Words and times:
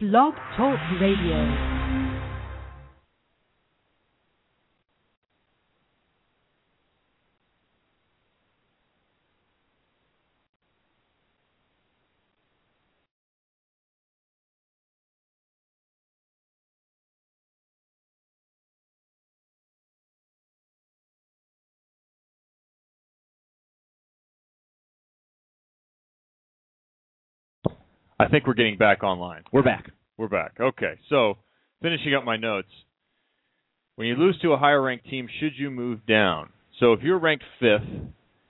Blog 0.00 0.32
Talk 0.56 0.80
Radio. 0.98 1.69
Think 28.30 28.46
we're 28.46 28.54
getting 28.54 28.78
back 28.78 29.02
online. 29.02 29.42
We're 29.52 29.62
back. 29.62 29.90
We're 30.16 30.28
back. 30.28 30.52
Okay. 30.60 30.98
So, 31.08 31.38
finishing 31.82 32.14
up 32.14 32.24
my 32.24 32.36
notes. 32.36 32.68
When 33.96 34.06
you 34.06 34.14
lose 34.14 34.38
to 34.42 34.52
a 34.52 34.56
higher 34.56 34.80
ranked 34.80 35.08
team, 35.08 35.28
should 35.40 35.52
you 35.56 35.70
move 35.70 36.06
down? 36.06 36.50
So, 36.78 36.92
if 36.92 37.02
you're 37.02 37.18
ranked 37.18 37.44
fifth 37.58 37.88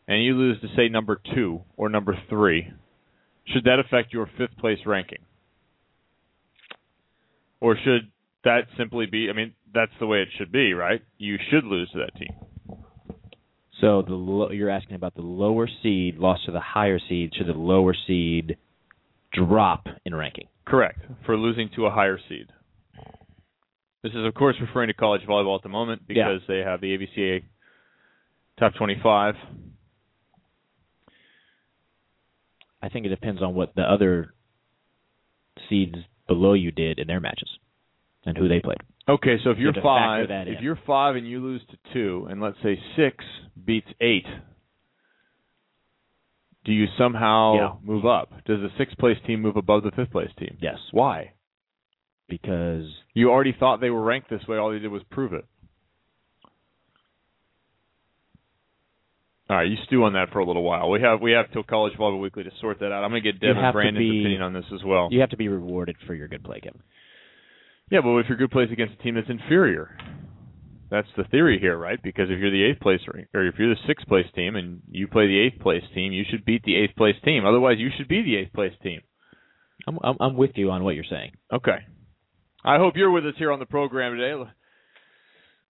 and 0.07 0.25
you 0.25 0.35
lose 0.35 0.61
to, 0.61 0.69
say, 0.77 0.89
number 0.89 1.21
two 1.35 1.63
or 1.77 1.89
number 1.89 2.17
three, 2.29 2.73
should 3.47 3.65
that 3.65 3.79
affect 3.79 4.13
your 4.13 4.29
fifth 4.39 4.57
place 4.59 4.79
ranking? 4.87 5.21
Or 7.61 7.77
should 7.77 8.11
that 8.45 8.63
simply 8.79 9.07
be, 9.07 9.29
I 9.29 9.33
mean, 9.35 9.55
that's 9.73 9.93
the 10.01 10.07
way 10.07 10.23
it 10.23 10.29
should 10.39 10.53
be, 10.53 10.73
right? 10.73 11.03
You 11.19 11.37
should 11.51 11.65
lose 11.65 11.91
to 11.93 11.99
that 11.99 12.17
team. 12.19 12.81
So 13.81 14.03
the 14.03 14.15
lo- 14.15 14.51
you're 14.51 14.71
asking 14.71 14.97
about 14.97 15.15
the 15.15 15.23
lower 15.23 15.69
seed 15.83 16.17
lost 16.17 16.45
to 16.47 16.53
the 16.53 16.61
higher 16.61 16.99
seed. 17.09 17.33
Should 17.37 17.47
the 17.47 17.53
lower 17.53 17.95
seed 18.07 18.57
drop 19.33 19.87
in 20.05 20.15
ranking? 20.15 20.47
Correct. 20.67 21.01
For 21.27 21.37
losing 21.37 21.71
to 21.77 21.87
a 21.87 21.91
higher 21.91 22.19
seed. 22.29 22.47
This 24.03 24.13
is, 24.13 24.25
of 24.25 24.33
course, 24.35 24.57
referring 24.61 24.89
to 24.89 24.95
college 24.95 25.21
volleyball 25.29 25.57
at 25.57 25.63
the 25.63 25.69
moment 25.69 26.03
because 26.09 26.41
they 26.49 26.59
have 26.59 26.81
the 26.81 26.97
AVCA 26.97 27.43
top 28.59 28.75
25. 28.75 29.35
I 32.83 32.89
think 32.89 33.05
it 33.07 33.11
depends 33.11 33.43
on 33.43 33.55
what 33.55 33.75
the 33.75 33.83
other 33.83 34.33
seeds 35.69 35.97
below 36.27 36.55
you 36.55 36.71
did 36.71 36.99
in 36.99 37.07
their 37.07 37.21
matches 37.21 37.49
and 38.25 38.37
who 38.39 38.49
they 38.49 38.61
played. 38.61 38.79
Okay, 39.09 39.37
so 39.43 39.51
if 39.51 39.59
You 39.59 39.65
you're 39.65 39.73
have 39.75 39.83
to 39.83 39.87
factor 39.89 40.27
five, 40.29 40.49
if 40.49 40.59
in. 40.59 40.65
you're 40.65 40.79
five 40.87 41.17
and 41.17 41.27
you 41.29 41.41
lose 41.43 41.61
to 41.71 41.77
two, 41.93 42.27
and 42.31 42.41
let's 42.41 42.57
say 42.63 42.79
six 42.97 43.25
beats 43.67 43.89
eight, 44.01 44.27
do 46.65 46.73
you 46.73 46.87
somehow 46.99 47.55
Yeah. 47.55 47.73
move 47.83 48.05
up? 48.07 48.31
Does 48.45 48.61
the 48.61 48.71
sixth 48.79 48.99
place 48.99 49.17
team 49.27 49.41
move 49.41 49.57
above 49.57 49.83
the 49.83 49.91
fifth 49.93 50.11
place 50.13 50.31
team? 50.39 50.57
Yes, 50.61 50.79
Why? 50.93 51.33
because 52.29 52.85
You 53.15 53.31
already 53.31 53.53
thought 53.53 53.81
they 53.81 53.91
were 53.91 54.03
ranked 54.03 54.31
this 54.31 54.47
way. 54.47 54.57
All 54.57 54.71
they 54.71 54.79
did 54.79 54.91
was 54.91 55.03
prove 55.11 55.33
it. 55.33 55.45
All 59.49 59.57
right, 59.57 59.69
you 59.69 59.77
stew 59.87 60.05
on 60.05 60.13
that 60.13 60.31
for 60.31 60.39
a 60.39 60.45
little 60.45 60.63
while. 60.63 60.91
We 60.91 61.01
have 61.01 61.21
we 61.21 61.33
have 61.33 61.51
till 61.51 61.65
College 61.65 61.95
Volleyball 61.99 62.21
Weekly 62.21 62.45
to 62.45 62.51
sort 62.61 62.79
that 62.79 62.93
out. 62.93 63.03
I'm 63.03 63.11
going 63.11 63.23
to 63.25 63.33
get 63.33 63.41
Devin 63.41 63.73
Brandon's 63.73 63.99
be- 63.99 64.21
opinion 64.21 64.43
on 64.43 64.53
this 64.53 64.65
as 64.73 64.85
well. 64.85 65.09
you 65.11 65.19
have 65.21 65.31
to 65.31 65.37
be 65.37 65.49
rewarded 65.49 65.97
for 66.07 66.15
your 66.15 66.29
good 66.29 66.45
play, 66.45 66.61
Kevin. 66.61 66.81
Yeah, 67.91 68.01
but 68.03 68.17
if 68.19 68.27
you're 68.29 68.39
good 68.39 68.53
plays 68.53 68.69
against 68.71 68.95
a 68.95 69.03
team 69.03 69.17
that's 69.17 69.29
inferior, 69.29 69.97
that's 70.91 71.09
the 71.17 71.25
theory 71.25 71.59
here, 71.61 71.77
right? 71.79 71.99
Because 72.03 72.29
if 72.31 72.39
you're 72.39 72.51
the 72.51 72.65
eighth 72.65 72.81
place 72.81 73.01
or 73.07 73.47
if 73.47 73.55
you're 73.59 73.75
the 73.75 73.81
sixth 73.87 74.07
place 74.09 74.27
team 74.35 74.57
and 74.57 74.83
you 74.91 75.07
play 75.07 75.27
the 75.27 75.39
eighth 75.39 75.61
place 75.61 75.85
team, 75.95 76.13
you 76.13 76.25
should 76.29 76.45
beat 76.45 76.63
the 76.65 76.77
eighth 76.77 76.97
place 76.97 77.17
team. 77.25 77.45
Otherwise, 77.47 77.77
you 77.79 77.91
should 77.97 78.09
be 78.09 78.23
the 78.23 78.37
eighth 78.37 78.53
place 78.53 78.73
team. 78.83 79.01
I'm 79.87 79.99
I'm, 80.03 80.17
I'm 80.21 80.37
with 80.37 80.53
you 80.57 80.71
on 80.71 80.85
what 80.85 80.95
you're 80.95 81.05
saying. 81.09 81.33
Okay. 81.53 81.79
I 82.65 82.77
hope 82.77 82.95
you're 82.97 83.11
with 83.11 83.25
us 83.25 83.35
here 83.39 83.53
on 83.53 83.59
the 83.59 83.67
program 83.67 84.17
today. 84.17 84.35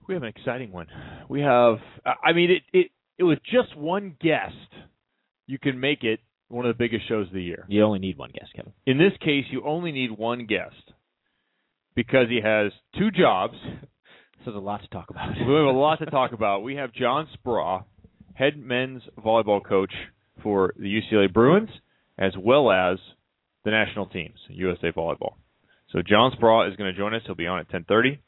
We 0.08 0.14
have 0.14 0.24
an 0.24 0.32
exciting 0.36 0.72
one. 0.72 0.88
We 1.28 1.40
have, 1.42 1.76
I 2.04 2.32
mean, 2.32 2.50
it 2.50 2.62
it 2.72 2.90
it 3.18 3.24
was 3.24 3.38
just 3.44 3.76
one 3.76 4.16
guest. 4.20 4.54
You 5.46 5.58
can 5.58 5.78
make 5.78 6.02
it 6.02 6.20
one 6.48 6.66
of 6.66 6.76
the 6.76 6.78
biggest 6.78 7.08
shows 7.08 7.28
of 7.28 7.32
the 7.32 7.42
year. 7.42 7.64
You 7.68 7.84
only 7.84 8.00
need 8.00 8.18
one 8.18 8.30
guest, 8.32 8.52
Kevin. 8.56 8.72
In 8.86 8.98
this 8.98 9.12
case, 9.20 9.44
you 9.50 9.62
only 9.64 9.92
need 9.92 10.10
one 10.10 10.46
guest 10.46 10.74
because 11.94 12.28
he 12.28 12.40
has 12.42 12.72
two 12.98 13.10
jobs. 13.10 13.54
So 14.44 14.52
there's 14.52 14.56
a 14.56 14.64
lot 14.64 14.80
to 14.82 14.88
talk 14.88 15.10
about. 15.10 15.28
We 15.36 15.54
have 15.54 15.66
a 15.66 15.78
lot 15.78 15.98
to 15.98 16.06
talk 16.06 16.32
about. 16.32 16.62
We 16.62 16.76
have 16.76 16.92
John 16.94 17.28
Speraw, 17.36 17.84
head 18.34 18.58
men's 18.58 19.02
volleyball 19.18 19.62
coach 19.62 19.92
for 20.42 20.72
the 20.78 21.00
UCLA 21.00 21.30
Bruins, 21.30 21.68
as 22.18 22.32
well 22.38 22.70
as 22.70 22.98
the 23.64 23.70
national 23.70 24.06
teams, 24.06 24.38
USA 24.48 24.92
Volleyball. 24.92 25.34
So 25.92 26.00
John 26.00 26.32
Speraw 26.32 26.70
is 26.70 26.76
going 26.76 26.90
to 26.90 26.98
join 26.98 27.14
us. 27.14 27.22
He'll 27.26 27.34
be 27.34 27.46
on 27.46 27.58
at 27.58 27.68
10:30. 27.68 28.18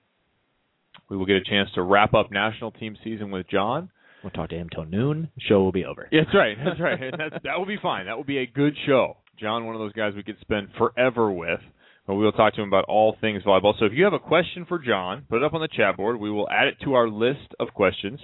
We 1.09 1.17
will 1.17 1.27
get 1.27 1.37
a 1.37 1.45
chance 1.45 1.71
to 1.75 1.83
wrap 1.83 2.13
up 2.13 2.31
national 2.31 2.73
team 2.73 2.97
season 3.03 3.31
with 3.31 3.49
John. 3.49 3.91
We'll 4.23 4.31
talk 4.31 4.51
to 4.51 4.57
him 4.57 4.69
till 4.73 4.85
noon. 4.85 5.31
Show 5.49 5.61
will 5.61 5.73
be 5.73 5.85
over. 5.85 6.09
Yeah, 6.13 6.23
that's 6.25 6.35
right. 6.35 6.57
That's 6.63 6.81
right. 6.81 6.99
That's, 7.17 7.43
that 7.45 7.59
will 7.59 7.67
be 7.67 7.79
fine. 7.83 8.07
That 8.07 8.17
will 8.17 8.25
be 8.25 8.39
a 8.39 8.47
good 8.47 8.75
show. 8.87 9.17
John, 9.41 9.67
one 9.67 9.75
of 9.75 9.81
those 9.81 9.93
guys 9.93 10.13
we 10.15 10.23
could 10.23 10.39
spend 10.41 10.69
forever 10.79 11.33
with. 11.33 11.61
But 12.07 12.15
we 12.15 12.25
will 12.25 12.33
talk 12.33 12.55
to 12.55 12.63
him 12.63 12.69
about 12.69 12.87
all 12.87 13.17
things 13.21 13.45
volleyball. 13.45 13.75
So 13.79 13.87
if 13.87 13.93
you 13.95 14.05
have 14.05 14.13
a 14.13 14.19
question 14.19 14.67
for 14.67 14.79
John, 14.79 15.25
put 15.29 15.37
it 15.37 15.45
up 15.45 15.55
on 15.55 15.61
the 15.61 15.69
chat 15.69 15.97
board. 15.97 16.19
We 16.19 16.31
will 16.31 16.49
add 16.51 16.67
it 16.69 16.77
to 16.85 16.95
our 16.95 17.09
list 17.09 17.55
of 17.61 17.69
questions, 17.75 18.19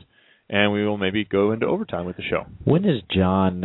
and 0.49 0.73
we 0.73 0.85
will 0.85 0.99
maybe 0.99 1.25
go 1.25 1.53
into 1.53 1.67
overtime 1.67 2.05
with 2.05 2.17
the 2.17 2.25
show. 2.29 2.45
When 2.65 2.85
is 2.85 3.03
John? 3.15 3.65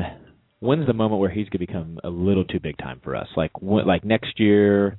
When's 0.59 0.87
the 0.87 0.93
moment 0.93 1.19
where 1.19 1.31
he's 1.31 1.49
going 1.49 1.59
to 1.59 1.67
become 1.67 1.99
a 2.03 2.09
little 2.09 2.45
too 2.45 2.59
big 2.59 2.77
time 2.77 3.01
for 3.03 3.15
us? 3.15 3.27
Like 3.35 3.59
when, 3.61 3.87
like 3.87 4.05
next 4.05 4.39
year 4.39 4.97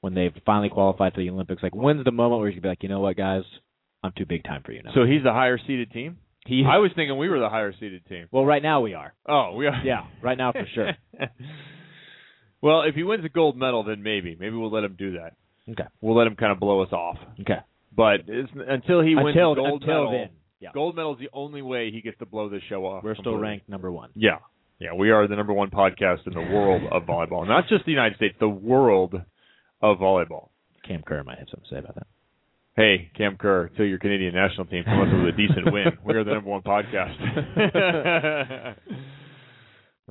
when 0.00 0.14
they've 0.14 0.32
finally 0.46 0.68
qualified 0.68 1.14
for 1.14 1.20
the 1.20 1.30
Olympics. 1.30 1.62
Like 1.62 1.74
when's 1.74 2.04
the 2.04 2.12
moment 2.12 2.40
where 2.40 2.50
he's 2.50 2.54
going 2.60 2.62
to 2.62 2.66
be 2.66 2.68
like, 2.70 2.82
you 2.82 2.88
know 2.88 3.00
what, 3.00 3.16
guys, 3.16 3.42
I'm 4.02 4.12
too 4.16 4.26
big 4.26 4.44
time 4.44 4.62
for 4.64 4.72
you 4.72 4.82
now. 4.82 4.92
So 4.94 5.04
he's 5.04 5.22
the 5.22 5.32
higher 5.32 5.58
seeded 5.58 5.90
team. 5.92 6.18
he, 6.46 6.64
I 6.66 6.78
was 6.78 6.90
thinking 6.94 7.18
we 7.18 7.28
were 7.28 7.38
the 7.38 7.48
higher 7.48 7.72
seeded 7.78 8.06
team. 8.06 8.26
well, 8.30 8.44
right 8.44 8.62
now 8.62 8.80
we 8.80 8.94
are. 8.94 9.14
Oh, 9.28 9.54
we 9.56 9.66
are. 9.66 9.82
Yeah, 9.84 10.04
right 10.22 10.38
now 10.38 10.52
for 10.52 10.66
sure. 10.74 10.92
well, 12.60 12.82
if 12.82 12.94
he 12.94 13.02
wins 13.02 13.24
a 13.24 13.28
gold 13.28 13.56
medal, 13.56 13.84
then 13.84 14.02
maybe 14.02 14.36
maybe 14.38 14.56
we'll 14.56 14.70
let 14.70 14.84
him 14.84 14.96
do 14.98 15.12
that. 15.12 15.34
Okay. 15.70 15.88
We'll 16.00 16.16
let 16.16 16.26
him 16.26 16.36
kind 16.36 16.52
of 16.52 16.60
blow 16.60 16.82
us 16.82 16.92
off. 16.92 17.16
Okay. 17.40 17.58
But 17.96 18.20
it's, 18.26 18.50
until 18.54 19.02
he 19.02 19.14
wins 19.14 19.28
until 19.36 19.54
the 19.54 19.60
gold 19.62 19.82
until 19.82 20.04
medal, 20.04 20.12
then, 20.12 20.30
yeah, 20.60 20.70
gold 20.72 20.96
medal 20.96 21.14
is 21.14 21.20
the 21.20 21.30
only 21.32 21.62
way 21.62 21.90
he 21.90 22.00
gets 22.00 22.18
to 22.18 22.26
blow 22.26 22.48
this 22.48 22.62
show 22.68 22.86
off. 22.86 23.04
we're 23.04 23.16
still 23.16 23.36
ranked 23.36 23.68
number 23.68 23.90
one. 23.90 24.10
Yeah. 24.14 24.38
Yeah, 24.78 24.94
we 24.94 25.10
are 25.10 25.28
the 25.28 25.36
number 25.36 25.52
one 25.52 25.68
podcast 25.68 26.26
in 26.26 26.32
the 26.32 26.40
world 26.40 26.82
of 26.90 27.02
volleyball. 27.02 27.46
Not 27.46 27.68
just 27.68 27.84
the 27.84 27.90
United 27.90 28.16
States, 28.16 28.34
the 28.40 28.48
world 28.48 29.14
of 29.82 29.98
volleyball. 29.98 30.48
Cam 30.88 31.02
Kerr 31.02 31.22
might 31.22 31.38
have 31.38 31.48
something 31.50 31.68
to 31.68 31.74
say 31.74 31.78
about 31.80 31.96
that. 31.96 32.06
Hey, 32.76 33.10
Cam 33.14 33.36
Kerr, 33.36 33.68
to 33.76 33.84
your 33.84 33.98
Canadian 33.98 34.34
national 34.34 34.64
team, 34.66 34.84
come 34.84 35.00
up 35.00 35.08
with 35.12 35.34
a 35.34 35.36
decent 35.36 35.70
win. 35.70 35.98
We 36.02 36.14
are 36.14 36.24
the 36.24 36.32
number 36.32 36.48
one 36.48 36.62
podcast. 36.62 37.14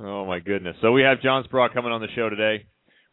oh 0.02 0.24
my 0.26 0.38
goodness! 0.40 0.76
So 0.82 0.92
we 0.92 1.02
have 1.02 1.20
John 1.22 1.44
Speraw 1.44 1.72
coming 1.72 1.92
on 1.92 2.00
the 2.00 2.08
show 2.14 2.28
today. 2.28 2.66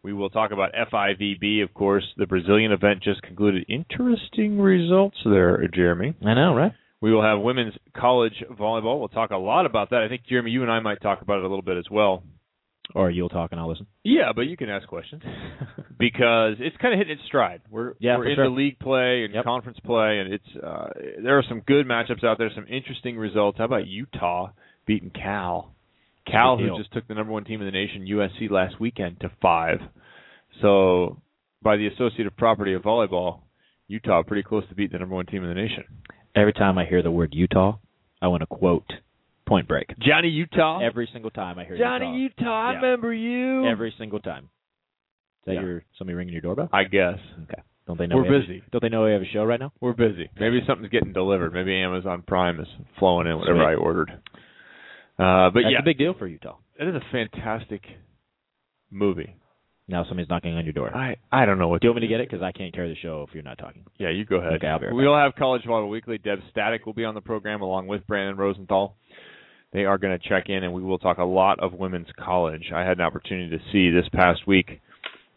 We 0.04 0.14
will 0.14 0.30
talk 0.30 0.52
about 0.52 0.72
FIVB, 0.74 1.64
of 1.64 1.74
course. 1.74 2.04
The 2.18 2.28
Brazilian 2.28 2.72
event 2.72 3.04
just 3.04 3.22
concluded. 3.24 3.66
Interesting 3.68 4.60
results 4.60 5.18
there, 5.26 5.68
Jeremy. 5.74 6.14
I 6.26 6.34
know, 6.34 6.54
right? 6.56 6.72
We 7.02 7.14
will 7.14 7.24
have 7.24 7.40
women's 7.40 7.74
college 7.96 8.44
volleyball. 8.52 9.00
We'll 9.00 9.10
talk 9.10 9.32
a 9.32 9.38
lot 9.38 9.66
about 9.66 9.90
that. 9.92 10.02
I 10.04 10.08
think 10.08 10.24
Jeremy, 10.28 10.52
you 10.52 10.62
and 10.64 10.72
I 10.72 10.80
might 10.80 11.02
talk 11.02 11.22
about 11.22 11.40
it 11.40 11.46
a 11.46 11.48
little 11.48 11.62
bit 11.64 11.78
as 11.78 11.86
well. 11.92 12.24
Or 12.96 13.12
you'll 13.12 13.28
talk 13.30 13.52
and 13.52 13.60
I'll 13.60 13.68
listen. 13.70 13.86
Yeah, 14.04 14.32
but 14.34 14.44
you 14.44 14.56
can 14.56 14.70
ask 14.70 14.88
questions 14.88 15.22
because 16.00 16.56
it's 16.60 16.78
kind 16.78 16.94
of 16.94 16.98
hitting 17.00 17.14
its 17.18 17.26
stride. 17.28 17.62
We're 17.70 17.94
Yeah, 18.00 18.18
we're 18.18 18.30
into 18.30 18.36
sure. 18.44 18.50
league 18.50 18.80
play 18.80 19.26
and 19.26 19.34
Yep. 19.34 19.44
conference 19.44 19.78
play, 19.86 20.20
and 20.20 20.34
it's 20.34 20.56
uh, 20.64 20.90
there 21.22 21.38
are 21.38 21.44
some 21.50 21.62
good 21.68 21.86
matchups 21.86 22.24
out 22.24 22.38
there, 22.38 22.50
some 22.56 22.66
interesting 22.70 23.18
results. 23.18 23.58
How 23.58 23.66
about 23.66 23.88
Utah 23.88 24.52
beating 24.86 25.10
Cal? 25.12 25.76
Cal, 26.30 26.58
who 26.58 26.78
just 26.78 26.92
took 26.94 27.08
the 27.08 27.14
number 27.14 27.32
one 27.34 27.44
team 27.46 27.62
in 27.62 27.66
the 27.66 27.72
nation, 27.72 28.06
USC, 28.08 28.50
last 28.52 28.80
weekend 28.80 29.20
to 29.22 29.30
five. 29.42 29.80
So, 30.62 31.22
by 31.62 31.78
the 31.78 31.88
associative 31.88 32.36
property 32.38 32.74
of 32.74 32.84
volleyball, 32.84 33.42
Utah 33.88 34.24
pretty 34.24 34.44
close 34.44 34.68
to 34.70 34.76
beat 34.76 34.92
the 34.92 35.00
number 35.00 35.16
one 35.16 35.26
team 35.26 35.44
in 35.44 35.50
the 35.50 35.56
nation. 35.56 35.84
Every 36.36 36.54
time 36.54 36.78
I 36.78 36.86
hear 36.86 37.02
the 37.02 37.12
word 37.12 37.30
Utah, 37.34 37.78
I 38.22 38.28
want 38.28 38.42
to 38.42 38.48
quote 38.48 38.92
Point 39.48 39.68
Break. 39.68 39.88
Johnny 40.00 40.28
Utah, 40.30 40.80
Every 40.84 41.10
single 41.14 41.32
time 41.32 41.58
I 41.58 41.66
hear 41.66 41.78
Johnny 41.78 42.18
Utah. 42.22 42.42
Utah, 42.42 42.52
I 42.68 42.72
Yeah. 42.72 42.76
remember 42.82 43.14
you. 43.14 43.66
Every 43.66 43.92
single 43.98 44.20
time. 44.20 44.44
Is 44.44 45.46
that 45.46 45.54
Yeah. 45.56 45.62
your 45.62 45.84
somebody 45.98 46.16
ringing 46.16 46.34
your 46.34 46.42
doorbell? 46.42 46.70
I 46.74 46.84
guess 46.84 47.18
Okay. 47.44 47.62
Don't 47.88 47.98
they 47.98 48.06
know 48.08 48.18
we're 48.18 48.24
we 48.24 48.28
have 48.28 48.36
a- 48.36 48.40
busy. 48.48 48.64
don't 48.72 48.82
they 48.82 48.90
know 48.90 49.06
we 49.06 49.12
have 49.12 49.22
a 49.22 49.26
show 49.26 49.46
right 49.46 49.60
now? 49.60 49.72
We're 49.80 49.94
busy. 49.94 50.30
Maybe 50.38 50.62
something's 50.66 50.92
getting 50.92 51.14
delivered. 51.14 51.54
Maybe 51.54 51.74
Amazon 51.78 52.22
Prime 52.24 52.60
is 52.60 52.68
flowing 52.98 53.28
in 53.28 53.38
whatever 53.40 53.60
Sweet. 53.60 53.66
I 53.68 53.76
ordered. 53.76 54.12
Uh, 55.20 55.50
but 55.50 55.62
That's 55.64 55.74
yeah, 55.74 55.80
a 55.80 55.84
big 55.84 55.98
deal 55.98 56.14
for 56.18 56.28
Utah. 56.28 56.58
it 56.80 56.88
is 56.88 56.96
a 56.96 57.02
fantastic 57.12 57.82
movie. 58.92 59.36
Now 59.88 60.04
somebody's 60.04 60.30
knocking 60.30 60.54
on 60.54 60.66
your 60.66 60.74
door. 60.74 60.96
I 60.96 61.16
I 61.32 61.46
don't 61.46 61.60
know 61.60 61.70
what. 61.70 61.82
Do 61.82 61.88
you 61.88 61.92
want 61.92 62.02
me 62.02 62.08
to 62.08 62.14
get 62.14 62.20
it? 62.20 62.30
Because 62.30 62.44
I 62.44 62.52
can't 62.52 62.74
carry 62.74 62.90
the 62.90 63.00
show 63.02 63.26
if 63.28 63.34
you're 63.34 63.44
not 63.44 63.58
talking. 63.58 63.86
Yeah, 63.98 64.10
you 64.10 64.26
go 64.26 64.36
ahead. 64.36 64.54
Okay, 64.54 64.68
I'll 64.68 64.80
be 64.80 64.86
right 64.88 64.94
we'll 64.94 65.16
have 65.16 65.34
College 65.36 65.64
Volleyball 65.64 65.90
Weekly. 65.90 66.18
Deb 66.18 66.40
Static 66.52 66.86
will 66.86 66.94
be 66.94 67.06
on 67.06 67.16
the 67.16 67.22
program 67.22 67.62
along 67.62 67.88
with 67.88 68.06
Brandon 68.06 68.36
Rosenthal. 68.36 68.96
They 69.74 69.86
are 69.86 69.98
going 69.98 70.18
to 70.18 70.30
check 70.30 70.46
in, 70.50 70.64
and 70.64 70.74
we 70.74 70.82
will 70.82 71.00
talk 71.00 71.18
a 71.18 71.24
lot 71.24 71.60
of 71.62 71.74
women's 71.74 72.08
college. 72.20 72.72
I 72.74 72.82
had 72.82 72.98
an 73.00 73.06
opportunity 73.06 73.50
to 73.58 73.64
see 73.72 73.90
this 73.90 74.08
past 74.14 74.46
week 74.48 74.82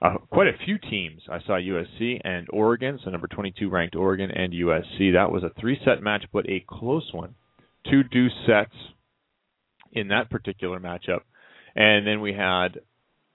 uh, 0.03 0.15
quite 0.31 0.47
a 0.47 0.65
few 0.65 0.79
teams. 0.79 1.21
I 1.31 1.41
saw 1.47 1.53
USC 1.59 2.21
and 2.25 2.47
Oregon, 2.53 2.99
so 3.05 3.11
number 3.11 3.27
22 3.27 3.69
ranked 3.69 3.97
Oregon 3.97 4.31
and 4.31 4.53
USC. 4.53 5.13
That 5.13 5.31
was 5.31 5.43
a 5.43 5.51
three-set 5.61 6.03
match, 6.03 6.25
but 6.33 6.49
a 6.49 6.65
close 6.69 7.09
one. 7.13 7.35
Two 7.91 8.03
deuce 8.05 8.33
sets 8.47 8.75
in 9.93 10.09
that 10.09 10.31
particular 10.31 10.81
matchup, 10.81 11.21
and 11.75 12.07
then 12.07 12.21
we 12.21 12.33
had 12.33 12.81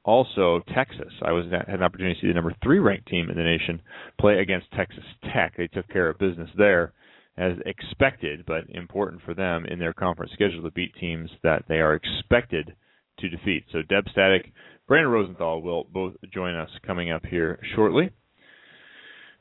also 0.03 0.61
Texas. 0.73 1.11
I 1.21 1.31
was 1.31 1.45
had 1.51 1.67
an 1.67 1.83
opportunity 1.83 2.15
to 2.15 2.21
see 2.21 2.27
the 2.27 2.33
number 2.33 2.55
three 2.63 2.79
ranked 2.79 3.07
team 3.07 3.29
in 3.29 3.35
the 3.35 3.43
nation 3.43 3.81
play 4.19 4.39
against 4.39 4.71
Texas 4.71 5.03
Tech. 5.33 5.55
They 5.57 5.67
took 5.67 5.87
care 5.89 6.09
of 6.09 6.19
business 6.19 6.49
there, 6.57 6.93
as 7.37 7.53
expected, 7.65 8.45
but 8.45 8.69
important 8.69 9.21
for 9.23 9.33
them 9.33 9.65
in 9.65 9.79
their 9.79 9.93
conference 9.93 10.31
schedule 10.33 10.63
to 10.63 10.71
beat 10.71 10.93
teams 10.99 11.29
that 11.43 11.65
they 11.67 11.79
are 11.79 11.95
expected 11.95 12.75
to 13.19 13.29
defeat. 13.29 13.65
So 13.71 13.81
Deb 13.81 14.05
Static 14.11 14.51
Brandon 14.87 15.11
Rosenthal 15.11 15.61
will 15.61 15.85
both 15.91 16.13
join 16.31 16.55
us 16.55 16.69
coming 16.85 17.11
up 17.11 17.25
here 17.25 17.59
shortly. 17.75 18.11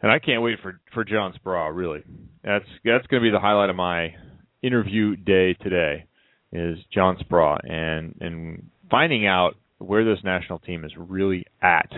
And 0.03 0.11
I 0.11 0.19
can't 0.19 0.43
wait 0.43 0.59
for 0.63 0.81
for 0.93 1.05
John 1.05 1.35
Speraw. 1.35 1.75
Really, 1.75 2.03
that's 2.43 2.65
that's 2.85 3.07
going 3.07 3.23
to 3.23 3.27
be 3.27 3.31
the 3.31 3.41
highlight 3.41 3.71
of 3.71 3.77
my 3.77 4.15
interview 4.63 5.17
day 5.17 5.55
today. 5.55 6.07
Is 6.55 6.79
John 6.93 7.17
Speraw 7.19 7.59
and 7.69 8.15
and 8.21 8.71
finding 8.91 9.27
out 9.27 9.55
where 9.79 10.05
this 10.05 10.23
national 10.25 10.61
team 10.61 10.85
is 10.85 10.93
really 10.97 11.45
at. 11.61 11.91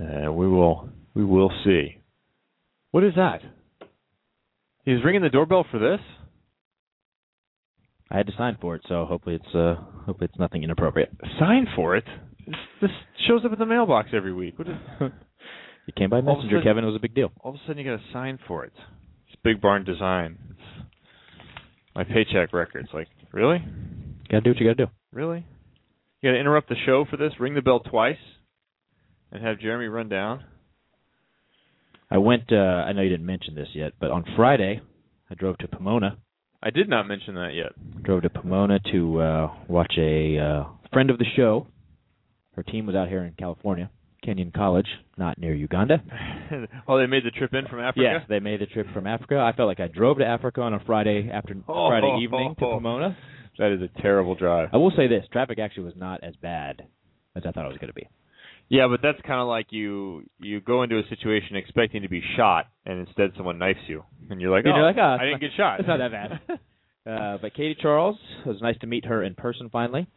Uh, 0.00 0.30
we 0.32 0.46
will 0.48 0.90
we 1.14 1.24
will 1.24 1.50
see. 1.64 1.96
What 2.90 3.04
is 3.04 3.14
that? 3.16 3.40
He's 4.84 5.02
ringing 5.04 5.22
the 5.22 5.30
doorbell 5.30 5.64
for 5.70 5.78
this. 5.78 6.00
I 8.10 8.18
had 8.18 8.26
to 8.26 8.32
sign 8.36 8.58
for 8.60 8.74
it, 8.76 8.82
so 8.88 9.06
hopefully 9.06 9.36
it's 9.36 9.54
uh 9.54 9.76
hopefully 10.06 10.28
it's 10.30 10.38
nothing 10.38 10.62
inappropriate. 10.62 11.10
Sign 11.40 11.66
for 11.74 11.96
it. 11.96 12.04
This, 12.46 12.56
this 12.82 12.90
shows 13.26 13.44
up 13.44 13.52
at 13.52 13.58
the 13.58 13.66
mailbox 13.66 14.10
every 14.14 14.32
week. 14.34 14.58
What 14.58 14.68
is, 14.68 14.74
It 15.88 15.94
came 15.96 16.10
by 16.10 16.16
All 16.16 16.22
of 16.22 16.26
a 16.28 16.34
messenger, 16.36 16.56
sudden- 16.58 16.68
Kevin. 16.68 16.84
It 16.84 16.88
was 16.88 16.96
a 16.96 17.00
big 17.00 17.14
deal. 17.14 17.30
all 17.40 17.50
of 17.52 17.56
a 17.56 17.58
sudden 17.66 17.78
you 17.84 17.90
got 17.90 17.96
to 18.02 18.12
sign 18.12 18.38
for 18.46 18.64
it. 18.64 18.72
It's 19.28 19.36
Big 19.42 19.60
Barn 19.60 19.84
Design. 19.84 20.38
It's 20.50 20.86
my 21.94 22.04
paycheck 22.04 22.52
records. 22.52 22.88
Like 22.94 23.08
really, 23.34 23.58
Got 24.30 24.38
to 24.38 24.40
do 24.40 24.50
what 24.50 24.58
you 24.60 24.66
got 24.66 24.76
to 24.78 24.86
do. 24.86 24.92
really. 25.12 25.44
You 26.22 26.30
got 26.30 26.34
to 26.34 26.40
interrupt 26.40 26.68
the 26.70 26.76
show 26.86 27.04
for 27.10 27.16
this. 27.18 27.32
Ring 27.38 27.54
the 27.54 27.60
bell 27.62 27.80
twice, 27.80 28.16
and 29.30 29.44
have 29.44 29.60
Jeremy 29.60 29.86
run 29.88 30.08
down. 30.08 30.42
I 32.10 32.18
went. 32.18 32.52
uh 32.52 32.56
I 32.56 32.92
know 32.92 33.02
you 33.02 33.10
didn't 33.10 33.26
mention 33.26 33.54
this 33.54 33.68
yet, 33.74 33.92
but 34.00 34.10
on 34.10 34.24
Friday, 34.36 34.80
I 35.30 35.34
drove 35.34 35.58
to 35.58 35.68
Pomona. 35.68 36.16
I 36.62 36.70
did 36.70 36.88
not 36.88 37.06
mention 37.06 37.34
that 37.34 37.50
yet. 37.54 37.72
Drove 38.02 38.22
to 38.22 38.30
Pomona 38.30 38.78
to 38.92 39.20
uh 39.20 39.50
watch 39.68 39.92
a 39.98 40.38
uh 40.38 40.64
friend 40.92 41.10
of 41.10 41.18
the 41.18 41.26
show. 41.36 41.66
Her 42.56 42.62
team 42.62 42.86
was 42.86 42.94
out 42.96 43.08
here 43.08 43.24
in 43.24 43.32
California, 43.38 43.90
Kenyon 44.24 44.52
College, 44.54 44.86
not 45.18 45.38
near 45.38 45.54
Uganda. 45.54 46.02
oh, 46.88 46.98
they 46.98 47.06
made 47.06 47.24
the 47.24 47.30
trip 47.30 47.52
in 47.52 47.66
from 47.66 47.80
Africa. 47.80 48.00
Yes, 48.02 48.22
they 48.28 48.40
made 48.40 48.60
the 48.60 48.66
trip 48.66 48.86
from 48.94 49.06
Africa. 49.06 49.38
I 49.38 49.54
felt 49.56 49.68
like 49.68 49.80
I 49.80 49.88
drove 49.88 50.18
to 50.18 50.24
Africa 50.24 50.62
on 50.62 50.74
a 50.74 50.80
Friday 50.84 51.30
after 51.32 51.54
Oh, 51.68 51.88
Friday 51.88 52.18
evening 52.22 52.54
to 52.58 52.64
oh, 52.64 52.68
oh. 52.68 52.74
Pomona. 52.76 53.16
That 53.58 53.72
is 53.72 53.82
a 53.82 54.02
terrible 54.02 54.34
drive. 54.34 54.70
I 54.72 54.78
will 54.78 54.92
say 54.96 55.06
this: 55.06 55.24
traffic 55.30 55.58
actually 55.58 55.84
was 55.84 55.94
not 55.96 56.24
as 56.24 56.34
bad 56.36 56.82
as 57.36 57.42
I 57.46 57.52
thought 57.52 57.66
it 57.66 57.68
was 57.68 57.78
going 57.78 57.88
to 57.88 57.94
be. 57.94 58.08
Yeah, 58.68 58.88
but 58.88 59.00
that's 59.02 59.20
kind 59.26 59.40
of 59.40 59.46
like 59.46 59.66
you 59.70 60.24
you 60.40 60.60
go 60.60 60.82
into 60.82 60.98
a 60.98 61.02
situation 61.08 61.56
expecting 61.56 62.02
to 62.02 62.08
be 62.08 62.22
shot, 62.36 62.66
and 62.86 63.06
instead 63.06 63.32
someone 63.36 63.58
knifes 63.58 63.86
you, 63.86 64.02
and 64.30 64.40
you're 64.40 64.50
like, 64.50 64.64
oh, 64.66 64.74
you're 64.74 64.86
like, 64.86 64.96
oh, 64.98 65.16
I 65.20 65.24
didn't 65.26 65.40
get 65.40 65.50
shot. 65.56 65.80
It's 65.80 65.88
not 65.88 65.98
that 65.98 66.10
bad. 66.10 66.40
uh, 67.10 67.38
but 67.40 67.54
Katie 67.54 67.76
Charles, 67.80 68.16
it 68.44 68.48
was 68.48 68.62
nice 68.62 68.78
to 68.80 68.86
meet 68.86 69.04
her 69.04 69.22
in 69.22 69.34
person 69.34 69.68
finally. 69.70 70.08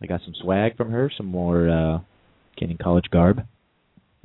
I 0.00 0.06
got 0.06 0.20
some 0.24 0.34
swag 0.40 0.76
from 0.76 0.90
her, 0.90 1.10
some 1.16 1.26
more 1.26 1.68
uh 1.68 1.98
Kenyon 2.56 2.78
College 2.82 3.06
garb. 3.10 3.46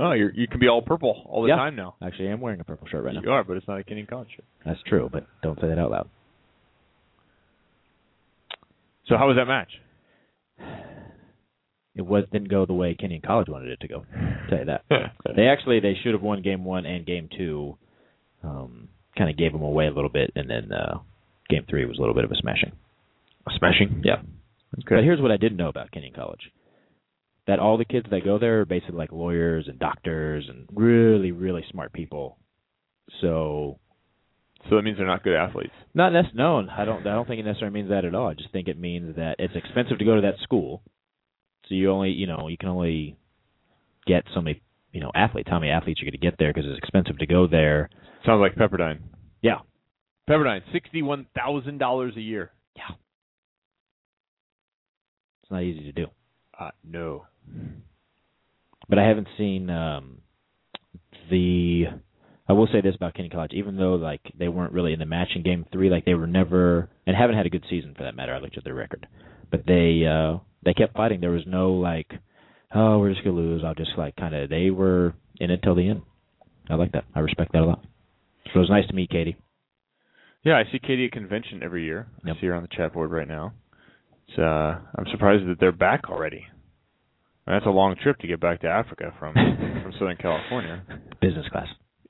Oh, 0.02 0.12
you 0.14 0.30
you 0.34 0.48
can 0.48 0.60
be 0.60 0.68
all 0.68 0.82
purple 0.82 1.24
all 1.30 1.44
the 1.44 1.50
Yeah. 1.50 1.56
time 1.56 1.76
now. 1.76 1.96
Actually, 2.04 2.30
I 2.30 2.32
am 2.32 2.42
wearing 2.42 2.60
a 2.60 2.64
purple 2.64 2.88
shirt 2.88 3.04
right 3.04 3.14
now. 3.14 3.22
You 3.22 3.32
are, 3.32 3.44
but 3.44 3.56
it's 3.58 3.68
not 3.68 3.80
a 3.80 3.84
Kenyon 3.84 4.08
College 4.08 4.30
shirt. 4.36 4.46
That's 4.66 4.82
true, 4.88 5.10
but 5.12 5.26
don't 5.44 5.60
say 5.62 5.68
that 5.68 5.78
out 5.80 5.92
loud. 5.92 6.10
So 9.08 9.18
how 9.18 9.28
was 9.28 9.38
that 9.38 9.46
match? 9.46 9.70
It 11.96 12.04
was 12.06 12.24
didn't 12.32 12.50
go 12.50 12.66
the 12.66 12.74
way 12.74 12.96
Kenyon 12.96 13.22
College 13.26 13.50
wanted 13.50 13.70
it 13.70 13.80
to 13.82 13.88
go. 13.88 14.06
I'll 14.16 14.50
tell 14.50 14.60
you 14.60 14.66
that. 14.66 14.84
They 15.36 15.48
actually 15.48 15.80
they 15.80 15.96
should 16.02 16.14
have 16.14 16.22
won 16.22 16.42
game 16.42 16.64
one 16.66 16.86
and 16.86 17.06
game 17.06 17.30
two. 17.38 17.78
Um, 18.44 18.88
kind 19.18 19.30
of 19.30 19.38
gave 19.38 19.52
them 19.52 19.62
away 19.62 19.88
a 19.88 19.92
little 19.92 20.10
bit, 20.10 20.32
and 20.36 20.50
then 20.50 20.72
uh, 20.72 21.00
game 21.50 21.66
three 21.70 21.86
was 21.86 21.98
a 21.98 22.02
little 22.02 22.16
bit 22.16 22.24
of 22.24 22.32
a 22.32 22.36
smashing. 22.36 22.72
smashing. 23.58 24.02
Yeah. 24.06 24.22
But 24.88 25.04
here's 25.04 25.20
what 25.22 25.32
I 25.32 25.38
didn't 25.38 25.58
know 25.58 25.68
about 25.68 25.92
Kenyon 25.92 26.14
College. 26.14 26.50
That 27.52 27.60
all 27.60 27.78
the 27.78 27.84
kids 27.84 28.08
that 28.12 28.24
go 28.24 28.40
there 28.40 28.62
are 28.62 28.66
basically 28.66 28.96
like 28.96 29.12
lawyers 29.12 29.68
and 29.68 29.78
doctors 29.78 30.46
and 30.48 30.70
really, 30.74 31.32
really 31.34 31.66
smart 31.70 31.92
people. 31.92 32.38
So 33.20 33.78
So 34.70 34.78
that 34.78 34.84
means 34.84 34.98
they're 34.98 35.06
not 35.06 35.22
good 35.24 35.36
athletes. 35.36 35.74
not 35.94 36.14
nec- 36.14 36.34
no, 36.34 36.60
I 36.60 36.86
don't 36.86 37.02
I 37.06 37.14
don't 37.14 37.28
think 37.28 37.42
it 37.42 37.46
necessarily 37.46 37.74
means 37.74 37.90
that 37.90 38.06
at 38.06 38.16
all. 38.16 38.28
I 38.30 38.36
just 38.36 38.52
think 38.54 38.70
it 38.70 38.80
means 38.80 39.18
that 39.18 39.36
it's 39.40 39.54
expensive 39.56 39.98
to 40.00 40.06
go 40.06 40.16
to 40.16 40.22
that 40.22 40.40
school. 40.44 40.82
So 41.68 41.76
you 41.76 41.92
only 41.92 42.12
you 42.12 42.26
know, 42.26 42.48
you 42.48 42.58
can 42.58 42.70
only 42.70 43.18
get 44.08 44.24
so 44.34 44.40
many 44.42 44.62
you 44.94 45.02
know, 45.02 45.12
athletes, 45.14 45.50
how 45.50 45.60
many 45.60 45.72
athletes 45.72 46.00
you're 46.02 46.10
going 46.12 46.20
to 46.20 46.26
get 46.26 46.36
there 46.40 46.54
because 46.54 46.70
it's 46.70 46.78
expensive 46.78 47.18
to 47.20 47.26
go 47.26 47.48
there. 47.48 47.90
Sounds 48.26 48.40
like 48.42 48.56
Pepperdine. 48.56 49.00
Yeah. 49.42 49.60
Pepperdine, 50.30 50.62
sixty-one 50.72 51.28
thousand 51.36 51.80
dollars 51.80 52.14
a 52.16 52.22
year. 52.22 52.52
Yeah, 52.78 52.96
it's 55.44 55.52
not 55.52 55.64
easy 55.64 55.84
to 55.84 55.92
do. 55.92 56.08
Uh, 56.58 56.70
no. 56.84 57.26
But 58.90 59.00
I 59.00 59.08
haven't 59.08 59.28
seen 59.38 59.70
um 59.70 60.20
the 61.30 61.86
I 62.48 62.54
will 62.54 62.68
say 62.68 62.82
this 62.82 62.96
about 62.96 63.14
Kenyon 63.14 63.32
College, 63.32 63.54
even 63.54 63.78
though 63.78 63.96
like 63.96 64.22
they 64.38 64.50
weren't 64.50 64.74
really 64.74 64.94
in 64.94 65.00
the 65.00 65.06
match 65.06 65.30
in 65.36 65.44
game 65.44 65.66
three, 65.72 65.90
like 65.90 66.06
they 66.06 66.14
were 66.14 66.28
never 66.28 66.90
and 67.08 67.16
haven't 67.16 67.38
had 67.38 67.46
a 67.46 67.50
good 67.50 67.66
season 67.70 67.94
for 67.96 68.04
that 68.04 68.16
matter, 68.16 68.34
I 68.34 68.40
looked 68.40 68.58
at 68.58 68.64
their 68.64 68.76
record. 68.76 69.08
But 69.50 69.66
they 69.66 70.06
uh 70.06 70.40
they 70.64 70.74
kept 70.74 70.96
fighting. 70.96 71.22
There 71.22 71.32
was 71.32 71.48
no 71.48 71.74
like, 71.74 72.12
oh, 72.76 73.00
we're 73.00 73.14
just 73.14 73.24
gonna 73.24 73.38
lose. 73.38 73.64
I'll 73.66 73.76
just 73.76 73.98
like 73.98 74.16
kinda 74.16 74.48
they 74.48 74.70
were 74.70 75.14
in 75.40 75.52
it 75.52 75.62
till 75.64 75.76
the 75.76 75.90
end. 75.90 76.02
I 76.70 76.76
like 76.76 76.92
that. 76.92 77.06
I 77.16 77.20
respect 77.20 77.54
that 77.54 77.64
a 77.64 77.66
lot. 77.66 77.84
So 78.46 78.58
it 78.58 78.60
was 78.60 78.70
nice 78.70 78.88
to 78.88 78.94
meet 78.94 79.10
Katie. 79.10 79.38
Yeah, 80.44 80.54
I 80.58 80.64
see 80.72 80.80
Katie 80.80 81.06
at 81.06 81.12
convention 81.12 81.62
every 81.64 81.86
year. 81.86 82.08
Yep. 82.26 82.36
I 82.36 82.42
see 82.42 82.48
her 82.48 82.56
on 82.56 82.64
the 82.64 82.70
chat 82.76 82.94
board 82.94 83.12
right 83.12 83.28
now. 83.28 83.54
It's, 84.28 84.40
uh, 84.40 84.80
I'm 84.98 85.06
surprised 85.12 85.48
that 85.48 85.60
they're 85.60 85.72
back 85.72 86.10
already. 86.10 86.46
That's 87.52 87.66
a 87.66 87.70
long 87.70 87.98
trip 88.02 88.18
to 88.20 88.28
get 88.28 88.40
back 88.40 88.62
to 88.62 88.70
Africa 88.70 89.14
from 89.20 89.34
from 89.84 89.92
Southern 90.00 90.16
California. 90.16 90.86
Business 91.22 91.46
class. 91.52 91.68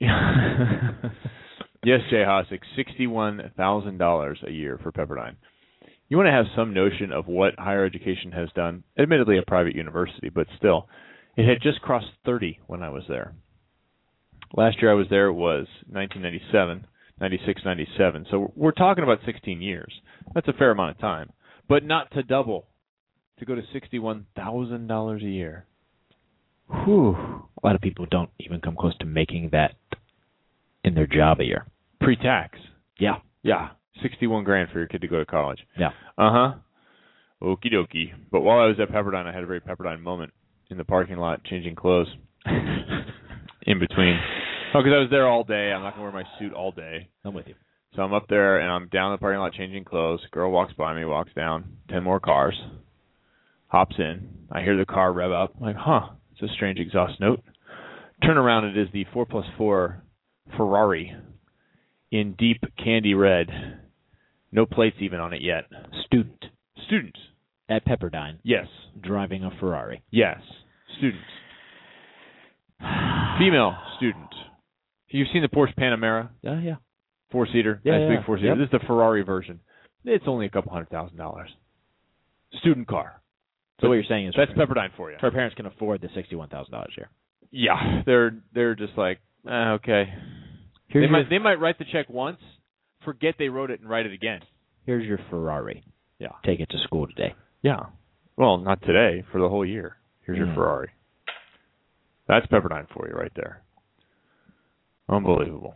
yes, 1.84 1.98
Jay 2.10 2.22
Hosick, 2.24 2.60
sixty-one 2.76 3.50
thousand 3.56 3.98
dollars 3.98 4.38
a 4.46 4.52
year 4.52 4.78
for 4.80 4.92
Pepperdine. 4.92 5.34
You 6.08 6.16
want 6.16 6.28
to 6.28 6.32
have 6.32 6.44
some 6.54 6.72
notion 6.72 7.10
of 7.10 7.26
what 7.26 7.58
higher 7.58 7.84
education 7.84 8.30
has 8.30 8.50
done. 8.54 8.84
Admittedly, 8.96 9.36
a 9.36 9.42
private 9.42 9.74
university, 9.74 10.28
but 10.28 10.46
still, 10.58 10.88
it 11.36 11.48
had 11.48 11.60
just 11.60 11.80
crossed 11.80 12.06
thirty 12.24 12.60
when 12.68 12.84
I 12.84 12.90
was 12.90 13.02
there. 13.08 13.34
Last 14.54 14.80
year 14.80 14.92
I 14.92 14.94
was 14.94 15.08
there 15.10 15.32
was 15.32 15.66
1997, 15.90 16.86
96, 17.20 17.62
97. 17.64 18.26
So 18.30 18.52
we're 18.54 18.70
talking 18.70 19.02
about 19.02 19.18
16 19.26 19.60
years. 19.60 19.92
That's 20.34 20.46
a 20.46 20.52
fair 20.52 20.70
amount 20.70 20.90
of 20.90 21.00
time, 21.00 21.30
but 21.68 21.82
not 21.82 22.12
to 22.12 22.22
double, 22.22 22.68
to 23.42 23.46
go 23.46 23.54
to 23.54 23.62
sixty-one 23.72 24.26
thousand 24.36 24.86
dollars 24.86 25.22
a 25.22 25.28
year. 25.28 25.66
Whew. 26.84 27.16
A 27.62 27.66
lot 27.66 27.74
of 27.74 27.80
people 27.80 28.06
don't 28.10 28.30
even 28.40 28.60
come 28.60 28.76
close 28.78 28.96
to 28.98 29.04
making 29.04 29.50
that 29.52 29.74
in 30.84 30.94
their 30.94 31.06
job 31.06 31.40
a 31.40 31.44
year. 31.44 31.66
Pre-tax. 32.00 32.58
Yeah. 32.98 33.16
Yeah, 33.42 33.70
sixty-one 34.02 34.44
grand 34.44 34.70
for 34.72 34.78
your 34.78 34.86
kid 34.86 35.00
to 35.00 35.08
go 35.08 35.18
to 35.18 35.26
college. 35.26 35.58
Yeah. 35.76 35.88
Uh 36.16 36.30
huh. 36.30 36.52
Okie 37.42 37.72
dokie. 37.72 38.12
But 38.30 38.42
while 38.42 38.60
I 38.60 38.66
was 38.66 38.76
at 38.80 38.88
Pepperdine, 38.90 39.26
I 39.26 39.32
had 39.32 39.42
a 39.42 39.46
very 39.46 39.60
Pepperdine 39.60 40.00
moment 40.00 40.32
in 40.70 40.78
the 40.78 40.84
parking 40.84 41.16
lot, 41.16 41.42
changing 41.44 41.74
clothes 41.74 42.06
in 42.46 43.80
between. 43.80 44.20
Oh, 44.74 44.78
because 44.80 44.92
I 44.94 45.00
was 45.00 45.08
there 45.10 45.26
all 45.26 45.42
day. 45.42 45.72
I'm 45.72 45.82
not 45.82 45.94
gonna 45.94 46.04
wear 46.04 46.12
my 46.12 46.24
suit 46.38 46.52
all 46.52 46.70
day. 46.70 47.08
I'm 47.24 47.34
with 47.34 47.48
you. 47.48 47.54
So 47.96 48.02
I'm 48.02 48.14
up 48.14 48.26
there 48.28 48.60
and 48.60 48.70
I'm 48.70 48.88
down 48.88 49.10
in 49.10 49.16
the 49.16 49.18
parking 49.18 49.40
lot 49.40 49.52
changing 49.52 49.84
clothes. 49.84 50.20
Girl 50.30 50.50
walks 50.52 50.72
by 50.74 50.94
me, 50.94 51.04
walks 51.04 51.32
down, 51.34 51.64
ten 51.90 52.04
more 52.04 52.20
cars, 52.20 52.54
hops 53.72 53.96
in. 53.98 54.28
I 54.52 54.60
hear 54.62 54.76
the 54.76 54.84
car 54.84 55.12
rev 55.12 55.32
up. 55.32 55.54
I'm 55.56 55.62
like, 55.66 55.76
huh, 55.76 56.10
it's 56.32 56.42
a 56.42 56.54
strange 56.54 56.78
exhaust 56.78 57.18
note. 57.20 57.40
Turn 58.22 58.36
around, 58.36 58.66
it 58.66 58.76
is 58.76 58.88
the 58.92 59.04
four 59.12 59.24
plus 59.26 59.46
four 59.58 60.02
Ferrari 60.56 61.16
in 62.12 62.34
deep 62.38 62.62
candy 62.82 63.14
red. 63.14 63.48
No 64.52 64.66
plates 64.66 64.96
even 65.00 65.18
on 65.20 65.32
it 65.32 65.40
yet. 65.42 65.64
Student 66.06 66.44
Student. 66.86 67.16
at 67.70 67.86
Pepperdine 67.86 68.38
Yes. 68.42 68.66
driving 69.00 69.42
a 69.44 69.50
Ferrari. 69.58 70.02
Yes. 70.10 70.38
Student. 70.98 71.22
Female 73.38 73.74
student. 73.96 74.28
You've 75.08 75.28
seen 75.32 75.42
the 75.42 75.48
Porsche 75.48 75.74
Panamera? 75.76 76.28
Yeah, 76.42 76.60
yeah. 76.60 76.74
Four 77.30 77.46
seater, 77.50 77.80
Yeah, 77.84 77.92
nice 77.98 78.00
yeah. 78.10 78.16
big 78.16 78.26
four 78.26 78.36
seater. 78.36 78.48
Yep. 78.48 78.58
This 78.58 78.66
is 78.66 78.72
the 78.72 78.86
Ferrari 78.86 79.22
version. 79.22 79.60
It's 80.04 80.24
only 80.26 80.46
a 80.46 80.50
couple 80.50 80.72
hundred 80.72 80.90
thousand 80.90 81.16
dollars. 81.16 81.48
Student 82.60 82.88
car. 82.88 83.21
So 83.80 83.88
what 83.88 83.94
you're 83.94 84.04
saying 84.08 84.28
is 84.28 84.34
That's 84.36 84.52
Pepperdine 84.52 84.90
for 84.96 85.10
you. 85.10 85.16
her 85.20 85.30
parents 85.30 85.56
can 85.56 85.66
afford 85.66 86.00
the 86.02 86.08
sixty-one 86.14 86.48
thousand 86.48 86.72
dollars 86.72 86.92
a 86.96 87.00
year. 87.00 87.10
Yeah, 87.50 88.02
they're 88.06 88.36
they're 88.54 88.74
just 88.74 88.96
like 88.96 89.18
eh, 89.48 89.50
okay. 89.72 90.04
Here's 90.88 91.02
they 91.02 91.08
your, 91.08 91.10
might 91.10 91.28
they 91.30 91.38
might 91.38 91.58
write 91.60 91.78
the 91.78 91.84
check 91.90 92.08
once, 92.08 92.38
forget 93.04 93.34
they 93.38 93.48
wrote 93.48 93.70
it, 93.70 93.80
and 93.80 93.88
write 93.90 94.06
it 94.06 94.12
again. 94.12 94.40
here's 94.86 95.04
your 95.06 95.18
Ferrari. 95.30 95.82
Yeah. 96.18 96.28
Take 96.46 96.60
it 96.60 96.68
to 96.70 96.78
school 96.84 97.06
today. 97.08 97.34
Yeah. 97.62 97.80
Well, 98.36 98.58
not 98.58 98.80
today 98.82 99.24
for 99.32 99.40
the 99.40 99.48
whole 99.48 99.66
year. 99.66 99.96
Here's 100.24 100.38
your 100.38 100.46
Mm. 100.46 100.54
Ferrari. 100.54 100.90
That's 102.28 102.46
Pepperdine 102.46 102.86
for 102.94 103.08
you 103.08 103.14
right 103.14 103.32
there. 103.34 103.62
Unbelievable. 105.08 105.74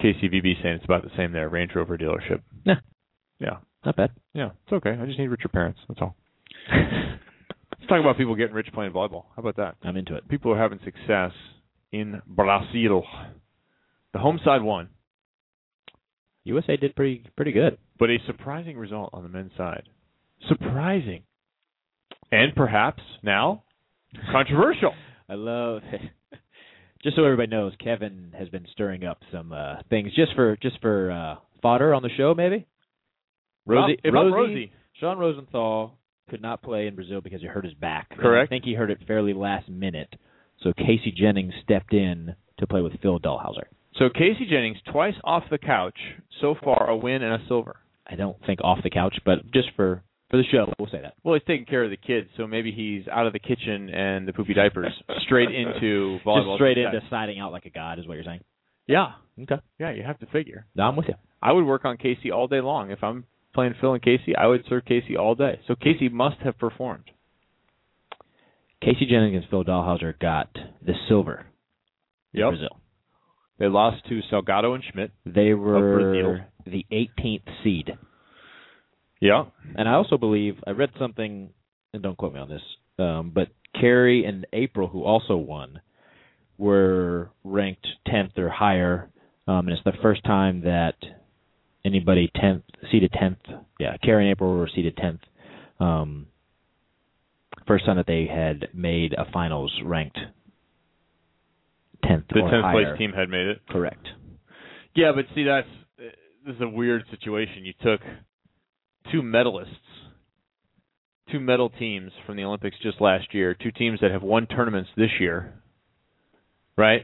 KCVB 0.00 0.62
saying 0.62 0.76
it's 0.76 0.84
about 0.84 1.02
the 1.02 1.10
same 1.16 1.32
there. 1.32 1.48
Range 1.48 1.70
Rover 1.74 1.96
dealership. 1.98 2.40
Yeah. 2.64 2.74
Yeah. 3.40 3.56
Not 3.84 3.96
bad. 3.96 4.10
Yeah. 4.32 4.50
It's 4.64 4.72
okay. 4.72 4.96
I 5.00 5.06
just 5.06 5.18
need 5.18 5.28
richer 5.28 5.48
parents. 5.48 5.80
That's 5.88 6.00
all. 6.00 6.16
Let's 6.72 7.88
talk 7.88 8.00
about 8.00 8.16
people 8.16 8.34
getting 8.34 8.54
rich 8.54 8.68
playing 8.72 8.92
volleyball. 8.92 9.24
How 9.36 9.40
about 9.40 9.56
that? 9.56 9.76
I'm 9.82 9.96
into 9.96 10.14
it. 10.16 10.26
People 10.28 10.52
are 10.52 10.58
having 10.58 10.78
success 10.84 11.32
in 11.92 12.22
Brazil. 12.26 13.04
The 14.12 14.18
home 14.18 14.40
side 14.44 14.62
won, 14.62 14.88
USA 16.44 16.76
did 16.76 16.94
pretty 16.96 17.24
pretty 17.36 17.52
good. 17.52 17.78
but 17.98 18.10
a 18.10 18.16
surprising 18.26 18.76
result 18.78 19.10
on 19.12 19.22
the 19.22 19.28
men's 19.28 19.52
side. 19.56 19.84
Surprising. 20.48 21.22
And 22.32 22.54
perhaps 22.54 23.02
now 23.22 23.64
controversial. 24.32 24.92
I 25.28 25.34
love. 25.34 25.82
it. 25.92 26.00
just 27.02 27.16
so 27.16 27.24
everybody 27.24 27.48
knows, 27.48 27.72
Kevin 27.82 28.32
has 28.38 28.48
been 28.48 28.66
stirring 28.72 29.04
up 29.04 29.18
some 29.32 29.52
uh 29.52 29.76
things 29.90 30.14
just 30.14 30.34
for 30.34 30.56
just 30.56 30.80
for 30.80 31.10
uh 31.10 31.36
fodder 31.60 31.92
on 31.94 32.02
the 32.02 32.10
show, 32.16 32.34
maybe. 32.34 32.66
Rosie, 33.66 33.98
Rosie, 34.04 34.32
Rosie. 34.34 34.72
Sean 35.00 35.18
Rosenthal 35.18 35.98
could 36.30 36.40
not 36.42 36.62
play 36.62 36.86
in 36.86 36.94
Brazil 36.94 37.20
because 37.20 37.40
he 37.40 37.46
hurt 37.46 37.64
his 37.64 37.74
back. 37.74 38.10
Correct. 38.18 38.48
I 38.48 38.50
think 38.50 38.64
he 38.64 38.74
hurt 38.74 38.90
it 38.90 38.98
fairly 39.06 39.32
last 39.34 39.68
minute. 39.68 40.14
So 40.62 40.72
Casey 40.72 41.12
Jennings 41.16 41.52
stepped 41.62 41.92
in 41.92 42.34
to 42.58 42.66
play 42.66 42.80
with 42.80 42.92
Phil 43.02 43.18
Dalhausser. 43.20 43.64
So 43.98 44.08
Casey 44.08 44.46
Jennings 44.48 44.78
twice 44.90 45.14
off 45.24 45.44
the 45.50 45.58
couch. 45.58 45.98
So 46.40 46.54
far, 46.62 46.88
a 46.90 46.96
win 46.96 47.22
and 47.22 47.40
a 47.42 47.46
silver. 47.46 47.76
I 48.06 48.16
don't 48.16 48.36
think 48.46 48.60
off 48.62 48.78
the 48.82 48.90
couch, 48.90 49.16
but 49.24 49.50
just 49.52 49.68
for 49.76 50.02
for 50.30 50.36
the 50.38 50.44
show, 50.50 50.72
we'll 50.78 50.88
say 50.90 51.00
that. 51.02 51.14
Well, 51.22 51.34
he's 51.34 51.44
taking 51.46 51.66
care 51.66 51.84
of 51.84 51.90
the 51.90 51.96
kids, 51.96 52.28
so 52.36 52.46
maybe 52.46 52.72
he's 52.72 53.06
out 53.08 53.26
of 53.26 53.32
the 53.32 53.38
kitchen 53.38 53.88
and 53.90 54.26
the 54.26 54.32
poopy 54.32 54.54
diapers 54.54 54.92
straight 55.26 55.50
into 55.54 56.18
volleyball. 56.26 56.54
Just 56.54 56.58
straight 56.58 56.78
into 56.78 57.00
siding 57.10 57.38
out 57.38 57.52
like 57.52 57.66
a 57.66 57.70
god 57.70 57.98
is 57.98 58.06
what 58.06 58.14
you're 58.14 58.24
saying. 58.24 58.40
Yeah, 58.86 59.12
Okay. 59.42 59.56
yeah. 59.78 59.92
You 59.92 60.02
have 60.02 60.18
to 60.20 60.26
figure. 60.26 60.66
No, 60.74 60.84
I'm 60.84 60.96
with 60.96 61.06
you. 61.08 61.14
I 61.42 61.52
would 61.52 61.64
work 61.64 61.84
on 61.84 61.96
Casey 61.98 62.30
all 62.30 62.46
day 62.48 62.60
long. 62.60 62.90
If 62.90 63.02
I'm 63.04 63.24
playing 63.54 63.74
Phil 63.80 63.94
and 63.94 64.02
Casey, 64.02 64.36
I 64.36 64.46
would 64.46 64.64
serve 64.68 64.84
Casey 64.84 65.16
all 65.16 65.34
day. 65.34 65.60
So 65.66 65.74
Casey 65.74 66.08
must 66.08 66.36
have 66.40 66.58
performed. 66.58 67.04
Casey 68.82 69.06
Jennings 69.08 69.36
and 69.36 69.44
Phil 69.50 69.64
Dalhausser 69.64 70.18
got 70.18 70.50
the 70.84 70.92
silver 71.08 71.46
in 72.34 72.40
Yep. 72.40 72.50
Brazil. 72.50 72.80
They 73.58 73.68
lost 73.68 74.04
to 74.08 74.20
Salgado 74.30 74.74
and 74.74 74.84
Schmidt. 74.84 75.12
They 75.24 75.54
were 75.54 76.44
the 76.66 76.84
18th 76.92 77.48
seed. 77.62 77.96
Yeah. 79.20 79.44
And 79.76 79.88
I 79.88 79.92
also 79.94 80.18
believe 80.18 80.56
I 80.66 80.72
read 80.72 80.90
something, 80.98 81.50
and 81.92 82.02
don't 82.02 82.16
quote 82.18 82.34
me 82.34 82.40
on 82.40 82.48
this, 82.48 82.62
um, 82.98 83.30
but 83.34 83.48
Kerri 83.76 84.26
and 84.28 84.46
April, 84.52 84.88
who 84.88 85.04
also 85.04 85.36
won, 85.36 85.80
were 86.58 87.30
ranked 87.42 87.86
10th 88.08 88.36
or 88.38 88.48
higher. 88.48 89.08
Um, 89.46 89.68
and 89.68 89.70
it's 89.70 89.84
the 89.84 89.92
first 90.02 90.24
time 90.24 90.62
that 90.62 90.94
anybody 91.84 92.30
10th 92.36 92.62
seeded 92.90 93.12
10th. 93.12 93.36
Yeah, 93.78 93.96
and 94.02 94.28
April 94.28 94.56
were 94.56 94.70
seeded 94.74 94.96
10th. 94.96 95.20
Um, 95.84 96.26
first 97.66 97.84
time 97.86 97.96
that 97.96 98.06
they 98.06 98.26
had 98.26 98.68
made 98.74 99.12
a 99.14 99.30
finals 99.32 99.72
ranked 99.84 100.18
10th 102.04 102.28
The 102.28 102.40
tenth 102.50 102.72
place 102.72 102.98
team 102.98 103.12
had 103.12 103.28
made 103.28 103.46
it. 103.46 103.60
Correct. 103.68 104.06
Yeah, 104.94 105.12
but 105.14 105.24
see, 105.34 105.44
that's 105.44 105.68
this 106.46 106.56
is 106.56 106.60
a 106.60 106.68
weird 106.68 107.04
situation. 107.10 107.64
You 107.64 107.72
took 107.82 108.00
two 109.10 109.22
medalists, 109.22 109.66
two 111.32 111.40
medal 111.40 111.70
teams 111.70 112.12
from 112.26 112.36
the 112.36 112.44
Olympics 112.44 112.76
just 112.82 113.00
last 113.00 113.32
year, 113.34 113.54
two 113.54 113.72
teams 113.72 114.00
that 114.00 114.10
have 114.10 114.22
won 114.22 114.46
tournaments 114.46 114.90
this 114.96 115.10
year, 115.18 115.54
right? 116.76 117.02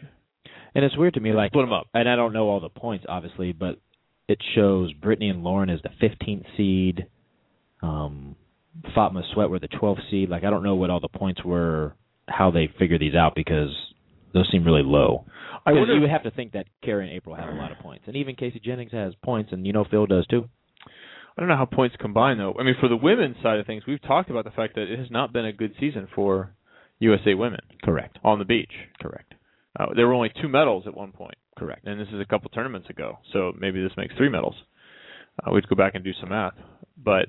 And 0.75 0.85
it's 0.85 0.97
weird 0.97 1.15
to 1.15 1.21
me, 1.21 1.33
like 1.33 1.51
Split 1.51 1.65
them 1.65 1.73
up. 1.73 1.89
and 1.95 2.09
I 2.09 2.17
don't 2.17 2.33
know 2.33 2.49
all 2.49 2.61
the 2.61 2.69
points 2.69 3.07
obviously, 3.09 3.53
but 3.53 3.79
it 4.31 4.39
shows 4.55 4.93
Brittany 4.93 5.29
and 5.29 5.43
Lauren 5.43 5.69
as 5.69 5.81
the 5.83 5.91
15th 6.07 6.45
seed. 6.57 7.07
Um, 7.83 8.37
Fopma 8.97 9.23
Sweat 9.35 9.51
were 9.51 9.59
the 9.59 9.69
12th 9.69 10.09
seed. 10.11 10.29
Like 10.29 10.45
I 10.45 10.51
don't 10.51 10.63
know 10.63 10.77
what 10.77 10.91
all 10.91 11.01
the 11.01 11.09
points 11.09 11.45
were, 11.45 11.95
how 12.29 12.53
they 12.53 12.71
figure 12.79 12.99
these 12.99 13.17
out 13.17 13.35
because 13.35 13.71
those 14.33 14.49
seem 14.53 14.65
really 14.65 14.85
low. 14.85 15.25
I 15.67 15.73
wonder. 15.73 15.95
you 15.95 16.01
would 16.01 16.11
have 16.11 16.23
to 16.23 16.31
think 16.31 16.53
that 16.53 16.67
Kerri 16.85 17.03
and 17.03 17.13
April 17.13 17.35
have 17.35 17.49
a 17.49 17.57
lot 17.57 17.73
of 17.73 17.79
points, 17.79 18.05
and 18.07 18.17
even 18.17 18.37
Casey 18.37 18.61
Jennings 18.65 18.93
has 18.93 19.13
points, 19.23 19.51
and 19.53 19.67
you 19.67 19.73
know 19.73 19.85
Phil 19.91 20.07
does 20.07 20.27
too. 20.29 20.49
I 21.37 21.41
don't 21.41 21.49
know 21.49 21.57
how 21.57 21.67
points 21.67 21.97
combine 22.01 22.39
though. 22.39 22.55
I 22.59 22.63
mean, 22.63 22.77
for 22.81 22.89
the 22.89 22.97
women's 22.97 23.37
side 23.43 23.59
of 23.59 23.67
things, 23.67 23.83
we've 23.87 24.01
talked 24.01 24.31
about 24.31 24.45
the 24.45 24.51
fact 24.53 24.77
that 24.77 24.91
it 24.91 24.99
has 24.99 25.11
not 25.11 25.33
been 25.33 25.45
a 25.45 25.53
good 25.53 25.75
season 25.81 26.07
for 26.15 26.55
USA 27.01 27.35
women 27.35 27.61
Correct. 27.83 28.19
on 28.23 28.39
the 28.39 28.45
beach. 28.45 28.73
Correct. 29.01 29.35
Uh, 29.79 29.87
there 29.95 30.07
were 30.07 30.15
only 30.15 30.33
two 30.41 30.49
medals 30.49 30.85
at 30.87 30.97
one 30.97 31.13
point. 31.13 31.37
Correct. 31.61 31.87
and 31.87 32.01
this 32.01 32.09
is 32.09 32.19
a 32.19 32.25
couple 32.25 32.49
tournaments 32.49 32.89
ago, 32.89 33.19
so 33.35 33.53
maybe 33.59 33.83
this 33.83 33.93
makes 33.99 34.15
three 34.17 34.31
medals. 34.31 34.55
Uh, 35.39 35.53
we'd 35.53 35.69
go 35.69 35.77
back 35.77 35.95
and 35.95 36.03
do 36.03 36.13
some 36.19 36.31
math, 36.31 36.55
but 36.97 37.27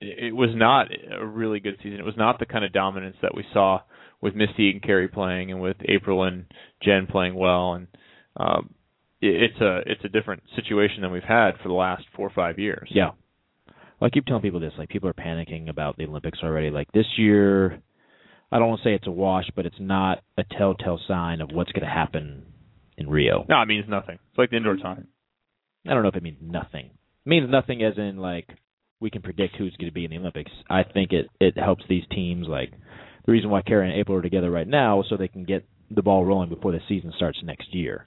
it, 0.00 0.28
it 0.28 0.34
was 0.34 0.48
not 0.54 0.88
a 1.12 1.24
really 1.24 1.60
good 1.60 1.76
season. 1.82 1.98
It 1.98 2.04
was 2.04 2.16
not 2.16 2.38
the 2.38 2.46
kind 2.46 2.64
of 2.64 2.72
dominance 2.72 3.16
that 3.20 3.34
we 3.34 3.44
saw 3.52 3.80
with 4.22 4.34
Misty 4.34 4.70
and 4.70 4.80
Kerri 4.82 5.12
playing, 5.12 5.50
and 5.50 5.60
with 5.60 5.76
April 5.86 6.22
and 6.24 6.46
Jen 6.82 7.06
playing 7.06 7.34
well, 7.34 7.74
and 7.74 7.88
um, 8.38 8.70
it, 9.20 9.50
it's 9.50 9.60
a 9.60 9.82
it's 9.84 10.04
a 10.04 10.08
different 10.08 10.42
situation 10.56 11.02
than 11.02 11.12
we've 11.12 11.22
had 11.22 11.58
for 11.62 11.68
the 11.68 11.74
last 11.74 12.04
four 12.16 12.26
or 12.26 12.32
five 12.34 12.58
years. 12.58 12.88
Yeah. 12.90 13.10
Well, 14.00 14.08
I 14.08 14.08
keep 14.08 14.24
telling 14.24 14.40
people 14.40 14.60
this. 14.60 14.72
Like 14.78 14.88
people 14.88 15.10
are 15.10 15.14
panicking 15.14 15.68
about 15.68 15.98
the 15.98 16.06
Olympics 16.06 16.38
already. 16.42 16.70
Like 16.70 16.90
this 16.92 17.18
year, 17.18 17.82
I 18.50 18.58
don't 18.58 18.68
want 18.68 18.80
to 18.80 18.88
say 18.88 18.94
it's 18.94 19.06
a 19.06 19.10
wash, 19.10 19.50
but 19.54 19.66
it's 19.66 19.76
not 19.78 20.22
a 20.38 20.44
telltale 20.56 21.00
sign 21.06 21.42
of 21.42 21.50
what's 21.52 21.72
going 21.72 21.86
to 21.86 21.92
happen 21.92 22.46
in 22.96 23.08
Rio. 23.08 23.44
No, 23.48 23.60
it 23.62 23.66
means 23.66 23.86
nothing. 23.88 24.18
It's 24.30 24.38
like 24.38 24.50
the 24.50 24.56
indoor 24.56 24.76
time. 24.76 25.08
I 25.86 25.94
don't 25.94 26.02
know 26.02 26.08
if 26.08 26.16
it 26.16 26.22
means 26.22 26.38
nothing. 26.40 26.86
It 26.86 27.28
means 27.28 27.50
nothing 27.50 27.82
as 27.82 27.94
in 27.96 28.16
like 28.16 28.48
we 29.00 29.10
can 29.10 29.22
predict 29.22 29.56
who's 29.56 29.76
going 29.76 29.90
to 29.90 29.94
be 29.94 30.04
in 30.04 30.10
the 30.10 30.18
Olympics. 30.18 30.50
I 30.68 30.82
think 30.82 31.12
it 31.12 31.28
it 31.40 31.56
helps 31.56 31.84
these 31.88 32.04
teams. 32.10 32.46
Like 32.48 32.72
the 33.24 33.32
reason 33.32 33.50
why 33.50 33.62
Karen 33.62 33.90
and 33.90 34.00
April 34.00 34.18
are 34.18 34.22
together 34.22 34.50
right 34.50 34.66
now 34.66 35.00
is 35.00 35.06
so 35.08 35.16
they 35.16 35.28
can 35.28 35.44
get 35.44 35.66
the 35.90 36.02
ball 36.02 36.24
rolling 36.24 36.48
before 36.48 36.72
the 36.72 36.80
season 36.88 37.12
starts 37.16 37.38
next 37.42 37.74
year. 37.74 38.06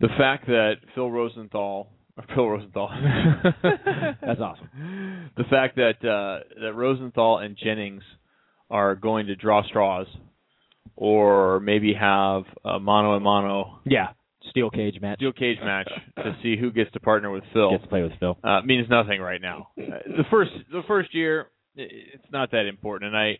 The 0.00 0.08
fact 0.18 0.46
that 0.46 0.76
Phil 0.94 1.10
Rosenthal, 1.10 1.88
or 2.16 2.24
Phil 2.34 2.48
Rosenthal, 2.48 2.88
That's 3.62 4.40
awesome. 4.40 5.30
The 5.36 5.44
fact 5.44 5.76
that 5.76 6.04
uh, 6.04 6.60
that 6.60 6.74
Rosenthal 6.74 7.38
and 7.38 7.56
Jennings 7.62 8.02
are 8.70 8.94
going 8.94 9.26
to 9.26 9.36
draw 9.36 9.62
straws, 9.64 10.06
or 10.96 11.60
maybe 11.60 11.94
have 11.94 12.42
a 12.64 12.78
mano 12.80 13.12
a 13.14 13.20
mano 13.20 13.80
Yeah, 13.84 14.08
steel 14.50 14.70
cage 14.70 15.00
match. 15.00 15.18
steel 15.18 15.32
cage 15.32 15.58
match 15.62 15.88
to 16.16 16.36
see 16.42 16.56
who 16.56 16.70
gets 16.70 16.90
to 16.92 17.00
partner 17.00 17.30
with 17.30 17.44
Phil 17.52 17.70
Gets 17.70 17.82
to 17.84 17.88
play 17.88 18.02
with 18.02 18.12
Phil. 18.20 18.38
uh, 18.44 18.60
means 18.64 18.88
nothing 18.90 19.20
right 19.20 19.40
now. 19.40 19.68
Uh, 19.78 19.82
the 20.06 20.24
first 20.30 20.50
the 20.72 20.82
first 20.86 21.14
year, 21.14 21.46
it's 21.76 22.24
not 22.32 22.50
that 22.52 22.66
important, 22.66 23.14
and 23.14 23.16
I 23.16 23.38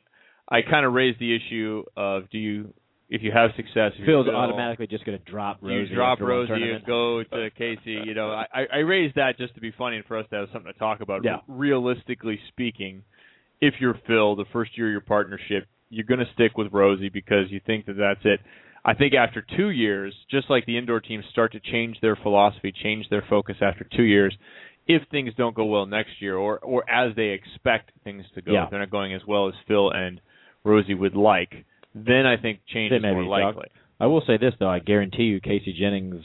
I 0.48 0.62
kind 0.62 0.84
of 0.86 0.92
raised 0.92 1.18
the 1.20 1.34
issue 1.36 1.84
of 1.96 2.28
do 2.30 2.38
you 2.38 2.72
if 3.12 3.22
you 3.24 3.32
have 3.32 3.50
success, 3.56 3.90
Phil's 4.06 4.26
Phil, 4.26 4.36
automatically 4.36 4.86
just 4.86 5.04
going 5.04 5.18
to 5.18 5.24
drop 5.28 5.58
Rosie. 5.60 5.90
you 5.90 5.96
drop 5.96 6.20
Rosie 6.20 6.52
and 6.52 6.86
go 6.86 7.24
to 7.24 7.50
Casey. 7.58 7.98
You 8.06 8.14
know, 8.14 8.30
I, 8.30 8.66
I 8.72 8.76
raised 8.78 9.16
that 9.16 9.36
just 9.36 9.52
to 9.56 9.60
be 9.60 9.72
funny 9.76 9.96
and 9.96 10.04
for 10.04 10.16
us 10.16 10.26
to 10.30 10.36
have 10.36 10.48
something 10.52 10.72
to 10.72 10.78
talk 10.78 11.00
about. 11.00 11.24
Yeah. 11.24 11.38
Realistically 11.48 12.38
speaking, 12.48 13.02
if 13.60 13.74
you're 13.80 13.98
Phil, 14.06 14.36
the 14.36 14.44
first 14.52 14.78
year 14.78 14.86
of 14.86 14.92
your 14.92 15.00
partnership, 15.00 15.66
you're 15.90 16.06
going 16.06 16.20
to 16.20 16.32
stick 16.34 16.56
with 16.56 16.72
Rosie 16.72 17.08
because 17.10 17.50
you 17.50 17.60
think 17.66 17.86
that 17.86 17.94
that's 17.98 18.20
it. 18.24 18.40
I 18.84 18.94
think 18.94 19.12
after 19.14 19.44
two 19.56 19.70
years, 19.70 20.14
just 20.30 20.48
like 20.48 20.64
the 20.64 20.78
indoor 20.78 21.00
teams 21.00 21.24
start 21.30 21.52
to 21.52 21.60
change 21.60 21.98
their 22.00 22.16
philosophy, 22.16 22.72
change 22.72 23.06
their 23.10 23.24
focus 23.28 23.56
after 23.60 23.84
two 23.94 24.04
years, 24.04 24.34
if 24.86 25.02
things 25.10 25.32
don't 25.36 25.54
go 25.54 25.66
well 25.66 25.84
next 25.86 26.12
year 26.20 26.36
or 26.36 26.58
or 26.60 26.88
as 26.88 27.14
they 27.14 27.28
expect 27.28 27.90
things 28.04 28.24
to 28.34 28.40
go, 28.42 28.52
Yeah. 28.52 28.64
if 28.64 28.70
they're 28.70 28.78
not 28.80 28.90
going 28.90 29.12
as 29.14 29.20
well 29.26 29.48
as 29.48 29.54
Phil 29.68 29.90
and 29.90 30.20
Rosie 30.64 30.94
would 30.94 31.14
like, 31.14 31.52
then 31.94 32.24
I 32.24 32.36
think 32.40 32.60
change 32.72 32.92
is 32.92 33.02
more 33.02 33.24
likely. 33.24 33.68
I 34.00 34.06
will 34.06 34.22
say 34.26 34.38
this 34.38 34.54
though, 34.58 34.70
I 34.70 34.78
guarantee 34.78 35.24
you, 35.24 35.40
Casey 35.40 35.74
Jennings 35.78 36.24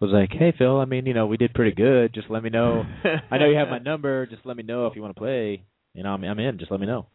was 0.00 0.10
like, 0.12 0.30
"Hey 0.32 0.52
Phil, 0.56 0.80
I 0.80 0.86
mean, 0.86 1.04
you 1.04 1.12
know, 1.14 1.26
we 1.26 1.36
did 1.36 1.52
pretty 1.52 1.72
good. 1.74 2.14
Just 2.14 2.30
let 2.30 2.42
me 2.42 2.48
know. 2.50 2.84
I 3.30 3.36
know 3.38 3.46
you 3.50 3.56
have 3.58 3.68
my 3.68 3.78
number. 3.90 4.26
Just 4.26 4.46
let 4.46 4.56
me 4.56 4.62
know 4.62 4.86
if 4.86 4.96
you 4.96 5.02
want 5.02 5.14
to 5.14 5.20
play. 5.20 5.62
You 5.94 6.02
know, 6.02 6.10
I'm 6.14 6.24
I'm 6.24 6.38
in. 6.38 6.58
Just 6.58 6.70
let 6.70 6.80
me 6.80 6.86
know." 6.86 7.06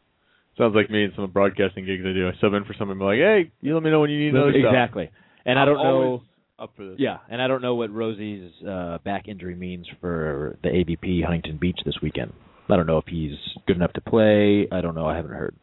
Sounds 0.58 0.74
like 0.76 0.90
me 0.90 1.04
and 1.04 1.14
some 1.16 1.24
of 1.24 1.30
the 1.30 1.34
broadcasting 1.34 1.86
gigs 1.86 2.04
I 2.06 2.14
do. 2.14 2.28
I 2.28 2.32
sub 2.42 2.54
in 2.54 2.64
for 2.66 2.74
somebody, 2.80 3.00
I'm 3.00 3.06
like, 3.06 3.18
hey, 3.20 3.52
you 3.62 3.74
let 3.76 3.84
me 3.84 3.92
know 3.92 4.00
when 4.02 4.10
you 4.10 4.18
need 4.20 4.34
another 4.34 4.52
stuff. 4.52 4.72
exactly. 4.74 5.12
And 5.46 5.60
I 5.60 5.62
I'm 5.64 5.68
don't 5.68 5.78
know. 5.84 6.24
Up 6.60 6.72
for 6.76 6.88
this. 6.88 6.96
Yeah, 6.98 7.18
and 7.30 7.40
I 7.40 7.48
don't 7.48 7.62
know 7.62 7.76
what 7.76 7.92
Rosie's 7.94 8.52
uh, 8.68 8.98
back 9.06 9.28
injury 9.28 9.56
means 9.56 9.86
for 10.02 10.58
the 10.64 10.70
AVP 10.70 11.24
Huntington 11.24 11.58
Beach 11.58 11.78
this 11.86 11.94
weekend. 12.02 12.34
I 12.70 12.76
don't 12.76 12.88
know 12.88 12.98
if 12.98 13.06
he's 13.08 13.36
good 13.68 13.76
enough 13.76 13.94
to 13.94 14.02
play. 14.02 14.68
I 14.72 14.82
don't 14.82 14.96
know. 14.96 15.06
I 15.06 15.16
haven't 15.16 15.32
heard. 15.36 15.56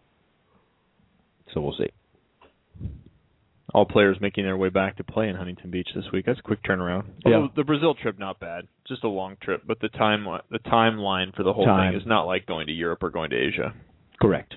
So 1.53 1.61
we'll 1.61 1.75
see. 1.77 1.91
all 3.75 3.85
players 3.85 4.17
making 4.21 4.45
their 4.45 4.57
way 4.57 4.69
back 4.69 4.97
to 4.99 5.05
play 5.05 5.29
in 5.29 5.35
Huntington 5.35 5.71
Beach 5.71 5.89
this 5.97 6.05
week. 6.13 6.27
That's 6.27 6.39
a 6.39 6.43
quick 6.43 6.63
turnaround. 6.63 7.07
Yeah. 7.27 7.35
Although 7.37 7.53
the 7.57 7.65
Brazil 7.65 7.95
trip 7.95 8.19
not 8.19 8.39
bad, 8.39 8.69
just 8.87 9.03
a 9.05 9.09
long 9.09 9.37
trip, 9.43 9.63
but 9.67 9.81
the 9.81 9.89
time 9.89 10.25
the 10.51 10.59
timeline 10.61 11.35
for 11.35 11.43
the 11.43 11.53
whole 11.53 11.67
Time. 11.67 11.93
thing 11.93 12.01
is 12.01 12.07
not 12.07 12.23
like 12.25 12.47
going 12.47 12.69
to 12.69 12.73
Europe 12.73 13.03
or 13.03 13.11
going 13.11 13.31
to 13.31 13.37
Asia. 13.37 13.75
Correct. 14.21 14.55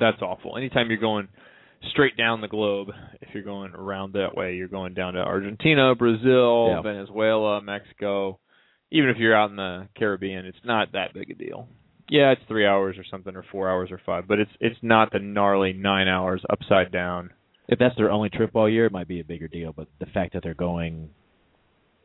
That's 0.00 0.20
awful. 0.22 0.56
Anytime 0.56 0.90
you're 0.90 0.98
going 0.98 1.28
straight 1.90 2.16
down 2.16 2.40
the 2.40 2.48
globe, 2.48 2.88
if 3.20 3.28
you're 3.34 3.42
going 3.42 3.72
around 3.74 4.14
that 4.14 4.36
way, 4.36 4.54
you're 4.54 4.68
going 4.68 4.94
down 4.94 5.14
to 5.14 5.20
Argentina, 5.20 5.94
Brazil, 5.94 6.68
Yeah. 6.68 6.82
Venezuela, 6.82 7.60
Mexico. 7.60 8.38
Even 8.90 9.10
if 9.10 9.16
you're 9.18 9.34
out 9.34 9.50
in 9.50 9.56
the 9.56 9.88
Caribbean, 9.96 10.44
it's 10.46 10.64
not 10.64 10.92
that 10.92 11.14
big 11.14 11.30
a 11.30 11.34
deal. 11.34 11.68
Yeah, 12.08 12.32
it's 12.32 12.42
three 12.46 12.66
hours 12.66 12.98
or 12.98 13.04
something, 13.10 13.34
or 13.34 13.44
four 13.50 13.70
hours 13.70 13.90
or 13.90 13.98
five, 14.04 14.28
but 14.28 14.38
it's 14.38 14.50
it's 14.60 14.76
not 14.82 15.12
the 15.12 15.18
gnarly 15.18 15.72
nine 15.72 16.08
hours 16.08 16.42
upside 16.50 16.92
down. 16.92 17.30
If 17.68 17.78
that's 17.78 17.96
their 17.96 18.10
only 18.10 18.28
trip 18.28 18.50
all 18.54 18.68
year, 18.68 18.86
it 18.86 18.92
might 18.92 19.08
be 19.08 19.20
a 19.20 19.24
bigger 19.24 19.48
deal. 19.48 19.72
But 19.72 19.88
the 19.98 20.06
fact 20.06 20.34
that 20.34 20.42
they're 20.42 20.52
going 20.52 21.08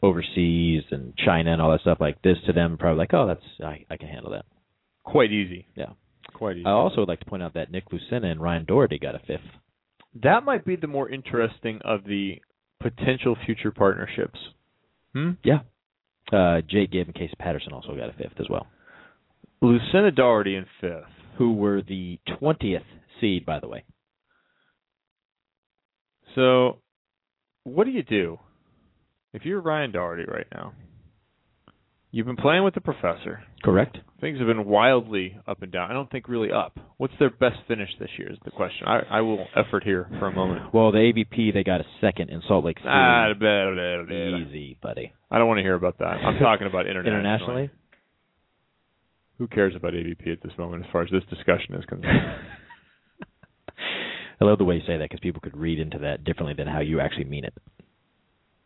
overseas 0.02 0.84
and 0.92 1.14
China 1.18 1.52
and 1.52 1.62
all 1.62 1.72
that 1.72 1.82
stuff 1.82 1.98
like 2.00 2.22
this 2.22 2.38
to 2.46 2.54
them, 2.54 2.78
probably 2.78 3.00
like, 3.00 3.14
oh, 3.14 3.28
that's 3.28 3.44
I, 3.62 3.86
I 3.90 3.98
can 3.98 4.08
handle 4.08 4.32
that. 4.32 4.46
Quite 5.04 5.32
easy. 5.32 5.68
Yeah. 5.76 5.94
Quite 6.38 6.58
easy. 6.58 6.66
I 6.66 6.72
also 6.72 6.98
would 7.02 7.10
like 7.10 7.20
to 7.22 7.26
point 7.26 7.42
out 7.44 7.56
that 7.56 7.72
Nick 7.72 7.86
Lucena 7.90 8.26
and 8.32 8.40
Ryan 8.40 8.66
Doherty 8.66 9.00
got 9.00 9.16
a 9.16 9.20
fifth. 9.20 9.42
that 10.22 10.44
might 10.44 10.66
be 10.66 10.76
the 10.76 10.86
more 10.88 11.10
interesting 11.10 11.80
of 11.84 12.04
the 12.04 12.36
potential 12.80 13.36
future 13.46 13.72
partnerships. 13.72 14.38
Hmm? 15.14 15.32
Yeah. 15.44 15.60
Uh, 16.32 16.62
Jake 16.70 16.92
Gibb 16.92 17.08
and 17.08 17.16
Case 17.16 17.32
Patterson 17.40 17.74
also 17.74 17.96
got 17.96 18.10
a 18.10 18.14
fifth 18.14 18.40
as 18.40 18.48
well, 18.50 18.68
Lucena 19.64 20.14
Doherty 20.16 20.56
in 20.56 20.66
fifth. 20.82 21.06
who 21.38 21.54
were 21.54 21.82
the 21.82 22.20
twentieth 22.38 22.84
seed, 23.22 23.46
by 23.46 23.60
the 23.60 23.68
way. 23.68 23.84
So, 26.36 26.78
what 27.64 27.86
do 27.86 27.92
you 27.92 28.04
do 28.04 28.38
if 29.34 29.46
you're 29.46 29.62
Ryan 29.62 29.92
Doherty 29.92 30.26
right 30.26 30.48
now? 30.54 30.74
You've 32.18 32.26
been 32.26 32.36
playing 32.36 32.64
with 32.64 32.74
the 32.74 32.82
professor. 32.82 33.44
Correct. 33.64 33.96
Things 34.20 34.40
have 34.40 34.48
been 34.48 34.66
wildly 34.66 35.38
up 35.48 35.62
and 35.62 35.72
down. 35.72 35.92
I 35.92 35.94
don't 35.94 36.10
think 36.10 36.28
really 36.28 36.52
up. 36.52 36.80
What's 36.98 37.14
their 37.20 37.30
best 37.30 37.58
finish 37.68 37.92
this 38.00 38.10
year 38.18 38.32
is 38.32 38.40
the 38.44 38.50
question. 38.50 38.88
I, 38.88 39.02
I 39.08 39.22
will 39.22 39.46
effort 39.56 39.84
here 39.84 40.10
for 40.18 40.26
a 40.26 40.34
moment. 40.34 40.74
Well, 40.74 40.92
the 40.92 40.98
AVP 40.98 41.54
they 41.54 41.64
got 41.64 41.80
a 41.80 41.84
second 42.02 42.32
in 42.32 42.42
Salt 42.48 42.66
Lake 42.66 42.80
City. 42.80 42.90
Ah, 42.90 43.28
blah, 43.40 43.72
blah, 43.72 44.04
blah. 44.08 44.38
Easy, 44.40 44.80
buddy. 44.82 45.14
I 45.30 45.38
don't 45.38 45.48
want 45.48 45.60
to 45.60 45.62
hear 45.62 45.76
about 45.76 46.00
that. 46.00 46.06
I'm 46.06 46.40
talking 46.40 46.66
about 46.66 46.88
internationally. 46.88 47.20
Internationally, 47.20 47.70
Who 49.38 49.48
cares 49.48 49.76
about 49.76 49.94
AVP 49.94 50.32
at 50.32 50.42
this 50.42 50.54
moment 50.58 50.86
as 50.86 50.92
far 50.92 51.04
as 51.04 51.12
this 51.12 51.22
discussion 51.30 51.76
is 51.76 51.86
concerned? 51.86 52.18
I 54.42 54.44
love 54.44 54.58
the 54.58 54.66
way 54.66 54.78
you 54.78 54.82
say 54.88 54.98
that 54.98 55.08
because 55.08 55.20
people 55.20 55.42
could 55.42 55.56
read 55.56 55.80
into 55.80 56.00
that 56.00 56.24
differently 56.24 56.56
than 56.58 56.66
how 56.66 56.80
you 56.80 57.00
actually 57.00 57.26
mean 57.26 57.46
it. 57.46 57.54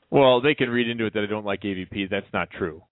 well, 0.10 0.40
they 0.40 0.56
can 0.56 0.70
read 0.70 0.88
into 0.88 1.06
it 1.06 1.14
that 1.16 1.24
I 1.24 1.30
don't 1.30 1.46
like 1.46 1.64
AVP. 1.64 2.10
That's 2.10 2.32
not 2.34 2.48
true. 2.58 2.84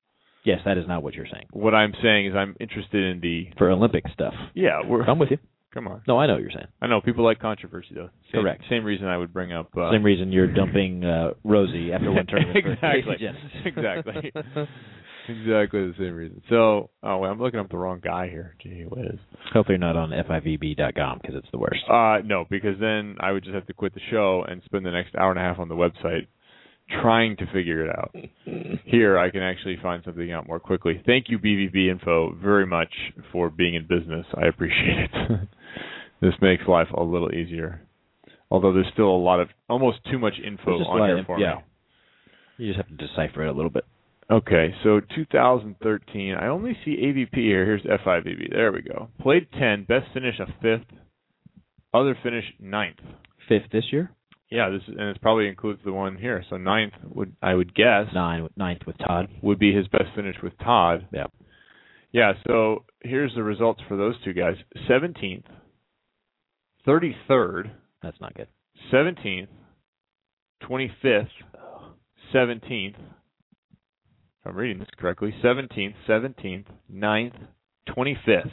Yes, 0.45 0.59
that 0.65 0.77
is 0.77 0.85
not 0.87 1.03
what 1.03 1.13
you're 1.15 1.27
saying. 1.31 1.47
What 1.51 1.75
I'm 1.75 1.93
saying 2.01 2.27
is 2.27 2.33
I'm 2.35 2.55
interested 2.59 3.03
in 3.15 3.19
the 3.21 3.49
For 3.57 3.69
Olympic 3.69 4.05
stuff, 4.13 4.33
yeah. 4.53 4.79
We're 4.87 5.03
I'm 5.03 5.19
with 5.19 5.31
you. 5.31 5.37
come 5.73 5.87
on. 5.87 6.01
No, 6.07 6.17
I 6.17 6.27
know 6.27 6.33
what 6.33 6.41
you're 6.41 6.51
saying. 6.51 6.67
I 6.81 6.87
know 6.87 7.01
people 7.01 7.23
like 7.25 7.39
controversy 7.39 7.89
though. 7.93 8.09
Same, 8.31 8.41
Correct. 8.41 8.63
Same 8.69 8.83
reason 8.85 9.07
I 9.07 9.17
would 9.17 9.33
bring 9.33 9.51
up. 9.53 9.69
Uh, 9.77 9.91
Same 9.91 10.03
reason 10.03 10.31
you're 10.31 10.51
dumping 10.51 11.03
uh, 11.03 11.31
Rosie 11.43 11.91
after 11.93 12.11
one 12.11 12.25
tournament. 12.27 12.57
exactly. 12.65 13.15
Exactly. 13.65 14.31
exactly 15.27 15.87
the 15.87 15.93
same 15.97 16.15
reason. 16.15 16.41
So, 16.49 16.89
oh, 17.03 17.17
wait, 17.19 17.29
I'm 17.29 17.39
looking 17.39 17.59
up 17.59 17.69
the 17.69 17.77
wrong 17.77 17.99
guy 18.03 18.29
here. 18.29 18.55
Gee 18.63 18.83
whiz. 18.89 19.19
Hopefully, 19.53 19.77
you're 19.79 19.93
not 19.93 19.95
on 19.95 20.09
fivb.com 20.11 21.19
because 21.21 21.35
it's 21.35 21.47
the 21.51 21.59
worst. 21.59 21.83
Uh, 21.89 22.17
no, 22.25 22.45
because 22.49 22.79
then 22.79 23.17
I 23.19 23.31
would 23.31 23.43
just 23.43 23.53
have 23.53 23.67
to 23.67 23.73
quit 23.73 23.93
the 23.93 24.01
show 24.09 24.43
and 24.47 24.61
spend 24.65 24.85
the 24.85 24.91
next 24.91 25.15
hour 25.15 25.29
and 25.31 25.39
a 25.39 25.43
half 25.43 25.59
on 25.59 25.67
the 25.69 25.75
website 25.75 26.27
trying 27.01 27.37
to 27.37 27.45
figure 27.53 27.85
it 27.85 27.95
out. 27.95 28.15
Here, 28.85 29.17
I 29.17 29.29
can 29.29 29.41
actually 29.41 29.77
find 29.81 30.03
something 30.03 30.31
out 30.31 30.47
more 30.47 30.59
quickly. 30.59 31.01
Thank 31.05 31.25
you, 31.29 31.39
BVB 31.39 31.89
Info, 31.89 32.35
very 32.41 32.65
much 32.65 32.91
for 33.31 33.49
being 33.49 33.75
in 33.75 33.87
business. 33.87 34.25
I 34.35 34.47
appreciate 34.47 35.09
it. 35.13 35.39
this 36.21 36.33
makes 36.41 36.63
life 36.67 36.87
a 36.95 37.03
little 37.03 37.33
easier. 37.33 37.81
Although 38.51 38.73
there's 38.73 38.87
still 38.93 39.09
a 39.09 39.23
lot 39.23 39.39
of 39.39 39.49
almost 39.69 39.99
too 40.11 40.17
much 40.17 40.33
info 40.43 40.63
There's 40.65 40.79
just 40.79 40.89
a 40.89 40.93
on 40.93 41.09
here 41.09 41.23
for 41.25 41.39
yeah. 41.39 41.55
me. 41.55 41.61
You 42.57 42.73
just 42.73 42.77
have 42.77 42.97
to 42.97 43.07
decipher 43.07 43.45
it 43.45 43.49
a 43.49 43.53
little 43.53 43.69
bit. 43.69 43.85
Okay, 44.31 44.75
so 44.83 45.01
2013. 45.15 46.35
I 46.35 46.47
only 46.47 46.77
see 46.85 46.97
AVP 46.97 47.33
here. 47.35 47.65
Here's 47.65 47.81
FIVB. 47.81 48.51
There 48.51 48.71
we 48.71 48.81
go. 48.81 49.09
Played 49.21 49.47
10. 49.57 49.85
Best 49.85 50.07
finish 50.13 50.35
a 50.39 50.45
fifth. 50.61 50.87
Other 51.93 52.17
finish 52.21 52.45
ninth. 52.59 52.99
Fifth 53.47 53.71
this 53.71 53.85
year, 53.91 54.11
Yeah, 54.51 54.69
this 54.69 54.81
is, 54.87 54.95
and 54.97 55.09
it 55.15 55.21
probably 55.21 55.47
includes 55.47 55.79
the 55.85 55.93
one 55.93 56.17
here. 56.17 56.43
So 56.49 56.57
ninth 56.57 56.93
would 57.03 57.35
I 57.41 57.53
would 57.53 57.75
guess 57.75 58.05
nine, 58.13 58.47
ninth 58.55 58.81
with 58.87 58.97
Todd. 58.97 59.27
would 59.43 59.59
be 59.59 59.73
his 59.73 59.87
best 59.87 60.05
finish 60.15 60.35
with 60.41 60.57
Todd. 60.57 61.07
Yeah. 61.13 61.27
Yeah. 62.11 62.33
So 62.47 62.85
here's 63.01 63.33
the 63.35 63.43
results 63.43 63.81
for 63.87 63.95
those 63.95 64.15
two 64.23 64.33
guys: 64.33 64.55
17th, 64.89 65.43
33rd, 66.87 67.71
That's 68.01 68.19
not 68.19 68.33
good. 68.33 68.47
17th, 68.91 69.47
25th, 70.63 71.27
17th. 72.33 72.95
If 72.95 74.45
I'm 74.45 74.55
reading 74.55 74.79
this 74.79 74.87
correctly, 74.97 75.35
17th, 75.43 75.93
17th, 76.07 76.65
9th, 76.91 77.33
25th. 77.89 78.51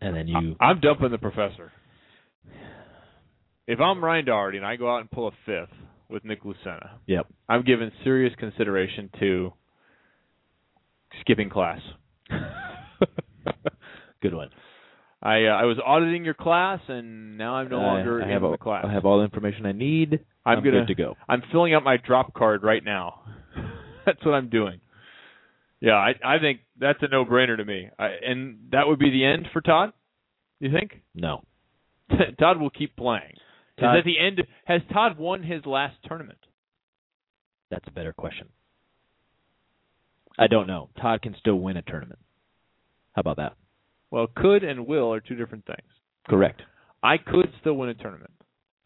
And 0.00 0.16
then 0.16 0.26
you, 0.28 0.56
I- 0.60 0.64
I'm 0.66 0.80
dumping 0.80 1.10
the 1.10 1.18
professor. 1.18 1.70
If 3.66 3.80
I'm 3.80 4.04
Ryan 4.04 4.26
Doherty 4.26 4.58
and 4.58 4.66
I 4.66 4.76
go 4.76 4.92
out 4.92 5.00
and 5.00 5.10
pull 5.10 5.26
a 5.28 5.32
fifth 5.44 5.76
with 6.08 6.24
Nick 6.24 6.44
Lucena, 6.44 6.90
yep. 7.06 7.26
I'm 7.48 7.64
giving 7.64 7.90
serious 8.04 8.32
consideration 8.38 9.10
to 9.18 9.52
skipping 11.20 11.50
class. 11.50 11.80
good 14.22 14.34
one. 14.34 14.50
I 15.20 15.46
uh, 15.46 15.56
I 15.56 15.64
was 15.64 15.78
auditing 15.84 16.24
your 16.24 16.34
class 16.34 16.80
and 16.88 17.36
now 17.36 17.56
I'm 17.56 17.68
no 17.68 17.78
longer 17.78 18.22
I, 18.22 18.26
I 18.26 18.28
have 18.28 18.42
in 18.42 18.44
all, 18.44 18.52
the 18.52 18.58
class. 18.58 18.84
I 18.88 18.92
have 18.92 19.04
all 19.04 19.18
the 19.18 19.24
information 19.24 19.66
I 19.66 19.72
need. 19.72 20.20
I'm, 20.44 20.58
I'm 20.58 20.64
gonna 20.64 20.80
good 20.80 20.88
to 20.88 20.94
go. 20.94 21.16
I'm 21.28 21.42
filling 21.50 21.74
out 21.74 21.82
my 21.82 21.96
drop 21.96 22.34
card 22.34 22.62
right 22.62 22.84
now. 22.84 23.22
that's 24.06 24.24
what 24.24 24.32
I'm 24.32 24.48
doing. 24.48 24.80
Yeah, 25.80 25.94
I 25.94 26.14
I 26.24 26.38
think 26.38 26.60
that's 26.78 26.98
a 27.02 27.08
no-brainer 27.08 27.56
to 27.56 27.64
me. 27.64 27.88
I, 27.98 28.10
and 28.24 28.68
that 28.70 28.86
would 28.86 29.00
be 29.00 29.10
the 29.10 29.24
end 29.24 29.48
for 29.52 29.60
Todd. 29.60 29.92
You 30.60 30.70
think? 30.70 31.02
No. 31.14 31.42
Todd 32.38 32.60
will 32.60 32.70
keep 32.70 32.94
playing. 32.96 33.34
Is 33.78 33.82
that 33.82 34.02
the 34.04 34.18
end? 34.18 34.42
Has 34.64 34.80
Todd 34.92 35.18
won 35.18 35.42
his 35.42 35.66
last 35.66 35.96
tournament? 36.06 36.38
That's 37.70 37.86
a 37.86 37.90
better 37.90 38.12
question. 38.12 38.48
I 40.38 40.46
don't 40.46 40.66
know. 40.66 40.88
Todd 41.00 41.22
can 41.22 41.34
still 41.38 41.56
win 41.56 41.76
a 41.76 41.82
tournament. 41.82 42.20
How 43.12 43.20
about 43.20 43.36
that? 43.36 43.54
Well, 44.10 44.28
could 44.34 44.64
and 44.64 44.86
will 44.86 45.12
are 45.12 45.20
two 45.20 45.34
different 45.34 45.66
things. 45.66 45.88
Correct. 46.28 46.62
I 47.02 47.18
could 47.18 47.52
still 47.60 47.74
win 47.74 47.88
a 47.88 47.94
tournament. 47.94 48.30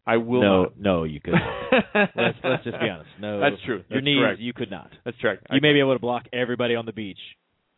I 0.05 0.17
will 0.17 0.41
no, 0.41 0.63
not. 0.63 0.79
no, 0.79 1.03
you 1.03 1.19
could. 1.21 1.33
let's 1.95 2.37
let's 2.43 2.63
just 2.63 2.79
be 2.79 2.89
honest. 2.89 3.09
No, 3.19 3.39
That's 3.39 3.61
true. 3.65 3.83
Your 3.89 3.99
That's 3.99 4.05
knees, 4.05 4.17
correct. 4.19 4.39
you 4.39 4.53
could 4.53 4.71
not. 4.71 4.89
That's 5.05 5.17
correct. 5.21 5.45
I 5.49 5.55
You 5.55 5.61
may 5.61 5.73
be 5.73 5.79
able 5.79 5.93
to 5.93 5.99
block 5.99 6.23
everybody 6.33 6.75
on 6.75 6.85
the 6.85 6.91
beach, 6.91 7.19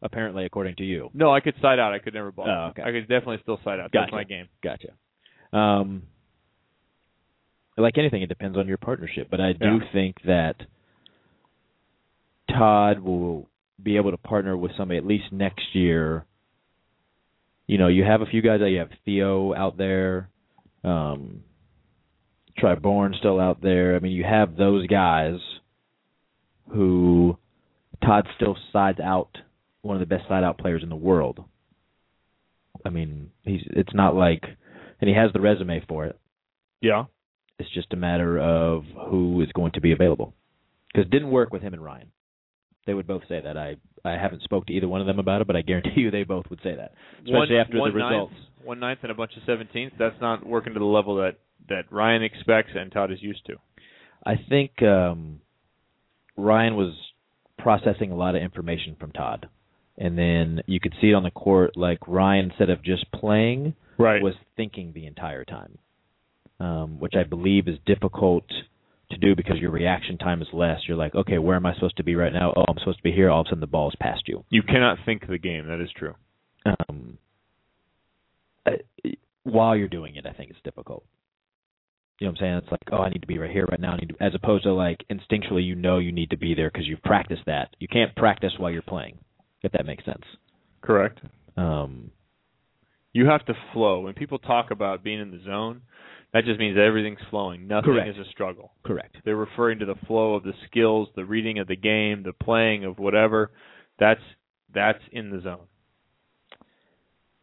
apparently, 0.01 0.45
according 0.45 0.77
to 0.77 0.83
you. 0.83 1.09
No, 1.13 1.33
I 1.33 1.41
could 1.41 1.55
side 1.61 1.79
out. 1.79 1.93
I 1.93 1.99
could 1.99 2.13
never 2.13 2.31
block. 2.31 2.47
Oh, 2.49 2.67
okay. 2.71 2.81
I 2.81 2.91
could 2.91 3.01
definitely 3.09 3.39
still 3.43 3.59
side 3.63 3.79
out. 3.79 3.89
That's 3.91 4.11
my 4.11 4.23
game. 4.23 4.47
Gotcha. 4.63 4.89
Um, 5.55 6.03
like 7.77 7.97
anything, 7.97 8.21
it 8.21 8.27
depends 8.29 8.57
on 8.57 8.67
your 8.67 8.77
partnership, 8.77 9.27
but 9.31 9.41
I 9.41 9.53
do 9.53 9.79
Yeah. 9.81 9.91
think 9.91 10.21
that 10.23 10.55
Todd 12.49 12.99
will 12.99 13.47
be 13.81 13.97
able 13.97 14.11
to 14.11 14.17
partner 14.17 14.55
with 14.55 14.71
somebody 14.77 14.97
at 14.97 15.05
least 15.05 15.31
next 15.31 15.73
year. 15.73 16.25
You 17.67 17.77
know, 17.77 17.87
you 17.87 18.03
have 18.03 18.21
a 18.21 18.25
few 18.25 18.41
guys. 18.41 18.59
You 18.61 18.79
have 18.79 18.91
Theo 19.05 19.53
out 19.53 19.77
there, 19.77 20.29
um, 20.83 21.43
Tri 22.57 22.75
Bourne 22.75 23.15
still 23.17 23.39
out 23.39 23.61
there. 23.61 23.95
I 23.95 23.99
mean, 23.99 24.11
you 24.11 24.23
have 24.23 24.55
those 24.55 24.85
guys 24.87 25.39
who 26.69 27.37
Todd 28.03 28.27
still 28.35 28.57
sides 28.71 28.99
out 28.99 29.37
one 29.81 29.95
of 29.95 29.99
the 30.01 30.05
best 30.15 30.27
side 30.27 30.43
out 30.43 30.57
players 30.57 30.83
in 30.83 30.89
the 30.89 30.95
world. 30.95 31.43
I 32.85 32.89
mean, 32.89 33.31
he's 33.43 33.61
it's 33.67 33.93
not 33.93 34.15
like 34.15 34.43
and 35.01 35.09
he 35.09 35.15
has 35.15 35.31
the 35.33 35.41
resume 35.41 35.83
for 35.87 36.05
it. 36.05 36.19
Yeah. 36.81 37.05
It's 37.63 37.73
just 37.73 37.93
a 37.93 37.95
matter 37.97 38.37
of 38.39 38.83
who 39.09 39.41
is 39.41 39.49
going 39.53 39.71
to 39.73 39.81
be 39.81 39.93
available. 39.93 40.33
Because 40.91 41.07
it 41.07 41.11
didn't 41.11 41.31
work 41.31 41.51
with 41.53 41.61
him 41.61 41.73
and 41.73 41.83
Ryan. 41.83 42.11
They 42.85 42.93
would 42.93 43.07
both 43.07 43.23
say 43.29 43.39
that. 43.41 43.57
I 43.57 43.77
I 44.03 44.11
haven't 44.11 44.43
spoke 44.43 44.65
to 44.67 44.73
either 44.73 44.87
one 44.89 44.99
of 44.99 45.07
them 45.07 45.17
about 45.19 45.39
it, 45.41 45.47
but 45.47 45.55
I 45.55 45.61
guarantee 45.61 46.01
you 46.01 46.11
they 46.11 46.23
both 46.23 46.45
would 46.49 46.59
say 46.61 46.75
that, 46.75 46.91
especially 47.19 47.31
one, 47.33 47.51
after 47.53 47.79
one 47.79 47.93
the 47.93 47.99
ninth- 47.99 48.11
results. 48.11 48.33
one 48.65 48.79
ninth 48.81 48.99
and 49.03 49.11
a 49.11 49.15
bunch 49.15 49.31
of 49.37 49.43
seventeenths. 49.43 49.93
That's 49.97 50.19
not 50.19 50.45
working 50.45 50.73
to 50.73 50.79
the 50.79 50.85
level 50.85 51.15
that 51.17 51.37
that 51.69 51.85
Ryan 51.89 52.21
expects 52.23 52.71
and 52.75 52.91
Todd 52.91 53.11
is 53.11 53.21
used 53.23 53.45
to. 53.45 53.55
I 54.25 54.35
think 54.49 54.81
um, 54.83 55.39
Ryan 56.35 56.75
was 56.75 56.93
processing 57.57 58.11
a 58.11 58.15
lot 58.15 58.35
of 58.35 58.41
information 58.41 58.97
from 58.99 59.11
Todd, 59.13 59.47
and 59.97 60.17
then 60.17 60.61
you 60.67 60.81
could 60.81 60.93
see 60.99 61.11
it 61.11 61.13
on 61.13 61.23
the 61.23 61.31
court. 61.31 61.77
Like 61.77 61.99
Ryan, 62.07 62.49
instead 62.49 62.69
of 62.69 62.83
just 62.83 63.09
playing, 63.13 63.75
Right. 63.97 64.21
was 64.21 64.33
thinking 64.57 64.91
the 64.93 65.05
entire 65.05 65.45
time. 65.45 65.77
Um, 66.63 66.99
which 66.99 67.13
I 67.19 67.23
believe 67.23 67.67
is 67.67 67.77
difficult 67.85 68.45
to 69.11 69.17
do 69.17 69.35
because 69.35 69.57
your 69.57 69.71
reaction 69.71 70.17
time 70.17 70.41
is 70.41 70.47
less. 70.53 70.79
You're 70.87 70.97
like, 70.97 71.13
okay, 71.13 71.37
where 71.37 71.57
am 71.57 71.65
I 71.65 71.73
supposed 71.73 71.97
to 71.97 72.03
be 72.03 72.15
right 72.15 72.31
now? 72.31 72.53
Oh, 72.55 72.63
I'm 72.67 72.77
supposed 72.79 72.97
to 72.97 73.03
be 73.03 73.11
here. 73.11 73.29
All 73.29 73.41
of 73.41 73.47
a 73.47 73.49
sudden, 73.49 73.59
the 73.59 73.67
ball 73.67 73.89
is 73.89 73.95
past 73.99 74.27
you. 74.27 74.45
You 74.49 74.63
cannot 74.63 74.97
think 75.05 75.27
the 75.27 75.37
game. 75.37 75.67
That 75.67 75.81
is 75.81 75.89
true. 75.97 76.15
Um, 76.65 77.17
while 79.43 79.75
you're 79.75 79.89
doing 79.89 80.15
it, 80.15 80.25
I 80.25 80.31
think 80.31 80.51
it's 80.51 80.59
difficult. 80.63 81.03
You 82.19 82.27
know 82.27 82.31
what 82.31 82.39
I'm 82.39 82.45
saying? 82.45 82.57
It's 82.63 82.71
like, 82.71 82.79
oh, 82.93 83.03
I 83.03 83.09
need 83.09 83.21
to 83.21 83.27
be 83.27 83.37
right 83.37 83.51
here, 83.51 83.65
right 83.69 83.79
now. 83.79 83.93
I 83.93 83.97
need 83.97 84.09
to, 84.09 84.23
as 84.23 84.33
opposed 84.33 84.63
to 84.63 84.73
like 84.73 85.03
instinctually, 85.11 85.65
you 85.65 85.75
know, 85.75 85.97
you 85.97 86.13
need 86.13 86.29
to 86.29 86.37
be 86.37 86.53
there 86.53 86.69
because 86.71 86.87
you've 86.87 87.01
practiced 87.01 87.41
that. 87.47 87.75
You 87.79 87.89
can't 87.89 88.15
practice 88.15 88.53
while 88.57 88.71
you're 88.71 88.81
playing, 88.81 89.17
if 89.63 89.73
that 89.73 89.85
makes 89.85 90.05
sense. 90.05 90.23
Correct. 90.81 91.19
Um, 91.57 92.11
You 93.11 93.25
have 93.25 93.45
to 93.47 93.53
flow. 93.73 93.99
When 93.99 94.13
people 94.13 94.39
talk 94.39 94.71
about 94.71 95.03
being 95.03 95.19
in 95.19 95.31
the 95.31 95.41
zone, 95.43 95.81
that 96.33 96.45
just 96.45 96.59
means 96.59 96.77
everything's 96.77 97.19
flowing. 97.29 97.67
Nothing 97.67 97.93
Correct. 97.93 98.09
is 98.09 98.27
a 98.27 98.29
struggle. 98.31 98.71
correct. 98.83 99.17
They're 99.23 99.35
referring 99.35 99.79
to 99.79 99.85
the 99.85 99.95
flow 100.07 100.33
of 100.35 100.43
the 100.43 100.53
skills, 100.67 101.07
the 101.15 101.25
reading 101.25 101.59
of 101.59 101.67
the 101.67 101.75
game, 101.75 102.23
the 102.23 102.33
playing 102.33 102.85
of 102.85 102.97
whatever. 102.99 103.51
That's 103.99 104.21
that's 104.73 104.99
in 105.11 105.29
the 105.29 105.41
zone. 105.41 105.67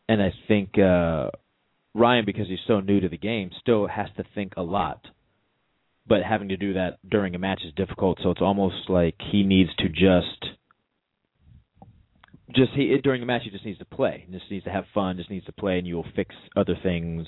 and 0.09 0.21
I 0.21 0.33
think 0.49 0.77
uh 0.79 1.31
Ryan, 1.95 2.25
because 2.25 2.47
he's 2.49 2.59
so 2.69 2.81
new 2.81 3.01
to 3.01 3.09
the 3.09 3.17
game, 3.19 3.51
still 3.61 3.87
has 3.89 4.09
to 4.17 4.25
think 4.35 4.55
a 4.57 4.63
lot. 4.63 5.07
But 6.07 6.23
having 6.23 6.49
to 6.49 6.57
do 6.57 6.75
that 6.75 6.99
during 7.09 7.35
a 7.35 7.39
match 7.39 7.63
is 7.65 7.73
difficult, 7.75 8.19
so 8.23 8.31
it's 8.31 8.41
almost 8.41 8.89
like 8.89 9.15
he 9.31 9.43
needs 9.45 9.71
to 9.79 9.89
just 9.89 10.45
just 12.55 12.73
he 12.75 12.97
during 13.03 13.23
a 13.23 13.27
match 13.27 13.43
he 13.45 13.51
just 13.51 13.65
needs 13.65 13.79
to 13.79 13.85
play. 13.85 14.25
He 14.27 14.33
just 14.37 14.51
needs 14.51 14.65
to 14.65 14.71
have 14.71 14.85
fun, 14.93 15.17
just 15.17 15.31
needs 15.31 15.47
to 15.47 15.53
play 15.53 15.79
and 15.79 15.87
you 15.87 15.95
will 15.97 16.07
fix 16.17 16.35
other 16.57 16.77
things 16.83 17.27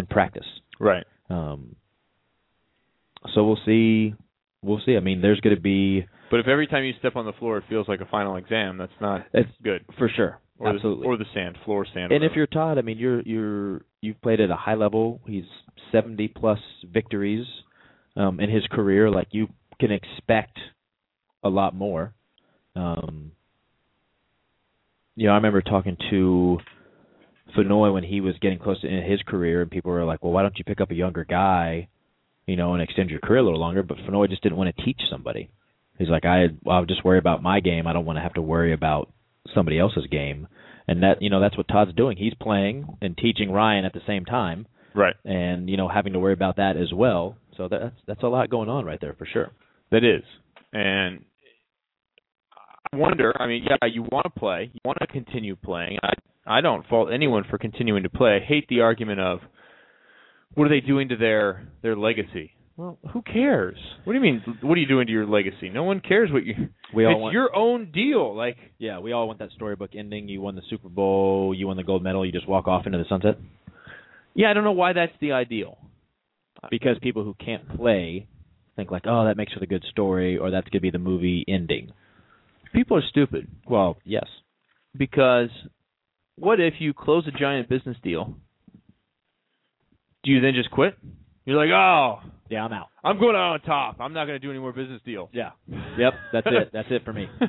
in 0.00 0.06
practice. 0.06 0.46
Right. 0.80 1.04
Um 1.28 1.76
so 3.34 3.44
we'll 3.44 3.60
see 3.64 4.14
we'll 4.62 4.80
see. 4.84 4.96
I 4.96 5.00
mean 5.00 5.20
there's 5.20 5.40
gonna 5.40 5.60
be 5.60 6.06
But 6.30 6.40
if 6.40 6.48
every 6.48 6.66
time 6.66 6.84
you 6.84 6.92
step 6.98 7.14
on 7.16 7.26
the 7.26 7.32
floor 7.34 7.58
it 7.58 7.64
feels 7.68 7.86
like 7.86 8.00
a 8.00 8.06
final 8.06 8.36
exam, 8.36 8.78
that's 8.78 8.92
not 9.00 9.26
it's 9.32 9.50
good. 9.62 9.84
for 9.98 10.08
sure. 10.08 10.40
Or 10.58 10.68
Absolutely. 10.74 11.04
The, 11.04 11.08
or 11.08 11.16
the 11.16 11.24
sand, 11.32 11.56
floor 11.64 11.86
sand. 11.94 12.12
And 12.12 12.22
if 12.22 12.32
you're 12.36 12.46
Todd, 12.46 12.76
I 12.76 12.82
mean, 12.82 12.98
you're 12.98 13.22
you're 13.22 13.80
you've 14.02 14.20
played 14.20 14.40
at 14.40 14.50
a 14.50 14.56
high 14.56 14.74
level. 14.74 15.22
He's 15.26 15.44
70 15.90 16.28
plus 16.28 16.58
victories 16.84 17.46
um, 18.14 18.40
in 18.40 18.50
his 18.50 18.62
career. 18.70 19.10
Like 19.10 19.28
you 19.30 19.48
can 19.80 19.90
expect 19.90 20.58
a 21.42 21.48
lot 21.48 21.74
more. 21.74 22.12
Um, 22.76 23.32
you 25.16 25.26
know, 25.26 25.32
I 25.32 25.36
remember 25.36 25.62
talking 25.62 25.96
to 26.10 26.58
Fenoy 27.56 27.92
when 27.92 28.04
he 28.04 28.20
was 28.20 28.34
getting 28.40 28.58
close 28.58 28.80
to 28.80 28.88
his 28.88 29.20
career, 29.26 29.62
and 29.62 29.70
people 29.70 29.90
were 29.90 30.04
like, 30.04 30.22
"Well, 30.22 30.32
why 30.32 30.42
don't 30.42 30.58
you 30.58 30.64
pick 30.64 30.80
up 30.80 30.90
a 30.90 30.94
younger 30.94 31.24
guy, 31.24 31.88
you 32.46 32.56
know, 32.56 32.74
and 32.74 32.82
extend 32.82 33.10
your 33.10 33.20
career 33.20 33.40
a 33.40 33.42
little 33.42 33.60
longer?" 33.60 33.82
But 33.82 33.98
Fenoy 33.98 34.28
just 34.28 34.42
didn't 34.42 34.58
want 34.58 34.74
to 34.74 34.84
teach 34.84 35.00
somebody. 35.10 35.50
He's 35.98 36.08
like, 36.08 36.24
"I 36.24 36.48
I'll 36.66 36.86
just 36.86 37.04
worry 37.04 37.18
about 37.18 37.42
my 37.42 37.60
game. 37.60 37.86
I 37.86 37.92
don't 37.92 38.06
want 38.06 38.16
to 38.16 38.22
have 38.22 38.34
to 38.34 38.42
worry 38.42 38.72
about 38.72 39.10
somebody 39.54 39.78
else's 39.78 40.06
game." 40.06 40.48
And 40.88 41.02
that 41.02 41.22
you 41.22 41.30
know 41.30 41.40
that's 41.40 41.56
what 41.56 41.68
Todd's 41.68 41.94
doing. 41.94 42.16
He's 42.16 42.34
playing 42.34 42.86
and 43.00 43.16
teaching 43.16 43.52
Ryan 43.52 43.84
at 43.84 43.92
the 43.92 44.00
same 44.06 44.24
time, 44.24 44.66
right. 44.94 45.14
and 45.24 45.68
you 45.68 45.76
know 45.76 45.88
having 45.88 46.14
to 46.14 46.18
worry 46.18 46.32
about 46.32 46.56
that 46.56 46.76
as 46.76 46.92
well. 46.92 47.36
So 47.56 47.68
that's 47.68 47.94
that's 48.06 48.22
a 48.22 48.28
lot 48.28 48.50
going 48.50 48.68
on 48.68 48.84
right 48.84 49.00
there 49.00 49.14
for 49.14 49.26
sure. 49.26 49.50
That 49.90 50.04
is. 50.04 50.22
And 50.72 51.24
I 52.92 52.96
wonder, 52.96 53.32
I 53.38 53.46
mean, 53.46 53.64
yeah, 53.68 53.86
you 53.92 54.02
want 54.02 54.24
to 54.24 54.40
play, 54.40 54.70
you 54.72 54.80
want 54.84 54.98
to 55.00 55.06
continue 55.06 55.56
playing. 55.56 55.98
I 56.02 56.12
I 56.46 56.60
don't 56.60 56.86
fault 56.86 57.10
anyone 57.12 57.44
for 57.48 57.58
continuing 57.58 58.02
to 58.04 58.08
play. 58.10 58.40
I 58.42 58.46
hate 58.46 58.66
the 58.68 58.80
argument 58.80 59.20
of 59.20 59.40
what 60.54 60.64
are 60.64 60.70
they 60.70 60.80
doing 60.80 61.08
to 61.10 61.16
their 61.16 61.68
their 61.82 61.96
legacy? 61.96 62.52
Well, 62.76 62.98
who 63.12 63.20
cares? 63.22 63.76
What 64.04 64.14
do 64.14 64.18
you 64.18 64.22
mean 64.22 64.42
what 64.62 64.76
are 64.76 64.80
you 64.80 64.86
doing 64.88 65.06
to 65.06 65.12
your 65.12 65.26
legacy? 65.26 65.68
No 65.68 65.84
one 65.84 66.00
cares 66.00 66.30
what 66.32 66.44
you 66.44 66.54
We 66.94 67.04
all 67.04 67.12
It's 67.12 67.20
want, 67.20 67.32
your 67.34 67.54
own 67.54 67.92
deal. 67.92 68.34
Like 68.34 68.56
yeah, 68.78 68.98
we 69.00 69.12
all 69.12 69.26
want 69.26 69.38
that 69.40 69.50
storybook 69.54 69.90
ending. 69.94 70.28
You 70.28 70.40
won 70.40 70.54
the 70.56 70.62
Super 70.70 70.88
Bowl, 70.88 71.54
you 71.54 71.66
won 71.66 71.76
the 71.76 71.84
gold 71.84 72.02
medal, 72.02 72.24
you 72.24 72.32
just 72.32 72.48
walk 72.48 72.66
off 72.68 72.86
into 72.86 72.98
the 72.98 73.04
sunset. 73.08 73.36
yeah, 74.34 74.50
I 74.50 74.54
don't 74.54 74.64
know 74.64 74.72
why 74.72 74.92
that's 74.94 75.12
the 75.20 75.32
ideal. 75.32 75.78
Because 76.70 76.96
people 77.00 77.24
who 77.24 77.34
can't 77.34 77.76
play 77.76 78.26
think 78.76 78.90
like, 78.90 79.04
oh, 79.06 79.24
that 79.26 79.36
makes 79.36 79.52
for 79.52 79.60
the 79.60 79.66
good 79.66 79.84
story, 79.90 80.36
or 80.38 80.50
that's 80.50 80.68
gonna 80.68 80.80
be 80.80 80.90
the 80.90 80.98
movie 80.98 81.44
ending. 81.48 81.92
People 82.72 82.96
are 82.96 83.02
stupid 83.08 83.48
Well, 83.68 83.96
yes, 84.04 84.26
because 84.96 85.48
what 86.40 86.60
if 86.60 86.74
you 86.78 86.92
close 86.94 87.26
a 87.26 87.38
giant 87.38 87.68
business 87.68 87.96
deal? 88.02 88.36
Do 90.24 90.30
you 90.30 90.40
then 90.40 90.52
just 90.54 90.70
quit? 90.70 90.96
You're 91.44 91.56
like, 91.56 91.70
"Oh, 91.70 92.20
yeah, 92.50 92.64
I'm 92.64 92.72
out. 92.72 92.88
I'm 93.04 93.18
going 93.18 93.36
out 93.36 93.52
on 93.52 93.60
top. 93.60 93.96
I'm 94.00 94.12
not 94.12 94.26
going 94.26 94.38
to 94.40 94.44
do 94.44 94.50
any 94.50 94.58
more 94.58 94.72
business 94.72 95.00
deals. 95.04 95.30
Yeah, 95.32 95.50
yep, 95.96 96.14
that's 96.32 96.46
it. 96.50 96.70
That's 96.72 96.88
it 96.90 97.04
for 97.04 97.12
me. 97.12 97.26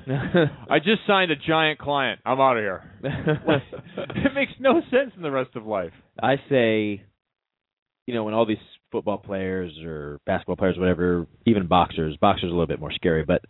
I 0.69 0.77
just 0.77 1.01
signed 1.07 1.31
a 1.31 1.35
giant 1.35 1.79
client. 1.79 2.21
I'm 2.23 2.39
out 2.39 2.55
of 2.55 2.61
here. 2.61 2.83
it 3.03 4.33
makes 4.35 4.51
no 4.59 4.81
sense 4.91 5.11
in 5.17 5.23
the 5.23 5.31
rest 5.31 5.55
of 5.55 5.65
life. 5.65 5.91
I 6.21 6.35
say, 6.49 7.03
you 8.05 8.13
know, 8.13 8.23
when 8.23 8.35
all 8.35 8.45
these 8.45 8.57
football 8.91 9.17
players 9.17 9.71
or 9.83 10.19
basketball 10.25 10.55
players, 10.55 10.77
whatever, 10.77 11.25
even 11.47 11.67
boxers, 11.67 12.15
boxers 12.17 12.43
are 12.45 12.47
a 12.47 12.51
little 12.51 12.67
bit 12.67 12.79
more 12.79 12.93
scary, 12.93 13.25
but 13.25 13.41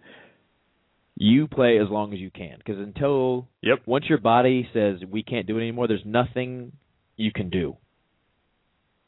you 1.17 1.47
play 1.47 1.77
as 1.77 1.89
long 1.89 2.13
as 2.13 2.19
you 2.19 2.31
can 2.31 2.57
because 2.57 2.79
until 2.79 3.47
Yep. 3.61 3.81
once 3.85 4.05
your 4.09 4.17
body 4.17 4.67
says 4.73 4.99
we 5.09 5.23
can't 5.23 5.45
do 5.47 5.57
it 5.57 5.61
anymore, 5.61 5.87
there's 5.87 6.05
nothing 6.05 6.71
you 7.17 7.31
can 7.31 7.49
do. 7.49 7.77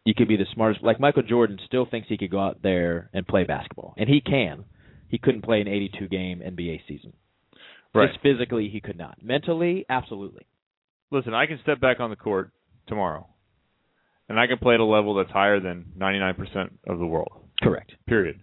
You 0.06 0.14
could 0.14 0.28
be 0.28 0.36
the 0.38 0.46
smartest. 0.54 0.84
Like 0.84 1.00
Michael 1.00 1.24
Jordan 1.24 1.58
still 1.66 1.86
thinks 1.86 2.10
he 2.10 2.18
could 2.18 2.30
go 2.32 2.40
out 2.40 2.62
there 2.62 3.10
and 3.14 3.26
play 3.26 3.46
basketball, 3.46 3.94
and 3.98 4.10
he 4.10 4.20
can. 4.22 4.66
He 5.08 5.18
couldn't 5.18 5.44
play 5.44 5.62
an 5.62 5.68
82 5.68 6.08
game 6.10 6.42
NBA 6.42 6.82
season. 6.88 7.14
Right. 7.96 8.10
Just 8.10 8.22
physically, 8.22 8.70
he 8.70 8.82
could 8.82 8.98
not. 8.98 9.24
Mentally, 9.24 9.86
absolutely. 9.88 10.46
Listen, 11.12 11.34
I 11.34 11.46
can 11.46 11.60
step 11.62 11.80
back 11.80 12.00
on 12.00 12.10
the 12.10 12.16
court 12.16 12.52
tomorrow, 12.88 13.28
and 14.28 14.40
I 14.40 14.48
can 14.48 14.58
play 14.58 14.74
at 14.74 14.80
a 14.80 14.86
level 14.86 15.14
that's 15.14 15.30
higher 15.30 15.60
than 15.60 15.94
99% 15.98 16.72
of 16.88 16.98
the 16.98 17.06
world. 17.06 17.32
Correct. 17.62 17.92
Period. 18.08 18.42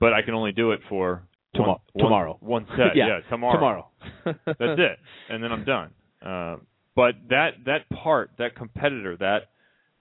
But 0.00 0.12
I 0.12 0.22
can 0.22 0.34
only 0.34 0.52
do 0.52 0.72
it 0.72 0.80
for 0.88 1.22
Tomo- 1.56 1.80
one, 1.92 2.04
tomorrow. 2.04 2.36
One 2.40 2.66
set. 2.76 2.88
Yeah, 2.94 3.20
tomorrow. 3.30 3.54
Tomorrow. 3.54 3.88
That's 4.24 4.38
it, 4.58 4.98
and 5.30 5.42
then 5.42 5.50
I'm 5.52 5.64
done. 5.64 5.90
Uh, 6.24 6.56
but 6.94 7.14
that 7.30 7.50
that 7.66 7.88
part, 7.90 8.30
that 8.38 8.54
competitor, 8.56 9.16
that 9.18 9.50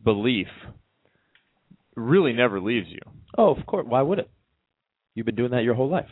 belief, 0.03 0.47
really 1.95 2.33
never 2.33 2.59
leaves 2.59 2.87
you. 2.89 2.99
Oh, 3.37 3.55
of 3.55 3.65
course. 3.65 3.85
Why 3.87 4.01
would 4.01 4.19
it? 4.19 4.29
You've 5.15 5.25
been 5.25 5.35
doing 5.35 5.51
that 5.51 5.63
your 5.63 5.73
whole 5.75 5.89
life. 5.89 6.09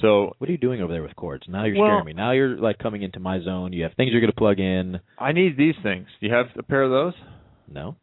So 0.00 0.34
What 0.38 0.48
are 0.48 0.52
you 0.52 0.58
doing 0.58 0.80
over 0.80 0.92
there 0.92 1.02
with 1.02 1.14
cords? 1.16 1.44
Now 1.48 1.64
you're 1.64 1.76
Well- 1.76 1.88
scaring 1.88 2.06
me. 2.06 2.12
Now 2.12 2.32
you're 2.32 2.56
like 2.56 2.78
coming 2.78 3.02
into 3.02 3.20
my 3.20 3.40
zone. 3.40 3.72
You 3.72 3.84
have 3.84 3.92
things 3.94 4.10
you're 4.12 4.20
going 4.20 4.32
to 4.32 4.36
plug 4.36 4.58
in. 4.58 5.00
I 5.18 5.32
need 5.32 5.56
these 5.56 5.74
things. 5.82 6.08
Do 6.20 6.26
you 6.26 6.32
have 6.34 6.46
a 6.56 6.62
pair 6.62 6.82
of 6.82 6.90
those? 6.90 7.14
No. 7.68 7.96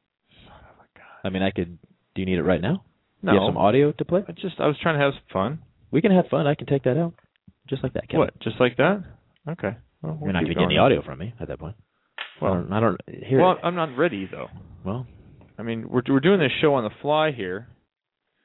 Son 0.46 0.54
of 0.70 0.76
a 0.86 0.98
god. 0.98 1.06
I 1.24 1.30
mean, 1.30 1.42
I 1.44 1.52
could. 1.52 1.78
Do 2.16 2.22
you 2.22 2.26
need 2.26 2.38
it 2.38 2.44
right 2.44 2.62
now? 2.62 2.84
No. 3.22 3.34
You 3.34 3.40
have 3.40 3.48
some 3.50 3.58
audio 3.58 3.92
to 3.92 4.06
play? 4.06 4.22
I 4.28 4.32
just 4.32 4.60
I 4.60 4.68
was 4.68 4.78
trying 4.82 4.98
to 4.98 5.04
have 5.04 5.14
some 5.14 5.24
fun. 5.32 5.60
We 5.92 6.02
can 6.02 6.12
have 6.12 6.28
fun. 6.30 6.48
I 6.48 6.56
can 6.56 6.68
take 6.68 6.84
that 6.84 6.98
out. 6.98 7.14
Just 7.70 7.84
like 7.84 7.94
that, 7.94 8.08
Kevin. 8.08 8.20
What? 8.20 8.40
Just 8.42 8.60
like 8.60 8.78
that? 8.78 9.04
Okay. 9.48 9.76
Well, 10.02 10.18
we'll 10.20 10.28
You're 10.28 10.34
not 10.34 10.44
going 10.44 10.54
to 10.54 10.60
get 10.60 10.64
any 10.64 10.78
audio 10.78 11.04
from 11.04 11.20
me 11.20 11.34
at 11.40 11.48
that 11.50 11.60
point. 11.60 11.76
Well, 12.42 12.54
I 12.54 12.56
don't. 12.56 12.74
I 12.74 12.80
don't 12.80 13.02
here. 13.08 13.42
well, 13.42 13.58
I'm 13.64 13.76
not 13.76 13.98
ready 13.98 14.28
though. 14.32 14.48
well, 14.86 15.06
I 15.58 15.64
mean, 15.64 15.90
we're 15.90 16.02
we're 16.08 16.22
doing 16.22 16.40
this 16.40 16.52
show 16.62 16.76
on 16.76 16.84
the 16.86 16.90
fly 17.02 17.32
here. 17.32 17.68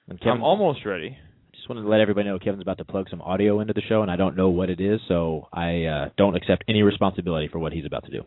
and 0.08 0.18
Kevin, 0.18 0.32
I'm 0.32 0.42
almost 0.42 0.84
ready. 0.84 1.16
just 1.54 1.68
wanted 1.68 1.82
to 1.82 1.88
let 1.88 2.00
everybody 2.00 2.28
know 2.28 2.38
Kevin's 2.40 2.62
about 2.62 2.78
to 2.78 2.84
plug 2.84 3.06
some 3.08 3.22
audio 3.22 3.60
into 3.60 3.72
the 3.72 3.82
show, 3.88 4.02
and 4.02 4.10
I 4.10 4.16
don't 4.16 4.36
know 4.36 4.48
what 4.48 4.68
it 4.68 4.80
is, 4.80 5.00
so 5.06 5.48
I 5.52 5.84
uh, 5.84 6.08
don't 6.16 6.34
accept 6.34 6.64
any 6.68 6.82
responsibility 6.82 7.48
for 7.48 7.60
what 7.60 7.72
he's 7.72 7.86
about 7.86 8.04
to 8.06 8.10
do. 8.10 8.24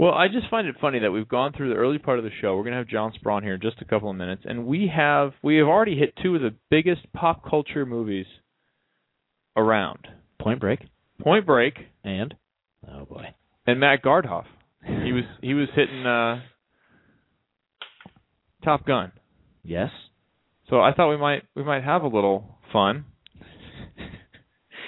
Well, 0.00 0.14
I 0.14 0.28
just 0.28 0.48
find 0.48 0.66
it 0.66 0.76
funny 0.80 1.00
that 1.00 1.10
we've 1.10 1.28
gone 1.28 1.52
through 1.52 1.68
the 1.68 1.74
early 1.74 1.98
part 1.98 2.18
of 2.18 2.24
the 2.24 2.30
show. 2.40 2.56
We're 2.56 2.62
going 2.62 2.72
to 2.72 2.78
have 2.78 2.88
John 2.88 3.12
Speraw 3.12 3.42
here 3.42 3.56
in 3.56 3.60
just 3.60 3.82
a 3.82 3.84
couple 3.84 4.08
of 4.08 4.16
minutes, 4.16 4.44
and 4.46 4.64
we 4.64 4.90
have 4.96 5.32
we 5.42 5.58
have 5.58 5.66
already 5.66 5.94
hit 5.94 6.14
two 6.22 6.36
of 6.36 6.40
the 6.40 6.54
biggest 6.70 7.02
pop 7.12 7.44
culture 7.46 7.84
movies 7.84 8.24
around: 9.58 10.08
Point 10.40 10.58
Break 10.58 10.80
Point 11.20 11.44
Break 11.44 11.74
and 12.02 12.34
oh 12.90 13.04
boy, 13.04 13.34
and 13.66 13.78
Matt 13.78 14.02
Gardhoff. 14.02 14.46
He 14.82 15.12
was 15.12 15.24
he 15.42 15.52
was 15.52 15.68
hitting 15.76 16.06
uh, 16.06 16.40
Top 18.64 18.86
Gun. 18.86 19.12
yes. 19.62 19.90
So 20.70 20.80
I 20.80 20.94
thought 20.94 21.10
we 21.10 21.18
might 21.18 21.42
we 21.54 21.62
might 21.62 21.84
have 21.84 22.04
a 22.04 22.08
little 22.08 22.56
fun 22.72 23.04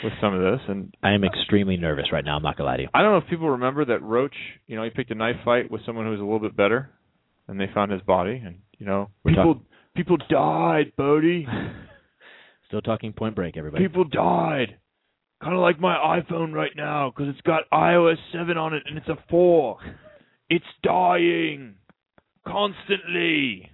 with 0.02 0.12
some 0.20 0.34
of 0.34 0.40
this, 0.40 0.60
and 0.68 0.94
I 1.02 1.12
am 1.12 1.24
extremely 1.24 1.76
nervous 1.76 2.06
right 2.12 2.24
now. 2.24 2.36
I'm 2.36 2.42
not 2.42 2.56
gonna 2.56 2.70
lie 2.70 2.76
to 2.76 2.82
you. 2.84 2.88
I 2.94 3.02
don't 3.02 3.12
know 3.12 3.18
if 3.18 3.28
people 3.28 3.50
remember 3.50 3.84
that 3.86 4.02
Roach, 4.02 4.34
you 4.66 4.76
know, 4.76 4.84
he 4.84 4.90
picked 4.90 5.10
a 5.10 5.14
knife 5.14 5.36
fight 5.44 5.70
with 5.70 5.80
someone 5.86 6.04
who 6.04 6.10
was 6.12 6.20
a 6.20 6.24
little 6.24 6.40
bit 6.40 6.56
better, 6.56 6.90
and 7.48 7.60
they 7.60 7.66
found 7.72 7.92
his 7.92 8.02
body, 8.02 8.42
and 8.44 8.56
you 8.78 8.86
know, 8.86 9.10
We're 9.24 9.32
people 9.32 9.62
people 9.94 10.16
died, 10.28 10.92
Bodie. 10.96 11.46
Still 12.68 12.80
talking 12.80 13.12
Point 13.12 13.34
Break, 13.34 13.56
everybody. 13.56 13.86
People 13.86 14.04
died. 14.04 14.78
Kind 15.42 15.54
of 15.54 15.60
like 15.60 15.80
my 15.80 15.96
iPhone 15.96 16.52
right 16.52 16.70
now 16.76 17.10
because 17.10 17.28
it's 17.28 17.40
got 17.42 17.64
iOS 17.72 18.16
7 18.32 18.56
on 18.56 18.74
it 18.74 18.84
and 18.86 18.96
it's 18.96 19.08
a 19.08 19.18
4. 19.28 19.78
It's 20.50 20.64
dying. 20.82 21.76
constantly. 22.46 23.70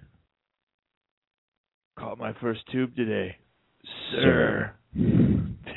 Caught 1.97 2.17
my 2.17 2.31
first 2.39 2.61
tube 2.71 2.95
today, 2.95 3.35
sir. 4.11 4.73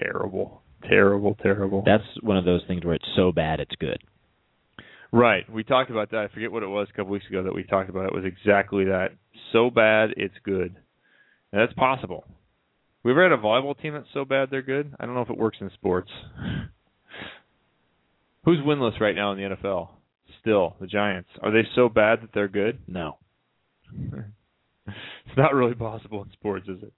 Terrible, 0.03 0.63
terrible, 0.89 1.37
terrible. 1.43 1.83
That's 1.85 2.05
one 2.23 2.37
of 2.37 2.45
those 2.45 2.63
things 2.67 2.85
where 2.85 2.95
it's 2.95 3.09
so 3.17 3.33
bad 3.33 3.61
it's 3.61 3.75
good. 3.79 3.99
Right. 5.13 5.51
We 5.53 5.63
talked 5.63 5.91
about 5.91 6.11
that. 6.13 6.29
I 6.31 6.35
forget 6.35 6.51
what 6.51 6.63
it 6.63 6.69
was 6.69 6.89
a 6.91 6.97
couple 6.97 7.13
weeks 7.13 7.27
ago 7.29 7.43
that 7.43 7.55
we 7.55 7.65
talked 7.65 7.91
about. 7.91 8.07
It 8.07 8.15
was 8.15 8.25
exactly 8.25 8.87
that. 8.87 9.11
So 9.53 9.71
bad 9.71 10.11
it's 10.17 10.35
good. 10.43 10.75
And 11.53 11.61
that's 11.61 11.75
possible. 11.75 12.25
We 13.05 13.11
ever 13.11 13.23
had 13.23 13.33
a 13.33 13.43
volleyball 13.43 13.81
team 13.81 13.93
that's 13.93 14.07
so 14.15 14.25
bad 14.25 14.49
they're 14.51 14.63
good? 14.63 14.95
I 14.99 15.05
don't 15.05 15.15
know 15.15 15.21
if 15.21 15.31
it 15.31 15.37
works 15.37 15.59
in 15.61 15.71
sports. 15.75 16.11
Who's 18.45 18.59
winless 18.61 18.99
right 19.01 19.15
now 19.15 19.33
in 19.33 19.39
the 19.39 19.57
NFL? 19.57 19.91
Still, 20.41 20.77
the 20.81 20.87
Giants. 20.87 21.29
Are 21.43 21.53
they 21.53 21.69
so 21.75 21.89
bad 21.89 22.23
that 22.23 22.31
they're 22.33 22.49
good? 22.49 22.79
No. 22.89 23.19
it's 24.87 25.37
not 25.37 25.55
really 25.55 25.75
possible 25.75 26.23
in 26.23 26.31
sports, 26.33 26.69
is 26.69 26.83
it? 26.83 26.93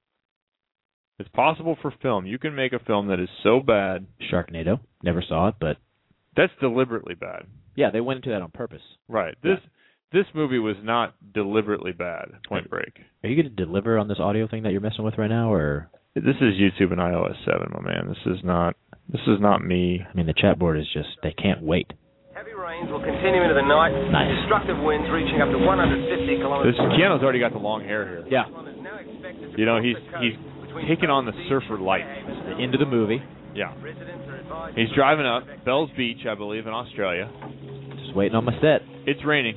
It's 1.18 1.29
possible 1.31 1.77
for 1.81 1.92
film. 2.03 2.27
You 2.27 2.38
can 2.38 2.55
make 2.55 2.72
a 2.72 2.79
film 2.81 3.09
that 3.09 3.20
is 3.20 3.29
so 3.42 3.61
bad. 3.61 4.07
Sharknado. 4.33 4.81
Never 5.03 5.22
saw 5.27 5.48
it, 5.48 5.55
but 5.61 5.77
That's 6.37 6.53
deliberately 6.61 7.14
bad. 7.14 7.46
yeah, 7.77 7.90
they 7.90 8.00
went 8.00 8.18
into 8.18 8.31
that 8.31 8.42
on 8.42 8.50
purpose. 8.50 8.83
Right. 9.09 9.37
This 9.42 9.59
this 10.12 10.27
movie 10.35 10.59
was 10.61 10.77
not 10.83 11.14
deliberately 11.33 11.90
bad. 11.92 12.31
Point 12.48 12.70
Break. 12.70 12.98
Are 13.24 13.29
you 13.29 13.35
going 13.40 13.55
to 13.57 13.64
deliver 13.64 13.98
on 13.98 14.07
this 14.07 14.18
audio 14.20 14.46
thing 14.46 14.62
that 14.62 14.70
you're 14.72 14.81
messing 14.81 15.05
with 15.05 15.18
right 15.18 15.31
now, 15.31 15.53
or 15.53 15.88
This 16.14 16.37
is 16.40 16.55
YouTube 16.55 16.92
and 16.92 17.00
iOS 17.03 17.35
7, 17.44 17.66
my 17.74 17.81
man. 17.83 18.09
This 18.09 18.22
is 18.38 18.44
not 18.44 18.77
this 19.09 19.22
is 19.27 19.38
not 19.40 19.64
me. 19.64 20.00
I 20.03 20.16
mean, 20.16 20.27
the 20.27 20.35
chat 20.35 20.59
board 20.59 20.79
is 20.79 20.87
just 20.92 21.09
they 21.22 21.33
can't 21.33 21.62
wait. 21.62 21.92
Heavy 22.35 22.55
rains 22.55 22.90
will 22.90 23.03
continue 23.03 23.42
into 23.42 23.55
the 23.55 23.62
night. 23.66 23.94
Nice. 24.11 24.35
Destructive 24.42 24.79
winds 24.83 25.07
reaching 25.11 25.40
up 25.40 25.50
to 25.50 25.59
150 25.59 26.42
kilometers. 26.42 26.74
This 26.74 26.81
Keanu's 26.98 27.22
already 27.22 27.38
got 27.38 27.53
the 27.53 27.59
long 27.62 27.83
hair 27.83 28.03
here. 28.09 28.24
Yeah, 28.31 28.46
You 29.57 29.66
know, 29.66 29.79
he's 29.83 29.94
he's 30.22 30.35
taking 30.88 31.10
on 31.10 31.26
the 31.26 31.32
surfer 31.48 31.78
life. 31.78 32.02
into 32.28 32.54
the 32.56 32.62
end 32.62 32.74
of 32.74 32.80
the 32.80 32.87
movie. 32.87 33.22
Yeah. 33.54 33.72
He's 34.74 34.90
driving 34.96 35.26
up 35.26 35.44
Bell's 35.64 35.90
Beach, 35.96 36.26
I 36.28 36.34
believe, 36.34 36.66
in 36.66 36.72
Australia. 36.72 37.30
Just 38.00 38.14
waiting 38.16 38.34
on 38.34 38.44
my 38.44 38.54
set. 38.60 38.82
It's 39.06 39.24
raining. 39.24 39.54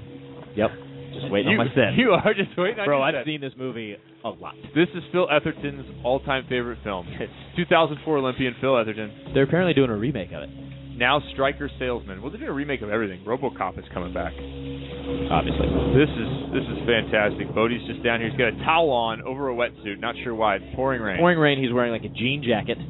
Yep. 0.55 0.69
Just 1.13 1.31
waiting 1.31 1.51
you, 1.51 1.59
on 1.59 1.67
my 1.67 1.73
set. 1.73 1.93
You 1.97 2.11
are 2.11 2.33
just 2.33 2.55
waiting 2.57 2.79
on 2.79 2.85
Bro, 2.85 3.01
I've 3.01 3.15
set. 3.15 3.25
seen 3.25 3.41
this 3.41 3.53
movie 3.57 3.95
a 4.23 4.29
lot. 4.29 4.53
This 4.75 4.87
is 4.93 5.03
Phil 5.11 5.27
Etherton's 5.27 5.85
all-time 6.03 6.45
favorite 6.47 6.79
film. 6.83 7.07
2004 7.55 8.17
Olympian 8.17 8.55
Phil 8.61 8.73
Etherton. 8.73 9.33
They're 9.33 9.43
apparently 9.43 9.73
doing 9.73 9.89
a 9.89 9.95
remake 9.97 10.31
of 10.31 10.43
it. 10.43 10.49
Now 10.97 11.21
Striker 11.33 11.69
Salesman. 11.77 12.21
Well, 12.21 12.31
they're 12.31 12.41
doing 12.41 12.49
a 12.49 12.57
remake 12.57 12.81
of 12.81 12.89
everything. 12.89 13.21
RoboCop 13.21 13.77
is 13.77 13.85
coming 13.93 14.13
back. 14.13 14.33
Obviously. 14.33 15.69
This 15.93 16.09
is 16.09 16.29
this 16.57 16.65
is 16.65 16.77
fantastic. 16.89 17.53
Bodie's 17.53 17.85
just 17.85 18.01
down 18.01 18.19
here. 18.19 18.33
He's 18.33 18.37
got 18.37 18.49
a 18.49 18.57
towel 18.65 18.89
on 18.89 19.21
over 19.21 19.49
a 19.49 19.55
wetsuit. 19.55 20.01
Not 20.01 20.15
sure 20.23 20.33
why. 20.33 20.57
It's 20.57 20.65
pouring 20.75 21.01
rain. 21.01 21.21
Pouring 21.21 21.37
rain. 21.37 21.61
He's 21.61 21.71
wearing 21.71 21.93
like 21.93 22.03
a 22.03 22.09
jean 22.09 22.41
jacket, 22.41 22.81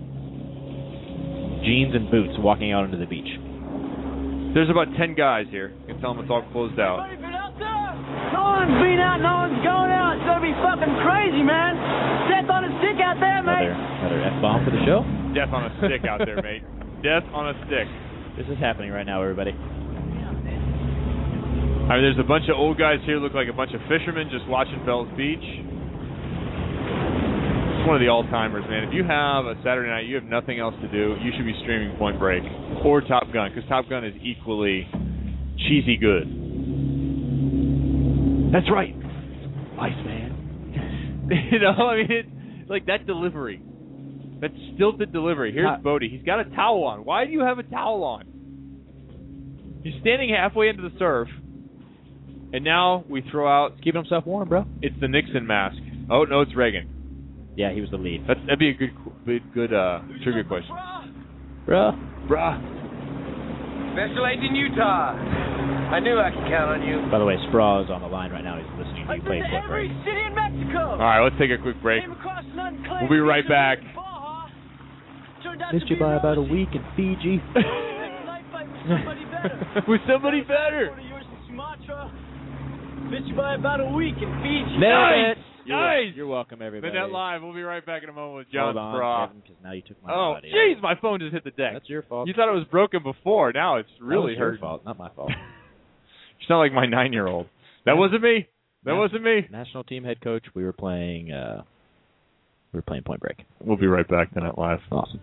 jeans 1.67 1.91
and 1.93 2.10
boots, 2.10 2.39
walking 2.39 2.72
out 2.72 2.88
onto 2.88 2.98
the 2.98 3.06
beach. 3.06 3.28
There's 4.56 4.72
about 4.72 4.88
ten 4.96 5.13
guys 5.13 5.46
here. 5.52 5.76
You 5.86 5.93
can 5.93 6.02
tell 6.02 6.15
them 6.15 6.24
it's 6.24 6.32
all 6.32 6.48
closed 6.56 6.80
out. 6.80 7.04
No 7.04 8.43
one's 8.56 8.80
been 8.82 9.04
out, 9.04 9.20
no 9.20 9.52
one's 9.52 9.60
going 9.67 9.91
out. 9.91 10.15
It's 10.15 10.26
gonna 10.26 10.48
be 10.48 10.56
fucking 10.63 10.96
crazy, 11.04 11.43
man. 11.43 11.76
Death 12.32 12.48
on 12.50 12.63
a 12.63 12.72
stick 12.80 13.04
out 13.04 13.20
there, 13.20 13.43
mate. 13.43 13.67
Another, 13.67 14.15
another 14.15 14.32
f 14.32 14.41
bomb 14.41 14.63
for 14.63 14.72
the 14.72 14.82
show. 14.88 15.04
Death 15.36 15.52
on 15.52 15.67
a 15.67 15.72
stick 15.84 16.08
out 16.08 16.24
there, 16.24 16.41
mate. 16.41 16.63
Death 17.04 17.24
on 17.34 17.50
a 17.50 17.54
stick. 17.68 17.88
This 18.38 18.48
is 18.50 18.58
happening 18.60 18.92
right 18.92 19.06
now, 19.06 19.22
everybody. 19.22 19.54
I 21.88 21.96
mean, 21.96 22.04
there's 22.04 22.20
a 22.20 22.28
bunch 22.28 22.44
of 22.50 22.58
old 22.58 22.78
guys 22.78 23.00
here. 23.06 23.18
Look 23.18 23.34
like 23.34 23.48
a 23.48 23.54
bunch 23.54 23.72
of 23.74 23.80
fishermen 23.88 24.28
just 24.30 24.46
watching 24.48 24.84
Bell's 24.86 25.08
Beach. 25.16 25.40
It's 25.40 25.64
one 27.88 27.96
of 27.96 28.02
the 28.02 28.10
all-timers, 28.10 28.66
man. 28.68 28.84
If 28.84 28.94
you 28.94 29.06
have 29.06 29.46
a 29.46 29.56
Saturday 29.64 29.90
night, 29.90 30.06
you 30.06 30.16
have 30.16 30.26
nothing 30.26 30.60
else 30.60 30.76
to 30.82 30.90
do, 30.90 31.16
you 31.24 31.32
should 31.38 31.46
be 31.46 31.54
streaming 31.64 31.96
Point 31.98 32.20
Break 32.20 32.44
or 32.84 33.00
Top 33.02 33.32
Gun 33.32 33.52
because 33.54 33.64
Top 33.70 33.88
Gun 33.88 34.04
is 34.04 34.14
equally 34.22 34.86
cheesy 35.70 35.96
good. 35.96 36.28
That's 38.52 38.70
right, 38.72 38.96
Iceman. 39.80 41.30
you 41.52 41.60
know, 41.60 41.72
I 41.72 41.98
mean, 41.98 42.12
it, 42.12 42.26
like 42.68 42.88
that 42.88 43.06
delivery, 43.06 43.62
that 44.41 44.52
stilted 44.76 45.12
delivery. 45.12 45.52
Here's 45.52 45.67
Uh, 45.67 45.78
Bodie. 45.78 46.10
He's 46.10 46.23
got 46.26 46.39
a 46.39 46.45
towel 46.56 46.84
on. 46.84 47.06
Why 47.06 47.26
do 47.26 47.32
you 47.32 47.41
have 47.41 47.60
a 47.60 47.63
towel 47.63 48.04
on? 48.04 48.23
He's 49.84 49.95
standing 50.02 50.30
halfway 50.30 50.69
into 50.69 50.82
the 50.82 50.91
surf, 51.00 51.30
and 52.54 52.63
now 52.63 53.04
we 53.10 53.21
throw 53.32 53.47
out. 53.47 53.78
Keeping 53.84 54.02
himself 54.02 54.26
warm, 54.26 54.50
bro. 54.50 54.65
It's 54.82 54.95
the 55.00 55.08
Nixon 55.08 55.45
mask. 55.47 55.78
Oh 56.10 56.23
no, 56.23 56.41
it's 56.41 56.56
Reagan. 56.56 56.88
Yeah, 57.56 57.71
he 57.73 57.82
was 57.82 57.89
the 57.89 57.97
lead. 57.97 58.21
That, 58.28 58.38
that'd 58.45 58.60
be 58.60 58.69
a 58.69 58.73
good, 58.73 58.91
good, 59.26 59.41
good 59.54 59.73
uh, 59.73 60.02
trivia 60.23 60.43
question. 60.43 60.76
Bro. 61.65 61.91
Bruh. 62.30 62.54
Special 63.97 64.28
Agent 64.30 64.54
Utah. 64.54 65.17
I 65.89 66.00
knew 66.00 66.19
I 66.19 66.30
could 66.30 66.45
count 66.52 66.69
on 66.78 66.82
you. 66.86 67.02
By 67.10 67.17
the 67.17 67.26
way, 67.26 67.34
Speraw 67.50 67.84
is 67.84 67.89
on 67.89 68.02
the 68.02 68.08
line 68.08 68.30
right 68.30 68.43
now. 68.43 68.60
He's 68.62 68.67
listening 68.78 69.08
to 69.08 69.15
you 69.15 69.21
play 69.26 69.39
been 69.41 69.50
to 69.50 69.58
Point 69.58 69.63
every 69.65 69.88
Break. 69.89 70.06
city 70.06 70.21
in 70.21 70.36
Mexico. 70.36 70.80
All 70.93 70.97
right, 71.02 71.23
let's 71.23 71.36
take 71.39 71.50
a 71.50 71.58
quick 71.58 71.82
break. 71.82 72.04
Came 72.04 72.12
across 72.12 72.43
an 72.45 72.60
unclaimed 72.60 73.10
We'll 73.10 73.17
be 73.17 73.23
right 73.26 73.41
piece 73.41 73.50
of 73.50 73.58
back. 73.58 73.78
Baja. 75.38 75.43
Turned 75.43 75.62
out 75.62 75.73
Missed 75.73 75.89
you 75.89 75.97
by 76.00 76.15
about 76.15 76.38
a 76.38 76.41
week 76.41 76.69
in 76.73 76.84
Fiji. 76.95 77.41
Spent 77.52 78.26
life 78.26 78.45
fight 78.52 78.67
with 78.73 78.82
somebody 78.88 79.26
better. 79.26 79.84
With 79.88 80.02
somebody 80.08 80.41
better. 80.41 80.89
One 80.91 81.00
of 81.00 81.06
yours 81.06 81.26
in 81.30 81.39
Sumatra. 81.47 82.12
Missed 83.12 83.28
you 83.28 83.36
by 83.36 83.56
about 83.56 83.80
a 83.82 83.89
week 83.95 84.15
in 84.17 84.32
Fiji. 84.41 84.78
Nice. 84.80 85.38
You're, 85.65 85.78
Nice. 85.78 86.15
You're 86.15 86.28
welcome, 86.28 86.62
everybody. 86.62 86.93
Minute 86.93 87.12
Live. 87.12 87.41
We'll 87.43 87.54
be 87.54 87.62
right 87.62 87.86
back 87.86 88.02
in 88.04 88.08
a 88.10 88.13
moment 88.13 88.38
with 88.38 88.52
John 88.54 88.76
Hold 88.76 88.78
on, 88.78 88.95
Speraw. 88.95 89.32
Now 89.63 89.71
you 89.73 89.82
took 89.82 90.02
my 90.02 90.13
Oh, 90.13 90.36
jeez, 90.43 90.82
my 90.82 90.93
phone 91.02 91.19
just 91.19 91.34
hit 91.34 91.43
the 91.43 91.52
deck. 91.52 91.73
That's 91.73 91.89
your 91.89 92.04
fault. 92.04 92.28
You 92.28 92.34
thought 92.34 92.47
it 92.50 92.56
was 92.56 92.65
broken 92.71 93.04
before. 93.04 93.52
Now 93.52 93.76
it's 93.78 93.89
really 94.02 94.32
was 94.32 94.38
your 94.38 94.58
fault, 94.60 94.86
not 94.86 94.97
my 94.97 95.10
fault. 95.15 95.32
You 96.39 96.45
sound 96.47 96.60
like 96.60 96.71
my 96.71 96.86
nine-year-old. 96.86 97.47
That 97.86 97.93
Yeah. 97.93 98.00
wasn't 98.00 98.21
me. 98.21 98.47
That 98.86 98.91
Yeah. 98.93 99.00
wasn't 99.00 99.23
me. 99.23 99.47
National 99.52 99.84
team 99.84 100.04
head 100.04 100.21
coach. 100.21 100.45
We 100.54 100.63
were 100.63 100.71
playing. 100.71 101.32
uh 101.32 101.63
We 101.63 101.77
were 102.74 102.82
playing 102.82 103.04
Point 103.04 103.22
Break. 103.22 103.46
We'll 103.64 103.78
be 103.78 103.88
right 103.88 104.08
back 104.08 104.34
to 104.34 104.42
Net 104.42 104.58
Live. 104.58 104.80
Awesome. 104.92 105.20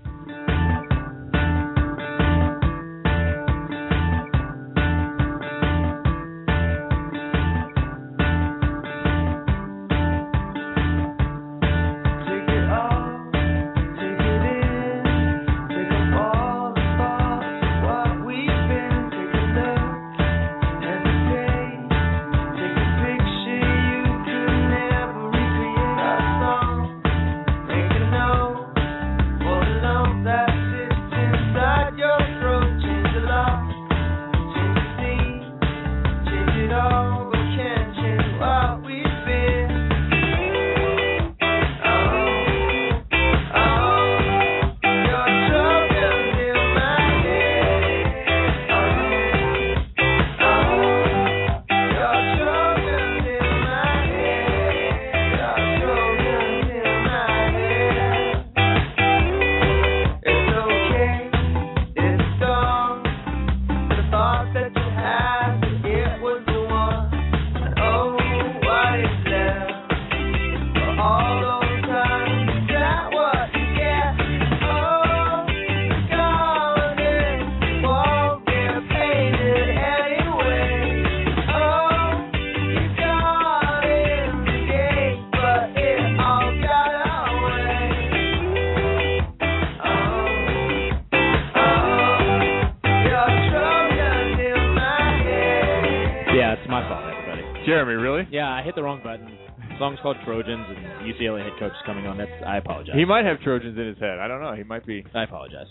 Called 100.05 100.17
Trojans, 100.25 100.67
and 100.69 101.09
UCLA 101.15 101.43
head 101.43 101.59
coach 101.59 101.73
is 101.73 101.79
coming 101.87 102.07
on. 102.07 102.19
That's 102.19 102.31
I 102.47 102.59
apologize. 102.59 102.95
He 102.95 103.07
might 103.07 103.25
have 103.25 103.41
Trojans 103.41 103.79
in 103.79 103.87
his 103.89 103.99
head. 103.99 104.19
I 104.21 104.29
don't 104.29 104.43
know. 104.43 104.53
He 104.55 104.63
might 104.63 104.85
be. 104.87 105.03
I 105.15 105.25
apologize. 105.25 105.67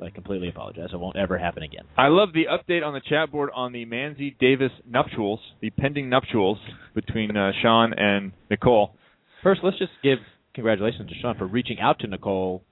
I 0.00 0.10
completely 0.10 0.48
apologize. 0.48 0.90
It 0.92 0.96
won't 1.00 1.16
ever 1.16 1.38
happen 1.38 1.62
again. 1.64 1.82
I 1.98 2.08
love 2.08 2.28
the 2.32 2.44
update 2.46 2.84
on 2.86 2.94
the 2.94 3.00
chat 3.00 3.32
board 3.32 3.50
on 3.54 3.72
the 3.72 3.84
Manzi 3.84 4.36
Davis 4.38 4.70
nuptials, 4.88 5.40
the 5.60 5.70
pending 5.70 6.08
nuptials 6.08 6.58
between 6.94 7.36
uh, 7.36 7.50
Sean 7.62 7.92
and 7.94 8.32
Nicole. 8.50 8.94
First, 9.42 9.60
let's 9.64 9.78
just 9.78 9.92
give 10.02 10.18
congratulations 10.54 11.08
to 11.08 11.14
Sean 11.20 11.36
for 11.36 11.46
reaching 11.46 11.78
out 11.80 11.98
to 12.00 12.06
Nicole, 12.06 12.62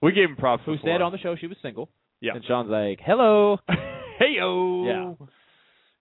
We 0.00 0.12
gave 0.12 0.28
him 0.28 0.36
props. 0.36 0.62
who 0.64 0.76
before. 0.76 0.90
said 0.94 1.02
on 1.02 1.10
the 1.12 1.18
show 1.18 1.34
she 1.40 1.46
was 1.48 1.56
single. 1.62 1.88
Yeah. 2.20 2.34
And 2.34 2.44
Sean's 2.46 2.70
like, 2.70 3.00
"Hello." 3.04 3.58
hey 3.68 4.34
yo. 4.36 4.84
Yeah. 4.86 5.26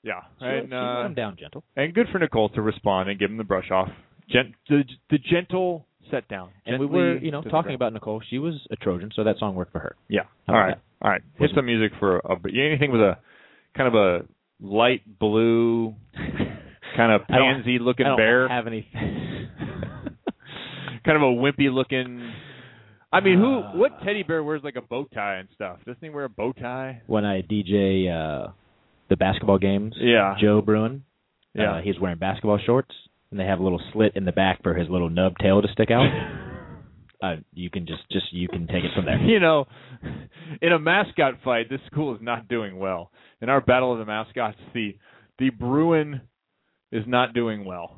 Yeah. 0.04 0.22
She, 0.40 0.46
and 0.46 0.70
she 0.70 0.76
uh, 0.76 0.98
let 0.98 1.06
him 1.08 1.14
down 1.16 1.38
gentle. 1.40 1.64
and 1.76 1.94
good 1.94 2.08
for 2.12 2.20
Nicole 2.20 2.50
to 2.50 2.62
respond 2.62 3.10
and 3.10 3.20
give 3.20 3.30
him 3.32 3.38
the 3.38 3.44
brush 3.44 3.70
off. 3.72 3.90
Gent- 4.32 4.54
the, 4.70 4.84
the 5.10 5.18
gentle 5.18 5.86
set 6.10 6.28
down. 6.28 6.50
And 6.66 6.80
we 6.80 6.86
were, 6.86 7.18
you 7.18 7.32
know, 7.32 7.42
talking 7.42 7.74
about 7.74 7.94
Nicole. 7.94 8.22
She 8.30 8.38
was 8.38 8.56
a 8.72 8.76
Trojan, 8.76 9.12
so 9.16 9.24
that 9.24 9.38
song 9.40 9.56
worked 9.56 9.72
for 9.72 9.80
her. 9.80 9.96
Yeah. 10.10 10.22
All 10.48 10.56
right. 10.56 10.76
All 11.02 11.10
right. 11.10 11.22
Hit 11.38 11.52
some 11.56 11.66
music 11.66 11.92
for 12.00 12.18
a 12.18 12.36
anything 12.48 12.92
with 12.92 13.02
a 13.02 13.18
kind 13.76 13.88
of 13.88 13.96
a 13.96 14.26
light 14.60 15.02
blue 15.20 15.96
kind 16.96 17.12
of 17.12 17.28
pansy 17.28 17.80
looking 17.80 18.06
bear. 18.18 18.46
I 18.46 18.48
don't 18.48 18.58
have 18.58 18.68
any. 18.68 18.88
kind 21.06 21.16
of 21.18 21.24
a 21.24 21.34
wimpy 21.34 21.74
looking 21.74 22.32
I 23.14 23.20
mean, 23.20 23.40
who 23.40 23.60
Uh, 23.60 23.72
what 23.76 24.02
teddy 24.04 24.24
bear 24.24 24.42
wears 24.44 24.62
like 24.64 24.76
a 24.78 24.82
bow 24.82 25.06
tie 25.14 25.36
and 25.38 25.50
stuff? 25.56 25.80
Doesn't 25.86 26.02
he 26.02 26.10
wear 26.10 26.26
a 26.26 26.30
bow 26.30 26.54
tie? 26.54 27.02
when 27.08 27.26
I 27.26 27.42
DJ 27.42 28.08
uh 28.10 28.52
the 29.10 29.18
basketball 29.18 29.58
games, 29.58 29.96
Yeah. 30.00 30.36
Joe 30.40 30.62
Bruin, 30.62 31.04
Yeah. 31.54 31.78
uh, 31.78 31.82
he's 31.82 32.00
wearing 32.00 32.18
basketball 32.18 32.60
shorts, 32.66 32.94
and 33.32 33.40
they 33.40 33.46
have 33.46 33.60
a 33.60 33.64
little 33.64 33.82
slit 33.94 34.14
in 34.16 34.26
the 34.26 34.32
back 34.32 34.62
for 34.62 34.74
his 34.74 34.90
little 34.90 35.10
nub 35.10 35.38
tail 35.40 35.62
to 35.62 35.68
stick 35.72 35.90
out. 35.90 36.06
uh, 37.24 37.36
you 37.54 37.70
can 37.70 37.88
just, 37.88 38.04
just 38.12 38.32
you 38.32 38.48
can 38.48 38.68
take 38.68 38.84
it 38.84 38.92
from 38.96 39.06
there. 39.06 39.18
you 39.20 39.40
know, 39.40 39.66
in 40.62 40.72
a 40.74 40.80
mascot 40.80 41.36
fight, 41.44 41.70
this 41.70 41.80
school 41.88 42.14
is 42.16 42.22
not 42.22 42.48
doing 42.48 42.78
well. 42.78 43.12
In 43.42 43.50
our 43.50 43.62
battle 43.62 43.94
of 43.94 44.00
the 44.00 44.06
mascots, 44.06 44.58
the 44.74 44.96
the 45.40 45.50
Bruin 45.50 46.22
is 46.92 47.04
not 47.08 47.34
doing 47.34 47.66
well. 47.66 47.96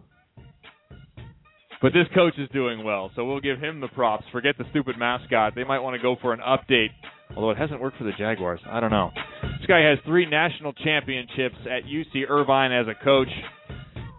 But 1.82 1.92
this 1.92 2.08
coach 2.16 2.36
is 2.38 2.48
doing 2.54 2.86
well, 2.86 3.12
so 3.14 3.26
we'll 3.26 3.42
give 3.42 3.60
him 3.60 3.82
the 3.82 3.90
props. 3.90 4.24
Forget 4.32 4.58
the 4.58 4.64
stupid 4.70 4.98
mascot. 4.98 5.54
They 5.54 5.66
might 5.66 5.80
want 5.80 5.98
to 5.98 6.02
go 6.02 6.16
for 6.22 6.32
an 6.32 6.40
update, 6.40 6.88
although 7.36 7.50
it 7.50 7.58
hasn't 7.58 7.82
worked 7.82 7.98
for 7.98 8.06
the 8.06 8.14
Jaguars. 8.18 8.62
I 8.66 8.80
don't 8.80 8.92
know. 8.92 9.12
This 9.60 9.68
guy 9.68 9.82
has 9.82 10.00
three 10.06 10.26
national 10.26 10.72
championships 10.72 11.58
at 11.66 11.84
UC 11.84 12.30
Irvine 12.30 12.72
as 12.72 12.88
a 12.88 13.04
coach. 13.04 13.28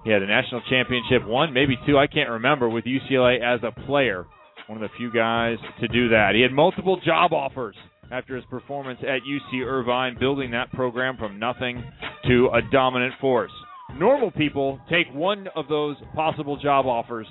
He 0.04 0.10
had 0.10 0.22
a 0.22 0.26
national 0.26 0.60
championship, 0.68 1.26
one, 1.26 1.52
maybe 1.54 1.78
two, 1.86 1.98
I 1.98 2.06
can't 2.06 2.28
remember, 2.28 2.68
with 2.68 2.84
UCLA 2.84 3.40
as 3.40 3.60
a 3.62 3.72
player. 3.86 4.26
One 4.66 4.82
of 4.82 4.88
the 4.88 4.94
few 4.96 5.12
guys 5.12 5.56
to 5.80 5.88
do 5.88 6.08
that. 6.10 6.32
He 6.34 6.42
had 6.42 6.52
multiple 6.52 7.00
job 7.04 7.32
offers 7.32 7.74
after 8.10 8.36
his 8.36 8.44
performance 8.50 9.00
at 9.02 9.20
UC 9.22 9.64
Irvine, 9.64 10.16
building 10.20 10.50
that 10.50 10.70
program 10.72 11.16
from 11.16 11.38
nothing 11.38 11.82
to 12.26 12.50
a 12.54 12.60
dominant 12.70 13.14
force. 13.20 13.50
Normal 13.96 14.30
people 14.30 14.78
take 14.90 15.06
one 15.12 15.48
of 15.56 15.68
those 15.68 15.96
possible 16.14 16.56
job 16.56 16.86
offers. 16.86 17.26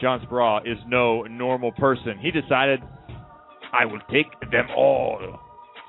John 0.00 0.20
Speraw 0.26 0.60
is 0.70 0.78
no 0.86 1.22
normal 1.22 1.72
person. 1.72 2.18
He 2.20 2.30
decided, 2.30 2.80
I 3.72 3.86
will 3.86 4.00
take 4.10 4.26
them 4.50 4.66
all. 4.76 5.40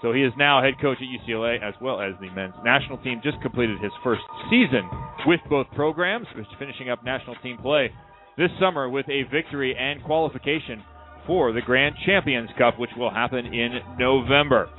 So 0.06 0.13
he 0.13 0.22
is 0.22 0.32
now 0.38 0.62
head 0.62 0.76
coach 0.80 1.00
at 1.02 1.08
UCLA 1.08 1.58
as 1.68 1.74
well 1.82 2.00
as 2.00 2.13
the 2.22 2.30
men's 2.30 2.54
national 2.63 3.00
team. 3.00 3.22
Just 3.24 3.41
completed 3.41 3.80
his 3.80 3.91
first 4.04 4.22
season 4.52 4.88
with 5.26 5.39
both 5.50 5.65
programs, 5.74 6.28
is 6.38 6.46
finishing 6.60 6.91
up 6.91 7.04
national 7.04 7.36
team 7.41 7.58
play 7.58 7.89
this 8.38 8.52
summer 8.60 8.88
with 8.88 9.10
a 9.10 9.24
victory 9.34 9.76
and 9.76 10.04
qualification 10.04 10.84
for 11.26 11.52
the 11.54 11.62
Grand 11.62 11.96
Champions 12.06 12.52
Cup, 12.56 12.78
which 12.78 12.91
will 12.96 13.10
happen 13.10 13.48
in 13.48 13.80
November. 13.98 14.70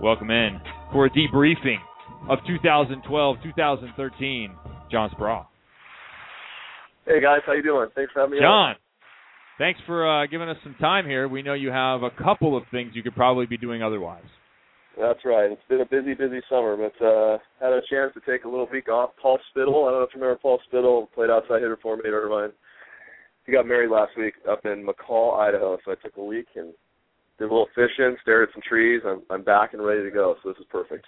Welcome 0.00 0.30
in 0.30 0.60
for 0.92 1.06
a 1.06 1.10
debriefing 1.10 1.78
of 2.30 2.38
2012-2013, 2.48 4.54
John 4.92 5.10
Speraw. 5.18 5.46
Hey 7.06 7.20
guys, 7.20 7.40
how 7.44 7.54
you 7.54 7.64
doing? 7.64 7.88
Thanks 7.96 8.12
for 8.12 8.20
having 8.20 8.38
me. 8.38 8.40
on. 8.44 8.76
John, 8.76 8.80
thanks 9.58 9.80
for 9.84 10.08
uh, 10.08 10.28
giving 10.28 10.48
us 10.48 10.58
some 10.62 10.76
time 10.78 11.06
here. 11.06 11.26
We 11.26 11.42
know 11.42 11.54
you 11.54 11.72
have 11.72 12.04
a 12.04 12.10
couple 12.10 12.56
of 12.56 12.62
things 12.70 12.92
you 12.94 13.02
could 13.02 13.16
probably 13.16 13.46
be 13.46 13.56
doing 13.56 13.82
otherwise. 13.82 14.22
That's 14.98 15.20
right. 15.24 15.50
It's 15.52 15.60
been 15.68 15.82
a 15.82 15.86
busy, 15.86 16.14
busy 16.14 16.40
summer, 16.48 16.76
but 16.76 17.04
uh 17.04 17.38
had 17.60 17.72
a 17.72 17.80
chance 17.90 18.12
to 18.14 18.20
take 18.24 18.44
a 18.44 18.48
little 18.48 18.68
week 18.70 18.88
off. 18.88 19.10
Paul 19.20 19.38
Spittle, 19.50 19.84
I 19.86 19.90
don't 19.90 20.00
know 20.00 20.04
if 20.04 20.10
you 20.14 20.20
remember 20.20 20.40
Paul 20.40 20.58
Spittle, 20.66 21.10
played 21.14 21.30
outside 21.30 21.60
hitter 21.60 21.78
for 21.82 21.96
me 21.96 22.02
at 22.06 22.12
Irvine. 22.12 22.52
He 23.44 23.52
got 23.52 23.66
married 23.66 23.90
last 23.90 24.12
week 24.18 24.34
up 24.50 24.64
in 24.64 24.84
McCall, 24.86 25.38
Idaho, 25.38 25.78
so 25.84 25.92
I 25.92 25.94
took 26.02 26.16
a 26.16 26.24
week 26.24 26.46
and 26.56 26.72
did 27.38 27.44
a 27.44 27.52
little 27.52 27.68
fishing, 27.74 28.16
stared 28.22 28.48
at 28.48 28.54
some 28.54 28.62
trees. 28.66 29.02
I'm 29.06 29.22
I'm 29.30 29.42
back 29.44 29.74
and 29.74 29.84
ready 29.84 30.02
to 30.02 30.10
go, 30.10 30.36
so 30.42 30.48
this 30.48 30.58
is 30.58 30.66
perfect. 30.70 31.04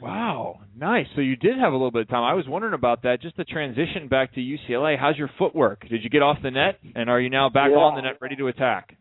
Wow, 0.00 0.60
nice. 0.76 1.06
So 1.16 1.20
you 1.20 1.34
did 1.34 1.58
have 1.58 1.72
a 1.72 1.76
little 1.76 1.90
bit 1.90 2.02
of 2.02 2.08
time. 2.08 2.22
I 2.22 2.34
was 2.34 2.46
wondering 2.46 2.74
about 2.74 3.02
that. 3.02 3.20
Just 3.20 3.36
the 3.36 3.42
transition 3.44 4.06
back 4.08 4.32
to 4.34 4.40
UCLA. 4.40 4.96
How's 4.96 5.16
your 5.16 5.30
footwork? 5.38 5.88
Did 5.88 6.04
you 6.04 6.10
get 6.10 6.22
off 6.22 6.38
the 6.40 6.52
net, 6.52 6.78
and 6.94 7.10
are 7.10 7.20
you 7.20 7.30
now 7.30 7.48
back 7.48 7.70
Yeah. 7.72 7.78
on 7.78 7.96
the 7.96 8.02
net, 8.02 8.18
ready 8.20 8.36
to 8.36 8.46
attack? 8.46 8.94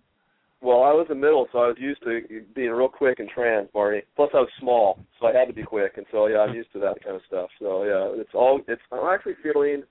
Well, 0.62 0.84
I 0.84 0.92
was 0.92 1.06
in 1.12 1.20
middle, 1.20 1.48
so 1.52 1.60
I 1.60 1.68
was 1.68 1.78
used 1.80 2.02
to 2.04 2.22
being 2.56 2.72
real 2.72 2.90
quick 2.90 3.20
and 3.20 3.30
trans, 3.30 3.70
Barney. 3.74 4.02
Plus, 4.16 4.30
I 4.34 4.38
was 4.38 4.50
small, 4.60 5.00
so 5.20 5.28
I 5.28 5.34
had 5.34 5.46
to 5.46 5.54
be 5.54 5.64
quick, 5.64 5.94
and 5.98 6.06
so 6.12 6.28
yeah, 6.28 6.40
I'm 6.40 6.56
used 6.56 6.74
to 6.74 6.80
that 6.80 7.04
kind 7.04 7.16
of 7.16 7.22
stuff. 7.28 7.50
So 7.60 7.84
yeah, 7.84 8.20
it's 8.20 8.34
all. 8.34 8.62
It's. 8.68 8.82
I'm 8.92 9.14
actually 9.14 9.36
feeling 9.44 9.84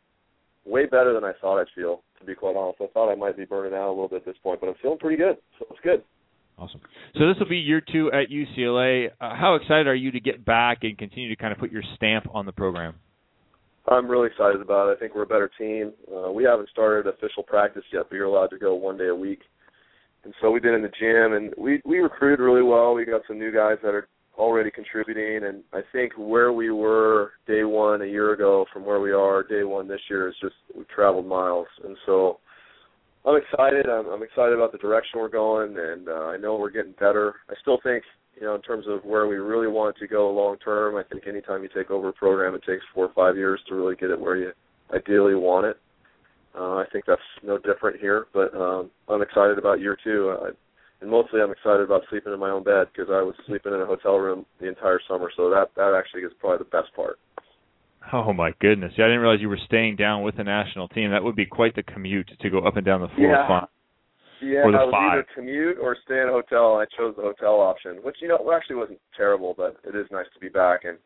way 0.65 0.87
better 0.87 1.15
than 1.15 1.23
I 1.23 1.33
thought 1.41 1.61
I'd 1.61 1.69
feel. 1.75 2.03
To 2.19 2.25
be 2.25 2.35
quite 2.35 2.57
honest, 2.57 2.81
I 2.81 2.87
thought 2.93 3.13
I 3.13 3.15
might 3.15 3.37
be 3.37 3.45
burning 3.45 3.75
out 3.75 3.89
a 3.89 3.95
little 3.95 4.09
bit 4.09 4.17
at 4.17 4.25
this 4.25 4.37
point, 4.43 4.61
but 4.61 4.69
I'm 4.69 4.75
feeling 4.83 4.99
pretty 4.99 5.17
good. 5.17 5.37
So 5.59 5.67
it's 5.71 5.81
good. 5.85 6.03
Awesome. 6.59 6.81
So 7.15 7.29
this 7.29 7.37
will 7.39 7.49
be 7.49 7.59
year 7.59 7.81
two 7.81 8.11
at 8.13 8.31
UCLA. 8.31 9.11
Uh, 9.21 9.37
how 9.37 9.55
excited 9.55 9.87
are 9.87 9.95
you 9.95 10.11
to 10.13 10.21
get 10.21 10.45
back 10.45 10.79
and 10.83 10.97
continue 10.97 11.29
to 11.29 11.37
kind 11.37 11.53
of 11.53 11.59
put 11.59 11.71
your 11.71 11.83
stamp 11.95 12.27
on 12.33 12.47
the 12.47 12.53
program? 12.53 12.95
I'm 13.89 14.09
really 14.09 14.27
excited 14.27 14.61
about 14.61 14.89
it. 14.89 14.97
I 14.97 14.99
think 14.99 15.15
we're 15.15 15.23
a 15.23 15.27
better 15.27 15.51
team. 15.59 15.93
Uh, 16.13 16.33
we 16.33 16.45
haven't 16.45 16.69
started 16.71 17.07
official 17.07 17.43
practice 17.45 17.85
yet, 17.93 18.07
but 18.09 18.17
you're 18.17 18.27
allowed 18.27 18.49
to 18.49 18.59
go 18.59 18.75
one 18.75 18.99
day 18.99 19.09
a 19.09 19.15
week. 19.15 19.41
And 20.27 20.35
so 20.41 20.51
we've 20.51 20.61
been 20.61 20.75
in 20.75 20.83
the 20.83 20.91
gym, 20.99 21.35
and 21.35 21.55
we 21.57 21.81
we 21.85 21.99
recruited 21.99 22.41
really 22.41 22.61
well. 22.61 22.95
We 22.95 23.05
got 23.05 23.21
some 23.29 23.39
new 23.39 23.53
guys 23.53 23.77
that 23.85 23.95
are 23.95 24.09
already 24.37 24.73
contributing, 24.73 25.47
and 25.47 25.63
I 25.73 25.83
think 25.93 26.15
where 26.19 26.53
we 26.53 26.73
were 26.73 27.35
day 27.47 27.63
one 27.63 28.03
a 28.03 28.07
year 28.07 28.33
ago 28.33 28.67
from 28.73 28.85
where 28.85 28.99
we 28.99 29.13
are 29.13 29.45
day 29.45 29.63
one 29.63 29.87
this 29.87 30.01
year 30.11 30.29
is 30.29 30.35
just 30.43 30.57
we've 30.77 30.89
traveled 30.89 31.27
miles. 31.27 31.69
And 31.85 31.97
so 32.07 32.41
I'm 33.25 33.37
excited. 33.37 33.87
I'm, 33.89 34.09
I'm 34.09 34.25
excited 34.25 34.55
about 34.55 34.73
the 34.73 34.79
direction 34.79 35.21
we're 35.21 35.29
going, 35.29 35.77
and 35.79 36.09
uh, 36.09 36.25
I 36.35 36.37
know 36.39 36.57
we're 36.57 36.71
getting 36.71 36.95
better. 36.99 37.37
I 37.49 37.55
still 37.63 37.79
think, 37.85 38.03
you 38.35 38.49
know, 38.49 38.57
in 38.57 38.63
terms 38.63 38.87
of 38.89 39.05
where 39.05 39.29
we 39.29 39.37
really 39.37 39.69
want 39.69 39.97
to 39.99 40.09
go 40.09 40.29
long 40.33 40.57
term, 40.59 40.97
I 40.97 41.05
think 41.05 41.29
anytime 41.29 41.63
you 41.63 41.69
take 41.73 41.93
over 41.93 42.09
a 42.09 42.13
program, 42.13 42.57
it 42.57 42.65
takes 42.67 42.83
four 42.93 43.05
or 43.07 43.15
five 43.15 43.37
years 43.37 43.61
to 43.69 43.77
really 43.77 43.95
get 43.95 44.11
it 44.11 44.19
where 44.19 44.37
you 44.37 44.51
ideally 44.93 45.37
want 45.37 45.67
it. 45.67 45.77
Uh, 46.57 46.77
I 46.77 46.85
think 46.93 47.05
that's 47.07 47.21
no 47.43 47.59
different 47.59 48.01
here, 48.01 48.27
but 48.33 48.55
um, 48.55 48.91
I'm 49.09 49.21
excited 49.23 49.59
about 49.59 49.81
year 49.81 49.97
two. 50.03 50.35
I, 50.41 50.51
and 51.03 51.11
mostly, 51.11 51.41
I'm 51.43 51.51
excited 51.53 51.83
about 51.83 52.03
sleeping 52.09 52.33
in 52.33 52.41
my 52.41 52.49
own 52.49 52.65
bed 52.65 52.87
because 52.91 53.11
I 53.11 53.21
was 53.21 53.35
sleeping 53.47 53.75
in 53.75 53.81
a 53.83 53.87
hotel 53.87 54.17
room 54.17 54.47
the 54.61 54.69
entire 54.69 54.99
summer. 55.07 55.31
So 55.37 55.51
that 55.51 55.67
that 55.77 55.93
actually 55.97 56.23
is 56.23 56.33
probably 56.41 56.59
the 56.65 56.71
best 56.71 56.95
part. 56.97 57.19
Oh 58.13 58.33
my 58.33 58.53
goodness! 58.61 58.93
Yeah, 58.97 59.05
I 59.05 59.09
didn't 59.09 59.21
realize 59.21 59.41
you 59.41 59.49
were 59.51 59.59
staying 59.67 59.97
down 59.97 60.23
with 60.23 60.37
the 60.39 60.45
national 60.45 60.89
team. 60.89 61.11
That 61.11 61.23
would 61.23 61.37
be 61.37 61.45
quite 61.45 61.75
the 61.77 61.83
commute 61.83 62.31
to 62.41 62.51
go 62.51 62.61
up 62.61 62.77
and 62.77 62.87
down 62.87 63.03
the 63.03 63.09
four 63.09 63.27
Yeah. 63.27 63.49
five. 63.49 63.69
Yeah, 64.41 64.65
Or 64.65 64.73
the 64.73 64.79
I 64.79 64.85
was 64.85 64.93
five. 64.93 65.13
either 65.13 65.27
commute 65.35 65.79
or 65.81 65.97
stay 66.05 66.21
in 66.21 66.29
a 66.29 66.33
hotel. 66.33 66.79
and 66.79 66.83
I 66.89 66.97
chose 66.97 67.17
the 67.17 67.23
hotel 67.23 67.61
option, 67.61 67.97
which 68.03 68.17
you 68.21 68.29
know 68.29 68.39
actually 68.55 68.77
wasn't 68.77 69.01
terrible, 69.17 69.55
but 69.57 69.77
it 69.85 69.95
is 69.97 70.07
nice 70.11 70.27
to 70.35 70.41
be 70.41 70.49
back 70.49 70.85
and 70.85 70.99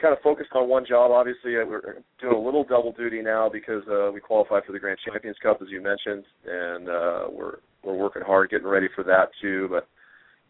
kind 0.00 0.14
of 0.16 0.22
focused 0.22 0.50
on 0.54 0.68
one 0.68 0.86
job. 0.86 1.10
Obviously, 1.10 1.56
uh, 1.56 1.64
we're 1.66 2.02
doing 2.20 2.34
a 2.34 2.38
little 2.38 2.64
double 2.64 2.92
duty 2.92 3.20
now 3.22 3.48
because 3.48 3.82
uh, 3.90 4.10
we 4.12 4.20
qualified 4.20 4.64
for 4.64 4.72
the 4.72 4.78
Grand 4.78 4.98
Champions 5.04 5.36
Cup, 5.42 5.58
as 5.60 5.68
you 5.70 5.82
mentioned, 5.82 6.24
and 6.46 6.88
uh, 6.88 7.26
we're 7.30 7.58
we're 7.82 7.96
working 7.96 8.22
hard, 8.22 8.50
getting 8.50 8.66
ready 8.66 8.88
for 8.94 9.04
that 9.04 9.30
too. 9.40 9.68
But 9.70 9.88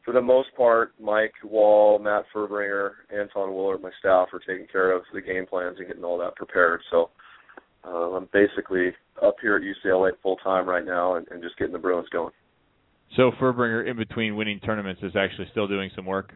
for 0.05 0.12
the 0.12 0.20
most 0.22 0.49
part, 0.57 0.92
Mike 1.01 1.34
Wall, 1.44 1.99
Matt 1.99 2.24
Fuerbringer, 2.34 2.92
Anton 3.12 3.55
Willard, 3.55 3.82
my 3.82 3.90
staff 3.99 4.28
are 4.32 4.40
taking 4.40 4.66
care 4.70 4.92
of 4.92 5.03
the 5.12 5.20
game 5.20 5.46
plans 5.46 5.76
and 5.78 5.86
getting 5.86 6.05
all 6.05 6.18
that 6.18 6.36
prepared. 6.36 6.80
So 6.90 7.11
uh, 7.84 8.16
I'm 8.16 8.28
basically 8.32 8.92
up 9.22 9.36
here 9.40 9.57
at 9.57 9.62
UCLA 9.62 10.11
full 10.22 10.36
time 10.36 10.68
right 10.68 10.84
now 10.84 11.16
and, 11.16 11.26
and 11.30 11.42
just 11.42 11.59
getting 11.59 11.72
the 11.72 11.78
Bruins 11.78 12.09
going. 12.11 12.32
So 13.16 13.32
Fuerbringer, 13.40 13.88
in 13.88 13.96
between 13.96 14.36
winning 14.36 14.61
tournaments, 14.61 15.03
is 15.03 15.12
actually 15.16 15.49
still 15.51 15.66
doing 15.66 15.90
some 15.96 16.05
work. 16.05 16.32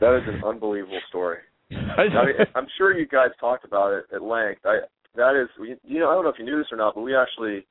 That 0.00 0.16
is 0.16 0.22
an 0.26 0.42
unbelievable 0.44 1.00
story. 1.08 1.38
I 1.70 2.04
mean, 2.04 2.46
I'm 2.54 2.66
sure 2.76 2.96
you 2.96 3.06
guys 3.06 3.30
talked 3.40 3.64
about 3.64 3.92
it 3.92 4.04
at 4.14 4.22
length. 4.22 4.62
I 4.64 4.80
that 5.16 5.40
is, 5.40 5.48
you 5.84 6.00
know, 6.00 6.10
I 6.10 6.14
don't 6.14 6.24
know 6.24 6.30
if 6.30 6.38
you 6.38 6.44
knew 6.44 6.58
this 6.58 6.72
or 6.72 6.76
not, 6.76 6.96
but 6.96 7.02
we 7.02 7.14
actually, 7.14 7.64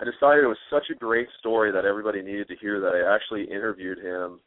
I 0.00 0.04
decided 0.04 0.44
it 0.44 0.46
was 0.46 0.56
such 0.70 0.84
a 0.90 0.98
great 0.98 1.26
story 1.40 1.72
that 1.72 1.84
everybody 1.84 2.22
needed 2.22 2.46
to 2.48 2.56
hear 2.56 2.80
that 2.80 2.92
I 2.94 3.12
actually 3.12 3.52
interviewed 3.52 3.98
him 3.98 4.38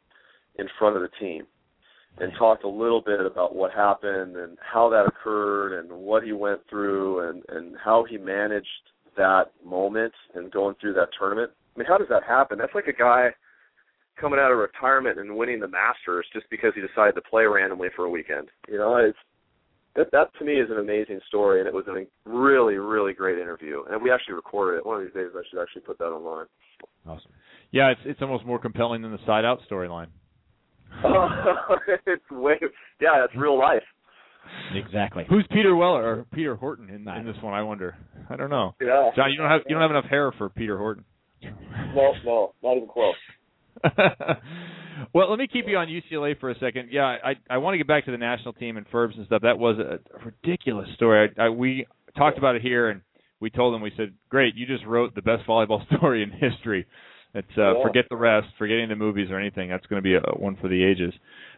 in 0.58 0.66
front 0.78 0.96
of 0.96 1.02
the 1.02 1.10
team, 1.20 1.46
and 2.18 2.32
talked 2.38 2.64
a 2.64 2.68
little 2.68 3.02
bit 3.02 3.20
about 3.20 3.54
what 3.54 3.72
happened 3.72 4.36
and 4.36 4.58
how 4.60 4.88
that 4.88 5.06
occurred 5.06 5.78
and 5.78 5.92
what 5.92 6.22
he 6.24 6.32
went 6.32 6.60
through 6.68 7.28
and 7.28 7.42
and 7.50 7.76
how 7.82 8.04
he 8.08 8.16
managed 8.16 8.66
that 9.16 9.52
moment 9.64 10.12
and 10.34 10.50
going 10.50 10.74
through 10.80 10.94
that 10.94 11.08
tournament. 11.18 11.50
I 11.76 11.78
mean, 11.78 11.86
how 11.86 11.98
does 11.98 12.08
that 12.08 12.24
happen? 12.24 12.58
That's 12.58 12.74
like 12.74 12.88
a 12.88 12.92
guy 12.92 13.30
coming 14.20 14.38
out 14.38 14.52
of 14.52 14.58
retirement 14.58 15.18
and 15.18 15.36
winning 15.36 15.60
the 15.60 15.68
Masters 15.68 16.26
just 16.32 16.48
because 16.50 16.72
he 16.74 16.80
decided 16.80 17.14
to 17.14 17.22
play 17.22 17.44
randomly 17.44 17.88
for 17.96 18.04
a 18.04 18.10
weekend. 18.10 18.48
You 18.68 18.78
know, 18.78 18.96
it's 18.96 19.18
that 19.96 20.10
that 20.12 20.28
to 20.38 20.44
me 20.44 20.54
is 20.54 20.70
an 20.70 20.78
amazing 20.78 21.20
story, 21.28 21.60
and 21.60 21.66
it 21.66 21.74
was 21.74 21.86
a 21.88 22.04
really 22.28 22.76
really 22.76 23.12
great 23.12 23.38
interview. 23.38 23.82
And 23.90 24.02
we 24.02 24.10
actually 24.10 24.34
recorded 24.34 24.78
it. 24.78 24.86
One 24.86 25.00
of 25.00 25.06
these 25.06 25.14
days, 25.14 25.30
I 25.34 25.42
should 25.50 25.60
actually 25.60 25.82
put 25.82 25.98
that 25.98 26.04
online. 26.04 26.46
Awesome. 27.06 27.32
Yeah, 27.72 27.90
it's 27.90 28.00
it's 28.04 28.22
almost 28.22 28.44
more 28.44 28.58
compelling 28.58 29.02
than 29.02 29.12
the 29.12 29.24
side 29.26 29.44
out 29.44 29.60
storyline. 29.70 30.08
it's 32.06 32.30
way 32.30 32.54
yeah, 33.00 33.24
it's 33.24 33.34
real 33.36 33.58
life. 33.58 33.82
Exactly. 34.74 35.24
Who's 35.28 35.46
Peter 35.50 35.76
Weller 35.76 36.02
or 36.02 36.26
Peter 36.32 36.56
Horton 36.56 36.88
in, 36.88 37.06
in 37.06 37.26
this 37.26 37.36
one? 37.42 37.54
I 37.54 37.62
wonder. 37.62 37.96
I 38.28 38.36
don't 38.36 38.50
know. 38.50 38.74
Yeah, 38.80 39.10
John, 39.14 39.30
you 39.30 39.38
don't 39.38 39.50
have 39.50 39.62
you 39.66 39.74
don't 39.74 39.82
have 39.82 39.90
enough 39.90 40.10
hair 40.10 40.32
for 40.38 40.48
Peter 40.48 40.76
Horton. 40.76 41.04
no, 41.94 42.12
no, 42.24 42.54
not 42.62 42.76
even 42.76 42.88
close. 42.88 43.14
well, 45.14 45.30
let 45.30 45.38
me 45.38 45.46
keep 45.46 45.66
you 45.66 45.76
on 45.76 45.88
UCLA 45.88 46.38
for 46.38 46.50
a 46.50 46.58
second. 46.58 46.88
Yeah, 46.90 47.16
I 47.24 47.34
I 47.48 47.58
want 47.58 47.74
to 47.74 47.78
get 47.78 47.86
back 47.86 48.04
to 48.06 48.10
the 48.10 48.18
national 48.18 48.54
team 48.54 48.76
and 48.76 48.86
Ferbs 48.90 49.16
and 49.16 49.26
stuff. 49.26 49.42
That 49.42 49.58
was 49.58 49.78
a, 49.78 49.98
ridiculous 50.24 50.88
story. 50.94 51.30
I, 51.38 51.46
I, 51.46 51.48
we 51.48 51.86
talked 52.16 52.38
about 52.38 52.56
it 52.56 52.62
here, 52.62 52.88
and 52.90 53.00
we 53.40 53.50
told 53.50 53.74
them 53.74 53.82
we 53.82 53.92
said, 53.96 54.12
"Great, 54.28 54.54
you 54.54 54.66
just 54.66 54.84
wrote 54.84 55.14
the 55.14 55.22
best 55.22 55.46
volleyball 55.46 55.84
story 55.96 56.22
in 56.22 56.30
history." 56.30 56.86
It's 57.32 57.46
uh, 57.56 57.76
Yeah. 57.76 57.82
forget 57.82 58.04
the 58.10 58.16
rest, 58.16 58.48
forgetting 58.58 58.88
the 58.88 58.96
movies 58.96 59.30
or 59.30 59.38
anything. 59.38 59.68
That's 59.68 59.86
going 59.86 60.02
to 60.02 60.04
be 60.04 60.14
a, 60.16 60.20
one 60.36 60.56
for 60.60 60.68
the 60.68 60.82
ages. 60.82 61.14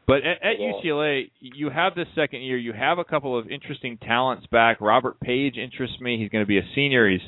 But 0.06 0.18
at, 0.18 0.42
at 0.42 0.60
Yeah. 0.60 0.72
UCLA, 0.84 1.30
you 1.40 1.70
have 1.70 1.94
this 1.94 2.08
second 2.14 2.42
year. 2.42 2.58
You 2.58 2.72
have 2.74 2.98
a 2.98 3.04
couple 3.04 3.38
of 3.38 3.48
interesting 3.48 3.96
talents 3.98 4.46
back. 4.48 4.80
Robert 4.80 5.18
Page 5.20 5.56
interests 5.56 5.98
me. 6.00 6.18
He's 6.18 6.28
going 6.28 6.44
to 6.44 6.48
be 6.48 6.58
a 6.58 6.68
senior. 6.74 7.08
He's 7.08 7.20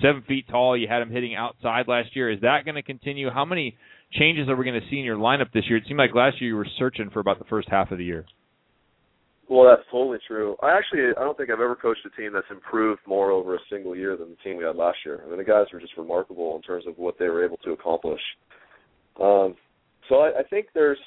seven 0.00 0.22
feet 0.28 0.46
tall. 0.48 0.76
You 0.76 0.86
had 0.86 1.02
him 1.02 1.10
hitting 1.10 1.34
outside 1.34 1.88
last 1.88 2.14
year. 2.14 2.30
Is 2.30 2.40
that 2.42 2.64
going 2.64 2.76
to 2.76 2.82
continue? 2.82 3.30
How 3.30 3.44
many 3.44 3.76
changes 4.12 4.48
are 4.48 4.56
we're 4.56 4.64
going 4.64 4.80
to 4.80 4.88
see 4.90 4.98
in 4.98 5.04
your 5.04 5.16
lineup 5.16 5.52
this 5.52 5.64
year? 5.68 5.76
It 5.76 5.84
seemed 5.86 5.98
like 5.98 6.14
last 6.14 6.40
year 6.40 6.50
you 6.50 6.56
were 6.56 6.66
searching 6.78 7.10
for 7.10 7.20
about 7.20 7.38
the 7.38 7.44
first 7.46 7.68
half 7.70 7.90
of 7.90 7.98
the 7.98 8.04
year. 8.04 8.24
Well, 9.48 9.68
that's 9.68 9.86
totally 9.90 10.18
true. 10.26 10.56
I 10.62 10.76
actually 10.76 11.08
I 11.16 11.20
don't 11.20 11.36
think 11.36 11.48
I've 11.48 11.60
ever 11.60 11.74
coached 11.74 12.04
a 12.04 12.20
team 12.20 12.32
that's 12.34 12.50
improved 12.50 13.00
more 13.06 13.30
over 13.30 13.54
a 13.54 13.58
single 13.70 13.96
year 13.96 14.16
than 14.16 14.28
the 14.28 14.36
team 14.44 14.58
we 14.58 14.64
had 14.64 14.76
last 14.76 14.98
year. 15.06 15.22
I 15.24 15.28
mean, 15.28 15.38
the 15.38 15.44
guys 15.44 15.66
were 15.72 15.80
just 15.80 15.96
remarkable 15.96 16.54
in 16.56 16.62
terms 16.62 16.84
of 16.86 16.98
what 16.98 17.18
they 17.18 17.28
were 17.28 17.44
able 17.44 17.56
to 17.58 17.72
accomplish. 17.72 18.20
Um, 19.18 19.56
so 20.08 20.16
I, 20.16 20.40
I 20.40 20.42
think 20.50 20.66
there's 20.74 20.98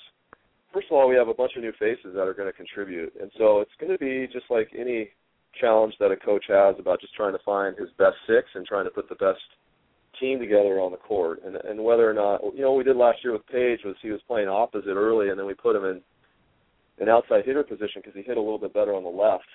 first 0.74 0.88
of 0.90 0.98
all 0.98 1.08
we 1.08 1.16
have 1.16 1.28
a 1.28 1.36
bunch 1.36 1.52
of 1.56 1.62
new 1.62 1.74
faces 1.74 2.16
that 2.16 2.28
are 2.28 2.34
going 2.34 2.50
to 2.50 2.58
contribute, 2.58 3.14
and 3.22 3.30
so 3.38 3.62
it's 3.62 3.72
going 3.80 3.92
to 3.92 4.00
be 4.00 4.28
just 4.34 4.46
like 4.50 4.70
any 4.78 5.10
challenge 5.60 5.94
that 6.00 6.12
a 6.12 6.16
coach 6.16 6.46
has 6.48 6.76
about 6.80 7.00
just 7.00 7.14
trying 7.14 7.34
to 7.34 7.44
find 7.46 7.78
his 7.78 7.90
best 8.00 8.16
six 8.26 8.48
and 8.56 8.66
trying 8.66 8.86
to 8.86 8.92
put 8.92 9.08
the 9.08 9.16
best 9.16 9.42
team 10.22 10.40
together 10.40 10.80
on 10.80 10.92
the 10.92 10.98
court, 10.98 11.42
and 11.46 11.58
and 11.58 11.84
whether 11.84 12.10
or 12.10 12.14
not 12.14 12.42
you 12.56 12.62
know 12.62 12.72
what 12.72 12.78
we 12.78 12.84
did 12.86 12.96
last 12.96 13.20
year 13.24 13.34
with 13.34 13.46
Page 13.48 13.82
was 13.84 13.96
he 14.02 14.12
was 14.12 14.22
playing 14.28 14.48
opposite 14.48 14.96
early, 14.96 15.30
and 15.30 15.38
then 15.38 15.46
we 15.46 15.54
put 15.54 15.76
him 15.76 15.84
in 15.84 16.02
an 17.00 17.10
outside 17.10 17.44
hitter 17.46 17.64
position 17.64 18.02
because 18.02 18.14
he 18.16 18.22
hit 18.22 18.38
a 18.38 18.42
little 18.42 18.60
bit 18.60 18.74
better 18.74 18.94
on 18.94 19.04
the 19.04 19.10
left, 19.10 19.50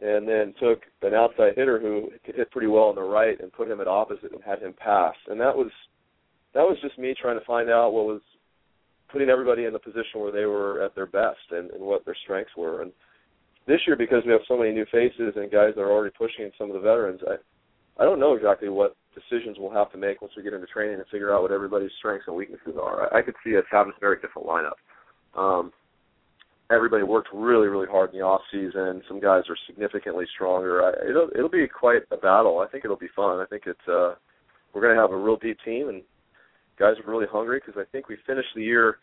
and 0.00 0.26
then 0.26 0.54
took 0.58 0.82
an 1.02 1.14
outside 1.14 1.52
hitter 1.54 1.78
who 1.78 2.10
could 2.24 2.34
hit 2.34 2.50
pretty 2.50 2.66
well 2.66 2.84
on 2.84 2.94
the 2.94 3.02
right 3.02 3.38
and 3.40 3.52
put 3.52 3.70
him 3.70 3.80
at 3.80 3.86
opposite 3.86 4.32
and 4.32 4.42
had 4.42 4.60
him 4.60 4.72
pass. 4.72 5.14
And 5.28 5.40
that 5.40 5.54
was 5.54 5.70
that 6.54 6.62
was 6.62 6.78
just 6.82 6.98
me 6.98 7.14
trying 7.20 7.38
to 7.38 7.44
find 7.44 7.70
out 7.70 7.92
what 7.92 8.06
was 8.06 8.20
putting 9.10 9.28
everybody 9.28 9.66
in 9.66 9.72
the 9.72 9.78
position 9.78 10.20
where 10.20 10.32
they 10.32 10.46
were 10.46 10.82
at 10.82 10.94
their 10.94 11.06
best 11.06 11.44
and, 11.50 11.70
and 11.70 11.82
what 11.82 12.04
their 12.04 12.16
strengths 12.24 12.56
were. 12.56 12.82
And 12.82 12.92
this 13.66 13.80
year, 13.86 13.96
because 13.96 14.22
we 14.24 14.32
have 14.32 14.40
so 14.48 14.56
many 14.56 14.72
new 14.72 14.86
faces 14.90 15.34
and 15.36 15.52
guys 15.52 15.74
that 15.76 15.82
are 15.82 15.92
already 15.92 16.14
pushing 16.16 16.50
some 16.58 16.70
of 16.70 16.74
the 16.74 16.80
veterans, 16.80 17.20
I 17.28 17.36
I 18.02 18.04
don't 18.04 18.20
know 18.20 18.34
exactly 18.34 18.70
what 18.70 18.96
decisions 19.14 19.56
we'll 19.58 19.72
have 19.72 19.92
to 19.92 19.98
make 19.98 20.20
once 20.22 20.34
we 20.36 20.42
get 20.42 20.52
into 20.52 20.66
training 20.66 20.94
and 20.94 21.04
figure 21.10 21.34
out 21.34 21.42
what 21.42 21.52
everybody's 21.52 21.90
strengths 21.98 22.26
and 22.26 22.36
weaknesses 22.36 22.74
are. 22.80 23.12
I, 23.12 23.18
I 23.18 23.22
could 23.22 23.34
see 23.44 23.56
us 23.56 23.64
having 23.70 23.92
a 23.96 24.00
very 24.00 24.16
different 24.20 24.48
lineup. 24.48 24.78
Um, 25.38 25.72
everybody 26.70 27.02
worked 27.02 27.28
really, 27.32 27.68
really 27.68 27.86
hard 27.86 28.12
in 28.12 28.18
the 28.18 28.24
off 28.24 28.40
season. 28.50 29.02
Some 29.08 29.20
guys 29.20 29.42
are 29.48 29.56
significantly 29.66 30.24
stronger. 30.34 30.82
I, 30.82 31.08
it'll 31.10 31.28
it'll 31.34 31.50
be 31.50 31.66
quite 31.68 32.02
a 32.10 32.16
battle. 32.16 32.58
I 32.58 32.66
think 32.68 32.84
it'll 32.84 32.96
be 32.96 33.10
fun. 33.14 33.40
I 33.40 33.46
think 33.46 33.64
it's 33.66 33.88
uh, 33.88 34.14
we're 34.72 34.82
going 34.82 34.94
to 34.94 35.00
have 35.00 35.12
a 35.12 35.16
real 35.16 35.36
deep 35.36 35.58
team, 35.64 35.88
and 35.88 36.02
guys 36.78 36.94
are 36.98 37.10
really 37.10 37.26
hungry 37.30 37.60
because 37.64 37.80
I 37.80 37.90
think 37.92 38.08
we 38.08 38.16
finished 38.26 38.48
the 38.54 38.62
year 38.62 38.98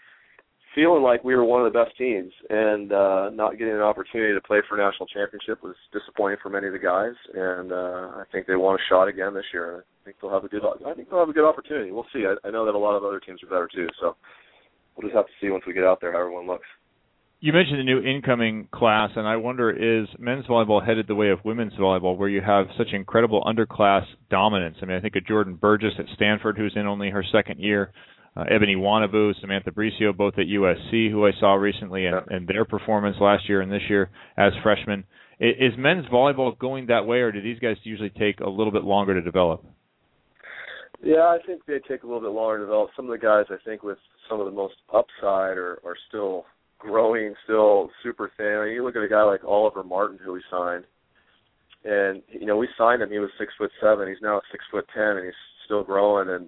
feeling 0.76 1.04
like 1.04 1.24
we 1.24 1.36
were 1.36 1.44
one 1.44 1.66
of 1.66 1.72
the 1.72 1.78
best 1.78 1.98
teams, 1.98 2.32
and 2.50 2.92
uh, 2.92 3.30
not 3.34 3.58
getting 3.58 3.74
an 3.74 3.82
opportunity 3.82 4.34
to 4.34 4.42
play 4.42 4.60
for 4.68 4.80
a 4.80 4.84
national 4.84 5.08
championship 5.08 5.64
was 5.64 5.76
disappointing 5.92 6.38
for 6.42 6.50
many 6.50 6.68
of 6.68 6.74
the 6.74 6.80
guys. 6.80 7.16
And 7.34 7.72
uh, 7.72 8.22
I 8.22 8.24
think 8.32 8.48
they 8.48 8.56
want 8.56 8.80
a 8.80 8.84
shot 8.90 9.08
again 9.08 9.34
this 9.34 9.46
year. 9.54 9.86
I 10.02 10.06
think 10.06 10.18
they'll 10.22 10.32
have 10.32 10.44
a 10.44 10.48
good. 10.48 10.62
I 10.64 10.94
think 10.94 11.10
they'll 11.10 11.20
have 11.20 11.30
a 11.30 11.34
good 11.34 11.48
opportunity. 11.48 11.92
We'll 11.92 12.08
see. 12.14 12.26
I, 12.26 12.36
I 12.48 12.52
know 12.52 12.66
that 12.66 12.76
a 12.76 12.78
lot 12.78 12.96
of 12.96 13.04
other 13.04 13.20
teams 13.20 13.42
are 13.44 13.48
better 13.48 13.70
too, 13.74 13.88
so 14.00 14.16
we'll 14.96 15.08
just 15.08 15.16
have 15.16 15.26
to 15.26 15.32
see 15.42 15.50
once 15.50 15.64
we 15.66 15.74
get 15.74 15.84
out 15.84 16.00
there 16.02 16.14
how 16.14 16.20
everyone 16.20 16.48
looks. 16.48 16.68
You 17.42 17.54
mentioned 17.54 17.80
the 17.80 17.84
new 17.84 18.02
incoming 18.02 18.68
class, 18.70 19.12
and 19.16 19.26
I 19.26 19.38
wonder 19.38 19.72
is 19.72 20.10
men's 20.20 20.46
volleyball 20.46 20.86
headed 20.86 21.08
the 21.08 21.16
way 21.16 21.30
of 21.30 21.40
women's 21.46 21.72
volleyball, 21.74 22.18
where 22.18 22.28
you 22.28 22.42
have 22.42 22.66
such 22.78 22.90
incredible 22.92 23.42
underclass 23.44 24.04
dominance? 24.30 24.76
I 24.82 24.86
mean, 24.86 24.98
I 24.98 25.00
think 25.00 25.16
of 25.16 25.26
Jordan 25.26 25.56
Burgess 25.56 25.94
at 25.98 26.06
Stanford, 26.16 26.58
who's 26.58 26.74
in 26.76 26.86
only 26.86 27.10
her 27.12 27.24
second 27.32 27.62
year, 27.62 27.94
uh, 28.36 28.46
Ebony 28.50 28.76
Nwanebu, 28.76 29.40
Samantha 29.42 29.72
Bricio, 29.72 30.16
both 30.16 30.36
at 30.38 30.46
USC, 30.48 31.10
who 31.12 31.26
I 31.26 31.32
saw 31.40 31.56
recently, 31.56 32.06
and, 32.06 32.18
and 32.30 32.48
their 32.48 32.66
performance 32.66 33.18
last 33.20 33.50
year 33.50 33.62
and 33.62 33.72
this 33.72 33.82
year 33.90 34.10
as 34.38 34.54
freshmen. 34.64 35.04
I- 35.42 35.46
Is 35.60 35.74
men's 35.78 36.06
volleyball 36.08 36.58
going 36.58 36.88
that 36.88 37.06
way, 37.06 37.20
or 37.20 37.32
do 37.32 37.42
these 37.42 37.60
guys 37.60 37.78
usually 37.84 38.10
take 38.12 38.40
a 38.40 38.50
little 38.50 38.72
bit 38.72 38.84
longer 38.84 39.14
to 39.14 39.22
develop? 39.22 39.64
Yeah, 41.02 41.28
I 41.28 41.38
think 41.46 41.62
they 41.66 41.80
take 41.88 42.04
a 42.04 42.06
little 42.06 42.22
bit 42.22 42.32
longer 42.32 42.58
to 42.60 42.66
develop. 42.66 42.90
Some 42.96 43.06
of 43.06 43.12
the 43.12 43.26
guys, 43.26 43.46
I 43.50 43.56
think, 43.64 43.84
with 43.84 43.98
some 44.30 44.40
of 44.40 44.46
the 44.46 44.52
most 44.52 44.76
upside 44.94 45.58
are, 45.58 45.80
are 45.86 45.96
still 46.10 46.46
growing, 46.78 47.34
still 47.46 47.90
super 48.04 48.32
thin. 48.38 48.58
I 48.60 48.66
mean, 48.66 48.74
you 48.74 48.84
look 48.84 48.96
at 48.96 49.04
a 49.04 49.08
guy 49.08 49.24
like 49.24 49.44
Oliver 49.46 49.84
Martin, 49.84 50.20
who 50.24 50.34
we 50.34 50.44
signed, 50.52 50.84
and 51.86 52.22
you 52.30 52.46
know 52.46 52.58
we 52.58 52.68
signed 52.78 53.02
him. 53.02 53.10
He 53.12 53.20
was 53.20 53.30
six 53.40 53.54
foot 53.58 53.72
seven. 53.82 54.10
He's 54.10 54.22
now 54.22 54.42
six 54.52 54.64
foot 54.70 54.86
ten, 54.94 55.18
and 55.18 55.26
he's 55.26 55.34
still 55.66 55.84
growing. 55.84 56.30
And 56.30 56.48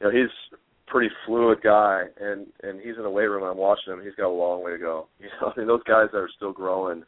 you 0.00 0.06
know 0.06 0.10
he's 0.10 0.58
pretty 0.86 1.10
fluid 1.24 1.58
guy, 1.62 2.04
and 2.20 2.46
and 2.62 2.80
he's 2.80 2.96
in 2.96 3.02
the 3.02 3.10
weight 3.10 3.26
room. 3.26 3.42
And 3.42 3.52
I'm 3.52 3.58
watching 3.58 3.92
him. 3.92 4.02
He's 4.02 4.14
got 4.14 4.28
a 4.28 4.30
long 4.30 4.64
way 4.64 4.72
to 4.72 4.78
go. 4.78 5.08
You 5.20 5.28
know, 5.40 5.52
I 5.54 5.58
mean, 5.58 5.66
those 5.66 5.82
guys 5.84 6.08
that 6.12 6.18
are 6.18 6.30
still 6.36 6.52
growing, 6.52 7.02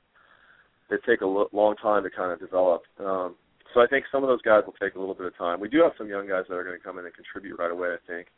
they 0.90 0.96
take 1.06 1.20
a 1.20 1.26
lo- 1.26 1.48
long 1.52 1.76
time 1.76 2.02
to 2.02 2.10
kind 2.10 2.32
of 2.32 2.40
develop. 2.40 2.82
Um, 2.98 3.36
so 3.74 3.80
I 3.80 3.86
think 3.86 4.06
some 4.10 4.24
of 4.24 4.28
those 4.28 4.42
guys 4.42 4.62
will 4.66 4.74
take 4.80 4.94
a 4.94 4.98
little 4.98 5.14
bit 5.14 5.26
of 5.26 5.36
time. 5.36 5.60
We 5.60 5.68
do 5.68 5.82
have 5.82 5.92
some 5.98 6.08
young 6.08 6.26
guys 6.26 6.44
that 6.48 6.54
are 6.54 6.64
going 6.64 6.78
to 6.78 6.82
come 6.82 6.98
in 6.98 7.04
and 7.04 7.14
contribute 7.14 7.58
right 7.58 7.70
away. 7.70 7.88
I 7.88 8.00
think, 8.06 8.28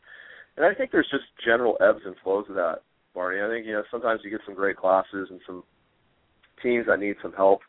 and 0.57 0.67
I 0.67 0.75
think 0.75 0.91
there's 0.91 1.09
just 1.11 1.25
general 1.45 1.77
ebbs 1.81 2.03
and 2.05 2.17
flows 2.23 2.47
of 2.49 2.57
that, 2.57 2.83
Barney. 3.15 3.41
I 3.41 3.49
think 3.49 3.67
you 3.67 3.73
know 3.73 3.85
sometimes 3.91 4.21
you 4.25 4.31
get 4.31 4.41
some 4.45 4.55
great 4.55 4.77
classes 4.77 5.29
and 5.31 5.41
some 5.47 5.63
teams 6.63 6.87
that 6.87 7.01
need 7.01 7.17
some 7.23 7.33
help, 7.33 7.61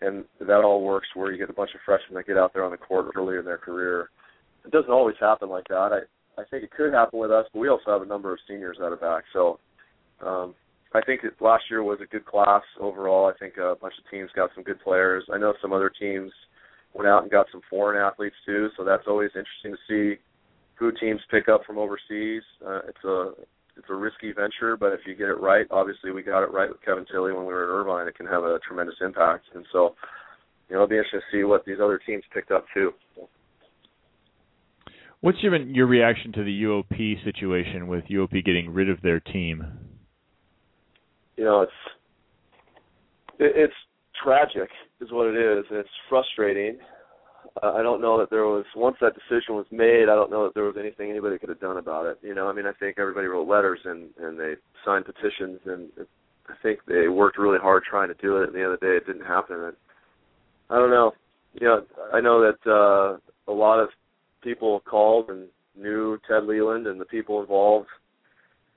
and 0.00 0.24
that 0.40 0.64
all 0.64 0.84
works 0.84 1.08
where 1.14 1.32
you 1.32 1.38
get 1.38 1.50
a 1.50 1.54
bunch 1.54 1.70
of 1.74 1.80
freshmen 1.84 2.14
that 2.14 2.26
get 2.26 2.38
out 2.38 2.52
there 2.52 2.64
on 2.64 2.70
the 2.70 2.76
court 2.76 3.06
early 3.16 3.38
in 3.38 3.44
their 3.44 3.58
career. 3.58 4.10
It 4.64 4.70
doesn't 4.70 4.90
always 4.90 5.16
happen 5.18 5.48
like 5.48 5.66
that. 5.68 5.90
I 5.92 6.00
I 6.38 6.44
think 6.50 6.64
it 6.64 6.70
could 6.70 6.92
happen 6.92 7.18
with 7.18 7.30
us, 7.30 7.46
but 7.52 7.60
we 7.60 7.68
also 7.68 7.90
have 7.90 8.02
a 8.02 8.06
number 8.06 8.32
of 8.32 8.38
seniors 8.48 8.76
that 8.78 8.86
are 8.86 8.96
back. 8.96 9.24
So 9.32 9.58
um, 10.24 10.54
I 10.92 11.00
think 11.02 11.22
that 11.22 11.40
last 11.40 11.64
year 11.70 11.82
was 11.82 11.98
a 12.02 12.06
good 12.06 12.24
class 12.24 12.62
overall. 12.80 13.26
I 13.26 13.38
think 13.38 13.56
a 13.56 13.74
bunch 13.80 13.94
of 13.98 14.10
teams 14.10 14.30
got 14.34 14.50
some 14.54 14.64
good 14.64 14.80
players. 14.80 15.24
I 15.32 15.38
know 15.38 15.54
some 15.60 15.72
other 15.72 15.90
teams 15.90 16.32
went 16.94 17.08
out 17.08 17.22
and 17.22 17.30
got 17.30 17.46
some 17.52 17.60
foreign 17.70 18.00
athletes 18.00 18.36
too, 18.44 18.68
so 18.76 18.84
that's 18.84 19.04
always 19.06 19.30
interesting 19.30 19.76
to 19.76 19.78
see 20.16 20.20
who 20.74 20.90
teams 20.98 21.20
pick 21.30 21.48
up 21.48 21.62
from 21.64 21.78
overseas. 21.78 22.42
Uh, 22.66 22.80
it's 22.88 23.04
a 23.04 23.32
it's 23.76 23.88
a 23.88 23.94
risky 23.94 24.32
venture, 24.32 24.76
but 24.76 24.92
if 24.92 25.00
you 25.06 25.14
get 25.14 25.28
it 25.28 25.40
right, 25.40 25.66
obviously 25.70 26.10
we 26.10 26.22
got 26.22 26.42
it 26.42 26.52
right 26.52 26.68
with 26.68 26.82
Kevin 26.82 27.06
Tilley 27.10 27.32
when 27.32 27.46
we 27.46 27.52
were 27.52 27.64
at 27.64 27.80
Irvine. 27.80 28.08
It 28.08 28.16
can 28.16 28.26
have 28.26 28.42
a 28.42 28.58
tremendous 28.66 28.96
impact, 29.00 29.44
and 29.54 29.64
so 29.72 29.94
you 30.68 30.74
know 30.74 30.82
it'll 30.82 30.88
be 30.88 30.96
interesting 30.96 31.20
to 31.20 31.38
see 31.38 31.44
what 31.44 31.64
these 31.64 31.78
other 31.82 32.00
teams 32.04 32.24
picked 32.34 32.50
up 32.50 32.64
too. 32.74 32.92
What's 35.20 35.42
your 35.42 35.54
your 35.56 35.86
reaction 35.86 36.32
to 36.32 36.44
the 36.44 36.62
UOP 36.62 37.24
situation 37.24 37.88
with 37.88 38.04
UOP 38.04 38.44
getting 38.44 38.72
rid 38.72 38.88
of 38.88 39.02
their 39.02 39.20
team? 39.20 39.64
You 41.36 41.44
know, 41.44 41.60
it's 41.62 41.72
it, 43.38 43.52
it's 43.54 43.74
tragic, 44.22 44.70
is 45.00 45.10
what 45.10 45.26
it 45.26 45.36
is, 45.36 45.64
and 45.70 45.78
it's 45.78 45.88
frustrating. 46.08 46.78
Uh, 47.62 47.72
I 47.72 47.82
don't 47.82 48.00
know 48.00 48.18
that 48.18 48.30
there 48.30 48.46
was 48.46 48.64
once 48.74 48.96
that 49.00 49.12
decision 49.14 49.56
was 49.56 49.66
made. 49.70 50.04
I 50.04 50.14
don't 50.14 50.30
know 50.30 50.44
that 50.44 50.54
there 50.54 50.64
was 50.64 50.76
anything 50.78 51.10
anybody 51.10 51.38
could 51.38 51.48
have 51.48 51.60
done 51.60 51.76
about 51.76 52.06
it. 52.06 52.18
You 52.22 52.34
know, 52.34 52.48
I 52.48 52.52
mean, 52.52 52.66
I 52.66 52.72
think 52.72 52.98
everybody 52.98 53.26
wrote 53.26 53.48
letters 53.48 53.80
and 53.84 54.08
and 54.18 54.38
they 54.38 54.54
signed 54.86 55.04
petitions, 55.04 55.60
and 55.66 55.90
I 56.48 56.54
think 56.62 56.80
they 56.86 57.08
worked 57.08 57.38
really 57.38 57.58
hard 57.58 57.82
trying 57.84 58.08
to 58.08 58.14
do 58.14 58.38
it. 58.38 58.44
At 58.44 58.52
the 58.52 58.78
the 58.80 58.86
day, 58.86 58.96
it 58.96 59.06
didn't 59.06 59.26
happen. 59.26 59.56
And 59.64 59.76
I 60.70 60.76
don't 60.76 60.90
know. 60.90 61.12
You 61.60 61.66
know, 61.66 61.82
I 62.12 62.20
know 62.20 62.40
that 62.40 62.70
uh, 62.70 63.50
a 63.50 63.52
lot 63.52 63.80
of 63.80 63.90
people 64.42 64.80
called 64.80 65.28
and 65.28 65.46
knew 65.76 66.18
Ted 66.28 66.44
Leland 66.44 66.86
and 66.86 67.00
the 67.00 67.04
people 67.04 67.40
involved, 67.40 67.88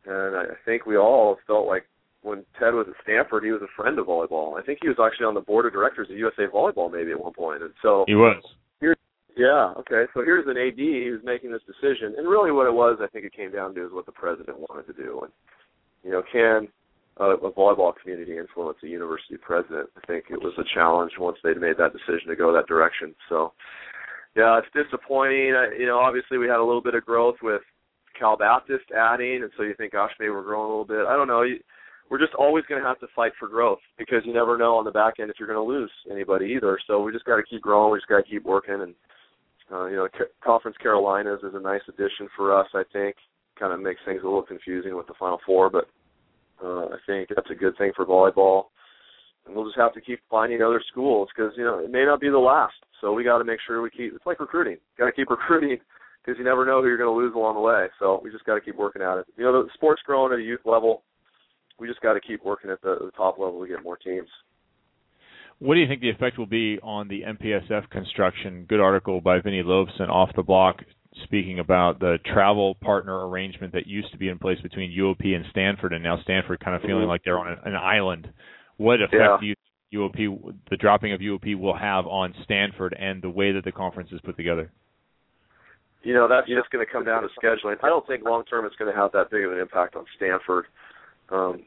and 0.06 0.36
I 0.36 0.46
think 0.66 0.86
we 0.86 0.98
all 0.98 1.38
felt 1.48 1.68
like 1.68 1.86
when 2.22 2.46
Ted 2.58 2.74
was 2.74 2.88
at 2.90 2.96
Stanford, 3.04 3.44
he 3.44 3.52
was 3.52 3.62
a 3.62 3.82
friend 3.82 4.00
of 4.00 4.08
volleyball. 4.08 4.60
I 4.60 4.64
think 4.66 4.80
he 4.82 4.88
was 4.88 4.98
actually 5.04 5.26
on 5.26 5.34
the 5.34 5.42
board 5.42 5.66
of 5.66 5.74
directors 5.74 6.10
of 6.10 6.18
USA 6.18 6.44
Volleyball 6.48 6.92
maybe 6.92 7.12
at 7.12 7.22
one 7.22 7.34
point. 7.34 7.62
And 7.62 7.74
so 7.82 8.06
He 8.08 8.16
was. 8.16 8.42
yeah, 9.36 9.74
okay. 9.80 10.06
So 10.14 10.24
here's 10.24 10.48
an 10.48 10.58
AD 10.58 10.78
who's 10.78 11.24
making 11.24 11.52
this 11.52 11.62
decision, 11.68 12.16
and 12.18 12.28
really 12.28 12.52
what 12.52 12.68
it 12.68 12.74
was, 12.74 13.00
I 13.02 13.08
think 13.08 13.26
it 13.26 13.34
came 13.36 13.52
down 13.52 13.76
to 13.76 13.86
is 13.86 13.92
what 13.92 14.06
the 14.06 14.12
president 14.14 14.60
wanted 14.60 14.88
to 14.88 14.94
do. 14.94 15.22
And 15.24 15.32
you 16.04 16.12
know, 16.12 16.24
can 16.32 16.68
a, 17.18 17.26
a 17.26 17.52
volleyball 17.52 17.94
community 18.02 18.38
influence 18.38 18.78
a 18.84 18.88
university 18.88 19.38
president? 19.38 19.90
I 19.98 20.06
think 20.08 20.26
it 20.30 20.42
was 20.42 20.54
a 20.58 20.64
challenge 20.74 21.12
once 21.20 21.38
they'd 21.44 21.60
made 21.60 21.78
that 21.78 21.94
decision 21.94 22.30
to 22.30 22.36
go 22.36 22.54
that 22.54 22.68
direction. 22.68 23.16
So 23.30 23.54
yeah, 24.36 24.60
it's 24.60 24.68
disappointing. 24.74 25.54
You 25.78 25.86
know, 25.86 26.00
obviously 26.00 26.38
we 26.38 26.48
had 26.48 26.60
a 26.60 26.66
little 26.66 26.82
bit 26.82 26.96
of 26.96 27.06
growth 27.06 27.36
with 27.44 27.62
Cal 28.18 28.38
Baptist 28.38 28.86
adding, 28.96 29.44
and 29.44 29.52
so 29.58 29.64
you 29.64 29.76
think, 29.78 29.94
gosh, 29.94 30.12
maybe 30.20 30.32
we're 30.32 30.44
growing 30.44 30.66
a 30.66 30.70
little 30.70 30.86
bit. 30.86 31.06
I 31.08 31.16
don't 31.16 31.28
know. 31.28 31.44
We're 32.10 32.20
just 32.20 32.34
always 32.36 32.66
going 32.66 32.82
to 32.82 32.88
have 32.88 33.00
to 33.00 33.08
fight 33.16 33.32
for 33.40 33.48
growth 33.48 33.80
because 33.98 34.22
you 34.26 34.34
never 34.34 34.58
know 34.58 34.76
on 34.76 34.86
the 34.86 34.92
back 34.92 35.16
end 35.20 35.30
if 35.30 35.38
you're 35.40 35.48
going 35.48 35.64
to 35.64 35.74
lose 35.74 35.92
anybody 36.12 36.54
either. 36.56 36.78
So 36.86 37.02
we 37.02 37.12
just 37.12 37.26
got 37.26 37.38
to 37.38 37.44
keep 37.44 37.62
growing. 37.62 37.92
We 37.92 38.00
just 38.00 38.10
got 38.10 38.18
to 38.18 38.30
keep 38.30 38.44
working. 38.44 38.82
And 38.82 38.94
uh, 39.72 39.86
you 39.86 39.96
know, 39.96 40.08
Conference 40.44 40.78
Carolinas 40.82 41.40
is 41.44 41.54
a 41.56 41.60
nice 41.60 41.82
addition 41.88 42.28
for 42.36 42.58
us. 42.58 42.68
I 42.74 42.84
think 42.92 43.16
kind 43.60 43.74
of 43.74 43.80
makes 43.80 44.02
things 44.06 44.22
a 44.22 44.26
little 44.26 44.44
confusing 44.44 44.96
with 44.98 45.08
the 45.08 45.14
Final 45.20 45.40
Four, 45.46 45.70
but 45.70 45.86
uh, 46.64 46.86
I 46.86 46.98
think 47.06 47.30
that's 47.30 47.50
a 47.52 47.56
good 47.56 47.78
thing 47.78 47.92
for 47.96 48.06
volleyball. 48.06 48.66
And 49.46 49.56
we'll 49.56 49.66
just 49.66 49.78
have 49.78 49.94
to 49.94 50.02
keep 50.02 50.20
finding 50.30 50.62
other 50.62 50.82
schools 50.92 51.30
because 51.36 51.54
you 51.58 51.64
know 51.64 51.80
it 51.80 51.92
may 51.92 52.06
not 52.06 52.22
be 52.22 52.30
the 52.30 52.38
last. 52.38 52.74
So 53.04 53.12
we 53.12 53.26
got 53.26 53.40
to 53.40 53.44
make 53.44 53.60
sure 53.68 53.82
we 53.82 53.90
keep. 53.90 54.16
It's 54.16 54.26
like 54.26 54.40
recruiting. 54.40 54.78
Got 54.98 55.08
to 55.08 55.12
keep 55.12 55.30
recruiting 55.30 55.78
because 56.24 56.40
you 56.40 56.46
never 56.46 56.66
know 56.66 56.82
who 56.82 56.88
you're 56.88 56.98
going 56.98 57.14
to 57.14 57.16
lose 57.16 57.36
along 57.36 57.56
the 57.56 57.62
way. 57.62 57.88
So 58.00 58.22
we 58.24 58.32
just 58.32 58.46
got 58.46 58.56
to 58.56 58.62
keep 58.62 58.78
working 58.78 59.02
at 59.02 59.18
it. 59.18 59.26
You 59.38 59.44
know, 59.44 59.62
the 59.62 59.70
sport's 59.74 60.02
growing 60.06 60.32
at 60.32 60.40
a 60.40 60.42
youth 60.42 60.62
level. 60.64 61.04
We 61.78 61.88
just 61.88 62.00
got 62.00 62.14
to 62.14 62.22
keep 62.22 62.46
working 62.46 62.72
at 62.72 62.82
the, 62.82 62.96
the 63.02 63.12
top 63.12 63.38
level 63.38 63.62
to 63.62 63.68
get 63.68 63.84
more 63.84 63.98
teams. 63.98 64.30
What 65.60 65.76
do 65.76 65.82
you 65.82 65.88
think 65.88 66.02
the 66.02 66.10
effect 66.10 66.38
will 66.38 66.46
be 66.46 66.80
on 66.82 67.10
the 67.10 67.22
MPSF 67.24 67.90
construction? 67.90 68.66
Good 68.70 68.80
article 68.80 69.20
by 69.20 69.40
Vinny 69.42 69.64
Lobson 69.64 70.10
off 70.10 70.30
the 70.36 70.44
block 70.44 70.78
speaking 71.26 71.60
about 71.60 72.00
the 72.00 72.18
travel 72.34 72.76
partner 72.76 73.28
arrangement 73.28 73.74
that 73.74 73.86
used 73.86 74.12
to 74.12 74.18
be 74.18 74.30
in 74.30 74.40
place 74.40 74.60
between 74.62 74.98
UOP 74.98 75.36
and 75.36 75.46
Stanford, 75.52 75.94
and 75.94 76.04
now 76.04 76.20
Stanford 76.24 76.60
kind 76.60 76.76
of 76.76 76.82
feeling 76.82 77.06
Mhm. 77.06 77.10
like 77.10 77.24
they're 77.24 77.38
on 77.38 77.50
an, 77.50 77.60
an 77.66 77.76
island. 77.76 78.32
What 78.78 79.02
effect 79.02 79.14
Yeah. 79.14 79.38
do 79.40 79.46
you 79.46 79.56
UOP, 79.94 80.54
the 80.70 80.78
dropping 80.78 81.14
of 81.14 81.22
UOP, 81.22 81.58
will 81.60 81.78
have 81.78 82.06
on 82.08 82.34
Stanford 82.44 82.96
and 83.00 83.22
the 83.22 83.30
way 83.30 83.52
that 83.52 83.64
the 83.64 83.72
conference 83.72 84.12
is 84.12 84.20
put 84.22 84.38
together? 84.38 84.72
you 86.04 86.14
know 86.14 86.28
that's 86.28 86.48
just 86.48 86.70
going 86.70 86.86
to 86.86 86.92
come 86.92 87.06
down 87.06 87.24
to 87.24 87.30
scheduling. 87.42 87.78
I 87.82 87.88
don't 87.88 88.06
think 88.06 88.24
long 88.24 88.44
term 88.46 88.66
it's 88.66 88.76
going 88.76 88.94
to 88.94 89.00
have 89.00 89.12
that 89.14 89.32
big 89.32 89.46
of 89.46 89.54
an 89.54 89.60
impact 89.60 89.96
on 89.96 90.06
Stanford. 90.18 90.66
Um, 91.30 91.64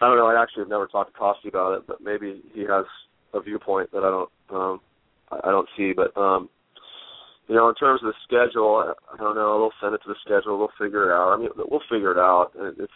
I 0.00 0.06
don't 0.06 0.16
know. 0.16 0.26
I 0.26 0.40
actually 0.40 0.62
have 0.62 0.70
never 0.70 0.86
talked 0.86 1.12
to 1.12 1.18
Kosty 1.18 1.48
about 1.48 1.74
it, 1.74 1.86
but 1.86 2.00
maybe 2.00 2.42
he 2.54 2.60
has 2.62 2.86
a 3.34 3.40
viewpoint 3.40 3.90
that 3.92 4.04
I 4.04 4.10
don't 4.10 4.30
um, 4.50 4.80
I 5.30 5.50
don't 5.50 5.68
see. 5.76 5.92
But 5.94 6.16
um, 6.18 6.48
you 7.48 7.56
know, 7.56 7.68
in 7.68 7.74
terms 7.74 8.00
of 8.02 8.12
the 8.12 8.18
schedule, 8.24 8.76
I- 8.86 9.14
I 9.14 9.16
don't 9.16 9.34
know. 9.34 9.58
They'll 9.58 9.80
send 9.80 9.94
it 9.94 10.02
to 10.04 10.08
the 10.08 10.20
schedule. 10.24 10.58
They'll 10.58 10.86
figure 10.86 11.10
it 11.10 11.14
out. 11.14 11.32
I 11.32 11.36
mean, 11.36 11.48
we'll 11.56 11.82
figure 11.90 12.12
it 12.12 12.18
out. 12.18 12.52
It's 12.78 12.92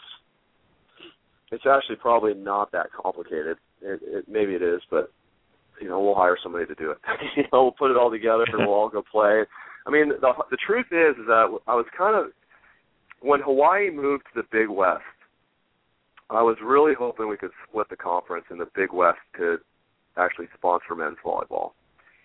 it's 1.50 1.66
actually 1.66 1.96
probably 1.96 2.34
not 2.34 2.70
that 2.72 2.86
complicated. 2.92 3.58
It, 3.82 4.00
it 4.02 4.24
maybe 4.28 4.54
it 4.54 4.62
is, 4.62 4.80
but 4.90 5.12
you 5.80 5.88
know, 5.88 6.00
we'll 6.00 6.14
hire 6.14 6.38
somebody 6.42 6.66
to 6.66 6.74
do 6.74 6.90
it. 6.90 6.98
you 7.36 7.42
know, 7.52 7.64
we'll 7.64 7.72
put 7.72 7.90
it 7.90 7.96
all 7.96 8.10
together 8.10 8.44
and 8.48 8.66
we'll 8.66 8.74
all 8.74 8.88
go 8.88 9.02
play. 9.02 9.44
I 9.86 9.90
mean, 9.90 10.08
the 10.08 10.32
the 10.50 10.56
truth 10.66 10.86
is, 10.90 11.16
is 11.18 11.26
that 11.26 11.58
I 11.66 11.74
was 11.74 11.86
kind 11.96 12.16
of 12.16 12.32
when 13.20 13.40
Hawaii 13.40 13.90
moved 13.90 14.24
to 14.34 14.42
the 14.42 14.48
Big 14.50 14.68
West. 14.68 15.02
I 16.28 16.42
was 16.42 16.56
really 16.60 16.92
hoping 16.98 17.28
we 17.28 17.36
could 17.36 17.52
split 17.68 17.88
the 17.88 17.96
conference 17.96 18.46
and 18.50 18.60
the 18.60 18.68
Big 18.74 18.92
West 18.92 19.20
could 19.32 19.60
actually 20.16 20.48
sponsor 20.56 20.96
men's 20.96 21.18
volleyball. 21.24 21.70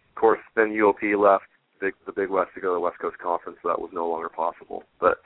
Of 0.10 0.16
course, 0.16 0.40
then 0.56 0.70
UOP 0.70 1.22
left 1.22 1.46
big, 1.80 1.94
the 2.06 2.12
Big 2.12 2.30
West 2.30 2.52
to 2.56 2.62
go 2.62 2.70
to 2.70 2.74
the 2.76 2.80
West 2.80 3.00
Coast 3.00 3.18
Conference, 3.18 3.58
so 3.62 3.70
that 3.70 3.80
was 3.80 3.92
no 3.94 4.08
longer 4.08 4.30
possible. 4.30 4.84
But 5.00 5.18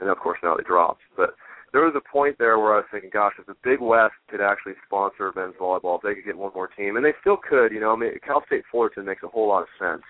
and 0.00 0.08
of 0.08 0.18
course 0.18 0.38
now 0.42 0.56
they 0.56 0.62
dropped. 0.62 1.02
But 1.16 1.34
there 1.76 1.84
was 1.84 1.94
a 1.94 2.10
point 2.10 2.38
there 2.38 2.58
where 2.58 2.72
I 2.72 2.76
was 2.78 2.86
thinking, 2.90 3.10
gosh, 3.12 3.34
if 3.38 3.44
the 3.44 3.54
Big 3.62 3.82
West 3.82 4.14
could 4.30 4.40
actually 4.40 4.72
sponsor 4.86 5.30
men's 5.36 5.56
volleyball, 5.60 5.96
if 5.96 6.02
they 6.02 6.14
could 6.14 6.24
get 6.24 6.38
one 6.38 6.52
more 6.54 6.68
team, 6.68 6.96
and 6.96 7.04
they 7.04 7.12
still 7.20 7.36
could, 7.36 7.68
you 7.70 7.80
know, 7.80 7.92
I 7.92 7.96
mean, 7.96 8.12
Cal 8.26 8.42
State 8.46 8.64
Fullerton 8.72 9.04
makes 9.04 9.22
a 9.22 9.28
whole 9.28 9.46
lot 9.46 9.60
of 9.60 9.68
sense. 9.78 10.02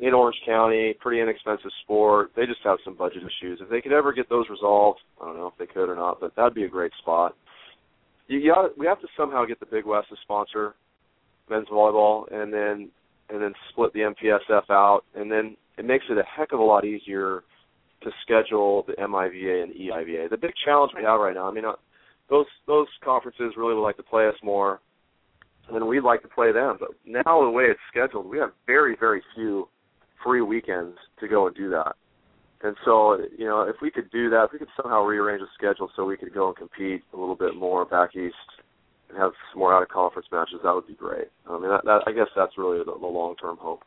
In 0.00 0.12
Orange 0.12 0.36
County, 0.44 0.94
pretty 1.00 1.22
inexpensive 1.22 1.70
sport. 1.82 2.32
They 2.36 2.44
just 2.44 2.60
have 2.64 2.76
some 2.84 2.94
budget 2.94 3.22
issues. 3.22 3.60
If 3.62 3.70
they 3.70 3.80
could 3.80 3.94
ever 3.94 4.12
get 4.12 4.28
those 4.28 4.44
resolved, 4.50 5.00
I 5.18 5.24
don't 5.24 5.38
know 5.38 5.46
if 5.46 5.56
they 5.58 5.64
could 5.64 5.88
or 5.88 5.96
not, 5.96 6.20
but 6.20 6.36
that'd 6.36 6.52
be 6.52 6.64
a 6.64 6.68
great 6.68 6.92
spot. 7.00 7.36
You, 8.28 8.40
you 8.40 8.52
got, 8.52 8.76
we 8.76 8.84
have 8.84 9.00
to 9.00 9.08
somehow 9.16 9.46
get 9.46 9.60
the 9.60 9.72
Big 9.72 9.86
West 9.86 10.10
to 10.10 10.16
sponsor 10.20 10.74
men's 11.48 11.68
volleyball, 11.68 12.30
and 12.30 12.52
then 12.52 12.90
and 13.30 13.40
then 13.40 13.54
split 13.70 13.94
the 13.94 14.00
MPSF 14.00 14.68
out, 14.68 15.04
and 15.14 15.32
then 15.32 15.56
it 15.78 15.86
makes 15.86 16.04
it 16.10 16.18
a 16.18 16.24
heck 16.36 16.52
of 16.52 16.60
a 16.60 16.62
lot 16.62 16.84
easier 16.84 17.44
to 18.04 18.10
schedule 18.22 18.84
the 18.86 18.94
MIVA 18.98 19.62
and 19.62 19.72
EIVA. 19.74 20.30
The 20.30 20.36
big 20.36 20.52
challenge 20.64 20.92
we 20.96 21.04
have 21.04 21.20
right 21.20 21.34
now, 21.34 21.48
I 21.48 21.52
mean, 21.52 21.64
uh, 21.64 21.72
those 22.30 22.46
those 22.66 22.86
conferences 23.04 23.54
really 23.56 23.74
would 23.74 23.82
like 23.82 23.96
to 23.96 24.02
play 24.02 24.26
us 24.26 24.34
more, 24.42 24.80
and 25.66 25.76
then 25.76 25.86
we'd 25.86 26.00
like 26.00 26.22
to 26.22 26.28
play 26.28 26.52
them. 26.52 26.76
But 26.78 26.90
now 27.04 27.42
the 27.42 27.50
way 27.50 27.64
it's 27.64 27.80
scheduled, 27.90 28.26
we 28.26 28.38
have 28.38 28.52
very 28.66 28.96
very 28.98 29.22
few 29.34 29.68
free 30.24 30.40
weekends 30.40 30.96
to 31.20 31.28
go 31.28 31.46
and 31.46 31.56
do 31.56 31.70
that. 31.70 31.96
And 32.62 32.76
so, 32.84 33.18
you 33.36 33.44
know, 33.44 33.62
if 33.62 33.76
we 33.82 33.90
could 33.90 34.10
do 34.10 34.30
that, 34.30 34.44
if 34.44 34.52
we 34.52 34.58
could 34.60 34.68
somehow 34.80 35.02
rearrange 35.02 35.40
the 35.40 35.48
schedule 35.58 35.90
so 35.96 36.04
we 36.04 36.16
could 36.16 36.32
go 36.32 36.48
and 36.48 36.56
compete 36.56 37.02
a 37.12 37.16
little 37.16 37.34
bit 37.34 37.56
more 37.56 37.84
back 37.84 38.14
east 38.14 38.36
and 39.08 39.18
have 39.18 39.32
some 39.50 39.58
more 39.58 39.74
out 39.74 39.82
of 39.82 39.88
conference 39.88 40.28
matches, 40.30 40.60
that 40.62 40.72
would 40.72 40.86
be 40.86 40.94
great. 40.94 41.26
I 41.48 41.58
mean, 41.58 41.70
that, 41.70 41.84
that, 41.84 42.02
I 42.06 42.12
guess 42.12 42.28
that's 42.36 42.56
really 42.56 42.78
the, 42.78 42.84
the 42.84 43.06
long 43.06 43.34
term 43.36 43.56
hope. 43.60 43.82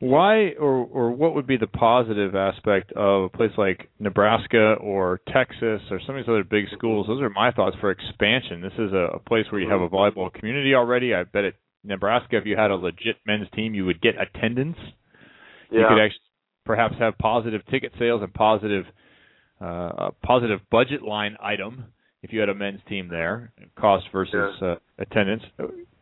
Why 0.00 0.52
or 0.58 0.86
or 0.86 1.12
what 1.12 1.34
would 1.34 1.46
be 1.46 1.58
the 1.58 1.66
positive 1.66 2.34
aspect 2.34 2.90
of 2.92 3.24
a 3.24 3.28
place 3.28 3.52
like 3.58 3.90
Nebraska 3.98 4.74
or 4.80 5.20
Texas 5.28 5.82
or 5.90 6.00
some 6.06 6.16
of 6.16 6.22
these 6.24 6.28
other 6.28 6.42
big 6.42 6.64
schools? 6.76 7.06
Those 7.06 7.20
are 7.20 7.28
my 7.28 7.52
thoughts 7.52 7.76
for 7.80 7.90
expansion. 7.90 8.62
This 8.62 8.72
is 8.78 8.92
a, 8.92 9.16
a 9.16 9.18
place 9.18 9.44
where 9.50 9.60
you 9.60 9.68
have 9.68 9.82
a 9.82 9.88
volleyball 9.90 10.32
community 10.32 10.74
already. 10.74 11.14
I 11.14 11.24
bet 11.24 11.44
at 11.44 11.54
Nebraska, 11.84 12.38
if 12.38 12.46
you 12.46 12.56
had 12.56 12.70
a 12.70 12.76
legit 12.76 13.16
men's 13.26 13.48
team, 13.54 13.74
you 13.74 13.84
would 13.84 14.00
get 14.00 14.14
attendance. 14.18 14.78
Yeah. 15.70 15.80
You 15.80 15.86
could 15.88 16.02
actually 16.02 16.20
perhaps 16.64 16.94
have 16.98 17.18
positive 17.18 17.60
ticket 17.70 17.92
sales 17.98 18.22
and 18.22 18.32
positive 18.32 18.86
uh, 19.60 19.64
a 19.64 20.10
positive 20.24 20.60
budget 20.70 21.02
line 21.02 21.36
item 21.42 21.84
if 22.22 22.32
you 22.32 22.40
had 22.40 22.48
a 22.48 22.54
men's 22.54 22.80
team 22.88 23.08
there, 23.08 23.52
cost 23.78 24.06
versus 24.12 24.54
uh, 24.62 24.76
attendance. 24.98 25.42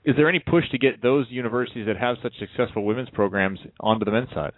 Is 0.05 0.17
there 0.17 0.29
any 0.29 0.39
push 0.39 0.65
to 0.71 0.79
get 0.79 1.03
those 1.03 1.27
universities 1.29 1.87
that 1.87 1.97
have 1.97 2.17
such 2.23 2.33
successful 2.39 2.85
women's 2.85 3.11
programs 3.11 3.59
onto 3.81 4.05
the 4.05 4.11
men's 4.11 4.31
side? 4.35 4.53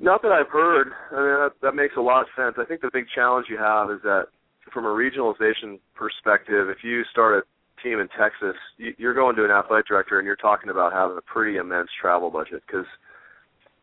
Not 0.00 0.22
that 0.22 0.32
I've 0.32 0.48
heard. 0.48 0.88
I 1.12 1.14
mean, 1.14 1.38
that, 1.38 1.52
that 1.62 1.72
makes 1.74 1.94
a 1.96 2.00
lot 2.00 2.22
of 2.22 2.26
sense. 2.36 2.56
I 2.58 2.64
think 2.64 2.80
the 2.80 2.90
big 2.92 3.04
challenge 3.14 3.46
you 3.48 3.58
have 3.58 3.90
is 3.90 4.00
that 4.02 4.26
from 4.72 4.84
a 4.84 4.88
regionalization 4.88 5.78
perspective, 5.94 6.68
if 6.68 6.78
you 6.82 7.02
start 7.10 7.38
a 7.44 7.82
team 7.82 8.00
in 8.00 8.08
Texas, 8.18 8.56
you, 8.78 8.94
you're 8.98 9.14
going 9.14 9.36
to 9.36 9.44
an 9.44 9.50
athletic 9.50 9.86
director 9.86 10.18
and 10.18 10.26
you're 10.26 10.36
talking 10.36 10.70
about 10.70 10.92
having 10.92 11.16
a 11.16 11.22
pretty 11.22 11.56
immense 11.56 11.88
travel 12.00 12.30
budget 12.30 12.62
because 12.66 12.86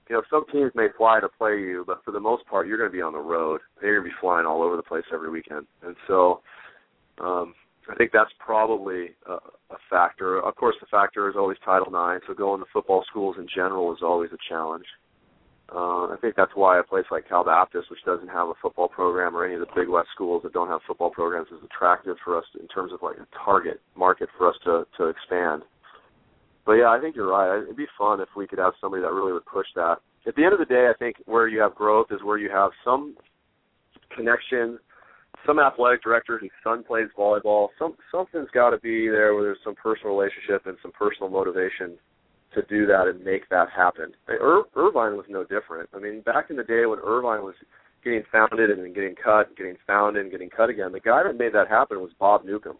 you 0.09 0.15
know 0.15 0.21
some 0.29 0.43
teams 0.51 0.71
may 0.75 0.87
fly 0.97 1.19
to 1.19 1.29
play 1.29 1.59
you, 1.59 1.83
but 1.87 2.03
for 2.03 2.11
the 2.11 2.19
most 2.19 2.45
part, 2.47 2.67
you're 2.67 2.77
going 2.77 2.89
to 2.89 2.95
be 2.95 3.01
on 3.01 3.13
the 3.13 3.19
road. 3.19 3.61
They're 3.81 3.95
going 3.95 4.03
to 4.03 4.09
be 4.09 4.19
flying 4.19 4.45
all 4.45 4.61
over 4.61 4.75
the 4.75 4.83
place 4.83 5.03
every 5.13 5.29
weekend, 5.29 5.67
and 5.83 5.95
so 6.07 6.41
um, 7.21 7.53
I 7.89 7.95
think 7.95 8.11
that's 8.11 8.31
probably 8.39 9.15
a, 9.27 9.33
a 9.33 9.77
factor. 9.89 10.39
Of 10.39 10.55
course, 10.55 10.75
the 10.79 10.87
factor 10.87 11.29
is 11.29 11.35
always 11.35 11.57
Title 11.65 11.87
IX, 11.87 12.23
so 12.27 12.33
going 12.33 12.61
to 12.61 12.67
football 12.71 13.03
schools 13.09 13.35
in 13.39 13.47
general 13.53 13.91
is 13.93 13.99
always 14.03 14.29
a 14.31 14.37
challenge. 14.47 14.85
Uh, 15.73 16.09
I 16.09 16.15
think 16.19 16.35
that's 16.35 16.51
why 16.55 16.79
a 16.79 16.83
place 16.83 17.05
like 17.11 17.29
Cal 17.29 17.43
Baptist, 17.43 17.91
which 17.91 18.03
doesn't 18.03 18.29
have 18.29 18.49
a 18.49 18.53
football 18.61 18.87
program, 18.87 19.35
or 19.35 19.45
any 19.45 19.53
of 19.53 19.59
the 19.59 19.67
Big 19.75 19.87
West 19.87 20.09
schools 20.13 20.41
that 20.43 20.53
don't 20.53 20.67
have 20.67 20.81
football 20.87 21.11
programs, 21.11 21.47
is 21.49 21.63
attractive 21.63 22.17
for 22.23 22.37
us 22.37 22.45
in 22.59 22.67
terms 22.67 22.91
of 22.91 22.99
like 23.03 23.17
a 23.17 23.27
target 23.45 23.79
market 23.95 24.29
for 24.37 24.49
us 24.49 24.55
to 24.63 24.85
to 24.97 25.05
expand. 25.05 25.61
But 26.65 26.73
yeah, 26.73 26.89
I 26.89 26.99
think 26.99 27.15
you're 27.15 27.29
right. 27.29 27.61
It'd 27.61 27.77
be 27.77 27.87
fun 27.97 28.19
if 28.19 28.29
we 28.35 28.47
could 28.47 28.59
have 28.59 28.73
somebody 28.81 29.01
that 29.03 29.11
really 29.11 29.33
would 29.33 29.45
push 29.45 29.67
that. 29.75 29.97
At 30.27 30.35
the 30.35 30.43
end 30.43 30.53
of 30.53 30.59
the 30.59 30.65
day, 30.65 30.87
I 30.89 30.97
think 30.97 31.17
where 31.25 31.47
you 31.47 31.61
have 31.61 31.75
growth 31.75 32.07
is 32.11 32.23
where 32.23 32.37
you 32.37 32.49
have 32.49 32.71
some 32.83 33.15
connection, 34.15 34.79
some 35.45 35.59
athletic 35.59 36.03
director 36.03 36.37
whose 36.37 36.51
son 36.63 36.83
plays 36.83 37.07
volleyball. 37.17 37.69
Some 37.77 37.95
something's 38.11 38.49
got 38.53 38.71
to 38.71 38.77
be 38.79 39.07
there 39.07 39.33
where 39.33 39.43
there's 39.43 39.63
some 39.63 39.75
personal 39.75 40.15
relationship 40.15 40.65
and 40.65 40.77
some 40.81 40.91
personal 40.91 41.29
motivation 41.29 41.97
to 42.53 42.61
do 42.63 42.85
that 42.87 43.07
and 43.07 43.23
make 43.23 43.47
that 43.49 43.69
happen. 43.75 44.11
Ir- 44.27 44.63
Irvine 44.75 45.15
was 45.15 45.25
no 45.29 45.43
different. 45.43 45.89
I 45.95 45.99
mean, 45.99 46.21
back 46.21 46.49
in 46.49 46.55
the 46.55 46.63
day 46.63 46.85
when 46.85 46.99
Irvine 46.99 47.43
was 47.43 47.55
getting 48.03 48.23
founded 48.31 48.69
and 48.69 48.83
then 48.83 48.93
getting 48.93 49.15
cut, 49.15 49.47
and 49.47 49.57
getting 49.57 49.77
founded 49.85 50.23
and 50.23 50.31
getting 50.31 50.49
cut 50.49 50.69
again, 50.69 50.91
the 50.91 50.99
guy 50.99 51.23
that 51.23 51.37
made 51.37 51.53
that 51.53 51.67
happen 51.67 51.99
was 51.99 52.11
Bob 52.19 52.45
Newcomb. 52.45 52.77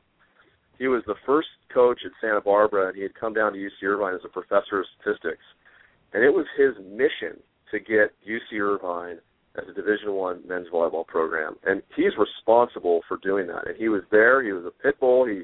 He 0.78 0.88
was 0.88 1.04
the 1.06 1.16
first 1.26 1.50
coach 1.74 2.00
at 2.06 2.12
Santa 2.22 2.42
Barbara, 2.42 2.88
and 2.88 2.96
he 2.96 3.04
had 3.04 3.14
come 3.14 3.34
down 3.34 3.54
to 3.54 3.60
UC 3.60 3.84
Irvine 3.84 4.16
as 4.16 4.22
a 4.24 4.30
professor 4.30 4.80
of 4.80 4.86
statistics. 5.00 5.44
And 6.14 6.24
it 6.24 6.34
was 6.34 6.46
his 6.58 6.74
mission 6.86 7.38
to 7.72 7.80
get 7.80 8.16
UC 8.28 8.60
Irvine 8.60 9.20
as 9.64 9.70
a 9.70 9.74
Division 9.74 10.14
One 10.14 10.42
men's 10.48 10.68
volleyball 10.74 11.06
program, 11.06 11.56
and 11.66 11.82
he's 11.96 12.14
responsible 12.18 13.02
for 13.08 13.18
doing 13.18 13.48
that. 13.48 13.68
And 13.68 13.78
he 13.78 13.90
was 13.90 14.02
there. 14.12 14.44
He 14.44 14.52
was 14.52 14.66
a 14.66 14.84
pit 14.84 15.00
bull. 15.00 15.26
He 15.26 15.44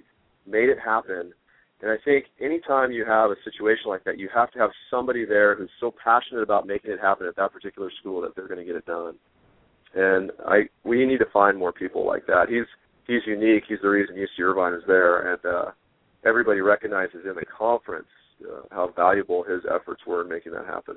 made 0.49 0.69
it 0.69 0.77
happen. 0.83 1.33
And 1.81 1.91
I 1.91 1.97
think 2.03 2.25
anytime 2.39 2.91
you 2.91 3.05
have 3.05 3.31
a 3.31 3.35
situation 3.43 3.87
like 3.87 4.03
that, 4.05 4.17
you 4.17 4.29
have 4.33 4.51
to 4.51 4.59
have 4.59 4.71
somebody 4.89 5.25
there 5.25 5.55
who's 5.55 5.69
so 5.79 5.93
passionate 6.03 6.41
about 6.41 6.65
making 6.65 6.91
it 6.91 6.99
happen 6.99 7.27
at 7.27 7.35
that 7.35 7.51
particular 7.51 7.91
school 7.99 8.21
that 8.21 8.35
they're 8.35 8.47
going 8.47 8.59
to 8.59 8.65
get 8.65 8.75
it 8.75 8.85
done. 8.85 9.15
And 9.93 10.31
I 10.47 10.63
we 10.83 11.05
need 11.05 11.19
to 11.19 11.29
find 11.31 11.57
more 11.57 11.71
people 11.71 12.05
like 12.05 12.25
that. 12.27 12.47
He's 12.49 12.65
he's 13.07 13.21
unique. 13.25 13.63
He's 13.67 13.79
the 13.81 13.89
reason 13.89 14.15
UC 14.15 14.43
Irvine 14.43 14.73
is 14.73 14.83
there, 14.87 15.33
and 15.33 15.45
uh, 15.45 15.71
everybody 16.25 16.61
recognizes 16.61 17.25
in 17.25 17.35
the 17.35 17.45
conference 17.45 18.07
uh, 18.43 18.61
how 18.71 18.91
valuable 18.95 19.43
his 19.43 19.61
efforts 19.73 20.01
were 20.05 20.21
in 20.21 20.29
making 20.29 20.51
that 20.53 20.65
happen. 20.65 20.95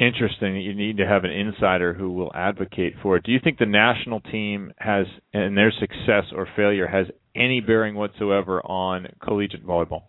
Interesting. 0.00 0.56
You 0.56 0.74
need 0.74 0.96
to 0.96 1.06
have 1.06 1.24
an 1.24 1.30
insider 1.30 1.92
who 1.92 2.10
will 2.10 2.32
advocate 2.34 2.94
for 3.02 3.16
it. 3.16 3.24
Do 3.24 3.32
you 3.32 3.38
think 3.44 3.58
the 3.58 3.66
national 3.66 4.20
team 4.20 4.72
has, 4.78 5.04
and 5.34 5.54
their 5.54 5.70
success 5.78 6.24
or 6.34 6.48
failure, 6.56 6.86
has 6.86 7.06
any 7.36 7.60
bearing 7.60 7.94
whatsoever 7.94 8.62
on 8.62 9.08
collegiate 9.22 9.66
volleyball? 9.66 10.04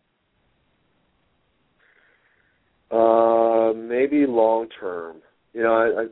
Uh, 2.89 3.73
maybe 3.73 4.25
long 4.25 4.67
term. 4.79 5.17
You 5.53 5.63
know, 5.63 5.73
I, 5.73 6.03
I 6.03 6.05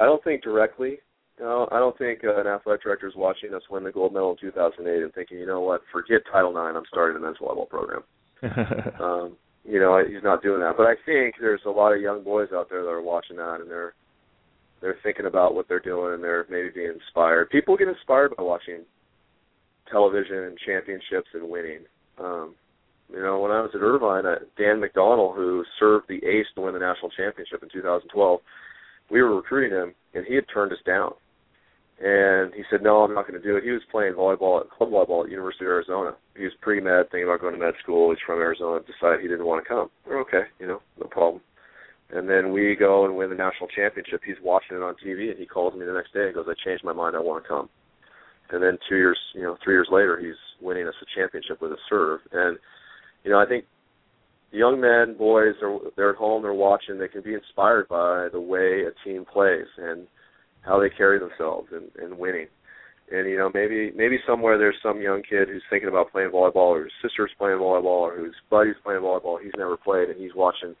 I 0.00 0.06
don't 0.06 0.22
think 0.22 0.42
directly. 0.42 0.98
You 1.38 1.44
know, 1.44 1.68
I 1.72 1.78
don't 1.78 1.96
think 1.98 2.20
uh, 2.22 2.40
an 2.40 2.46
athletic 2.46 2.82
director 2.82 3.08
is 3.08 3.14
watching 3.16 3.54
us 3.54 3.62
win 3.70 3.82
the 3.82 3.90
gold 3.90 4.12
medal 4.12 4.30
in 4.30 4.36
2008 4.40 5.02
and 5.02 5.12
thinking, 5.14 5.38
you 5.38 5.46
know 5.46 5.60
what, 5.60 5.80
forget 5.90 6.20
Title 6.30 6.50
IX. 6.50 6.76
I'm 6.76 6.84
starting 6.88 7.16
a 7.16 7.20
men's 7.20 7.38
volleyball 7.38 7.68
program. 7.68 8.02
um, 9.00 9.36
you 9.64 9.78
know, 9.78 10.02
he's 10.04 10.22
not 10.22 10.42
doing 10.42 10.60
that. 10.60 10.76
But 10.76 10.86
I 10.86 10.94
think 11.06 11.36
there's 11.40 11.60
a 11.66 11.70
lot 11.70 11.92
of 11.92 12.00
young 12.00 12.24
boys 12.24 12.48
out 12.54 12.68
there 12.70 12.82
that 12.82 12.88
are 12.88 13.02
watching 13.02 13.36
that 13.36 13.60
and 13.60 13.70
they're 13.70 13.94
they're 14.80 14.96
thinking 15.02 15.26
about 15.26 15.54
what 15.54 15.68
they're 15.68 15.78
doing 15.78 16.14
and 16.14 16.24
they're 16.24 16.46
maybe 16.48 16.70
being 16.70 16.94
inspired. 16.94 17.50
People 17.50 17.76
get 17.76 17.88
inspired 17.88 18.34
by 18.34 18.42
watching 18.42 18.80
television 19.90 20.38
and 20.38 20.58
championships 20.64 21.28
and 21.34 21.50
winning. 21.50 21.80
Um, 22.18 22.54
you 23.12 23.20
know, 23.20 23.40
when 23.40 23.50
I 23.50 23.60
was 23.60 23.70
at 23.74 23.82
Irvine, 23.82 24.24
uh, 24.24 24.36
Dan 24.56 24.80
McDonnell, 24.80 25.34
who 25.34 25.64
served 25.78 26.06
the 26.08 26.24
ace 26.24 26.46
to 26.54 26.62
win 26.62 26.74
the 26.74 26.80
national 26.80 27.10
championship 27.10 27.62
in 27.62 27.68
2012, 27.68 28.40
we 29.10 29.20
were 29.20 29.36
recruiting 29.36 29.76
him, 29.76 29.94
and 30.14 30.24
he 30.26 30.34
had 30.34 30.44
turned 30.52 30.72
us 30.72 30.78
down. 30.86 31.12
And 32.00 32.54
he 32.54 32.62
said, 32.70 32.82
"No, 32.82 33.02
I'm 33.02 33.12
not 33.12 33.28
going 33.28 33.40
to 33.40 33.46
do 33.46 33.56
it." 33.56 33.64
He 33.64 33.70
was 33.70 33.82
playing 33.90 34.14
volleyball 34.14 34.62
at 34.62 34.70
club 34.70 34.90
volleyball 34.90 35.24
at 35.24 35.30
University 35.30 35.66
of 35.66 35.70
Arizona. 35.70 36.16
He 36.34 36.44
was 36.44 36.52
pre 36.62 36.80
med, 36.80 37.10
thinking 37.10 37.24
about 37.24 37.42
going 37.42 37.52
to 37.52 37.60
med 37.60 37.74
school. 37.82 38.10
He's 38.10 38.24
from 38.24 38.40
Arizona. 38.40 38.80
Decided 38.80 39.20
he 39.20 39.28
didn't 39.28 39.44
want 39.44 39.62
to 39.62 39.68
come. 39.68 39.90
We're 40.06 40.20
okay, 40.22 40.44
you 40.58 40.66
know, 40.66 40.80
no 40.98 41.06
problem. 41.08 41.42
And 42.08 42.28
then 42.28 42.52
we 42.52 42.74
go 42.74 43.04
and 43.04 43.16
win 43.16 43.28
the 43.28 43.36
national 43.36 43.68
championship. 43.68 44.22
He's 44.24 44.40
watching 44.42 44.78
it 44.78 44.82
on 44.82 44.94
TV, 44.96 45.30
and 45.30 45.38
he 45.38 45.44
calls 45.44 45.74
me 45.74 45.84
the 45.84 45.92
next 45.92 46.14
day 46.14 46.24
and 46.24 46.34
goes, 46.34 46.48
"I 46.48 46.54
changed 46.64 46.84
my 46.84 46.94
mind. 46.94 47.16
I 47.16 47.20
want 47.20 47.44
to 47.44 47.48
come." 47.48 47.68
And 48.48 48.62
then 48.62 48.78
two 48.88 48.96
years, 48.96 49.18
you 49.34 49.42
know, 49.42 49.58
three 49.62 49.74
years 49.74 49.88
later, 49.92 50.16
he's 50.18 50.40
winning 50.60 50.88
us 50.88 50.94
a 51.02 51.06
championship 51.14 51.60
with 51.60 51.72
a 51.72 51.78
serve. 51.88 52.20
And 52.32 52.58
you 53.24 53.30
know, 53.30 53.38
I 53.38 53.44
think 53.44 53.66
young 54.52 54.80
men, 54.80 55.18
boys, 55.18 55.54
are 55.62 55.78
they're 55.96 56.10
at 56.10 56.16
home, 56.16 56.42
they're 56.42 56.54
watching. 56.54 56.98
They 56.98 57.08
can 57.08 57.20
be 57.20 57.34
inspired 57.34 57.88
by 57.88 58.28
the 58.32 58.40
way 58.40 58.84
a 58.84 58.92
team 59.06 59.26
plays 59.26 59.68
and 59.76 60.06
how 60.62 60.80
they 60.80 60.90
carry 60.90 61.18
themselves 61.18 61.68
and, 61.72 61.90
and 62.02 62.18
winning. 62.18 62.46
And 63.10 63.28
you 63.28 63.36
know, 63.36 63.50
maybe 63.52 63.92
maybe 63.96 64.18
somewhere 64.26 64.56
there's 64.56 64.78
some 64.82 65.00
young 65.00 65.22
kid 65.28 65.48
who's 65.48 65.64
thinking 65.68 65.88
about 65.88 66.12
playing 66.12 66.30
volleyball, 66.30 66.78
or 66.78 66.84
his 66.84 66.92
sister's 67.02 67.32
playing 67.38 67.58
volleyball, 67.58 68.06
or 68.06 68.16
whose 68.16 68.34
buddy's 68.50 68.76
playing 68.84 69.00
volleyball. 69.00 69.42
He's 69.42 69.52
never 69.58 69.76
played, 69.76 70.10
and 70.10 70.20
he's 70.20 70.34
watching 70.34 70.76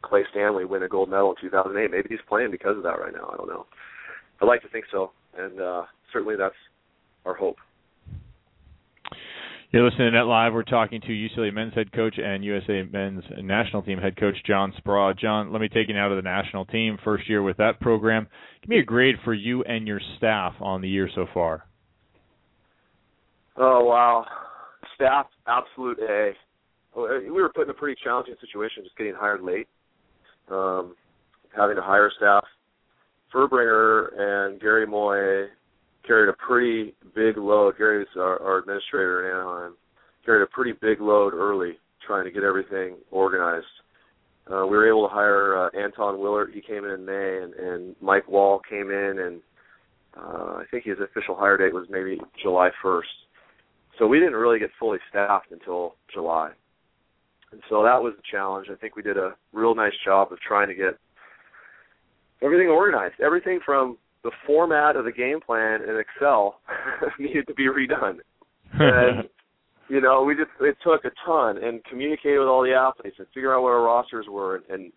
Clay 0.00 0.22
Stanley 0.30 0.64
win 0.64 0.82
a 0.82 0.88
gold 0.88 1.10
medal 1.10 1.30
in 1.30 1.36
2008. 1.40 1.90
Maybe 1.90 2.08
he's 2.08 2.24
playing 2.26 2.50
because 2.50 2.76
of 2.78 2.82
that 2.84 2.98
right 2.98 3.12
now. 3.12 3.28
I 3.32 3.36
don't 3.36 3.48
know. 3.48 3.66
I'd 4.40 4.46
like 4.46 4.62
to 4.62 4.68
think 4.68 4.86
so, 4.90 5.12
and 5.36 5.60
uh, 5.60 5.82
certainly 6.12 6.36
that's 6.36 6.54
our 7.26 7.34
hope. 7.34 7.58
You're 9.72 9.88
listening 9.88 10.12
to 10.12 10.18
Net 10.18 10.26
Live. 10.26 10.52
We're 10.52 10.64
talking 10.64 11.00
to 11.00 11.06
UCLA 11.06 11.50
men's 11.50 11.72
head 11.72 11.90
coach 11.92 12.18
and 12.18 12.44
USA 12.44 12.82
men's 12.82 13.24
national 13.38 13.80
team 13.80 13.96
head 13.96 14.18
coach 14.18 14.34
John 14.46 14.70
Speraw. 14.78 15.18
John, 15.18 15.50
let 15.50 15.62
me 15.62 15.68
take 15.70 15.88
you 15.88 15.94
now 15.94 16.10
to 16.10 16.14
the 16.14 16.20
national 16.20 16.66
team. 16.66 16.98
First 17.02 17.26
year 17.26 17.42
with 17.42 17.56
that 17.56 17.80
program. 17.80 18.26
Give 18.60 18.68
me 18.68 18.80
a 18.80 18.84
grade 18.84 19.14
for 19.24 19.32
you 19.32 19.62
and 19.62 19.86
your 19.86 19.98
staff 20.18 20.52
on 20.60 20.82
the 20.82 20.90
year 20.90 21.08
so 21.14 21.24
far. 21.32 21.64
Oh 23.56 23.82
wow, 23.84 24.26
staff 24.94 25.24
absolute 25.46 26.00
A. 26.00 26.32
We 26.94 27.30
were 27.30 27.48
put 27.48 27.62
in 27.62 27.70
a 27.70 27.74
pretty 27.74 27.98
challenging 28.04 28.34
situation, 28.42 28.84
just 28.84 28.98
getting 28.98 29.14
hired 29.14 29.40
late, 29.40 29.68
um, 30.50 30.96
having 31.56 31.76
to 31.76 31.82
hire 31.82 32.12
staff. 32.14 32.44
Fuerbringer 33.34 34.08
and 34.18 34.60
Gary 34.60 34.86
Moy 34.86 35.46
carried 36.06 36.28
a 36.28 36.34
pretty 36.34 36.94
big 37.14 37.36
load. 37.36 37.76
Gary's 37.78 38.08
our, 38.16 38.40
our 38.42 38.58
administrator 38.58 39.28
in 39.28 39.36
Anaheim. 39.36 39.74
Carried 40.24 40.42
a 40.42 40.46
pretty 40.46 40.72
big 40.80 41.00
load 41.00 41.34
early, 41.34 41.78
trying 42.06 42.24
to 42.24 42.30
get 42.30 42.42
everything 42.44 42.96
organized. 43.10 43.66
Uh, 44.50 44.66
we 44.66 44.76
were 44.76 44.88
able 44.88 45.08
to 45.08 45.14
hire 45.14 45.56
uh, 45.56 45.70
Anton 45.78 46.20
Willard. 46.20 46.50
He 46.52 46.60
came 46.60 46.84
in 46.84 46.90
in 46.90 47.04
May, 47.04 47.40
and, 47.42 47.54
and 47.54 47.96
Mike 48.00 48.28
Wall 48.28 48.60
came 48.68 48.90
in, 48.90 49.18
and 49.18 49.40
uh, 50.16 50.56
I 50.58 50.64
think 50.70 50.84
his 50.84 50.98
official 50.98 51.36
hire 51.36 51.56
date 51.56 51.72
was 51.72 51.86
maybe 51.88 52.20
July 52.42 52.70
1st. 52.84 53.02
So 53.98 54.06
we 54.06 54.18
didn't 54.18 54.34
really 54.34 54.58
get 54.58 54.70
fully 54.78 54.98
staffed 55.08 55.52
until 55.52 55.94
July. 56.12 56.50
And 57.52 57.60
so 57.68 57.82
that 57.82 58.02
was 58.02 58.14
the 58.16 58.22
challenge. 58.30 58.68
I 58.70 58.74
think 58.76 58.96
we 58.96 59.02
did 59.02 59.16
a 59.16 59.34
real 59.52 59.74
nice 59.74 59.92
job 60.04 60.32
of 60.32 60.40
trying 60.40 60.68
to 60.68 60.74
get 60.74 60.98
everything 62.42 62.68
organized. 62.68 63.14
Everything 63.20 63.60
from 63.64 63.98
the 64.24 64.30
format 64.46 64.96
of 64.96 65.04
the 65.04 65.12
game 65.12 65.40
plan 65.40 65.82
in 65.82 65.98
Excel 65.98 66.60
needed 67.18 67.46
to 67.46 67.54
be 67.54 67.66
redone. 67.66 68.18
And 68.74 69.28
you 69.88 70.00
know, 70.00 70.24
we 70.24 70.34
just 70.34 70.48
it 70.60 70.76
took 70.82 71.04
a 71.04 71.10
ton 71.26 71.62
and 71.62 71.84
communicated 71.84 72.38
with 72.38 72.48
all 72.48 72.62
the 72.62 72.72
athletes 72.72 73.16
and 73.18 73.28
figure 73.34 73.54
out 73.54 73.62
what 73.62 73.72
our 73.72 73.82
rosters 73.82 74.24
were 74.30 74.56
and, 74.56 74.64
and 74.70 74.92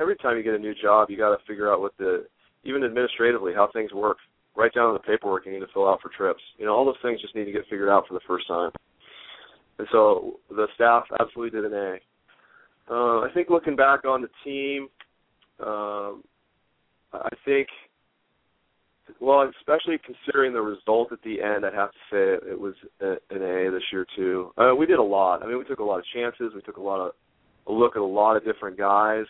every 0.00 0.16
time 0.16 0.36
you 0.36 0.42
get 0.42 0.54
a 0.54 0.58
new 0.58 0.74
job 0.74 1.08
you 1.10 1.16
gotta 1.16 1.36
figure 1.46 1.72
out 1.72 1.80
what 1.80 1.96
the 1.98 2.26
even 2.64 2.82
administratively 2.82 3.52
how 3.54 3.68
things 3.72 3.92
work. 3.92 4.16
Right 4.56 4.74
down 4.74 4.92
to 4.92 4.98
the 4.98 5.06
paperwork 5.06 5.46
you 5.46 5.52
need 5.52 5.60
to 5.60 5.68
fill 5.72 5.88
out 5.88 6.00
for 6.02 6.10
trips. 6.16 6.42
You 6.58 6.66
know, 6.66 6.74
all 6.74 6.84
those 6.84 6.96
things 7.02 7.20
just 7.20 7.36
need 7.36 7.44
to 7.44 7.52
get 7.52 7.62
figured 7.70 7.88
out 7.88 8.08
for 8.08 8.14
the 8.14 8.26
first 8.26 8.48
time. 8.48 8.72
And 9.78 9.86
so 9.92 10.40
the 10.50 10.66
staff 10.74 11.04
absolutely 11.20 11.60
did 11.60 11.72
an 11.72 11.78
A. 11.78 11.98
Uh, 12.90 13.20
I 13.20 13.28
think 13.32 13.48
looking 13.48 13.76
back 13.76 14.04
on 14.04 14.20
the 14.20 14.28
team, 14.44 14.88
um, 15.64 16.24
I 17.12 17.28
think 17.44 17.68
well, 19.20 19.50
especially 19.58 19.98
considering 20.04 20.52
the 20.52 20.60
result 20.60 21.12
at 21.12 21.22
the 21.22 21.40
end, 21.42 21.64
I'd 21.64 21.74
have 21.74 21.90
to 21.90 21.98
say 22.10 22.48
it 22.50 22.58
was 22.58 22.74
an 23.00 23.18
A 23.30 23.70
this 23.70 23.82
year 23.92 24.06
too. 24.16 24.52
Uh, 24.56 24.74
we 24.76 24.86
did 24.86 24.98
a 24.98 25.02
lot. 25.02 25.42
I 25.42 25.46
mean, 25.46 25.58
we 25.58 25.64
took 25.64 25.78
a 25.78 25.84
lot 25.84 25.98
of 25.98 26.04
chances. 26.14 26.52
We 26.54 26.62
took 26.62 26.76
a 26.76 26.82
lot 26.82 27.00
of 27.00 27.12
a 27.66 27.72
look 27.72 27.96
at 27.96 28.02
a 28.02 28.04
lot 28.04 28.36
of 28.36 28.44
different 28.44 28.78
guys. 28.78 29.26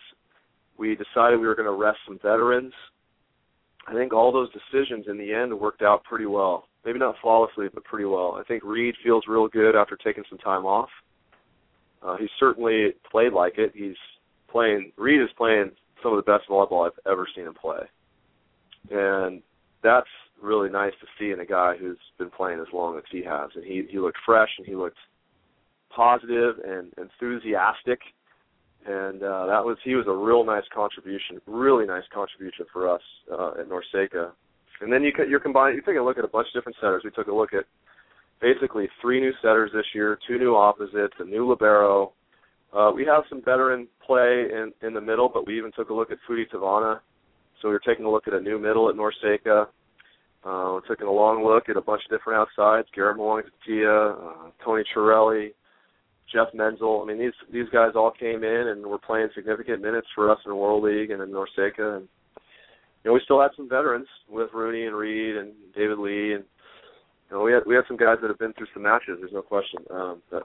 We 0.79 0.97
decided 0.97 1.41
we 1.41 1.47
were 1.47 1.55
going 1.55 1.67
to 1.67 1.73
rest 1.73 1.99
some 2.07 2.19
veterans. 2.23 2.73
I 3.87 3.93
think 3.95 4.13
all 4.13 4.33
those 4.33 4.49
decisions 4.53 5.07
in 5.09 5.19
the 5.19 5.33
end 5.33 5.59
worked 5.59 5.83
out 5.83 6.05
pretty 6.05 6.27
well. 6.27 6.65
Maybe 6.85 6.99
not 6.99 7.17
flawlessly, 7.21 7.67
but 7.73 7.85
pretty 7.85 8.07
well. 8.07 8.39
I 8.41 8.45
think 8.45 8.63
Reid 8.65 8.95
feels 9.03 9.25
real 9.29 9.49
good 9.49 9.77
after 9.77 9.97
taking 9.97 10.25
some 10.29 10.39
time 10.39 10.65
off. 10.65 10.89
Uh, 12.03 12.17
he's 12.17 12.31
certainly 12.39 12.95
played 13.11 13.33
like 13.33 13.59
it. 13.59 13.73
He's 13.75 13.97
playing. 14.51 14.93
Reid 14.97 15.21
is 15.21 15.29
playing 15.37 15.73
some 16.03 16.17
of 16.17 16.25
the 16.25 16.31
best 16.31 16.49
volleyball 16.49 16.87
I've 16.87 16.99
ever 17.11 17.27
seen 17.35 17.45
him 17.45 17.55
play, 17.55 17.81
and 18.91 19.43
that's 19.83 20.09
really 20.43 20.71
nice 20.71 20.93
to 21.01 21.07
see 21.19 21.33
in 21.33 21.41
a 21.41 21.47
guy 21.47 21.75
who's 21.79 21.99
been 22.19 22.31
playing 22.31 22.61
as 22.61 22.67
long 22.73 22.97
as 22.97 23.05
he 23.11 23.23
has. 23.23 23.51
And 23.55 23.65
he 23.65 23.87
he 23.91 23.99
looked 23.99 24.19
fresh 24.25 24.51
and 24.59 24.67
he 24.67 24.75
looked 24.75 24.99
positive 25.95 26.57
and 26.65 26.93
enthusiastic, 26.99 28.01
and 28.87 29.23
uh, 29.23 29.47
that 29.47 29.65
was 29.65 29.77
he 29.85 29.95
was 29.95 30.07
a 30.09 30.13
real 30.13 30.45
nice 30.45 30.65
contribution, 30.75 31.41
really 31.47 31.87
nice 31.87 32.05
contribution 32.13 32.67
for 32.73 32.89
us 32.89 33.03
uh, 33.31 33.53
at 33.61 33.69
NORCECA. 33.69 34.31
And 34.81 34.93
then 34.93 35.03
you 35.03 35.13
you're 35.29 35.41
combining. 35.41 35.77
You 35.77 35.83
take 35.83 36.01
a 36.01 36.03
look 36.03 36.19
at 36.19 36.25
a 36.25 36.29
bunch 36.29 36.49
of 36.49 36.59
different 36.59 36.77
setters. 36.81 37.03
We 37.05 37.11
took 37.11 37.29
a 37.29 37.35
look 37.35 37.53
at 37.53 37.65
basically 38.41 38.89
three 39.03 39.21
new 39.21 39.33
setters 39.43 39.71
this 39.75 39.85
year, 39.95 40.19
two 40.27 40.39
new 40.39 40.57
opposites, 40.57 41.15
a 41.19 41.25
new 41.25 41.49
libero. 41.49 42.13
Uh, 42.73 42.91
we 42.95 43.05
have 43.05 43.25
some 43.29 43.43
veteran 43.45 43.89
play 44.07 44.47
in 44.51 44.73
in 44.83 44.95
the 44.95 45.01
middle, 45.01 45.29
but 45.29 45.47
we 45.47 45.59
even 45.59 45.73
took 45.73 45.91
a 45.91 45.95
look 45.95 46.11
at 46.11 46.19
Foodie 46.29 46.49
Tavana 46.51 47.01
so 47.61 47.69
we 47.69 47.75
were 47.75 47.83
taking 47.87 48.05
a 48.05 48.11
look 48.11 48.27
at 48.27 48.35
a 48.35 48.41
new 48.41 48.59
middle 48.59 48.89
at 48.89 48.97
NORCECA. 48.97 49.67
Uh, 50.43 50.73
we're 50.73 50.89
taking 50.89 51.07
a 51.07 51.13
long 51.13 51.45
look 51.45 51.69
at 51.69 51.77
a 51.77 51.81
bunch 51.81 52.03
of 52.05 52.17
different 52.17 52.41
outsides: 52.41 52.89
Garrett 52.95 53.19
Muagututia, 53.19 54.15
uh, 54.15 54.51
Tony 54.65 54.83
Ciarelli, 54.95 55.51
Jeff 56.33 56.49
Menzel. 56.55 57.03
I 57.03 57.07
mean, 57.07 57.19
these 57.19 57.33
these 57.53 57.69
guys 57.73 57.93
all 57.95 58.11
came 58.11 58.43
in 58.43 58.69
and 58.69 58.87
were 58.87 58.99
playing 58.99 59.29
significant 59.35 59.83
minutes 59.83 60.07
for 60.15 60.31
us 60.31 60.39
in 60.45 60.51
the 60.51 60.57
World 60.57 60.83
League 60.83 61.11
and 61.11 61.23
in 61.23 61.31
NORCECA. 61.31 61.97
And 61.97 62.09
you 62.37 63.11
know, 63.11 63.13
we 63.13 63.21
still 63.25 63.41
had 63.41 63.51
some 63.57 63.69
veterans 63.69 64.07
with 64.31 64.49
Rooney 64.55 64.87
and 64.87 64.97
Reid 64.97 65.37
and 65.37 65.53
David 65.77 65.99
Lee, 65.99 66.33
and 66.33 66.45
you 67.31 67.37
know, 67.37 67.43
we 67.43 67.53
had 67.53 67.63
we 67.67 67.75
had 67.75 67.85
some 67.87 67.99
guys 67.99 68.17
that 68.23 68.29
have 68.29 68.39
been 68.39 68.55
through 68.55 68.69
some 68.73 68.85
matches. 68.85 69.19
There's 69.21 69.33
no 69.33 69.43
question. 69.43 69.81
Um, 69.91 70.23
but 70.31 70.45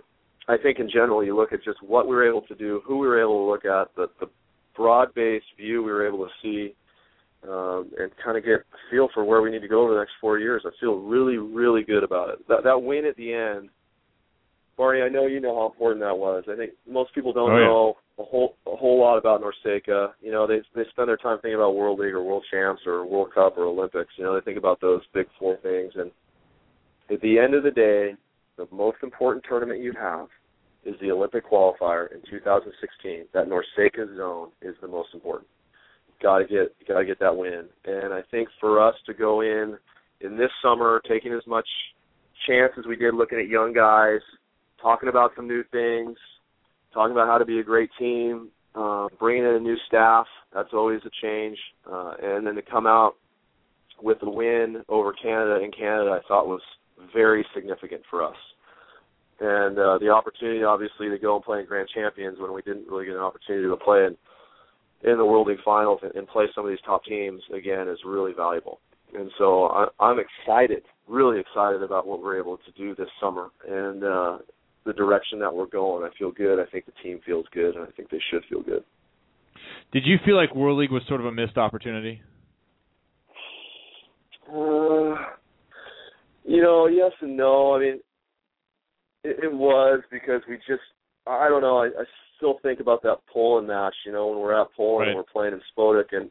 I 0.50 0.58
think 0.58 0.80
in 0.80 0.90
general, 0.90 1.24
you 1.24 1.38
look 1.38 1.54
at 1.54 1.64
just 1.64 1.82
what 1.82 2.06
we 2.08 2.16
were 2.16 2.28
able 2.28 2.42
to 2.44 2.56
do, 2.56 2.82
who 2.86 2.98
we 2.98 3.08
were 3.08 3.22
able 3.22 3.46
to 3.46 3.50
look 3.50 3.64
at, 3.64 3.96
the 3.96 4.08
the 4.20 4.30
broad-based 4.76 5.46
view 5.58 5.82
we 5.82 5.92
were 5.92 6.06
able 6.06 6.26
to 6.26 6.32
see 6.42 6.76
um, 7.50 7.92
and 8.00 8.12
kind 8.24 8.38
of 8.38 8.44
get 8.44 8.54
a 8.62 8.64
feel 8.92 9.10
for 9.14 9.24
where 9.24 9.42
we 9.42 9.52
need 9.52 9.62
to 9.62 9.68
go 9.68 9.84
over 9.84 9.94
the 9.94 10.00
next 10.00 10.14
four 10.22 10.40
years. 10.40 10.64
I 10.66 10.72
feel 10.80 10.96
really, 11.00 11.38
really 11.38 11.84
good 11.84 12.04
about 12.04 12.30
it. 12.30 12.40
That 12.48 12.64
that 12.64 12.82
win 12.82 13.06
at 13.06 13.16
the 13.18 13.34
end, 13.34 13.70
Barney. 14.78 15.02
I 15.02 15.10
know 15.10 15.26
you 15.28 15.40
know 15.40 15.56
how 15.56 15.66
important 15.68 16.02
that 16.02 16.18
was. 16.18 16.44
I 16.52 16.56
think 16.56 16.72
most 16.90 17.14
people 17.16 17.34
don't 17.34 17.52
Oh, 17.52 17.58
yeah. 17.58 17.66
know 17.66 17.98
a 18.18 18.24
whole 18.24 18.56
a 18.68 18.76
whole 18.76 19.00
lot 19.00 19.18
about 19.18 19.42
NORCECA. 19.42 20.14
You 20.22 20.32
know, 20.32 20.48
they 20.48 20.62
they 20.76 20.84
spend 20.92 21.08
their 21.10 21.18
time 21.18 21.38
thinking 21.42 21.56
about 21.56 21.76
World 21.76 22.00
League 22.00 22.14
or 22.14 22.24
World 22.24 22.46
Champs 22.52 22.82
or 22.86 23.06
World 23.06 23.34
Cup 23.34 23.58
or 23.58 23.66
Olympics. 23.66 24.14
You 24.18 24.24
know, 24.26 24.34
they 24.36 24.44
think 24.44 24.58
about 24.58 24.80
those 24.82 25.02
big 25.14 25.28
four 25.40 25.58
things. 25.58 25.94
And 25.96 26.12
at 27.12 27.22
the 27.22 27.38
end 27.40 27.54
of 27.54 27.64
the 27.64 27.72
day, 27.72 28.16
the 28.58 28.68
most 28.72 28.98
important 29.04 29.46
tournament 29.48 29.82
you 29.82 29.94
have 30.00 30.28
is 30.86 30.96
the 31.02 31.12
Olympic 31.12 31.50
qualifier 31.50 32.12
in 32.14 32.22
2016. 32.30 33.26
That 33.34 33.48
NORCECA 33.48 34.16
zone 34.18 34.50
is 34.62 34.76
the 34.82 34.88
most 34.88 35.10
important. 35.14 35.48
Got 36.22 36.40
to 36.40 36.46
get 36.46 36.88
got 36.88 37.00
to 37.00 37.06
get 37.06 37.20
that 37.20 37.36
win. 37.36 37.66
And 37.86 38.14
I 38.14 38.22
think 38.32 38.50
for 38.60 38.86
us 38.86 38.96
to 39.06 39.14
go 39.14 39.42
in 39.42 39.78
in 40.22 40.38
this 40.38 40.52
summer, 40.64 41.02
taking 41.08 41.34
as 41.34 41.46
much 41.46 41.68
chance 42.48 42.72
as 42.78 42.86
we 42.86 42.96
did, 42.96 43.14
looking 43.14 43.40
at 43.40 43.48
young 43.48 43.74
guys, 43.74 44.22
talking 44.82 45.10
about 45.10 45.32
some 45.36 45.48
new 45.48 45.64
things, 45.72 46.18
talking 46.94 47.12
about 47.12 47.28
how 47.28 47.38
to 47.38 47.46
be 47.46 47.60
a 47.60 47.64
great 47.64 47.90
team, 48.00 48.50
uh, 48.76 49.08
bringing 49.20 49.44
in 49.44 49.56
a 49.56 49.60
new 49.60 49.76
staff. 49.88 50.26
That's 50.54 50.70
always 50.74 51.02
a 51.06 51.12
change. 51.22 51.58
Uh, 51.90 52.14
and 52.22 52.48
then 52.48 52.56
to 52.56 52.62
come 52.62 52.88
out 52.88 53.16
with 54.02 54.18
a 54.24 54.30
win 54.30 54.84
over 54.90 55.14
Canada 55.14 55.64
in 55.64 55.72
Canada, 55.72 56.12
I 56.12 56.28
thought 56.28 56.48
was 56.48 56.62
very 57.14 57.46
significant 57.54 58.02
for 58.10 58.24
us. 58.24 58.36
And 59.40 59.78
uh, 59.78 59.98
the 59.98 60.10
opportunity, 60.10 60.64
obviously, 60.64 61.10
to 61.10 61.18
go 61.18 61.36
and 61.36 61.44
play 61.44 61.60
in 61.60 61.66
Grand 61.66 61.90
Champions 61.94 62.40
when 62.40 62.54
we 62.54 62.62
didn't 62.62 62.88
really 62.88 63.06
get 63.06 63.16
an 63.16 63.22
opportunity 63.22 63.68
to 63.68 63.76
play 63.76 64.06
in 64.06 64.16
in 65.06 65.18
the 65.18 65.26
World 65.26 65.48
League 65.48 65.64
Finals 65.64 66.00
and, 66.04 66.14
and 66.16 66.28
play 66.28 66.46
some 66.54 66.66
of 66.66 66.72
these 66.72 66.80
top 66.86 67.06
teams 67.06 67.42
again 67.56 67.88
is 67.88 68.00
really 68.06 68.34
valuable. 68.36 68.80
And 69.18 69.30
so 69.38 69.68
I, 69.68 69.88
I'm 70.00 70.18
excited, 70.20 70.84
really 71.08 71.40
excited 71.40 71.84
about 71.84 72.08
what 72.08 72.22
we're 72.22 72.40
able 72.40 72.58
to 72.58 72.72
do 72.76 72.96
this 72.96 73.08
summer 73.22 73.50
and 73.68 74.04
uh, 74.04 74.38
the 74.86 74.94
direction 74.94 75.40
that 75.40 75.54
we're 75.54 75.68
going. 75.68 76.04
I 76.04 76.10
feel 76.18 76.32
good. 76.32 76.60
I 76.60 76.70
think 76.70 76.86
the 76.86 76.92
team 77.04 77.20
feels 77.26 77.46
good, 77.54 77.76
and 77.76 77.88
I 77.88 77.92
think 77.92 78.10
they 78.10 78.22
should 78.32 78.44
feel 78.50 78.64
good. 78.64 78.84
Did 79.94 80.06
you 80.06 80.18
feel 80.26 80.36
like 80.36 80.56
World 80.56 80.80
League 80.80 80.92
was 80.92 81.04
sort 81.08 81.22
of 81.22 81.28
a 81.28 81.32
missed 81.32 81.58
opportunity? 81.58 82.22
Uh, 84.50 85.16
you 86.44 86.62
know, 86.62 86.88
yes 86.88 87.12
and 87.22 87.38
no. 87.38 87.76
I 87.76 87.80
mean, 87.80 88.00
it, 89.24 89.44
it 89.44 89.54
was 89.54 90.02
because 90.12 90.42
we 90.50 90.58
just, 90.68 90.82
I 91.26 91.48
don't 91.48 91.62
know. 91.62 91.78
I, 91.78 91.86
I 91.88 92.04
still 92.38 92.60
think 92.62 92.80
about 92.80 93.04
that 93.04 93.20
Poland 93.32 93.68
match. 93.68 93.96
You 94.06 94.12
know, 94.12 94.28
when 94.28 94.40
we're 94.40 94.60
at 94.60 94.68
Poland 94.76 95.10
and 95.10 95.18
we're 95.18 95.24
playing 95.24 95.54
in 95.54 95.62
Spodek, 95.76 96.12
and 96.12 96.30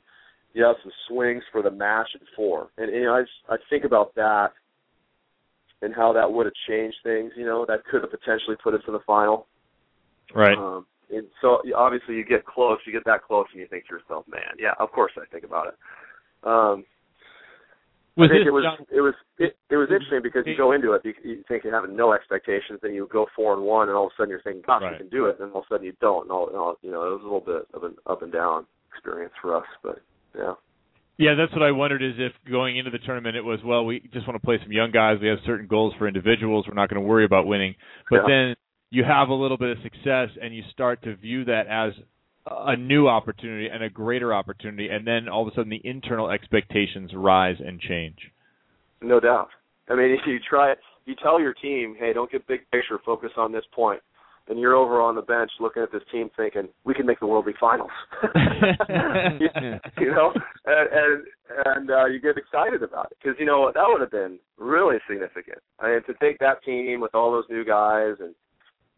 you 0.53 0.65
have 0.65 0.77
some 0.83 0.93
swings 1.09 1.43
for 1.51 1.63
the 1.63 1.71
match 1.71 2.09
at 2.15 2.21
four, 2.37 2.69
and 2.79 2.93
you 2.93 3.05
know, 3.05 3.15
I 3.15 3.23
just, 3.23 3.33
I 3.49 3.57
think 3.71 3.85
about 3.85 4.15
that 4.15 4.53
and 5.83 5.95
how 5.95 6.13
that 6.13 6.33
would 6.33 6.47
have 6.47 6.55
changed 6.69 6.97
things. 7.03 7.33
You 7.37 7.45
know, 7.45 7.65
that 7.67 7.85
could 7.85 8.03
have 8.03 8.11
potentially 8.11 8.57
put 8.63 8.75
us 8.75 8.83
in 8.87 8.93
the 8.93 9.01
final. 9.07 9.47
Right. 10.35 10.57
Um, 10.57 10.87
and 11.11 11.27
so 11.41 11.59
obviously 11.77 12.15
you 12.17 12.25
get 12.25 12.47
close, 12.47 12.79
you 12.87 12.93
get 12.93 13.05
that 13.05 13.23
close, 13.23 13.47
and 13.53 13.61
you 13.61 13.69
think 13.69 13.87
to 13.89 13.95
yourself, 13.97 14.25
man, 14.27 14.57
yeah, 14.59 14.73
of 14.79 14.91
course 14.91 15.13
I 15.17 15.27
think 15.31 15.45
about 15.45 15.69
it. 15.69 15.75
Um, 16.43 16.85
was 18.17 18.31
I 18.31 18.35
think 18.35 18.47
it 18.47 18.51
was 18.55 18.65
John- 18.65 18.87
it 18.91 19.01
was 19.01 19.15
it, 19.39 19.57
it 19.71 19.77
was 19.77 19.89
interesting 19.91 20.21
because 20.23 20.45
you 20.47 20.57
go 20.57 20.73
into 20.73 20.93
it, 20.93 21.03
you, 21.05 21.15
you 21.25 21.45
think 21.49 21.65
you're 21.65 21.75
having 21.75 21.97
no 21.97 22.13
expectations, 22.13 22.79
then 22.83 22.95
you 22.95 23.09
go 23.13 23.27
four 23.35 23.55
and 23.55 23.63
one, 23.63 23.89
and 23.89 23.97
all 23.97 24.07
of 24.07 24.13
a 24.13 24.15
sudden 24.17 24.31
you're 24.31 24.43
thinking, 24.43 24.63
gosh, 24.67 24.83
Right. 24.83 24.93
you 24.93 24.99
can 24.99 25.09
do 25.09 25.27
it, 25.27 25.41
and 25.41 25.51
all 25.53 25.61
of 25.61 25.65
a 25.71 25.75
sudden 25.75 25.87
you 25.87 25.95
don't. 26.01 26.23
And 26.25 26.31
all, 26.33 26.49
and 26.49 26.57
all 26.57 26.77
you 26.83 26.91
know, 26.91 27.03
it 27.07 27.11
was 27.11 27.21
a 27.23 27.25
little 27.25 27.41
bit 27.41 27.67
of 27.75 27.83
an 27.83 27.97
up 28.07 28.23
and 28.23 28.33
down 28.33 28.67
experience 28.93 29.33
for 29.43 29.57
us, 29.57 29.67
but 29.83 29.99
yeah. 30.37 30.55
Yeah, 31.17 31.35
that's 31.37 31.53
what 31.53 31.63
I 31.63 31.71
wondered 31.71 32.03
is 32.03 32.15
if 32.19 32.33
going 32.51 32.77
into 32.77 32.91
the 32.91 32.99
tournament 32.99 33.37
it 33.37 33.45
was, 33.45 33.61
well, 33.65 33.85
we 33.85 34.01
just 34.13 34.27
want 34.27 34.41
to 34.41 34.45
play 34.45 34.59
some 34.61 34.73
young 34.73 34.91
guys. 34.91 35.19
We 35.23 35.29
have 35.29 35.39
certain 35.47 35.69
goals 35.69 35.95
for 35.97 36.09
individuals. 36.09 36.67
We're 36.67 36.75
not 36.75 36.91
going 36.91 37.01
to 37.01 37.07
worry 37.07 37.25
about 37.25 37.47
winning. 37.47 37.77
But 38.11 38.23
Yeah. 38.27 38.47
then 38.49 38.57
you 38.91 39.05
have 39.05 39.29
a 39.29 39.35
little 39.35 39.57
bit 39.57 39.77
of 39.77 39.83
success 39.85 40.31
and 40.43 40.53
you 40.55 40.63
start 40.73 41.03
to 41.05 41.15
view 41.15 41.45
that 41.45 41.69
as 41.69 41.93
a 42.47 42.77
new 42.77 43.09
opportunity 43.09 43.69
and 43.73 43.83
a 43.83 43.89
greater 43.89 44.35
opportunity. 44.35 44.89
And 44.89 45.07
then 45.07 45.29
all 45.29 45.47
of 45.47 45.53
a 45.53 45.57
sudden 45.57 45.71
the 45.71 45.81
internal 45.85 46.31
expectations 46.31 47.13
rise 47.15 47.57
and 47.65 47.81
change. 47.81 48.19
No 49.01 49.21
doubt. 49.21 49.49
I 49.89 49.95
mean, 49.95 50.11
if 50.19 50.21
you 50.27 50.39
try 50.49 50.73
it, 50.73 50.79
you 51.07 51.15
tell 51.23 51.41
your 51.41 51.55
team, 51.55 51.97
hey, 51.99 52.13
don't 52.13 52.31
get 52.31 52.47
big 52.47 52.61
picture, 52.71 52.99
focus 53.05 53.31
on 53.37 53.53
this 53.53 53.65
point. 53.75 54.01
And 54.47 54.61
you're 54.61 54.75
over 54.75 55.01
on 55.01 55.15
the 55.15 55.23
bench 55.23 55.51
looking 55.59 55.83
at 55.83 55.91
this 55.91 56.03
team 56.13 56.29
thinking, 56.37 56.69
we 56.85 56.93
can 56.93 57.07
make 57.07 57.19
the 57.19 57.27
World 57.27 57.47
League 57.47 57.57
Finals. 57.59 57.91
you, 58.23 58.29
you 59.99 60.11
know, 60.11 60.35
and 60.67 60.89
and, 60.93 61.25
and 61.65 61.91
uh, 61.91 62.05
you 62.05 62.21
get 62.21 62.37
excited 62.37 62.83
about 62.83 63.11
it 63.11 63.17
because 63.23 63.37
you 63.41 63.47
know 63.47 63.73
that 63.75 63.85
would 63.87 64.03
have 64.03 64.11
been 64.11 64.39
really 64.59 64.99
significant. 65.09 65.61
I 65.81 65.93
mean, 65.93 66.03
to 66.07 66.15
take 66.21 66.39
that 66.41 66.63
team 66.63 67.01
with 67.01 67.15
all 67.15 67.33
those 67.33 67.47
new 67.49 67.65
guys, 67.65 68.17
and 68.21 68.35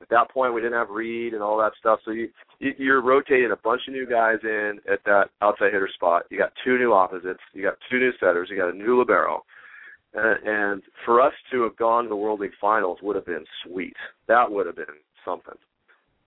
at 0.01 0.09
that 0.11 0.31
point 0.31 0.55
we 0.55 0.61
didn't 0.61 0.79
have 0.79 0.91
Reid 0.91 1.35
and 1.35 1.43
all 1.43 1.59
that 1.59 1.73
stuff, 1.79 2.01
so 2.05 2.11
you, 2.11 2.29
you 2.59 2.73
you're 2.79 3.03
rotating 3.03 3.53
a 3.53 3.63
bunch 3.63 3.83
of 3.89 3.95
new 3.95 4.07
guys 4.07 4.39
in 4.43 4.79
at 4.91 5.01
that 5.05 5.31
outside 5.43 5.73
hitter 5.73 5.89
spot. 5.95 6.25
You 6.31 6.39
got 6.39 6.53
two 6.65 6.79
new 6.79 6.93
opposites, 6.93 7.41
you 7.53 7.63
got 7.63 7.79
two 7.91 7.99
new 7.99 8.13
setters, 8.21 8.49
you 8.51 8.57
got 8.57 8.75
a 8.75 8.77
new 8.77 8.99
libero. 8.99 9.45
And, 10.15 10.47
and 10.47 10.83
for 11.05 11.21
us 11.21 11.33
to 11.53 11.63
have 11.63 11.77
gone 11.77 12.05
to 12.05 12.09
the 12.09 12.17
World 12.17 12.41
League 12.41 12.53
Finals 12.61 12.99
would 13.03 13.17
have 13.17 13.27
been 13.27 13.45
sweet. 13.65 13.97
That 14.29 14.51
would 14.51 14.67
have 14.67 14.77
been 14.77 14.87
something. 15.25 15.55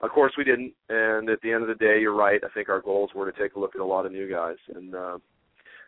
Of 0.02 0.12
course, 0.12 0.34
we 0.38 0.44
didn't. 0.44 0.74
And 0.90 1.30
at 1.30 1.42
the 1.42 1.52
end 1.52 1.64
of 1.64 1.68
the 1.68 1.76
day, 1.76 2.00
you're 2.00 2.16
right. 2.16 2.40
I 2.44 2.50
think 2.54 2.70
our 2.70 2.82
goals 2.82 3.12
were 3.14 3.30
to 3.30 3.38
take 3.38 3.56
a 3.56 3.60
look 3.60 3.76
at 3.76 3.82
a 3.82 3.86
lot 3.86 4.06
of 4.06 4.12
new 4.12 4.30
guys. 4.30 4.56
And 4.76 4.96
uh, 4.96 5.18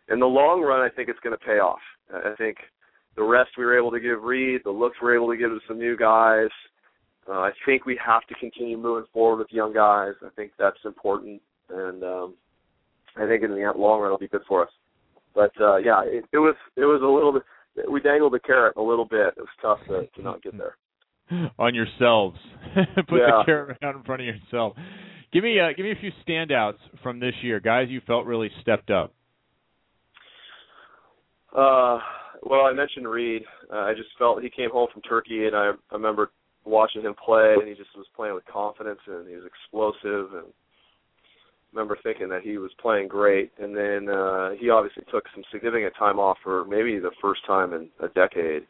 in 0.10 0.20
the 0.20 0.26
long 0.26 0.62
run, 0.62 0.82
I 0.82 0.94
think 0.94 1.10
it's 1.10 1.20
going 1.20 1.38
to 1.38 1.46
pay 1.46 1.60
off. 1.60 1.80
I 2.14 2.34
think 2.38 2.58
the 3.16 3.24
rest 3.24 3.52
we 3.58 3.66
were 3.66 3.78
able 3.78 3.92
to 3.92 4.00
give 4.00 4.24
Reid, 4.24 4.62
the 4.64 4.72
looks 4.72 4.98
we 5.02 5.08
were 5.08 5.16
able 5.16 5.30
to 5.30 5.38
give 5.38 5.50
to 5.50 5.60
some 5.68 5.78
new 5.78 5.96
guys. 5.96 6.50
Uh, 7.32 7.40
I 7.40 7.52
think 7.66 7.86
we 7.86 7.98
have 8.06 8.28
to 8.28 8.36
continue 8.36 8.78
moving 8.78 9.08
forward 9.14 9.38
with 9.38 9.48
young 9.52 9.74
guys. 9.74 10.14
I 10.22 10.30
think 10.36 10.52
that's 10.60 10.78
important, 10.84 11.42
and 11.70 12.04
um, 12.04 12.34
I 13.16 13.26
think 13.26 13.44
in 13.44 13.52
the 13.52 13.72
long 13.78 14.02
run 14.02 14.08
it'll 14.08 14.18
be 14.18 14.28
good 14.28 14.42
for 14.50 14.64
us. 14.64 14.72
But 15.34 15.52
uh, 15.62 15.78
yeah, 15.78 16.02
it, 16.04 16.26
it 16.34 16.40
was 16.40 16.56
it 16.76 16.82
was 16.82 17.02
a 17.02 17.08
little 17.08 17.32
bit. 17.32 17.90
We 17.90 18.02
dangled 18.02 18.34
the 18.34 18.40
carrot 18.40 18.76
a 18.76 18.82
little 18.82 19.06
bit. 19.06 19.34
It 19.38 19.40
was 19.40 19.48
tough 19.62 19.80
to, 19.88 20.08
to 20.08 20.22
not 20.22 20.44
get 20.44 20.58
there. 20.58 20.76
on 21.58 21.74
yourselves. 21.74 22.38
Put 22.76 23.08
the 23.10 23.44
carrot 23.46 23.78
out 23.82 23.96
in 23.96 24.04
front 24.04 24.22
of 24.22 24.28
yourself. 24.28 24.74
Give 25.32 25.46
me 25.46 25.58
uh, 25.58 25.70
give 25.76 25.86
me 25.86 25.94
a 25.94 25.96
few 25.96 26.12
standouts 26.28 26.80
from 27.02 27.22
this 27.22 27.36
year, 27.42 27.62
guys. 27.62 27.88
You 27.90 28.02
felt 28.06 28.26
really 28.26 28.52
stepped 28.62 28.90
up. 28.90 29.14
Uh, 31.56 32.00
well, 32.44 32.66
I 32.66 32.74
mentioned 32.74 33.08
Reid. 33.08 33.44
Uh, 33.72 33.78
I 33.78 33.94
just 33.94 34.10
felt 34.18 34.44
he 34.44 34.50
came 34.50 34.72
home 34.72 34.88
from 34.92 35.02
Turkey, 35.04 35.46
and 35.46 35.56
I, 35.56 35.72
I 35.92 35.94
remember 35.94 36.32
watching 36.66 37.02
him 37.02 37.16
play, 37.16 37.56
and 37.60 37.68
he 37.68 37.74
just 37.74 37.96
was 37.96 38.06
playing 38.16 38.36
with 38.36 38.46
confidence, 38.46 39.00
and 39.08 39.28
he 39.28 39.36
was 39.36 39.46
explosive, 39.46 40.34
and 40.34 40.48
I 40.48 41.74
remember 41.74 41.98
thinking 42.04 42.30
that 42.30 42.42
he 42.42 42.58
was 42.58 42.72
playing 42.82 43.08
great. 43.08 43.52
And 43.60 43.76
then 43.76 44.10
uh, 44.14 44.52
he 44.60 44.70
obviously 44.70 45.04
took 45.12 45.24
some 45.34 45.44
significant 45.52 45.94
time 45.98 46.20
off 46.20 46.38
for 46.44 46.66
maybe 46.66 47.00
the 47.00 47.12
first 47.22 47.46
time 47.48 47.74
in 47.74 47.90
a 48.00 48.10
decade, 48.10 48.64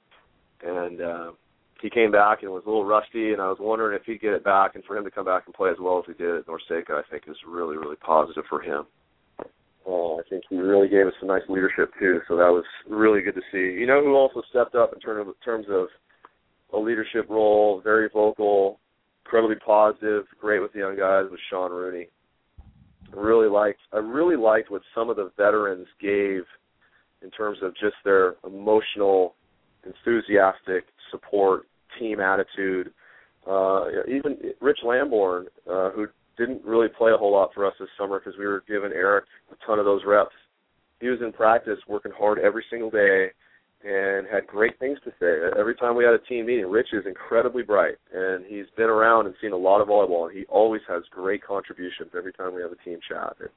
and 0.64 1.02
uh, 1.02 1.32
he 1.82 1.90
came 1.90 2.12
back 2.12 2.44
and 2.44 2.52
was 2.52 2.64
a 2.66 2.70
little 2.70 2.86
rusty, 2.86 3.34
and 3.34 3.42
I 3.42 3.50
was 3.50 3.58
wondering 3.60 3.98
if 4.00 4.06
he'd 4.06 4.22
get 4.22 4.34
it 4.34 4.44
back, 4.44 4.76
and 4.76 4.84
for 4.86 4.96
him 4.96 5.04
to 5.04 5.12
come 5.12 5.26
back 5.26 5.44
and 5.48 5.54
play 5.54 5.72
as 5.72 5.78
well 5.80 6.00
as 6.00 6.06
he 6.06 6.14
did 6.14 6.36
at 6.36 6.46
NORCECA, 6.46 6.92
I 6.92 7.02
think 7.10 7.24
is 7.28 7.38
really, 7.48 7.76
really 7.76 7.96
positive 7.98 8.44
for 8.48 8.62
him. 8.62 8.86
Uh, 9.88 10.18
I 10.18 10.22
think 10.30 10.44
he 10.48 10.58
really 10.58 10.88
gave 10.88 11.08
us 11.08 11.14
some 11.20 11.28
nice 11.28 11.42
leadership 11.50 11.92
too, 12.00 12.22
so 12.28 12.38
that 12.38 12.54
was 12.54 12.64
really 12.88 13.22
good 13.22 13.34
to 13.34 13.42
see. 13.52 13.80
You 13.80 13.88
know 13.88 14.02
who 14.04 14.14
also 14.14 14.44
stepped 14.50 14.76
up 14.76 14.94
in 14.94 15.00
terms 15.00 15.28
of, 15.28 15.34
terms 15.44 15.66
of 15.70 15.88
a 16.74 16.78
leadership 16.78 17.30
role, 17.30 17.82
very 17.84 18.10
vocal, 18.14 18.80
incredibly 19.26 19.56
positive, 19.56 20.26
great 20.40 20.60
with 20.60 20.74
the 20.74 20.80
young 20.80 20.98
guys, 20.98 21.26
was 21.30 21.40
Sean 21.50 21.72
Rooney. 21.72 22.08
Really 23.16 23.50
liked 23.50 23.80
I 23.94 23.98
really 23.98 24.38
liked 24.38 24.72
what 24.72 24.82
some 24.96 25.10
of 25.10 25.18
the 25.18 25.32
veterans 25.36 25.88
gave 26.02 26.44
in 27.22 27.30
terms 27.32 27.58
of 27.62 27.74
just 27.76 27.96
their 28.06 28.36
emotional, 28.46 29.36
enthusiastic 29.86 30.86
support, 31.12 31.64
team 32.00 32.20
attitude. 32.20 32.92
Uh, 33.46 33.86
even 34.08 34.38
Rich 34.62 34.80
Lambourne, 34.86 35.48
uh, 35.70 35.92
who 35.92 36.08
didn't 36.38 36.64
really 36.64 36.88
play 36.88 37.12
a 37.12 37.18
whole 37.18 37.34
lot 37.34 37.50
for 37.54 37.66
us 37.66 37.74
this 37.80 37.90
summer 37.98 38.20
because 38.20 38.38
we 38.38 38.46
were 38.46 38.64
giving 38.68 38.92
Eric 38.94 39.26
a 39.52 39.66
ton 39.66 39.78
of 39.78 39.86
those 39.86 40.02
reps. 40.06 40.36
He 41.00 41.08
was 41.08 41.20
in 41.22 41.34
practice 41.34 41.80
working 41.88 42.12
hard 42.18 42.40
every 42.40 42.64
single 42.70 42.90
day 42.90 43.32
and 43.84 44.28
had 44.28 44.46
great 44.48 44.78
things 44.80 45.00
to 45.04 45.12
say. 45.20 45.60
Every 45.60 45.76
time 45.76 45.96
we 45.96 46.04
had 46.04 46.14
a 46.14 46.20
team 46.20 46.46
meeting, 46.46 46.70
Rich 46.70 46.90
is 46.94 47.06
incredibly 47.06 47.64
bright 47.64 47.96
and 48.14 48.46
he's 48.46 48.66
been 48.78 48.90
around 48.90 49.26
and 49.26 49.36
seen 49.42 49.54
a 49.54 49.58
lot 49.58 49.82
of 49.82 49.88
volleyball 49.88 50.30
and 50.30 50.38
he 50.38 50.46
always 50.46 50.82
has 50.88 51.04
great 51.12 51.44
contributions 51.44 52.12
every 52.16 52.34
time 52.34 52.54
we 52.54 52.62
have 52.62 52.72
a 52.72 52.84
team 52.84 53.00
chat. 53.08 53.36
And 53.40 53.50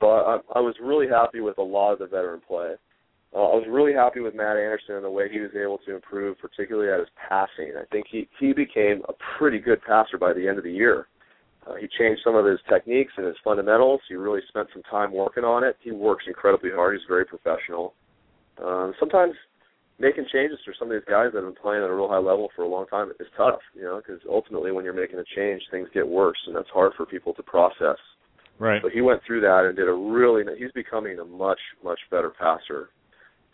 so 0.00 0.08
I, 0.08 0.38
I 0.54 0.60
was 0.60 0.74
really 0.82 1.08
happy 1.08 1.40
with 1.40 1.58
a 1.58 1.62
lot 1.62 1.92
of 1.92 1.98
the 1.98 2.06
veteran 2.06 2.40
play. 2.46 2.74
Uh, 3.32 3.38
I 3.38 3.54
was 3.54 3.66
really 3.68 3.92
happy 3.92 4.20
with 4.20 4.34
Matt 4.34 4.56
Anderson 4.56 4.96
and 4.96 5.04
the 5.04 5.10
way 5.10 5.28
he 5.30 5.38
was 5.38 5.52
able 5.54 5.78
to 5.86 5.94
improve, 5.94 6.36
particularly 6.38 6.92
at 6.92 6.98
his 6.98 7.08
passing. 7.28 7.74
I 7.78 7.84
think 7.92 8.06
he 8.10 8.28
he 8.40 8.52
became 8.52 9.02
a 9.08 9.12
pretty 9.38 9.60
good 9.60 9.80
passer 9.86 10.18
by 10.18 10.32
the 10.32 10.48
end 10.48 10.58
of 10.58 10.64
the 10.64 10.72
year. 10.72 11.06
Uh, 11.64 11.74
he 11.74 11.86
changed 11.98 12.22
some 12.24 12.34
of 12.34 12.44
his 12.44 12.58
techniques 12.68 13.12
and 13.16 13.26
his 13.26 13.36
fundamentals. 13.44 14.00
He 14.08 14.14
really 14.14 14.40
spent 14.48 14.68
some 14.72 14.82
time 14.90 15.12
working 15.12 15.44
on 15.44 15.62
it. 15.62 15.76
He 15.80 15.92
works 15.92 16.24
incredibly 16.26 16.70
hard. 16.70 16.96
He's 16.96 17.06
very 17.06 17.24
professional. 17.24 17.94
Um, 18.58 18.94
sometimes 18.98 19.34
making 19.98 20.26
changes 20.32 20.58
for 20.64 20.74
some 20.78 20.90
of 20.90 20.96
these 20.96 21.08
guys 21.08 21.28
that 21.32 21.44
have 21.44 21.54
been 21.54 21.62
playing 21.62 21.84
at 21.84 21.90
a 21.90 21.94
real 21.94 22.08
high 22.08 22.18
level 22.18 22.48
for 22.56 22.62
a 22.62 22.68
long 22.68 22.86
time 22.86 23.10
is 23.20 23.26
tough, 23.36 23.60
you 23.74 23.82
know, 23.82 24.00
because 24.00 24.20
ultimately 24.28 24.72
when 24.72 24.84
you're 24.84 24.94
making 24.94 25.18
a 25.18 25.24
change, 25.36 25.62
things 25.70 25.88
get 25.92 26.06
worse, 26.06 26.38
and 26.46 26.56
that's 26.56 26.68
hard 26.72 26.92
for 26.96 27.04
people 27.04 27.34
to 27.34 27.42
process. 27.42 27.98
Right. 28.58 28.82
But 28.82 28.92
he 28.92 29.00
went 29.00 29.20
through 29.26 29.40
that 29.42 29.64
and 29.66 29.76
did 29.76 29.88
a 29.88 29.92
really. 29.92 30.44
He's 30.58 30.72
becoming 30.72 31.18
a 31.18 31.24
much 31.24 31.60
much 31.82 31.98
better 32.10 32.30
passer. 32.30 32.90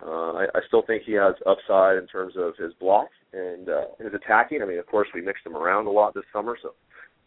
Uh, 0.05 0.33
I, 0.33 0.45
I 0.55 0.61
still 0.69 0.83
think 0.87 1.05
he 1.05 1.13
has 1.13 1.35
upside 1.47 1.97
in 1.97 2.07
terms 2.07 2.35
of 2.37 2.55
his 2.59 2.73
block 2.75 3.09
and 3.33 3.69
uh, 3.69 3.85
his 3.99 4.13
attacking. 4.13 4.63
I 4.63 4.67
mean, 4.67 4.79
of 4.79 4.87
course, 4.87 5.09
we 5.15 5.23
mixed 5.23 5.47
him 5.47 5.57
around 5.57 5.87
a 5.87 5.91
lot 5.91 6.13
this 6.13 6.25
summer, 6.33 6.59
so 6.61 6.75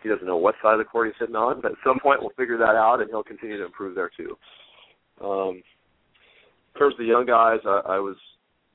he 0.03 0.09
doesn't 0.09 0.27
know 0.27 0.37
what 0.37 0.55
side 0.61 0.73
of 0.73 0.79
the 0.79 0.85
court 0.85 1.07
he's 1.07 1.15
sitting 1.19 1.35
on. 1.35 1.61
But 1.61 1.71
at 1.71 1.77
some 1.83 1.99
point, 1.99 2.19
we'll 2.21 2.35
figure 2.37 2.57
that 2.57 2.75
out, 2.75 2.99
and 2.99 3.09
he'll 3.09 3.23
continue 3.23 3.57
to 3.57 3.65
improve 3.65 3.95
there 3.95 4.11
too. 4.15 4.37
Um, 5.23 5.63
in 6.73 6.79
terms 6.79 6.93
of 6.93 6.99
the 6.99 7.05
young 7.05 7.25
guys, 7.25 7.59
I, 7.65 7.81
I 7.85 7.99
was 7.99 8.15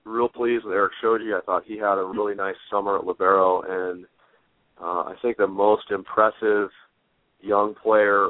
real 0.05 0.29
pleased 0.29 0.65
with 0.65 0.75
Eric 0.75 0.93
Shoji. 1.01 1.33
I 1.35 1.41
thought 1.45 1.65
he 1.65 1.79
had 1.79 1.99
a 1.99 2.05
really 2.05 2.35
nice 2.35 2.57
summer 2.71 2.99
at 2.99 3.07
libero, 3.07 3.63
and 3.63 4.05
uh, 4.81 5.11
I 5.11 5.15
think 5.23 5.37
the 5.37 5.47
most 5.47 5.91
impressive 5.91 6.69
young 7.41 7.75
player. 7.83 8.29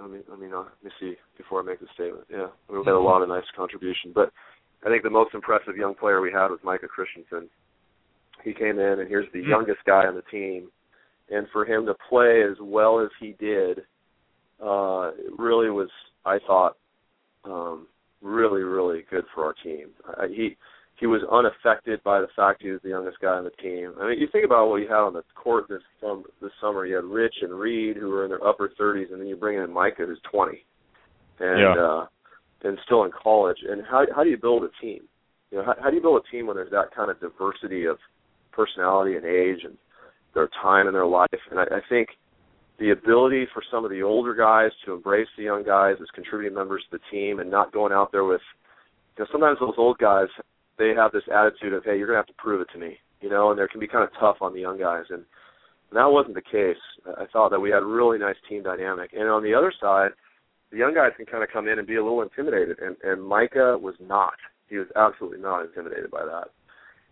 I 0.00 0.06
mean, 0.06 0.22
I 0.32 0.36
mean, 0.36 0.52
uh, 0.52 0.58
let 0.58 0.84
me 0.84 0.90
see 1.00 1.14
before 1.38 1.60
I 1.60 1.64
make 1.64 1.80
the 1.80 1.86
statement. 1.94 2.24
Yeah, 2.30 2.48
we 2.68 2.76
had 2.84 2.94
a 2.94 2.98
lot 2.98 3.22
of 3.22 3.28
nice 3.28 3.44
contribution, 3.56 4.12
but 4.14 4.30
I 4.84 4.88
think 4.88 5.02
the 5.02 5.10
most 5.10 5.34
impressive 5.34 5.76
young 5.76 5.94
player 5.94 6.20
we 6.20 6.30
had 6.30 6.48
was 6.48 6.60
Micah 6.62 6.86
Christenson. 6.86 7.48
He 8.44 8.52
came 8.52 8.78
in, 8.78 9.00
and 9.00 9.08
here's 9.08 9.30
the 9.32 9.42
Hmm. 9.42 9.48
youngest 9.48 9.84
guy 9.86 10.06
on 10.06 10.14
the 10.14 10.22
team, 10.30 10.70
and 11.30 11.48
for 11.48 11.64
him 11.64 11.86
to 11.86 11.94
play 12.08 12.42
as 12.42 12.60
well 12.60 13.00
as 13.00 13.08
he 13.18 13.32
did, 13.32 13.86
uh, 14.62 15.12
it 15.18 15.38
really 15.38 15.70
was, 15.70 15.88
I 16.24 16.38
thought, 16.46 16.76
um, 17.44 17.86
really, 18.22 18.62
really 18.62 19.04
good 19.10 19.24
for 19.34 19.44
our 19.44 19.54
team. 19.62 19.88
I, 20.18 20.26
he 20.28 20.56
he 20.98 21.06
was 21.06 21.20
unaffected 21.30 22.02
by 22.04 22.20
the 22.20 22.28
fact 22.34 22.62
he 22.62 22.70
was 22.70 22.80
the 22.82 22.88
youngest 22.88 23.20
guy 23.20 23.36
on 23.36 23.44
the 23.44 23.50
team. 23.62 23.92
I 24.00 24.08
mean, 24.08 24.18
you 24.18 24.28
think 24.32 24.46
about 24.46 24.68
what 24.70 24.76
you 24.76 24.88
had 24.88 24.96
on 25.04 25.12
the 25.12 25.22
court 25.34 25.68
this 25.68 25.82
um, 26.04 26.24
this 26.40 26.52
summer. 26.60 26.86
You 26.86 26.96
had 26.96 27.04
Rich 27.04 27.36
and 27.42 27.52
Reid 27.52 27.96
who 27.96 28.08
were 28.08 28.24
in 28.24 28.30
their 28.30 28.44
upper 28.46 28.70
30s, 28.80 29.12
and 29.12 29.20
then 29.20 29.28
you 29.28 29.36
bring 29.36 29.58
in 29.58 29.72
Micah 29.72 30.06
who's 30.06 30.20
20, 30.30 30.64
and 31.40 31.60
Yeah. 31.60 31.74
uh, 31.82 32.06
and 32.64 32.78
still 32.84 33.04
in 33.04 33.10
college. 33.12 33.58
And 33.68 33.82
how 33.86 34.06
how 34.14 34.24
do 34.24 34.30
you 34.30 34.38
build 34.38 34.64
a 34.64 34.70
team? 34.80 35.02
You 35.50 35.58
know, 35.58 35.64
how, 35.64 35.74
how 35.82 35.90
do 35.90 35.96
you 35.96 36.02
build 36.02 36.22
a 36.26 36.30
team 36.30 36.46
when 36.46 36.56
there's 36.56 36.70
that 36.72 36.94
kind 36.94 37.10
of 37.10 37.20
diversity 37.20 37.84
of 37.84 37.98
personality 38.52 39.16
and 39.16 39.24
age 39.24 39.60
and 39.64 39.76
their 40.34 40.48
time 40.62 40.86
in 40.88 40.94
their 40.94 41.06
life? 41.06 41.28
And 41.50 41.60
I, 41.60 41.64
I 41.64 41.80
think 41.88 42.08
the 42.78 42.90
ability 42.90 43.46
for 43.52 43.62
some 43.70 43.84
of 43.84 43.90
the 43.90 44.02
older 44.02 44.34
guys 44.34 44.70
to 44.84 44.92
embrace 44.92 45.28
the 45.36 45.44
young 45.44 45.64
guys 45.64 45.96
as 46.00 46.08
contributing 46.14 46.54
members 46.54 46.82
to 46.90 46.98
the 46.98 47.04
team 47.10 47.40
and 47.40 47.50
not 47.50 47.72
going 47.72 47.92
out 47.92 48.12
there 48.12 48.24
with 48.24 48.40
you 49.16 49.24
know 49.24 49.28
sometimes 49.32 49.58
those 49.60 49.74
old 49.78 49.98
guys 49.98 50.28
they 50.78 50.92
have 50.94 51.12
this 51.12 51.22
attitude 51.34 51.72
of 51.72 51.84
hey 51.84 51.96
you're 51.96 52.06
going 52.06 52.16
to 52.16 52.20
have 52.20 52.26
to 52.26 52.42
prove 52.42 52.60
it 52.60 52.68
to 52.72 52.78
me 52.78 52.96
you 53.20 53.30
know 53.30 53.50
and 53.50 53.58
they 53.58 53.66
can 53.68 53.80
be 53.80 53.88
kind 53.88 54.04
of 54.04 54.10
tough 54.20 54.36
on 54.40 54.52
the 54.52 54.60
young 54.60 54.78
guys 54.78 55.04
and 55.10 55.24
that 55.92 56.10
wasn't 56.10 56.34
the 56.34 56.42
case. 56.42 56.82
I 57.06 57.26
thought 57.32 57.50
that 57.50 57.60
we 57.60 57.70
had 57.70 57.84
really 57.84 58.18
nice 58.18 58.34
team 58.48 58.64
dynamic. 58.64 59.12
And 59.12 59.28
on 59.28 59.42
the 59.42 59.54
other 59.54 59.72
side 59.80 60.10
the 60.72 60.78
young 60.78 60.94
guys 60.94 61.12
can 61.16 61.26
kind 61.26 61.44
of 61.44 61.50
come 61.52 61.68
in 61.68 61.78
and 61.78 61.86
be 61.86 61.96
a 61.96 62.02
little 62.02 62.22
intimidated 62.22 62.78
and 62.80 62.96
and 63.02 63.22
micah 63.22 63.78
was 63.78 63.94
not. 64.00 64.34
He 64.68 64.76
was 64.76 64.88
absolutely 64.96 65.38
not 65.38 65.64
intimidated 65.64 66.10
by 66.10 66.24
that 66.24 66.48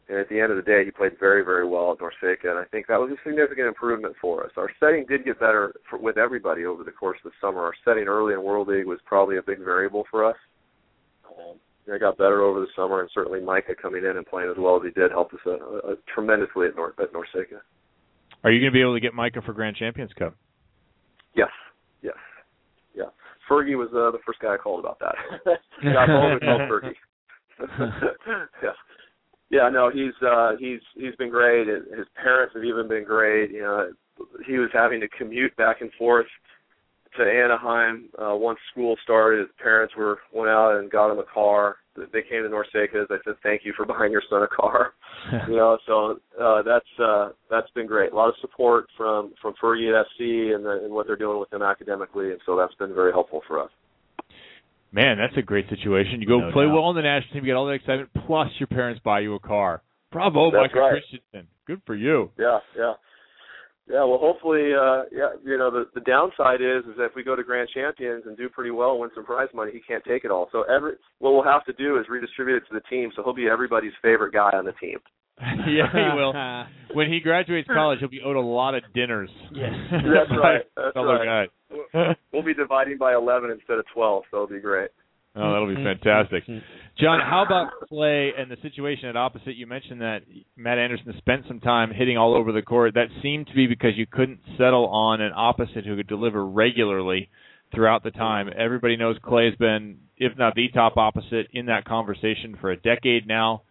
and 0.08 0.18
at 0.18 0.28
the 0.28 0.38
end 0.38 0.50
of 0.50 0.56
the 0.56 0.62
day, 0.62 0.84
he 0.84 0.90
played 0.90 1.18
very, 1.18 1.42
very 1.42 1.66
well 1.66 1.92
at 1.92 1.98
NORCECA, 1.98 2.50
and 2.50 2.58
I 2.58 2.64
think 2.64 2.86
that 2.88 3.00
was 3.00 3.10
a 3.10 3.28
significant 3.28 3.68
improvement 3.68 4.14
for 4.20 4.44
us. 4.44 4.50
Our 4.56 4.70
setting 4.78 5.06
did 5.08 5.24
get 5.24 5.40
better 5.40 5.74
for, 5.88 5.98
with 5.98 6.18
everybody 6.18 6.66
over 6.66 6.84
the 6.84 6.90
course 6.90 7.18
of 7.24 7.30
the 7.30 7.36
summer. 7.40 7.60
Our 7.62 7.72
setting 7.84 8.04
early 8.04 8.34
in 8.34 8.42
World 8.42 8.68
League 8.68 8.86
was 8.86 8.98
probably 9.06 9.38
a 9.38 9.42
big 9.42 9.58
variable 9.58 10.04
for 10.10 10.24
us. 10.24 10.36
Um, 11.26 11.56
it 11.86 12.00
got 12.00 12.18
better 12.18 12.42
over 12.42 12.60
the 12.60 12.66
summer, 12.76 13.00
and 13.00 13.10
certainly 13.14 13.40
Micah 13.40 13.74
coming 13.80 14.04
in 14.04 14.16
and 14.16 14.26
playing 14.26 14.50
as 14.50 14.56
well 14.58 14.76
as 14.76 14.82
he 14.82 14.90
did 14.90 15.10
helped 15.10 15.34
us 15.34 15.40
uh, 15.46 15.52
uh, 15.52 15.94
tremendously 16.12 16.66
at, 16.66 16.76
Nor- 16.76 16.94
at 17.00 17.12
NORCECA. 17.12 17.60
Are 18.42 18.50
you 18.50 18.60
going 18.60 18.72
to 18.72 18.76
be 18.76 18.82
able 18.82 18.94
to 18.94 19.00
get 19.00 19.14
Micah 19.14 19.40
for 19.40 19.54
Grand 19.54 19.76
Champions 19.76 20.12
Cup? 20.18 20.36
Yes, 21.34 21.48
yes, 22.02 22.14
yeah. 22.94 23.04
Fergie 23.50 23.76
was 23.76 23.88
uh, 23.88 24.12
the 24.12 24.18
first 24.26 24.38
guy 24.40 24.54
I 24.54 24.56
called 24.58 24.80
about 24.80 24.98
that. 25.00 25.14
always 26.10 26.40
called 26.40 26.60
Fergie. 26.70 26.92
yeah. 28.62 28.70
Yeah, 29.54 29.68
no, 29.68 29.88
he's 29.88 30.14
uh 30.20 30.56
he's 30.58 30.80
he's 30.96 31.14
been 31.14 31.30
great. 31.30 31.68
His 31.68 32.06
parents 32.20 32.54
have 32.56 32.64
even 32.64 32.88
been 32.88 33.04
great. 33.04 33.52
You 33.52 33.62
know, 33.62 33.92
he 34.44 34.58
was 34.58 34.70
having 34.72 35.00
to 35.00 35.06
commute 35.06 35.56
back 35.56 35.80
and 35.80 35.92
forth 35.96 36.26
to 37.16 37.22
Anaheim 37.22 38.08
uh 38.20 38.34
once 38.34 38.58
school 38.72 38.96
started. 39.04 39.38
His 39.38 39.54
parents 39.62 39.94
were 39.96 40.18
went 40.32 40.50
out 40.50 40.76
and 40.76 40.90
got 40.90 41.12
him 41.12 41.20
a 41.20 41.32
car. 41.32 41.76
They 41.96 42.22
came 42.28 42.42
to 42.42 42.48
NORCECA. 42.48 43.06
I 43.08 43.16
said, 43.24 43.36
"Thank 43.44 43.64
you 43.64 43.72
for 43.76 43.86
buying 43.86 44.10
your 44.10 44.24
son 44.28 44.42
a 44.42 44.48
car." 44.48 44.94
you 45.48 45.54
know, 45.54 45.78
so 45.86 46.18
uh 46.40 46.62
that's 46.62 46.98
uh 47.00 47.28
that's 47.48 47.70
been 47.76 47.86
great. 47.86 48.10
A 48.10 48.16
lot 48.16 48.30
of 48.30 48.34
support 48.40 48.86
from 48.96 49.34
from 49.40 49.54
Fergie 49.62 49.88
at 49.96 50.04
SC 50.16 50.52
and, 50.52 50.66
the, 50.66 50.80
and 50.82 50.92
what 50.92 51.06
they're 51.06 51.14
doing 51.14 51.38
with 51.38 51.52
him 51.52 51.62
academically, 51.62 52.32
and 52.32 52.40
so 52.44 52.56
that's 52.56 52.74
been 52.74 52.92
very 52.92 53.12
helpful 53.12 53.42
for 53.46 53.62
us. 53.62 53.70
Man, 54.94 55.18
that's 55.18 55.36
a 55.36 55.42
great 55.42 55.68
situation. 55.68 56.20
You 56.22 56.28
go 56.28 56.38
No 56.38 56.52
play 56.52 56.66
doubt. 56.66 56.74
well 56.74 56.84
on 56.84 56.94
the 56.94 57.02
national 57.02 57.34
team, 57.34 57.44
you 57.44 57.50
get 57.50 57.56
all 57.56 57.66
that 57.66 57.72
excitement, 57.72 58.10
plus 58.26 58.48
your 58.60 58.68
parents 58.68 59.00
buy 59.04 59.20
you 59.20 59.34
a 59.34 59.40
car. 59.40 59.82
Bravo, 60.12 60.52
That's 60.52 60.70
Micah 60.72 60.78
right. 60.78 61.02
Christenson. 61.10 61.48
Good 61.66 61.82
for 61.84 61.96
you. 61.96 62.30
Yeah, 62.38 62.60
yeah. 62.78 62.92
Yeah, 63.86 64.04
well 64.04 64.16
hopefully 64.18 64.72
uh 64.72 65.02
yeah, 65.12 65.36
you 65.44 65.58
know, 65.58 65.70
the 65.70 65.84
the 65.94 66.00
downside 66.00 66.62
is 66.62 66.84
is 66.88 66.96
that 66.96 67.04
if 67.06 67.14
we 67.14 67.22
go 67.22 67.36
to 67.36 67.42
Grand 67.42 67.68
Champions 67.74 68.22
and 68.24 68.34
do 68.36 68.48
pretty 68.48 68.70
well 68.70 68.92
and 68.92 69.00
win 69.00 69.10
some 69.14 69.26
prize 69.26 69.48
money, 69.52 69.72
he 69.74 69.80
can't 69.80 70.02
take 70.04 70.24
it 70.24 70.30
all. 70.30 70.48
So 70.52 70.62
every 70.62 70.92
what 71.18 71.34
we'll 71.34 71.42
have 71.44 71.64
to 71.66 71.72
do 71.74 71.98
is 71.98 72.06
redistribute 72.08 72.62
it 72.62 72.66
to 72.68 72.74
the 72.74 72.80
team 72.88 73.10
so 73.14 73.22
he'll 73.22 73.34
be 73.34 73.46
everybody's 73.48 73.92
favorite 74.00 74.32
guy 74.32 74.52
on 74.54 74.64
the 74.64 74.72
team. 74.80 74.98
yeah, 75.68 75.90
he 75.92 76.16
will. 76.16 76.34
When 76.94 77.10
he 77.10 77.18
graduates 77.18 77.66
college, 77.66 77.98
he'll 77.98 78.08
be 78.08 78.20
owed 78.24 78.36
a 78.36 78.40
lot 78.40 78.76
of 78.76 78.84
dinners. 78.94 79.28
Yes. 79.52 79.72
That's 79.90 80.30
right, 80.40 80.62
that's 80.76 80.94
right. 80.94 81.48
guys. 81.92 82.16
We'll 82.32 82.44
be 82.44 82.54
dividing 82.54 82.98
by 82.98 83.14
eleven 83.14 83.50
instead 83.50 83.80
of 83.80 83.84
twelve, 83.92 84.22
so 84.30 84.36
it'll 84.36 84.46
be 84.46 84.60
great. 84.60 84.90
Oh, 85.36 85.52
that'll 85.52 85.66
be 85.66 85.74
fantastic. 85.74 86.44
John, 87.00 87.18
how 87.20 87.42
about 87.44 87.72
Clay 87.88 88.30
and 88.38 88.48
the 88.48 88.56
situation 88.62 89.08
at 89.08 89.16
opposite? 89.16 89.56
You 89.56 89.66
mentioned 89.66 90.00
that 90.00 90.20
Matt 90.56 90.78
Anderson 90.78 91.12
spent 91.18 91.46
some 91.48 91.58
time 91.58 91.90
hitting 91.92 92.16
all 92.16 92.36
over 92.36 92.52
the 92.52 92.62
court. 92.62 92.94
That 92.94 93.08
seemed 93.20 93.48
to 93.48 93.54
be 93.54 93.66
because 93.66 93.96
you 93.96 94.06
couldn't 94.06 94.38
settle 94.56 94.86
on 94.86 95.20
an 95.20 95.32
opposite 95.34 95.84
who 95.84 95.96
could 95.96 96.06
deliver 96.06 96.46
regularly 96.46 97.30
throughout 97.74 98.04
the 98.04 98.12
time. 98.12 98.48
Everybody 98.56 98.96
knows 98.96 99.16
Clay's 99.24 99.56
been, 99.56 99.98
if 100.16 100.38
not 100.38 100.54
the 100.54 100.68
top 100.72 100.96
opposite, 100.96 101.48
in 101.52 101.66
that 101.66 101.84
conversation 101.84 102.56
for 102.60 102.70
a 102.70 102.76
decade 102.76 103.26
now. 103.26 103.62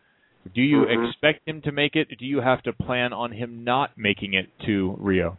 Do 0.54 0.62
you 0.62 0.86
Mhm. 0.86 1.08
expect 1.08 1.48
him 1.48 1.62
to 1.62 1.72
make 1.72 1.96
it? 1.96 2.10
Do 2.18 2.26
you 2.26 2.42
have 2.42 2.62
to 2.64 2.74
plan 2.74 3.14
on 3.14 3.32
him 3.32 3.64
not 3.64 3.98
making 3.98 4.34
it 4.34 4.50
to 4.66 4.96
Rio? 5.00 5.38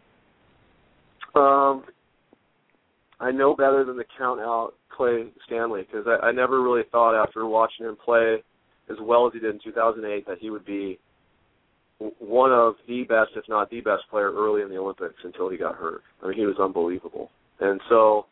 Um, 1.34 1.84
I 3.20 3.30
know 3.30 3.54
better 3.54 3.84
than 3.84 3.96
to 3.96 4.04
count 4.16 4.40
out 4.40 4.74
Clay 4.88 5.32
Stanley 5.46 5.82
because 5.82 6.06
I, 6.06 6.28
I 6.28 6.32
never 6.32 6.60
really 6.62 6.84
thought 6.84 7.14
after 7.14 7.46
watching 7.46 7.86
him 7.86 7.96
play 7.96 8.42
as 8.88 9.00
well 9.00 9.26
as 9.26 9.32
he 9.32 9.40
did 9.40 9.54
in 9.54 9.60
2008 9.60 10.26
that 10.26 10.38
he 10.38 10.50
would 10.50 10.64
be 10.64 10.98
one 12.18 12.52
of 12.52 12.74
the 12.86 13.04
best, 13.04 13.30
if 13.36 13.48
not 13.48 13.70
the 13.70 13.80
best 13.80 14.02
player 14.10 14.32
early 14.32 14.62
in 14.62 14.68
the 14.68 14.76
Olympics 14.76 15.22
until 15.24 15.48
he 15.48 15.56
got 15.56 15.76
hurt. 15.76 16.02
I 16.22 16.28
mean, 16.28 16.36
he 16.36 16.46
was 16.46 16.58
unbelievable. 16.58 17.30
And 17.60 17.80
so 17.88 18.26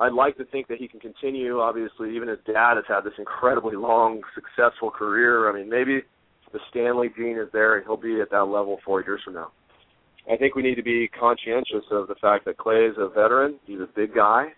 I'd 0.00 0.12
like 0.12 0.36
to 0.36 0.44
think 0.44 0.68
that 0.68 0.78
he 0.78 0.86
can 0.86 1.00
continue. 1.00 1.58
Obviously, 1.60 2.14
even 2.14 2.28
his 2.28 2.38
dad 2.46 2.76
has 2.76 2.84
had 2.86 3.00
this 3.00 3.14
incredibly 3.18 3.74
long, 3.74 4.22
successful 4.34 4.90
career. 4.90 5.50
I 5.50 5.58
mean, 5.58 5.68
maybe 5.68 6.02
the 6.52 6.60
Stanley 6.70 7.10
gene 7.16 7.36
is 7.36 7.48
there 7.52 7.76
and 7.76 7.84
he'll 7.84 7.96
be 7.96 8.20
at 8.20 8.30
that 8.30 8.44
level 8.44 8.78
four 8.84 9.02
years 9.02 9.20
from 9.24 9.34
now. 9.34 9.50
I 10.30 10.36
think 10.36 10.54
we 10.54 10.62
need 10.62 10.76
to 10.76 10.82
be 10.82 11.08
conscientious 11.08 11.84
of 11.90 12.06
the 12.06 12.14
fact 12.20 12.44
that 12.44 12.58
Clay 12.58 12.86
is 12.86 12.96
a 12.98 13.08
veteran. 13.08 13.58
He's 13.66 13.80
a 13.80 13.88
big 13.94 14.14
guy. 14.14 14.48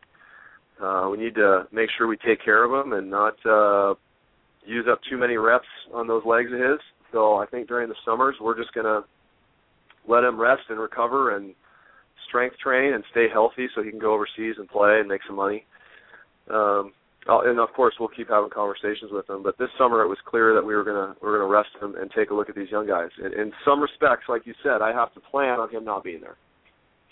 Uh, 0.82 1.08
we 1.10 1.18
need 1.18 1.34
to 1.36 1.66
make 1.72 1.88
sure 1.96 2.06
we 2.06 2.16
take 2.16 2.44
care 2.44 2.64
of 2.64 2.72
him 2.84 2.92
and 2.92 3.10
not 3.10 3.34
uh, 3.46 3.94
use 4.66 4.86
up 4.90 5.00
too 5.08 5.16
many 5.16 5.36
reps 5.36 5.66
on 5.94 6.06
those 6.06 6.24
legs 6.24 6.50
of 6.52 6.58
his. 6.58 6.80
So 7.12 7.36
I 7.36 7.46
think 7.46 7.68
during 7.68 7.88
the 7.88 7.94
summers 8.04 8.36
we're 8.40 8.58
just 8.58 8.74
to 8.74 9.04
let 10.08 10.24
him 10.24 10.40
rest 10.40 10.62
and 10.68 10.78
recover 10.78 11.36
and 11.36 11.54
strength 12.28 12.56
train 12.58 12.94
and 12.94 13.04
stay 13.10 13.26
healthy 13.32 13.68
so 13.74 13.82
he 13.82 13.90
can 13.90 13.98
go 13.98 14.14
overseas 14.14 14.56
and 14.58 14.68
play 14.68 15.00
and 15.00 15.08
make 15.08 15.20
some 15.26 15.36
money. 15.36 15.64
Um, 16.50 16.92
and 17.26 17.60
of 17.60 17.68
course 17.74 17.94
we'll 18.00 18.08
keep 18.08 18.28
having 18.28 18.50
conversations 18.50 19.10
with 19.12 19.28
him. 19.28 19.42
But 19.42 19.58
this 19.58 19.68
summer 19.78 20.02
it 20.02 20.08
was 20.08 20.18
clear 20.26 20.54
that 20.54 20.64
we 20.64 20.74
were 20.74 20.84
gonna 20.84 21.14
we 21.22 21.28
were 21.28 21.38
gonna 21.38 21.50
rest 21.50 21.70
him 21.80 21.94
and 22.00 22.10
take 22.10 22.30
a 22.30 22.34
look 22.34 22.48
at 22.48 22.54
these 22.54 22.70
young 22.70 22.86
guys. 22.86 23.10
In, 23.18 23.32
in 23.38 23.52
some 23.64 23.80
respects, 23.80 24.24
like 24.28 24.46
you 24.46 24.54
said, 24.62 24.82
I 24.82 24.92
have 24.92 25.12
to 25.14 25.20
plan 25.20 25.60
on 25.60 25.70
him 25.70 25.84
not 25.84 26.04
being 26.04 26.22
there. 26.22 26.36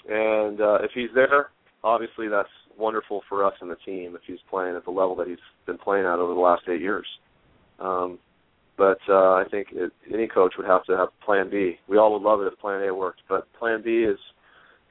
And 0.09 0.61
uh, 0.61 0.78
if 0.82 0.90
he's 0.94 1.11
there, 1.14 1.50
obviously 1.84 2.28
that's 2.28 2.48
wonderful 2.78 3.22
for 3.28 3.44
us 3.44 3.54
and 3.61 3.70
the 3.70 3.76
team. 3.84 4.14
If 4.14 4.22
he's 4.26 4.38
playing 4.48 4.76
at 4.76 4.84
the 4.84 4.90
level 4.90 5.14
that 5.16 5.28
he's 5.28 5.36
been 5.66 5.78
playing 5.78 6.06
at 6.06 6.18
over 6.18 6.34
the 6.34 6.40
last 6.40 6.62
eight 6.68 6.80
years. 6.80 7.06
Um, 7.78 8.18
but 8.76 8.98
uh, 9.09 9.34
I 9.34 9.44
think 9.50 9.68
it, 9.72 9.92
any 10.12 10.28
coach 10.28 10.54
would 10.56 10.66
have 10.66 10.84
to 10.84 10.96
have 10.96 11.09
Plan 11.24 11.50
B. 11.50 11.78
We 11.88 11.98
all 11.98 12.12
would 12.12 12.22
love 12.22 12.40
it 12.40 12.50
if 12.52 12.59
Plan 12.61 12.82
A 12.88 12.94
worked, 12.94 13.22
but 13.28 13.52
Plan 13.59 13.82
B 13.84 14.04
is 14.04 14.18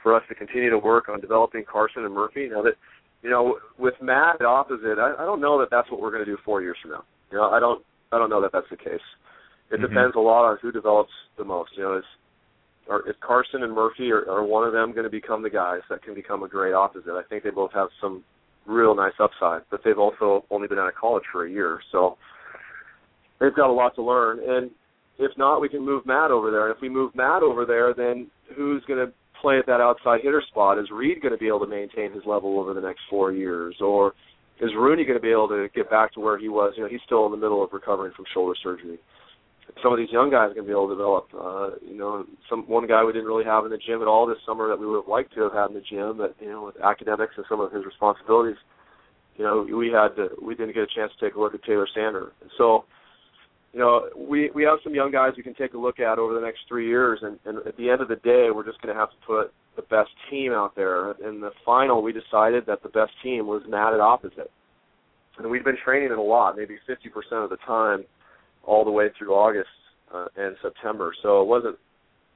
for 0.07 0.15
us 0.15 0.23
to 0.29 0.35
continue 0.35 0.69
to 0.69 0.77
work 0.77 1.09
on 1.09 1.19
developing 1.19 1.65
Carson 1.69 2.05
and 2.05 2.13
Murphy. 2.13 2.47
Now 2.49 2.61
that 2.61 2.75
you 3.23 3.29
know, 3.29 3.57
with 3.77 3.95
Matt 4.01 4.39
the 4.39 4.45
opposite, 4.45 4.99
I, 4.99 5.11
I 5.19 5.25
don't 5.25 5.41
know 5.41 5.59
that 5.59 5.67
that's 5.69 5.91
what 5.91 5.99
we're 5.99 6.11
going 6.11 6.23
to 6.23 6.31
do 6.31 6.37
four 6.45 6.61
years 6.61 6.77
from 6.81 6.91
now. 6.91 7.03
You 7.29 7.39
know, 7.39 7.49
I 7.49 7.59
don't 7.59 7.83
I 8.13 8.17
don't 8.17 8.29
know 8.29 8.41
that 8.41 8.51
that's 8.53 8.69
the 8.69 8.77
case. 8.77 9.03
It 9.69 9.79
Mhm. 9.79 9.89
depends 9.89 10.15
a 10.15 10.19
lot 10.19 10.45
on 10.45 10.57
who 10.61 10.71
develops 10.71 11.11
the 11.37 11.43
most. 11.43 11.71
You 11.75 11.83
know, 11.83 11.97
is 11.97 12.05
are, 12.89 13.01
is 13.09 13.15
Carson 13.19 13.63
and 13.63 13.73
Murphy 13.73 14.09
are, 14.13 14.23
are 14.31 14.45
one 14.45 14.65
of 14.65 14.71
them 14.71 14.93
going 14.93 15.03
to 15.03 15.09
become 15.09 15.41
the 15.43 15.49
guys 15.49 15.81
that 15.89 16.03
can 16.03 16.13
become 16.13 16.43
a 16.43 16.47
great 16.47 16.73
opposite? 16.73 17.11
I 17.11 17.23
think 17.27 17.43
they 17.43 17.49
both 17.49 17.73
have 17.73 17.89
some 17.99 18.23
real 18.65 18.95
nice 18.95 19.19
upside, 19.19 19.63
but 19.69 19.81
they've 19.83 19.99
also 19.99 20.45
only 20.49 20.69
been 20.69 20.79
out 20.79 20.87
of 20.87 20.95
college 20.95 21.23
for 21.33 21.45
a 21.45 21.51
year, 21.51 21.81
so 21.91 22.17
they've 23.41 23.55
got 23.55 23.69
a 23.69 23.73
lot 23.73 23.93
to 23.95 24.01
learn. 24.01 24.39
And 24.39 24.71
if 25.19 25.37
not, 25.37 25.59
we 25.59 25.67
can 25.67 25.83
move 25.83 26.05
Matt 26.05 26.31
over 26.31 26.49
there. 26.49 26.67
And 26.67 26.75
if 26.75 26.81
we 26.81 26.87
move 26.87 27.13
Matt 27.13 27.43
over 27.43 27.65
there, 27.65 27.93
then 27.93 28.27
who's 28.55 28.85
going 28.85 29.05
to 29.05 29.11
play 29.41 29.59
at 29.59 29.65
that 29.67 29.81
outside 29.81 30.21
hitter 30.21 30.43
spot? 30.47 30.79
Is 30.79 30.91
Reid 30.91 31.21
going 31.21 31.33
to 31.33 31.37
be 31.37 31.47
able 31.47 31.61
to 31.61 31.67
maintain 31.67 32.11
his 32.11 32.23
level 32.25 32.59
over 32.59 32.73
the 32.73 32.81
next 32.81 33.01
four 33.09 33.31
years, 33.31 33.75
or 33.81 34.13
is 34.59 34.71
Rooney 34.75 35.05
going 35.05 35.17
to 35.17 35.21
be 35.21 35.31
able 35.31 35.47
to 35.49 35.67
get 35.75 35.89
back 35.89 36.13
to 36.13 36.19
where 36.19 36.37
he 36.37 36.49
was? 36.49 36.73
You 36.75 36.83
know, 36.83 36.89
he's 36.89 37.01
still 37.05 37.25
in 37.25 37.31
the 37.31 37.37
middle 37.37 37.63
of 37.63 37.71
recovering 37.73 38.13
from 38.15 38.25
shoulder 38.33 38.55
surgery. 38.61 38.99
Some 39.83 39.91
of 39.93 39.99
these 39.99 40.11
young 40.11 40.31
guys 40.31 40.51
are 40.51 40.55
going 40.55 40.65
to 40.65 40.71
be 40.73 40.77
able 40.77 40.87
to 40.87 40.95
develop. 40.95 41.27
Uh, 41.33 41.69
you 41.85 41.97
know, 41.97 42.25
some 42.49 42.63
one 42.67 42.87
guy 42.87 43.03
we 43.03 43.13
didn't 43.13 43.27
really 43.27 43.45
have 43.45 43.65
in 43.65 43.71
the 43.71 43.77
gym 43.77 44.01
at 44.01 44.07
all 44.07 44.25
this 44.25 44.37
summer 44.45 44.67
that 44.69 44.79
we 44.79 44.87
would 44.87 45.03
have 45.03 45.11
liked 45.11 45.33
to 45.35 45.41
have 45.43 45.53
had 45.53 45.67
in 45.69 45.75
the 45.75 45.85
gym, 45.85 46.17
but 46.17 46.35
you 46.39 46.49
know, 46.49 46.65
with 46.65 46.81
academics 46.81 47.33
and 47.37 47.45
some 47.49 47.59
of 47.59 47.71
his 47.71 47.85
responsibilities, 47.85 48.57
you 49.35 49.43
know, 49.43 49.67
we 49.77 49.91
had 49.91 50.15
to, 50.15 50.29
we 50.41 50.55
didn't 50.55 50.73
get 50.73 50.83
a 50.83 50.95
chance 50.95 51.11
to 51.13 51.25
take 51.25 51.35
a 51.35 51.39
look 51.39 51.53
at 51.53 51.63
Taylor 51.63 51.87
Sander. 51.93 52.31
And 52.41 52.49
so, 52.57 52.85
you 53.77 53.83
know, 53.83 54.09
we 54.17 54.49
we 54.55 54.63
have 54.63 54.79
some 54.83 54.95
young 54.95 55.11
guys 55.11 55.33
we 55.37 55.43
can 55.43 55.53
take 55.53 55.75
a 55.75 55.77
look 55.77 55.99
at 55.99 56.17
over 56.17 56.33
the 56.33 56.41
next 56.41 56.61
three 56.67 56.87
years, 56.87 57.19
and, 57.21 57.37
and 57.45 57.59
at 57.67 57.77
the 57.77 57.91
end 57.91 58.01
of 58.01 58.07
the 58.07 58.15
day, 58.15 58.47
we're 58.51 58.65
just 58.65 58.81
going 58.81 58.91
to 58.91 58.99
have 58.99 59.11
to 59.11 59.15
put 59.27 59.53
the 59.75 59.83
best 59.83 60.09
team 60.31 60.51
out 60.51 60.75
there. 60.75 61.11
In 61.23 61.39
the 61.41 61.51
final, 61.63 62.01
we 62.01 62.11
decided 62.11 62.65
that 62.65 62.81
the 62.81 62.89
best 62.89 63.11
team 63.21 63.45
was 63.45 63.61
Matt 63.69 63.93
at 63.93 63.99
opposite, 63.99 64.49
and 65.37 65.47
we've 65.47 65.63
been 65.63 65.77
training 65.85 66.11
it 66.11 66.17
a 66.17 66.21
lot, 66.21 66.57
maybe 66.57 66.79
50% 66.89 67.43
of 67.43 67.51
the 67.51 67.57
time, 67.67 68.03
all 68.63 68.83
the 68.83 68.89
way 68.89 69.09
through 69.15 69.35
August 69.35 69.69
uh, 70.11 70.25
and 70.35 70.55
September. 70.63 71.13
So 71.21 71.43
it 71.43 71.47
wasn't 71.47 71.75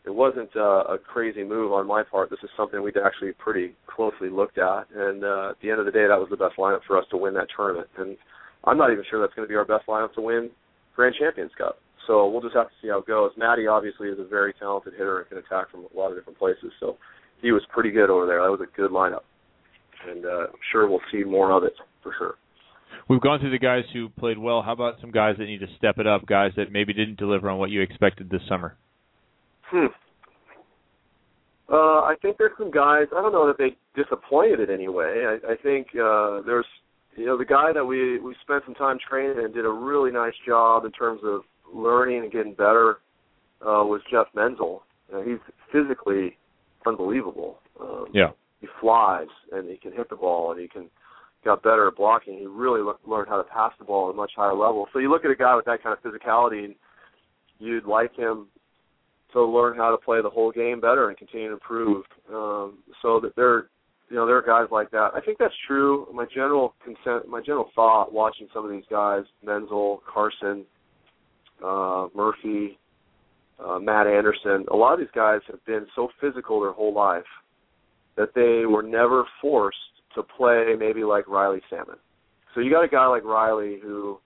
it 0.05 0.13
wasn't 0.13 0.55
uh, 0.55 0.93
a 0.93 0.99
crazy 0.99 1.43
move 1.43 1.73
on 1.73 1.87
my 1.87 2.03
part. 2.03 2.29
This 2.29 2.39
is 2.43 2.51
something 2.55 2.83
we'd 2.83 2.97
actually 3.03 3.31
pretty 3.31 3.73
closely 3.87 4.29
looked 4.29 4.59
at, 4.59 4.85
and 4.93 5.23
uh, 5.23 5.49
at 5.49 5.55
the 5.63 5.71
end 5.71 5.79
of 5.79 5.87
the 5.87 5.91
day, 5.91 6.05
that 6.05 6.19
was 6.19 6.27
the 6.29 6.37
best 6.37 6.57
lineup 6.59 6.81
for 6.85 6.99
us 6.99 7.05
to 7.09 7.17
win 7.17 7.33
that 7.33 7.47
tournament. 7.55 7.87
And 7.97 8.15
I'm 8.63 8.77
not 8.77 8.91
even 8.91 9.03
sure 9.09 9.19
that's 9.19 9.33
going 9.33 9.47
to 9.47 9.51
be 9.51 9.57
our 9.57 9.65
best 9.65 9.87
lineup 9.87 10.13
to 10.13 10.21
win 10.21 10.51
Grand 10.95 11.15
Champions 11.19 11.51
Cup. 11.57 11.79
So 12.07 12.27
we'll 12.27 12.41
just 12.41 12.55
have 12.55 12.67
to 12.67 12.73
see 12.81 12.89
how 12.89 12.99
it 12.99 13.07
goes. 13.07 13.31
Matty 13.37 13.67
obviously 13.67 14.09
is 14.09 14.19
a 14.19 14.25
very 14.25 14.53
talented 14.53 14.93
hitter 14.93 15.19
and 15.19 15.29
can 15.29 15.37
attack 15.37 15.69
from 15.71 15.85
a 15.93 15.97
lot 15.97 16.11
of 16.11 16.17
different 16.17 16.39
places. 16.39 16.71
So 16.79 16.97
he 17.41 17.51
was 17.51 17.61
pretty 17.69 17.91
good 17.91 18.09
over 18.09 18.25
there. 18.25 18.41
That 18.41 18.51
was 18.51 18.61
a 18.61 18.75
good 18.75 18.91
lineup, 18.91 19.23
and 20.09 20.25
uh, 20.25 20.47
I'm 20.49 20.59
sure 20.71 20.89
we'll 20.89 20.99
see 21.11 21.23
more 21.23 21.51
of 21.51 21.63
it 21.63 21.73
for 22.03 22.13
sure. 22.17 22.35
We've 23.07 23.21
gone 23.21 23.39
through 23.39 23.51
the 23.51 23.59
guys 23.59 23.83
who 23.93 24.09
played 24.09 24.37
well. 24.37 24.61
How 24.61 24.73
about 24.73 24.95
some 25.01 25.11
guys 25.11 25.35
that 25.37 25.45
need 25.45 25.59
to 25.59 25.67
step 25.77 25.97
it 25.97 26.07
up? 26.07 26.25
Guys 26.25 26.51
that 26.57 26.71
maybe 26.71 26.93
didn't 26.93 27.17
deliver 27.17 27.49
on 27.49 27.57
what 27.57 27.69
you 27.69 27.81
expected 27.81 28.29
this 28.29 28.41
summer. 28.47 28.77
Hmm. 29.65 29.87
Uh, 31.71 32.01
I 32.03 32.15
think 32.21 32.37
there's 32.37 32.51
some 32.57 32.69
guys. 32.69 33.07
I 33.15 33.21
don't 33.21 33.31
know 33.31 33.47
that 33.47 33.57
they 33.57 33.77
disappointed 34.01 34.59
in 34.59 34.69
any 34.69 34.89
way. 34.89 35.23
I, 35.25 35.53
I 35.53 35.55
think 35.55 35.87
uh, 35.95 36.41
there's, 36.45 36.65
you 37.15 37.25
know, 37.25 37.37
the 37.37 37.45
guy 37.45 37.73
that 37.73 37.85
we 37.85 38.19
we 38.19 38.35
spent 38.41 38.63
some 38.65 38.75
time 38.75 38.97
training 38.99 39.43
and 39.43 39.53
did 39.53 39.65
a 39.65 39.69
really 39.69 40.11
nice 40.11 40.33
job 40.45 40.85
in 40.85 40.91
terms 40.91 41.21
of 41.23 41.41
learning 41.73 42.23
and 42.23 42.31
getting 42.31 42.53
better 42.53 42.99
uh, 43.61 43.83
was 43.83 44.01
Jeff 44.09 44.27
Menzel. 44.33 44.83
Uh, 45.13 45.21
he's 45.21 45.39
physically 45.71 46.37
unbelievable. 46.85 47.59
Um, 47.79 48.07
Yeah. 48.13 48.31
he 48.59 48.67
flies 48.79 49.27
and 49.51 49.69
he 49.69 49.77
can 49.77 49.91
hit 49.91 50.09
the 50.09 50.15
ball 50.15 50.51
and 50.51 50.59
he 50.59 50.67
can 50.67 50.89
got 51.43 51.63
better 51.63 51.87
at 51.87 51.95
blocking. 51.95 52.37
He 52.37 52.45
really 52.45 52.81
le- 52.81 52.97
learned 53.05 53.29
how 53.29 53.37
to 53.37 53.43
pass 53.43 53.73
the 53.79 53.85
ball 53.85 54.09
at 54.09 54.13
a 54.13 54.15
much 54.15 54.31
higher 54.35 54.53
level. 54.53 54.87
So 54.93 54.99
you 54.99 55.09
look 55.09 55.25
at 55.25 55.31
a 55.31 55.35
guy 55.35 55.55
with 55.55 55.65
that 55.65 55.81
kind 55.81 55.97
of 55.97 56.03
physicality, 56.03 56.65
and 56.65 56.75
you'd 57.59 57.85
like 57.85 58.15
him 58.15 58.47
to 59.33 59.43
learn 59.43 59.75
how 59.77 59.91
to 59.91 59.97
play 59.97 60.21
the 60.21 60.29
whole 60.29 60.51
game 60.51 60.79
better 60.79 61.09
and 61.09 61.17
continue 61.17 61.47
to 61.47 61.53
improve. 61.53 62.05
Um, 62.31 62.79
so 63.01 63.19
that 63.21 63.35
there, 63.35 63.69
you 64.11 64.17
know, 64.17 64.25
there 64.25 64.35
are 64.35 64.41
guys 64.41 64.69
like 64.71 64.91
that. 64.91 65.11
I 65.15 65.21
think 65.21 65.37
that's 65.37 65.53
true. 65.65 66.05
My 66.13 66.25
general 66.25 66.75
consent, 66.83 67.29
my 67.29 67.39
general 67.39 67.69
thought, 67.73 68.11
watching 68.11 68.49
some 68.53 68.65
of 68.65 68.71
these 68.71 68.83
guys, 68.89 69.23
Menzel, 69.41 70.03
Carson, 70.05 70.65
uh, 71.63 72.07
Murphy, 72.13 72.77
uh, 73.57 73.79
Matt 73.79 74.07
Anderson. 74.07 74.65
A 74.69 74.75
lot 74.75 74.93
of 74.93 74.99
these 74.99 75.07
guys 75.15 75.39
have 75.47 75.63
been 75.65 75.87
so 75.95 76.09
physical 76.19 76.59
their 76.59 76.73
whole 76.73 76.93
life 76.93 77.23
that 78.17 78.35
they 78.35 78.65
were 78.65 78.83
never 78.83 79.23
forced 79.41 79.77
to 80.15 80.23
play 80.23 80.75
maybe 80.77 81.05
like 81.05 81.25
Riley 81.29 81.61
Salmon. 81.69 81.95
So 82.53 82.59
you 82.59 82.69
got 82.69 82.83
a 82.83 82.89
guy 82.89 83.07
like 83.07 83.23
Riley 83.23 83.79
who 83.81 84.19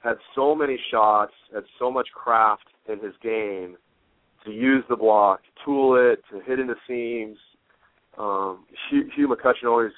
had 0.00 0.16
so 0.34 0.54
many 0.54 0.78
shots, 0.90 1.32
had 1.54 1.62
so 1.78 1.90
much 1.90 2.08
craft 2.12 2.64
in 2.86 2.98
his 2.98 3.14
game 3.22 3.78
to 4.44 4.50
use 4.50 4.84
the 4.90 4.96
block, 4.96 5.40
to 5.42 5.64
tool 5.64 6.12
it, 6.12 6.22
to 6.30 6.44
hit 6.44 6.58
into 6.58 6.74
seams. 6.86 7.38
Um, 8.18 8.66
Hugh, 8.90 9.28
McCutcheon 9.28 9.68
always 9.68 9.92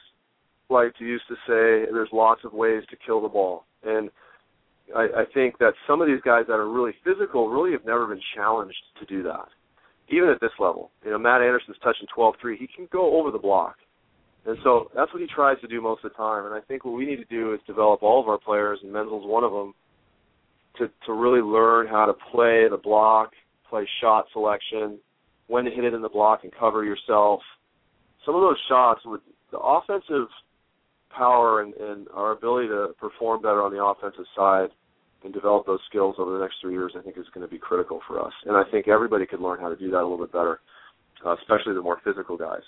liked 0.71 0.99
to 0.99 1.05
used 1.05 1.25
to 1.29 1.35
say 1.47 1.91
there's 1.93 2.09
lots 2.13 2.43
of 2.45 2.53
ways 2.53 2.83
to 2.91 2.97
kill 3.05 3.21
the 3.21 3.29
ball. 3.29 3.67
And 3.85 4.11
I, 4.95 5.03
I 5.03 5.25
think 5.33 5.59
that 5.59 5.75
some 5.87 6.01
of 6.01 6.07
these 6.07 6.21
guys 6.25 6.45
that 6.49 6.55
are 6.55 6.69
really 6.69 6.95
physical 7.05 7.49
really 7.49 7.73
have 7.73 7.85
never 7.85 8.07
been 8.07 8.21
challenged 8.35 8.77
to 9.01 9.07
do 9.07 9.23
that. 9.25 9.49
Even 10.09 10.29
at 10.29 10.41
this 10.41 10.53
level. 10.59 10.91
You 11.05 11.13
know, 11.13 11.19
Matt 11.19 11.41
Anderson's 11.41 11.79
touching 11.83 12.07
12-3. 12.17 12.59
He 12.59 12.67
can 12.67 12.89
go 12.93 13.19
over 13.19 13.31
the 13.31 13.39
block. 13.39 13.77
And 14.47 14.59
so 14.63 14.91
that's 14.95 15.13
what 15.13 15.23
he 15.23 15.29
tries 15.29 15.59
to 15.61 15.69
do 15.69 15.81
most 15.81 16.05
of 16.05 16.13
the 16.13 16.17
time. 16.17 16.45
And 16.45 16.55
I 16.55 16.61
think 16.61 16.85
what 16.85 16.93
we 16.93 17.07
need 17.07 17.17
to 17.17 17.25
do 17.25 17.55
is 17.55 17.61
develop 17.67 18.03
all 18.03 18.21
of 18.21 18.29
our 18.29 18.39
players, 18.39 18.79
and 18.83 18.93
Menzel's 18.93 19.27
one 19.27 19.43
of 19.43 19.53
them, 19.53 19.75
to 20.77 20.91
to 21.07 21.13
really 21.13 21.41
learn 21.41 21.87
how 21.87 22.05
to 22.05 22.13
play 22.33 22.69
the 22.69 22.77
block, 22.77 23.31
play 23.71 23.89
shot 24.01 24.27
selection, 24.33 24.99
when 25.47 25.65
to 25.65 25.71
hit 25.71 25.85
it 25.85 25.95
in 25.95 26.03
the 26.03 26.09
block 26.09 26.41
and 26.43 26.53
cover 26.59 26.85
yourself. 26.85 27.41
Some 28.25 28.35
of 28.35 28.41
those 28.41 28.59
shots 28.69 29.01
with 29.05 29.21
the 29.51 29.59
offensive 29.59 30.29
power 31.17 31.63
and, 31.63 31.75
and 31.75 32.09
our 32.15 32.33
ability 32.33 32.69
to 32.69 32.89
perform 32.99 33.43
better 33.43 33.63
on 33.63 33.73
the 33.73 33.83
offensive 33.83 34.25
side 34.37 34.69
and 35.23 35.33
develop 35.33 35.67
those 35.67 35.81
skills 35.89 36.17
over 36.19 36.33
the 36.33 36.39
next 36.39 36.57
three 36.61 36.73
years, 36.73 36.93
I 36.99 37.03
think 37.03 37.17
is 37.17 37.25
going 37.33 37.47
to 37.47 37.51
be 37.51 37.59
critical 37.59 38.01
for 38.07 38.25
us. 38.25 38.33
And 38.45 38.57
I 38.57 38.63
think 38.71 38.89
everybody 38.89 39.27
could 39.27 39.41
learn 39.41 39.61
how 39.61 39.69
to 39.69 39.77
do 39.77 39.91
that 39.91 40.01
a 40.01 40.07
little 40.07 40.19
bit 40.19 40.33
better, 40.33 40.61
uh, 41.25 41.35
especially 41.35 41.75
the 41.75 41.83
more 41.83 41.99
physical 42.05 42.37
guys. 42.37 42.63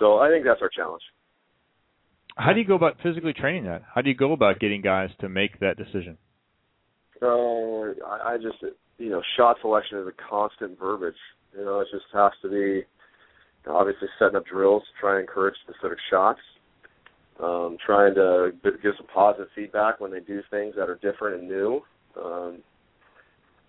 So 0.00 0.18
I 0.18 0.28
think 0.28 0.44
that's 0.44 0.60
our 0.62 0.70
challenge. 0.70 1.02
How 2.36 2.52
do 2.52 2.60
you 2.60 2.66
go 2.66 2.74
about 2.74 2.96
physically 3.02 3.32
training 3.32 3.64
that? 3.64 3.82
How 3.92 4.00
do 4.00 4.10
you 4.10 4.16
go 4.16 4.32
about 4.32 4.60
getting 4.60 4.80
guys 4.80 5.10
to 5.20 5.28
make 5.28 5.58
that 5.60 5.76
decision? 5.76 6.16
Oh, 7.20 7.92
I, 8.06 8.34
I 8.34 8.36
just 8.36 8.62
you 8.98 9.10
know, 9.10 9.22
shot 9.36 9.56
selection 9.60 9.98
is 9.98 10.06
a 10.06 10.30
constant 10.30 10.78
verbiage. 10.78 11.16
You 11.56 11.64
know, 11.64 11.80
it 11.80 11.88
just 11.92 12.04
has 12.12 12.32
to 12.42 12.48
be 12.48 12.84
obviously 13.68 14.08
setting 14.18 14.36
up 14.36 14.46
drills 14.46 14.82
to 14.82 15.00
try 15.00 15.12
and 15.12 15.20
encourage 15.20 15.54
specific 15.62 15.98
shots. 16.10 16.40
Um, 17.40 17.76
trying 17.84 18.16
to 18.16 18.50
give 18.64 18.94
some 18.96 19.06
positive 19.14 19.46
feedback 19.54 20.00
when 20.00 20.10
they 20.10 20.18
do 20.18 20.42
things 20.50 20.74
that 20.76 20.88
are 20.88 20.96
different 20.96 21.40
and 21.40 21.48
new. 21.48 21.80
Um, 22.20 22.58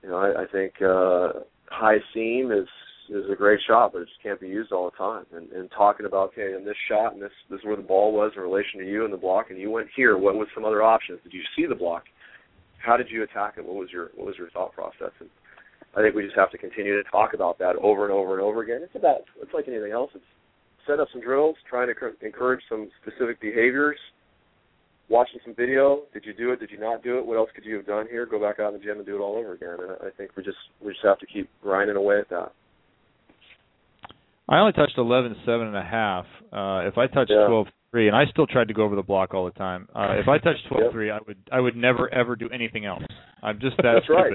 you 0.01 0.09
know, 0.09 0.17
I, 0.17 0.41
I 0.41 0.45
think 0.51 0.73
uh, 0.81 1.41
high 1.69 1.97
seam 2.13 2.51
is 2.51 2.67
is 3.09 3.25
a 3.31 3.35
great 3.35 3.59
shot, 3.67 3.91
but 3.93 4.03
it 4.03 4.05
just 4.05 4.21
can't 4.21 4.39
be 4.39 4.47
used 4.47 4.71
all 4.71 4.89
the 4.89 4.97
time. 4.97 5.25
And, 5.33 5.51
and 5.51 5.69
talking 5.71 6.05
about 6.05 6.29
okay, 6.29 6.53
in 6.55 6.63
this 6.65 6.75
shot, 6.87 7.13
and 7.13 7.21
this 7.21 7.31
this 7.49 7.59
is 7.59 7.65
where 7.65 7.75
the 7.75 7.81
ball 7.81 8.11
was 8.11 8.31
in 8.35 8.41
relation 8.41 8.79
to 8.79 8.87
you 8.87 9.03
and 9.03 9.13
the 9.13 9.17
block, 9.17 9.49
and 9.49 9.59
you 9.59 9.69
went 9.69 9.87
here. 9.95 10.17
What 10.17 10.35
was 10.35 10.47
some 10.53 10.65
other 10.65 10.81
options? 10.81 11.19
Did 11.23 11.33
you 11.33 11.41
see 11.55 11.65
the 11.65 11.75
block? 11.75 12.03
How 12.77 12.97
did 12.97 13.09
you 13.09 13.23
attack 13.23 13.55
it? 13.57 13.65
What 13.65 13.75
was 13.75 13.89
your 13.91 14.09
what 14.15 14.27
was 14.27 14.35
your 14.37 14.49
thought 14.51 14.73
process? 14.73 15.11
And 15.19 15.29
I 15.95 16.01
think 16.01 16.15
we 16.15 16.23
just 16.23 16.35
have 16.35 16.51
to 16.51 16.57
continue 16.57 17.01
to 17.01 17.09
talk 17.09 17.33
about 17.33 17.57
that 17.59 17.75
over 17.81 18.05
and 18.05 18.13
over 18.13 18.33
and 18.33 18.41
over 18.41 18.61
again. 18.61 18.81
It's 18.83 18.95
about 18.95 19.21
it's 19.41 19.53
like 19.53 19.67
anything 19.67 19.91
else. 19.91 20.11
It's 20.13 20.23
set 20.87 20.99
up 20.99 21.07
some 21.11 21.21
drills, 21.21 21.55
trying 21.69 21.87
to 21.87 21.95
cur- 21.95 22.15
encourage 22.21 22.61
some 22.69 22.89
specific 23.01 23.41
behaviors, 23.41 23.97
watching 25.09 25.39
some 25.43 25.55
video. 25.55 26.03
Did 26.13 26.25
you 26.25 26.33
do 26.33 26.51
it? 26.51 26.59
Did 26.59 26.71
you 26.71 26.79
not 26.79 27.03
do 27.03 27.17
it? 27.17 27.25
What 27.25 27.37
else 27.37 27.49
could 27.55 27.65
you 27.65 27.75
have 27.75 27.87
done 27.87 28.05
here? 28.09 28.25
Go 28.25 28.39
back 28.39 28.59
out 28.59 28.73
in 28.73 28.79
the 28.79 28.85
gym 28.85 28.97
and 28.97 29.05
do 29.05 29.15
it 29.15 29.19
all 29.19 29.35
over 29.35 29.53
again. 29.53 29.77
And 29.81 29.91
I 29.91 30.07
I 30.07 30.09
think 30.17 30.31
we 30.37 30.43
just 30.43 30.57
we 30.83 30.91
just 30.93 31.03
have 31.03 31.19
to 31.19 31.25
keep 31.25 31.49
grinding 31.61 31.95
away 31.95 32.19
at 32.19 32.29
that. 32.29 32.51
I 34.47 34.59
only 34.59 34.73
touched 34.73 34.97
eleven 34.97 35.35
seven 35.45 35.67
and 35.67 35.77
a 35.77 35.83
half. 35.83 36.25
Uh, 36.51 36.87
if 36.87 36.97
I 36.97 37.07
touched 37.07 37.31
Yeah. 37.31 37.47
twelve 37.47 37.67
three, 37.91 38.07
and 38.07 38.15
I 38.15 38.25
still 38.31 38.47
tried 38.47 38.67
to 38.67 38.73
go 38.73 38.83
over 38.83 38.95
the 38.95 39.03
block 39.03 39.33
all 39.33 39.45
the 39.45 39.51
time. 39.51 39.87
Uh, 39.95 40.15
if 40.19 40.27
I 40.27 40.37
touched 40.37 40.67
twelve 40.67 40.91
three, 40.91 41.11
I 41.11 41.19
would 41.27 41.37
I 41.51 41.59
would 41.59 41.75
never 41.75 42.13
ever 42.13 42.35
do 42.35 42.49
anything 42.49 42.85
else. 42.85 43.03
I'm 43.41 43.59
just 43.59 43.77
that 43.77 43.93
That's 43.95 44.09
right. 44.09 44.33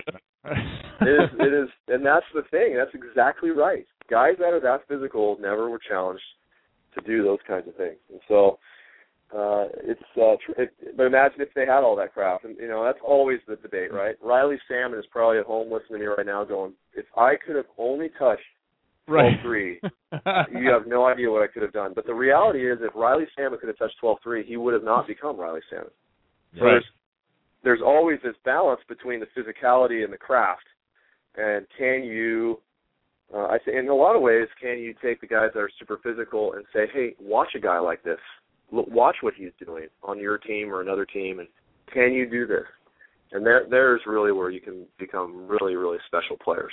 it 1.00 1.08
is 1.08 1.30
it 1.38 1.52
is 1.52 1.68
and 1.88 2.04
that's 2.04 2.26
the 2.34 2.42
thing. 2.50 2.76
That's 2.76 2.94
exactly 2.94 3.50
right. 3.50 3.86
Guys 4.10 4.34
that 4.38 4.52
are 4.52 4.60
that 4.60 4.86
physical 4.88 5.36
never 5.40 5.68
were 5.70 5.80
challenged 5.88 6.22
to 6.94 7.00
do 7.06 7.22
those 7.22 7.38
kinds 7.46 7.66
of 7.68 7.74
things. 7.76 7.98
And 8.10 8.20
so 8.28 8.58
uh 9.34 9.66
it's 9.82 10.02
uh 10.16 10.36
tr- 10.44 10.60
it, 10.60 10.96
but 10.96 11.06
imagine 11.06 11.40
if 11.40 11.52
they 11.54 11.66
had 11.66 11.82
all 11.82 11.96
that 11.96 12.12
crap. 12.12 12.44
And 12.44 12.56
you 12.58 12.68
know 12.68 12.84
that's 12.84 12.98
always 13.06 13.40
the 13.48 13.56
debate 13.56 13.92
right? 13.92 14.16
Riley 14.22 14.58
salmon 14.68 14.98
is 14.98 15.06
probably 15.10 15.38
at 15.38 15.46
home 15.46 15.72
listening 15.72 16.00
to 16.00 16.06
me 16.06 16.06
right 16.06 16.26
now 16.26 16.44
going 16.44 16.74
if 16.94 17.06
i 17.16 17.34
could 17.34 17.56
have 17.56 17.66
only 17.78 18.10
touched 18.18 18.42
Right. 19.06 19.38
12-3, 19.44 19.80
you 20.52 20.70
have 20.70 20.86
no 20.86 21.04
idea 21.06 21.30
what 21.30 21.42
I 21.42 21.46
could 21.46 21.62
have 21.62 21.72
done. 21.72 21.92
But 21.94 22.06
the 22.06 22.14
reality 22.14 22.70
is, 22.70 22.78
if 22.80 22.94
Riley 22.94 23.26
Salmon 23.36 23.58
could 23.58 23.68
have 23.68 23.78
touched 23.78 23.96
12-3, 24.02 24.44
he 24.46 24.56
would 24.56 24.72
have 24.74 24.84
not 24.84 25.06
become 25.06 25.36
Riley 25.38 25.60
Salmon. 25.70 25.90
So 26.58 26.64
Right. 26.64 26.70
there's 26.72 26.84
there's 27.64 27.80
always 27.82 28.18
this 28.22 28.36
balance 28.44 28.80
between 28.88 29.20
the 29.20 29.26
physicality 29.34 30.04
and 30.04 30.12
the 30.12 30.18
craft. 30.18 30.66
And 31.36 31.66
can 31.78 32.04
you, 32.04 32.60
uh, 33.34 33.46
I 33.46 33.58
say, 33.64 33.76
in 33.78 33.88
a 33.88 33.94
lot 33.94 34.14
of 34.14 34.20
ways, 34.22 34.48
can 34.60 34.78
you 34.78 34.94
take 35.02 35.20
the 35.22 35.26
guys 35.26 35.48
that 35.54 35.60
are 35.60 35.70
super 35.78 35.98
physical 36.02 36.52
and 36.52 36.64
say, 36.74 36.86
hey, 36.92 37.14
watch 37.18 37.48
a 37.56 37.60
guy 37.60 37.78
like 37.78 38.02
this, 38.02 38.18
L- 38.72 38.84
watch 38.88 39.16
what 39.22 39.32
he's 39.34 39.50
doing 39.64 39.86
on 40.02 40.18
your 40.20 40.36
team 40.36 40.72
or 40.72 40.82
another 40.82 41.06
team, 41.06 41.38
and 41.38 41.48
can 41.92 42.12
you 42.12 42.28
do 42.28 42.46
this? 42.46 42.66
And 43.32 43.44
there, 43.44 43.64
there's 43.68 44.02
really 44.06 44.30
where 44.30 44.50
you 44.50 44.60
can 44.60 44.86
become 44.98 45.46
really, 45.48 45.74
really 45.74 45.98
special 46.06 46.36
players. 46.36 46.72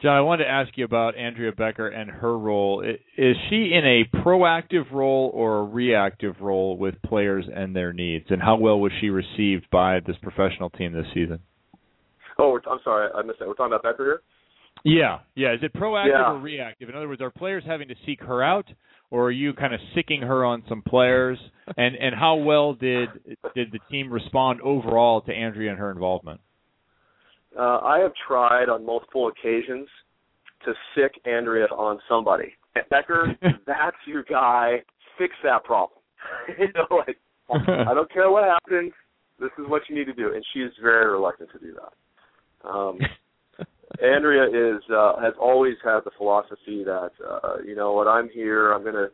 John, 0.00 0.16
I 0.16 0.20
wanted 0.20 0.44
to 0.44 0.50
ask 0.50 0.70
you 0.78 0.84
about 0.84 1.16
Andrea 1.16 1.50
Becker 1.50 1.88
and 1.88 2.08
her 2.08 2.38
role. 2.38 2.82
Is 2.82 3.36
she 3.50 3.72
in 3.74 3.84
a 3.84 4.16
proactive 4.18 4.92
role 4.92 5.30
or 5.34 5.58
a 5.58 5.64
reactive 5.64 6.36
role 6.40 6.76
with 6.76 6.94
players 7.02 7.46
and 7.52 7.74
their 7.74 7.92
needs? 7.92 8.26
And 8.30 8.40
how 8.40 8.56
well 8.56 8.78
was 8.78 8.92
she 9.00 9.08
received 9.10 9.66
by 9.72 9.98
this 10.06 10.14
professional 10.22 10.70
team 10.70 10.92
this 10.92 11.06
season? 11.12 11.40
Oh, 12.38 12.60
I'm 12.70 12.78
sorry, 12.84 13.08
I 13.12 13.22
missed 13.22 13.40
that. 13.40 13.48
We're 13.48 13.54
talking 13.54 13.72
about 13.72 13.82
Becker 13.82 14.04
here. 14.04 14.20
Yeah, 14.84 15.18
yeah. 15.34 15.54
Is 15.54 15.60
it 15.62 15.72
proactive 15.72 16.10
Yeah. 16.10 16.30
or 16.30 16.38
reactive? 16.38 16.88
In 16.88 16.94
other 16.94 17.08
words, 17.08 17.20
are 17.20 17.30
players 17.30 17.64
having 17.66 17.88
to 17.88 17.96
seek 18.06 18.20
her 18.22 18.44
out, 18.44 18.66
or 19.10 19.24
are 19.26 19.32
you 19.32 19.52
kind 19.52 19.74
of 19.74 19.80
sicking 19.96 20.22
her 20.22 20.44
on 20.44 20.62
some 20.68 20.82
players? 20.82 21.36
and 21.76 21.96
and 21.96 22.14
how 22.14 22.36
well 22.36 22.74
did 22.74 23.08
did 23.56 23.72
the 23.72 23.80
team 23.90 24.12
respond 24.12 24.60
overall 24.60 25.22
to 25.22 25.32
Andrea 25.32 25.70
and 25.70 25.80
her 25.80 25.90
involvement? 25.90 26.40
Uh, 27.56 27.78
I 27.78 27.98
have 28.00 28.12
tried 28.26 28.68
on 28.68 28.84
multiple 28.84 29.28
occasions 29.28 29.88
to 30.64 30.72
sick 30.94 31.12
Andrea 31.24 31.66
on 31.66 31.98
somebody. 32.08 32.54
Becker, 32.90 33.34
that's 33.66 33.96
your 34.06 34.22
guy. 34.22 34.82
Fix 35.18 35.34
that 35.42 35.64
problem. 35.64 35.98
you 36.58 36.68
know, 36.74 36.96
like 36.96 37.16
I 37.50 37.94
don't 37.94 38.12
care 38.12 38.30
what 38.30 38.44
happens. 38.44 38.92
This 39.40 39.50
is 39.58 39.64
what 39.68 39.82
you 39.88 39.96
need 39.96 40.06
to 40.06 40.12
do, 40.12 40.34
and 40.34 40.44
she 40.52 40.60
is 40.60 40.72
very 40.82 41.10
reluctant 41.10 41.50
to 41.52 41.58
do 41.58 41.74
that. 41.74 42.68
Um, 42.68 42.98
Andrea 44.02 44.44
is 44.44 44.82
uh, 44.92 45.20
has 45.20 45.34
always 45.40 45.74
had 45.82 46.00
the 46.04 46.10
philosophy 46.16 46.84
that 46.84 47.10
uh, 47.26 47.56
you 47.64 47.74
know 47.74 47.92
what 47.92 48.06
I'm 48.06 48.28
here. 48.28 48.72
I'm 48.72 48.84
gonna 48.84 49.08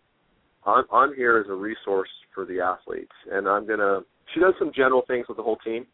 I'm, 0.66 0.85
I'm 0.93 1.14
here 1.14 1.39
as 1.39 1.47
a 1.49 1.55
resource 1.55 2.09
for 2.35 2.45
the 2.45 2.61
athletes, 2.61 3.12
and 3.30 3.49
I'm 3.49 3.66
gonna. 3.66 4.01
She 4.32 4.41
does 4.41 4.55
some 4.59 4.72
general 4.74 5.03
things 5.07 5.26
with 5.28 5.37
the 5.37 5.43
whole 5.43 5.59
team. 5.64 5.87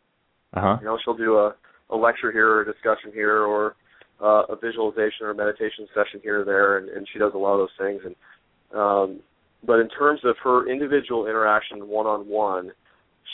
Uh 0.54 0.60
huh. 0.60 0.76
You 0.80 0.86
know, 0.86 0.98
she'll 1.04 1.16
do 1.16 1.36
a, 1.36 1.54
a 1.90 1.96
lecture 1.96 2.32
here 2.32 2.48
or 2.48 2.60
a 2.62 2.64
discussion 2.64 3.10
here 3.12 3.42
or 3.42 3.76
uh, 4.22 4.42
a 4.48 4.56
visualization 4.56 5.26
or 5.26 5.30
a 5.30 5.34
meditation 5.34 5.86
session 5.94 6.20
here 6.22 6.42
or 6.42 6.44
there, 6.44 6.78
and, 6.78 6.88
and 6.88 7.06
she 7.12 7.18
does 7.18 7.32
a 7.34 7.38
lot 7.38 7.54
of 7.54 7.60
those 7.60 7.78
things. 7.78 8.02
And 8.04 8.78
um, 8.78 9.20
but 9.66 9.80
in 9.80 9.88
terms 9.88 10.20
of 10.24 10.36
her 10.42 10.70
individual 10.70 11.26
interaction 11.26 11.88
one 11.88 12.06
on 12.06 12.28
one, 12.28 12.70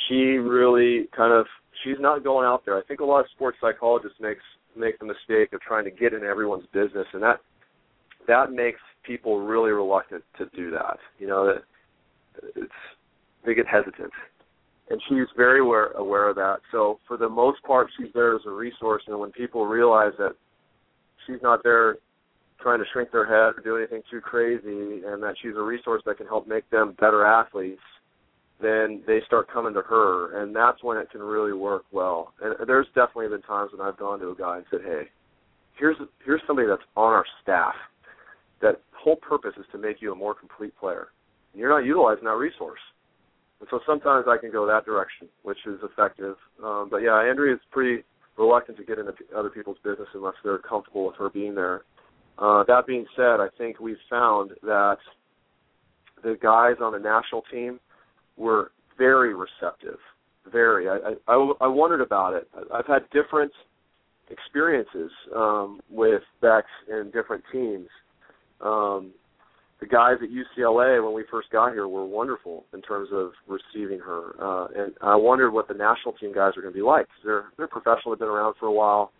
she 0.08 0.38
really 0.38 1.08
kind 1.16 1.32
of 1.32 1.46
she's 1.84 1.96
not 2.00 2.24
going 2.24 2.46
out 2.46 2.64
there. 2.64 2.76
I 2.76 2.82
think 2.82 3.00
a 3.00 3.04
lot 3.04 3.20
of 3.20 3.26
sports 3.34 3.58
psychologists 3.60 4.18
makes 4.20 4.42
make 4.76 4.98
the 4.98 5.06
mistake 5.06 5.52
of 5.52 5.60
trying 5.60 5.84
to 5.84 5.90
get 5.90 6.12
in 6.12 6.22
everyone's 6.22 6.66
business, 6.72 7.06
and 7.12 7.22
that 7.22 7.40
that 8.26 8.52
makes 8.52 8.80
people 9.04 9.40
really 9.40 9.70
reluctant 9.70 10.24
to 10.38 10.46
do 10.54 10.70
that. 10.70 10.98
You 11.18 11.26
know, 11.26 11.46
that 11.46 11.62
it's 12.54 12.72
they 13.44 13.54
get 13.54 13.66
hesitant 13.66 14.12
and 14.88 15.00
she's 15.08 15.26
very 15.36 15.60
aware 15.60 15.88
aware 15.92 16.28
of 16.28 16.36
that. 16.36 16.58
So 16.70 16.98
for 17.06 17.16
the 17.16 17.28
most 17.28 17.62
part, 17.64 17.88
she's 17.98 18.12
there 18.14 18.34
as 18.34 18.42
a 18.46 18.50
resource. 18.50 19.02
And 19.06 19.18
when 19.18 19.32
people 19.32 19.66
realize 19.66 20.12
that 20.18 20.34
she's 21.26 21.42
not 21.42 21.62
there 21.62 21.96
trying 22.60 22.78
to 22.78 22.84
shrink 22.92 23.10
their 23.10 23.26
head 23.26 23.58
or 23.58 23.62
do 23.62 23.76
anything 23.76 24.02
too 24.10 24.20
crazy, 24.20 25.02
and 25.04 25.22
that 25.22 25.34
she's 25.42 25.56
a 25.56 25.62
resource 25.62 26.02
that 26.06 26.16
can 26.16 26.26
help 26.26 26.46
make 26.46 26.68
them 26.70 26.96
better 26.98 27.24
athletes, 27.24 27.82
then 28.60 29.02
they 29.06 29.20
start 29.26 29.52
coming 29.52 29.74
to 29.74 29.82
her, 29.82 30.40
and 30.40 30.56
that's 30.56 30.82
when 30.82 30.96
it 30.96 31.10
can 31.10 31.20
really 31.20 31.52
work 31.52 31.84
well. 31.92 32.32
And 32.40 32.66
there's 32.66 32.86
definitely 32.94 33.28
been 33.28 33.42
times 33.42 33.72
when 33.76 33.86
I've 33.86 33.98
gone 33.98 34.18
to 34.20 34.30
a 34.30 34.34
guy 34.34 34.58
and 34.58 34.66
said, 34.70 34.80
"Hey, 34.82 35.10
here's 35.74 35.96
here's 36.24 36.40
somebody 36.46 36.66
that's 36.66 36.82
on 36.96 37.12
our 37.12 37.26
staff. 37.42 37.74
That 38.60 38.80
whole 38.92 39.16
purpose 39.16 39.54
is 39.58 39.66
to 39.72 39.78
make 39.78 40.00
you 40.00 40.12
a 40.12 40.14
more 40.14 40.34
complete 40.34 40.74
player. 40.78 41.08
And 41.52 41.60
you're 41.60 41.70
not 41.70 41.84
utilizing 41.84 42.24
that 42.24 42.36
resource." 42.36 42.80
And 43.60 43.68
so 43.70 43.80
sometimes 43.86 44.26
I 44.28 44.36
can 44.36 44.50
go 44.50 44.66
that 44.66 44.84
direction, 44.84 45.28
which 45.42 45.58
is 45.66 45.78
effective. 45.82 46.36
Um, 46.62 46.88
but 46.90 46.98
yeah, 46.98 47.14
Andrea 47.14 47.54
is 47.54 47.60
pretty 47.70 48.04
reluctant 48.36 48.76
to 48.78 48.84
get 48.84 48.98
into 48.98 49.12
other 49.36 49.48
people's 49.48 49.78
business 49.82 50.08
unless 50.14 50.34
they're 50.44 50.58
comfortable 50.58 51.06
with 51.06 51.16
her 51.16 51.30
being 51.30 51.54
there. 51.54 51.82
Uh, 52.38 52.64
that 52.64 52.86
being 52.86 53.06
said, 53.16 53.40
I 53.40 53.48
think 53.56 53.80
we've 53.80 53.96
found 54.10 54.50
that 54.62 54.98
the 56.22 56.36
guys 56.42 56.76
on 56.82 56.92
the 56.92 56.98
national 56.98 57.42
team 57.50 57.80
were 58.36 58.72
very 58.98 59.34
receptive. 59.34 59.98
Very. 60.52 60.88
I, 60.88 61.14
I, 61.26 61.52
I, 61.60 61.66
wondered 61.66 62.00
about 62.00 62.34
it. 62.34 62.48
I've 62.72 62.86
had 62.86 63.08
different 63.10 63.52
experiences 64.30 65.10
um, 65.34 65.80
with 65.90 66.22
Bex 66.40 66.66
in 66.88 67.10
different 67.12 67.42
teams. 67.50 67.88
Um, 68.60 69.12
the 69.80 69.86
guys 69.86 70.16
at 70.22 70.28
UCLA 70.30 71.04
when 71.04 71.14
we 71.14 71.24
first 71.30 71.50
got 71.50 71.72
here 71.72 71.86
were 71.86 72.06
wonderful 72.06 72.64
in 72.72 72.80
terms 72.80 73.10
of 73.12 73.32
receiving 73.46 73.98
her, 73.98 74.34
uh, 74.40 74.68
and 74.74 74.92
I 75.02 75.16
wondered 75.16 75.50
what 75.50 75.68
the 75.68 75.74
national 75.74 76.14
team 76.14 76.32
guys 76.32 76.52
are 76.56 76.62
going 76.62 76.72
to 76.72 76.78
be 76.78 76.82
like. 76.82 77.06
They're 77.24 77.46
they're 77.56 77.68
professional, 77.68 78.12
they've 78.12 78.20
been 78.20 78.28
around 78.28 78.54
for 78.58 78.66
a 78.66 78.72
while. 78.72 79.12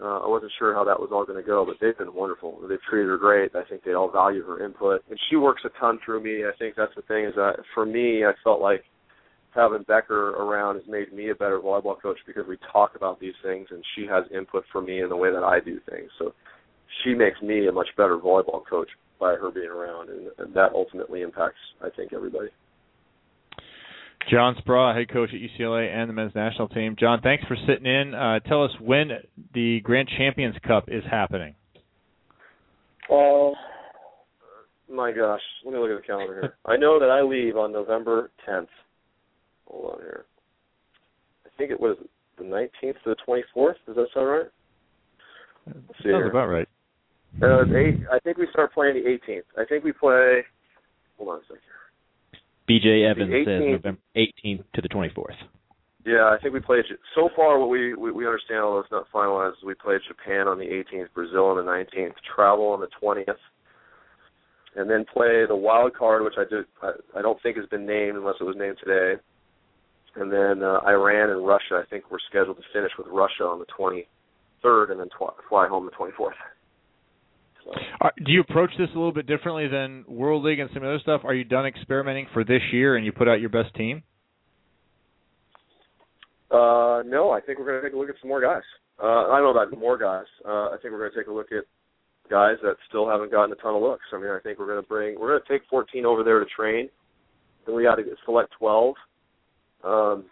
Uh, 0.00 0.20
I 0.20 0.28
wasn't 0.28 0.52
sure 0.58 0.74
how 0.74 0.84
that 0.84 1.00
was 1.00 1.08
all 1.10 1.24
going 1.24 1.42
to 1.42 1.46
go, 1.46 1.64
but 1.64 1.76
they've 1.80 1.96
been 1.96 2.14
wonderful. 2.14 2.58
They've 2.68 2.82
treated 2.88 3.08
her 3.08 3.16
great. 3.16 3.56
I 3.56 3.64
think 3.64 3.82
they 3.82 3.94
all 3.94 4.10
value 4.10 4.44
her 4.44 4.64
input, 4.64 5.02
and 5.08 5.18
she 5.28 5.36
works 5.36 5.62
a 5.64 5.70
ton 5.80 5.98
through 6.04 6.22
me. 6.22 6.44
I 6.44 6.52
think 6.58 6.74
that's 6.76 6.94
the 6.96 7.02
thing 7.02 7.24
is 7.24 7.34
that 7.36 7.56
for 7.74 7.86
me, 7.86 8.24
I 8.24 8.32
felt 8.44 8.60
like 8.60 8.84
having 9.54 9.84
Becker 9.84 10.30
around 10.30 10.76
has 10.76 10.84
made 10.86 11.12
me 11.12 11.30
a 11.30 11.34
better 11.34 11.58
volleyball 11.58 12.00
coach 12.00 12.18
because 12.26 12.44
we 12.46 12.58
talk 12.72 12.92
about 12.94 13.20
these 13.20 13.34
things, 13.42 13.68
and 13.70 13.82
she 13.94 14.06
has 14.06 14.24
input 14.34 14.64
for 14.70 14.82
me 14.82 15.00
in 15.02 15.08
the 15.08 15.16
way 15.16 15.32
that 15.32 15.42
I 15.42 15.60
do 15.60 15.80
things. 15.90 16.10
So 16.18 16.34
she 17.02 17.14
makes 17.14 17.40
me 17.42 17.66
a 17.66 17.72
much 17.72 17.88
better 17.96 18.18
volleyball 18.18 18.62
coach 18.68 18.88
by 19.18 19.34
her 19.34 19.50
being 19.50 19.68
around, 19.68 20.10
and, 20.10 20.28
and 20.38 20.54
that 20.54 20.72
ultimately 20.74 21.22
impacts, 21.22 21.58
I 21.82 21.88
think, 21.90 22.12
everybody. 22.12 22.48
John 24.30 24.56
Speraw, 24.56 24.96
head 24.96 25.08
coach 25.08 25.30
at 25.32 25.40
UCLA 25.40 25.94
and 25.94 26.08
the 26.08 26.12
men's 26.12 26.34
national 26.34 26.68
team. 26.68 26.96
John, 26.98 27.20
thanks 27.22 27.44
for 27.46 27.56
sitting 27.66 27.86
in. 27.86 28.14
Uh, 28.14 28.40
tell 28.40 28.64
us 28.64 28.72
when 28.80 29.10
the 29.54 29.80
Grand 29.80 30.08
Champions 30.18 30.56
Cup 30.66 30.86
is 30.88 31.04
happening. 31.08 31.54
Oh, 33.08 33.54
my 34.90 35.12
gosh. 35.12 35.40
Let 35.64 35.74
me 35.74 35.80
look 35.80 35.90
at 35.90 36.02
the 36.02 36.06
calendar 36.06 36.40
here. 36.40 36.56
I 36.66 36.76
know 36.76 36.98
that 36.98 37.08
I 37.08 37.22
leave 37.22 37.56
on 37.56 37.72
November 37.72 38.30
10th. 38.48 38.66
Hold 39.68 39.94
on 39.94 40.00
here. 40.00 40.24
I 41.44 41.48
think 41.56 41.70
it 41.70 41.80
was 41.80 41.96
the 42.36 42.44
19th 42.44 42.94
to 43.04 43.14
the 43.14 43.16
24th. 43.28 43.74
Does 43.86 43.96
that 43.96 44.06
sound 44.12 44.28
right? 44.28 44.46
Sounds 46.02 46.30
about 46.30 46.46
right. 46.46 46.68
Uh, 47.42 47.64
eight, 47.76 48.00
I 48.10 48.18
think 48.20 48.38
we 48.38 48.46
start 48.50 48.72
playing 48.72 48.94
the 48.94 49.32
18th. 49.32 49.42
I 49.58 49.64
think 49.66 49.84
we 49.84 49.92
play. 49.92 50.42
Hold 51.18 51.30
on 51.30 51.38
a 51.38 51.42
second. 51.42 51.60
BJ 52.68 53.08
Evans 53.08 53.30
says 53.46 53.62
18th. 53.62 53.70
November 53.70 54.00
18th 54.16 54.64
to 54.74 54.82
the 54.82 54.88
24th. 54.88 55.36
Yeah, 56.06 56.30
I 56.32 56.38
think 56.40 56.54
we 56.54 56.60
played. 56.60 56.84
So 57.14 57.28
far, 57.34 57.58
what 57.58 57.68
we 57.68 57.94
we, 57.94 58.12
we 58.12 58.26
understand, 58.26 58.60
although 58.60 58.80
it's 58.80 58.92
not 58.92 59.06
finalized, 59.12 59.64
we 59.64 59.74
played 59.74 60.00
Japan 60.06 60.48
on 60.48 60.58
the 60.58 60.64
18th, 60.64 61.12
Brazil 61.14 61.46
on 61.46 61.56
the 61.56 61.70
19th, 61.70 62.14
travel 62.34 62.68
on 62.68 62.80
the 62.80 62.88
20th, 63.02 63.34
and 64.76 64.88
then 64.88 65.04
play 65.12 65.44
the 65.46 65.56
wild 65.56 65.94
card, 65.94 66.22
which 66.22 66.34
I 66.38 66.44
do 66.48 66.64
I, 66.80 66.92
I 67.18 67.22
don't 67.22 67.42
think 67.42 67.56
has 67.56 67.66
been 67.66 67.86
named 67.86 68.16
unless 68.16 68.36
it 68.40 68.44
was 68.44 68.56
named 68.56 68.78
today. 68.82 69.20
And 70.14 70.32
then 70.32 70.62
uh, 70.62 70.80
Iran 70.86 71.30
and 71.30 71.46
Russia. 71.46 71.82
I 71.82 71.88
think 71.90 72.04
we're 72.10 72.18
scheduled 72.30 72.56
to 72.56 72.62
finish 72.72 72.92
with 72.96 73.08
Russia 73.08 73.44
on 73.44 73.58
the 73.58 73.66
23rd, 73.66 74.92
and 74.92 75.00
then 75.00 75.08
tw- 75.08 75.36
fly 75.48 75.68
home 75.68 75.84
the 75.86 75.92
24th. 75.92 76.30
So. 77.66 77.72
Do 78.24 78.32
you 78.32 78.40
approach 78.40 78.70
this 78.78 78.88
a 78.94 78.96
little 78.96 79.12
bit 79.12 79.26
differently 79.26 79.68
than 79.68 80.04
World 80.08 80.44
League 80.44 80.58
and 80.58 80.70
some 80.72 80.82
other 80.82 80.98
stuff? 81.00 81.22
Are 81.24 81.34
you 81.34 81.44
done 81.44 81.66
experimenting 81.66 82.26
for 82.32 82.44
this 82.44 82.62
year 82.72 82.96
and 82.96 83.04
you 83.04 83.12
put 83.12 83.28
out 83.28 83.40
your 83.40 83.50
best 83.50 83.74
team? 83.74 84.02
Uh, 86.50 87.02
no, 87.04 87.30
I 87.32 87.40
think 87.44 87.58
we're 87.58 87.66
going 87.66 87.82
to 87.82 87.88
take 87.88 87.94
a 87.94 87.98
look 87.98 88.08
at 88.08 88.14
some 88.20 88.28
more 88.28 88.40
guys. 88.40 88.62
Uh, 89.02 89.28
I 89.28 89.38
don't 89.38 89.54
know 89.54 89.60
about 89.60 89.76
more 89.78 89.98
guys. 89.98 90.26
Uh, 90.46 90.70
I 90.70 90.76
think 90.80 90.92
we're 90.92 91.00
going 91.00 91.12
to 91.12 91.18
take 91.18 91.26
a 91.26 91.32
look 91.32 91.50
at 91.50 91.64
guys 92.30 92.56
that 92.62 92.76
still 92.88 93.08
haven't 93.08 93.30
gotten 93.30 93.52
a 93.52 93.56
ton 93.56 93.74
of 93.74 93.82
looks. 93.82 94.04
I 94.12 94.18
mean, 94.18 94.30
I 94.30 94.38
think 94.42 94.58
we're 94.58 94.66
going 94.66 94.82
to 94.82 94.88
bring, 94.88 95.18
we're 95.18 95.28
going 95.28 95.42
to 95.42 95.52
take 95.52 95.68
14 95.68 96.06
over 96.06 96.22
there 96.22 96.38
to 96.38 96.46
train. 96.46 96.88
Then 97.66 97.74
we 97.74 97.82
got 97.82 97.96
to 97.96 98.04
select 98.24 98.52
12. 98.58 98.94
Um, 99.84 100.24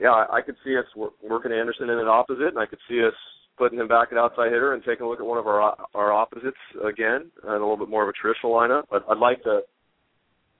yeah, 0.00 0.10
I, 0.10 0.38
I 0.38 0.40
could 0.42 0.56
see 0.64 0.76
us 0.76 0.86
wor- 0.96 1.12
working 1.22 1.52
Anderson 1.52 1.90
in 1.90 1.98
an 1.98 2.08
opposite, 2.08 2.48
and 2.48 2.58
I 2.58 2.66
could 2.66 2.78
see 2.88 3.04
us 3.04 3.14
putting 3.60 3.78
him 3.78 3.88
back 3.88 4.08
at 4.10 4.18
outside 4.18 4.50
hitter 4.50 4.72
and 4.72 4.82
taking 4.82 5.04
a 5.04 5.08
look 5.08 5.20
at 5.20 5.26
one 5.26 5.38
of 5.38 5.46
our 5.46 5.60
our 5.94 6.10
opposites 6.12 6.56
again, 6.82 7.30
and 7.44 7.50
a 7.50 7.60
little 7.60 7.76
bit 7.76 7.90
more 7.90 8.02
of 8.02 8.08
a 8.08 8.16
traditional 8.20 8.52
lineup. 8.52 8.84
I'd, 8.90 9.04
I'd 9.10 9.18
like 9.18 9.42
to. 9.44 9.60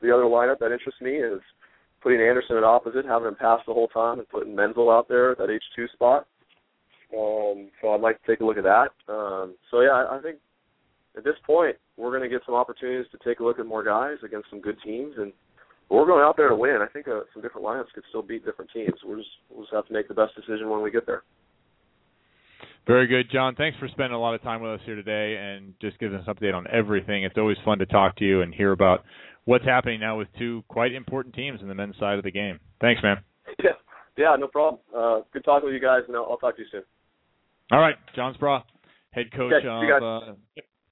The 0.03 0.15
other 0.15 0.25
lineup 0.25 0.59
that 0.61 0.73
interests 0.73 1.01
me 1.01 1.13
is 1.17 1.41
putting 2.03 2.21
Anderson 2.21 2.57
at 2.57 2.65
opposite, 2.65 3.05
having 3.05 3.29
him 3.29 3.35
pass 3.35 3.61
the 3.67 3.75
whole 3.75 3.89
time, 3.89 4.19
and 4.19 4.29
putting 4.29 4.55
Menzel 4.55 4.91
out 4.91 5.09
there 5.09 5.33
at 5.33 5.39
that 5.39 5.51
H 5.51 5.65
two 5.75 5.87
spot. 5.95 6.27
Um, 7.17 7.71
so 7.81 7.91
I'd 7.93 8.01
like 8.01 8.21
to 8.23 8.27
take 8.31 8.41
a 8.41 8.45
look 8.45 8.59
at 8.59 8.65
that. 8.65 8.91
Um, 9.13 9.57
so 9.71 9.81
yeah, 9.81 9.91
I, 9.91 10.19
I 10.19 10.23
think 10.23 10.39
at 11.17 11.25
this 11.25 11.35
point, 11.47 11.77
we're 11.97 12.17
going 12.17 12.23
to 12.23 12.35
get 12.35 12.43
some 12.47 12.55
opportunities 12.55 13.11
to 13.13 13.19
take 13.27 13.41
a 13.41 13.45
look 13.45 13.59
at 13.59 13.67
more 13.67 13.83
guys 13.83 14.17
against 14.25 14.49
some 14.49 14.61
good 14.61 14.77
teams, 14.85 15.15
and 15.19 15.33
we're 15.91 16.07
going 16.07 16.23
out 16.23 16.37
there 16.37 16.49
to 16.49 16.57
win. 16.57 16.79
I 16.81 16.87
think 16.87 17.09
uh, 17.09 17.23
some 17.35 17.43
different 17.43 17.67
lineups 17.67 17.93
could 17.95 18.05
still 18.09 18.23
beat 18.23 18.45
different 18.45 18.71
teams. 18.73 18.95
We'll 19.05 19.19
just 19.19 19.31
we'll 19.51 19.65
just 19.65 19.75
have 19.75 19.87
to 19.89 19.93
make 19.93 20.09
the 20.09 20.15
best 20.15 20.37
decision 20.37 20.71
when 20.71 20.83
we 20.83 20.91
get 20.91 21.07
there. 21.07 21.25
Very 22.87 23.07
good, 23.07 23.31
John. 23.31 23.55
Thanks 23.55 23.79
for 23.79 23.89
spending 23.89 24.15
a 24.15 24.21
lot 24.21 24.35
of 24.35 24.43
time 24.43 24.63
with 24.63 24.73
us 24.73 24.81
here 24.85 24.97
today 24.97 25.37
and 25.39 25.75
just 25.81 25.99
giving 25.99 26.19
us 26.19 26.25
an 26.27 26.35
update 26.35 26.55
on 26.55 26.67
everything. 26.73 27.25
It's 27.25 27.37
always 27.39 27.59
fun 27.65 27.79
to 27.79 27.87
talk 27.87 28.17
to 28.17 28.25
you 28.25 28.43
and 28.43 28.55
hear 28.55 28.73
about 28.73 29.05
what's 29.45 29.65
happening 29.65 30.01
now 30.01 30.19
with 30.19 30.29
two 30.39 30.65
quite 30.69 30.93
important 30.93 31.35
teams 31.35 31.61
in 31.61 31.69
the 31.69 31.75
men's 31.75 31.97
side 31.99 32.19
of 32.19 32.25
the 32.25 32.31
game. 32.31 32.59
Thanks, 32.81 33.03
man. 33.03 33.19
Yeah, 33.63 33.71
yeah, 34.17 34.37
no 34.39 34.47
problem. 34.47 34.81
Uh, 34.97 35.21
good 35.33 35.45
talking 35.45 35.67
with 35.67 35.75
you 35.75 35.81
guys, 35.81 36.03
and 36.07 36.17
I'll, 36.17 36.27
I'll 36.31 36.37
talk 36.37 36.57
to 36.57 36.63
you 36.63 36.69
soon. 36.71 36.83
All 37.73 37.81
right, 37.81 37.97
John 38.15 38.35
Speraw, 38.35 38.63
head 39.13 39.27
coach 39.33 39.53
Okay, 39.53 39.67
of 39.67 40.03
uh, 40.03 40.33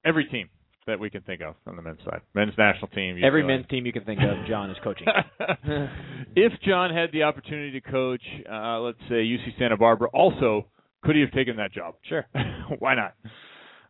every 0.05 0.25
team 0.25 0.49
that 0.87 0.99
we 0.99 1.09
can 1.09 1.21
think 1.21 1.41
of 1.41 1.55
on 1.67 1.75
the 1.75 1.81
men's 1.81 1.99
side, 2.03 2.21
men's 2.33 2.53
national 2.57 2.87
team. 2.89 3.21
Every 3.23 3.43
UCLA. 3.43 3.47
men's 3.47 3.67
team 3.67 3.85
you 3.85 3.93
can 3.93 4.03
think 4.03 4.19
of, 4.21 4.47
John 4.47 4.71
is 4.71 4.77
coaching. 4.83 5.07
if 6.35 6.51
John 6.67 6.93
had 6.93 7.11
the 7.11 7.23
opportunity 7.23 7.79
to 7.79 7.91
coach, 7.91 8.23
uh, 8.51 8.79
let's 8.79 8.99
say 9.07 9.15
UC 9.15 9.57
Santa 9.57 9.77
Barbara, 9.77 10.09
also 10.13 10.65
could 11.03 11.15
he 11.15 11.21
have 11.21 11.31
taken 11.31 11.57
that 11.57 11.73
job? 11.73 11.95
Sure. 12.07 12.25
Why 12.79 12.95
not? 12.95 13.13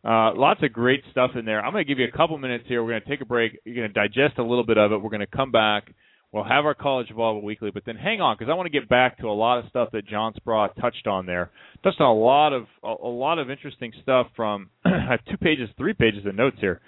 Uh, 0.04 0.34
lots 0.36 0.64
of 0.64 0.72
great 0.72 1.04
stuff 1.12 1.32
in 1.36 1.46
there. 1.46 1.64
I'm 1.64 1.74
going 1.74 1.86
to 1.86 1.88
give 1.88 2.00
you 2.00 2.08
a 2.08 2.18
couple 2.18 2.38
minutes 2.38 2.66
here. 2.68 2.84
We're 2.84 2.92
going 2.92 3.02
to 3.02 3.10
take 3.10 3.22
a 3.22 3.26
break. 3.26 3.60
You're 3.66 3.76
going 3.76 3.94
to 3.94 3.94
digest 3.94 4.38
a 4.38 4.44
little 4.44 4.66
bit 4.66 4.78
of 4.78 4.92
it. 4.92 5.02
We're 5.02 5.10
going 5.10 5.20
to 5.20 5.28
come 5.28 5.52
back. 5.52 5.94
We'll 6.32 6.44
have 6.44 6.66
our 6.66 6.76
college 6.76 7.08
volleyball 7.10 7.42
weekly, 7.42 7.72
but 7.72 7.84
then 7.86 7.96
hang 7.96 8.22
on 8.22 8.36
because 8.38 8.52
I 8.52 8.54
want 8.54 8.68
to 8.68 8.80
get 8.80 8.88
back 8.88 9.18
to 9.18 9.28
a 9.28 9.34
lot 9.34 9.58
of 9.58 9.66
stuff 9.70 9.90
that 9.94 10.08
John 10.08 10.34
Speraw 10.36 10.70
touched 10.80 11.08
on 11.08 11.26
there. 11.26 11.50
Touched 11.84 12.00
on 12.00 12.08
a 12.08 12.20
lot 12.20 12.54
of 12.54 12.68
a, 12.84 12.94
a 13.04 13.10
lot 13.10 13.40
of 13.40 13.50
interesting 13.50 13.92
stuff 14.04 14.28
from. 14.36 14.70
I 14.86 15.08
have 15.10 15.26
two 15.26 15.38
pages, 15.38 15.70
three 15.76 15.94
pages 15.94 16.26
of 16.28 16.36
notes 16.36 16.58
here 16.62 16.82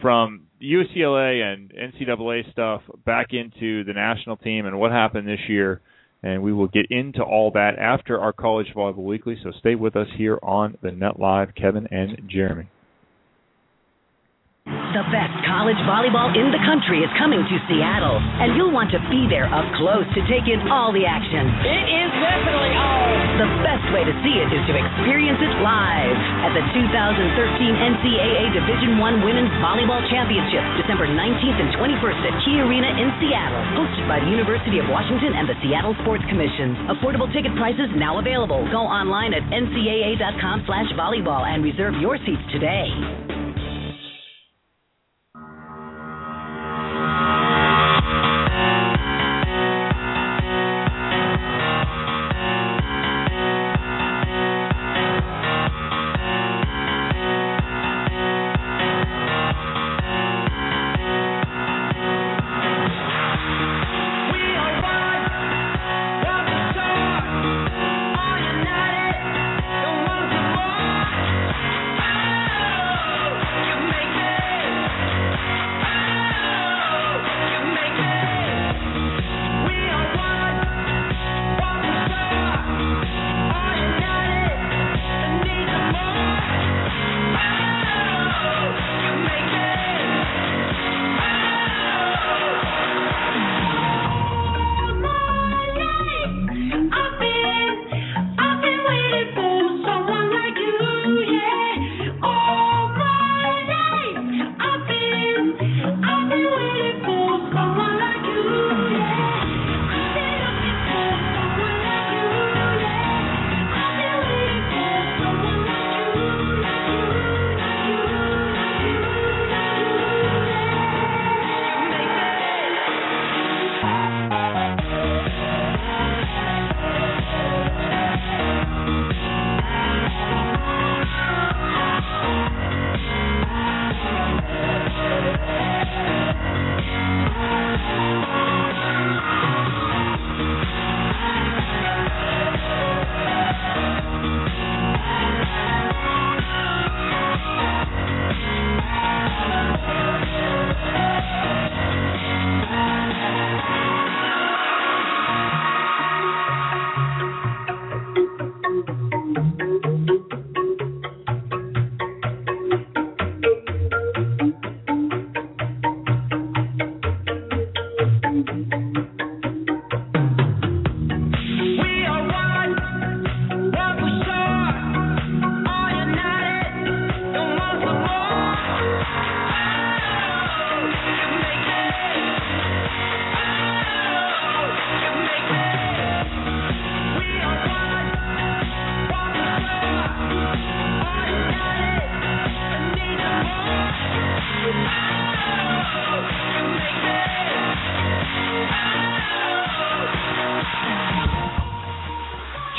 from 0.00 0.46
UCLA 0.62 1.42
and 1.42 1.72
NCAA 1.72 2.50
stuff 2.52 2.82
back 3.04 3.28
into 3.32 3.84
the 3.84 3.92
national 3.92 4.36
team 4.38 4.66
and 4.66 4.78
what 4.78 4.92
happened 4.92 5.28
this 5.28 5.40
year. 5.48 5.80
And 6.22 6.42
we 6.42 6.52
will 6.52 6.68
get 6.68 6.86
into 6.90 7.22
all 7.22 7.50
that 7.52 7.78
after 7.78 8.18
our 8.18 8.32
college 8.32 8.68
volleyball 8.74 9.04
weekly. 9.04 9.36
So 9.42 9.52
stay 9.58 9.74
with 9.74 9.96
us 9.96 10.08
here 10.16 10.38
on 10.42 10.76
the 10.82 10.90
Net 10.90 11.20
Live, 11.20 11.54
Kevin 11.54 11.86
and 11.90 12.28
Jeremy. 12.28 12.68
The 14.96 15.04
best 15.12 15.36
college 15.44 15.76
volleyball 15.84 16.32
in 16.32 16.48
the 16.48 16.56
country 16.64 17.04
is 17.04 17.12
coming 17.20 17.44
to 17.44 17.56
Seattle, 17.68 18.16
and 18.16 18.56
you'll 18.56 18.72
want 18.72 18.88
to 18.96 19.00
be 19.12 19.28
there 19.28 19.44
up 19.44 19.68
close 19.76 20.08
to 20.16 20.24
take 20.24 20.48
in 20.48 20.72
all 20.72 20.88
the 20.88 21.04
action. 21.04 21.52
It 21.68 21.84
is 21.84 22.08
definitely 22.16 22.72
on. 22.72 23.04
The 23.36 23.50
best 23.60 23.84
way 23.92 24.08
to 24.08 24.14
see 24.24 24.40
it 24.40 24.48
is 24.48 24.64
to 24.64 24.72
experience 24.72 25.36
it 25.44 25.52
live 25.60 26.16
at 26.48 26.56
the 26.56 26.64
2013 26.72 27.12
NCAA 27.76 28.56
Division 28.56 28.96
I 28.96 29.20
Women's 29.20 29.52
Volleyball 29.60 30.00
Championship, 30.08 30.64
December 30.80 31.04
19th 31.12 31.60
and 31.60 31.76
21st 31.76 32.32
at 32.32 32.40
Key 32.48 32.56
Arena 32.64 32.88
in 32.96 33.12
Seattle, 33.20 33.60
hosted 33.76 34.08
by 34.08 34.24
the 34.24 34.32
University 34.32 34.80
of 34.80 34.88
Washington 34.88 35.36
and 35.36 35.44
the 35.44 35.60
Seattle 35.60 35.92
Sports 36.08 36.24
Commission. 36.32 36.72
Affordable 36.88 37.28
ticket 37.36 37.52
prices 37.60 37.92
now 38.00 38.16
available. 38.16 38.64
Go 38.72 38.88
online 38.88 39.36
at 39.36 39.44
ncaa.com/volleyball 39.52 41.44
and 41.44 41.60
reserve 41.60 42.00
your 42.00 42.16
seats 42.24 42.48
today. 42.48 42.88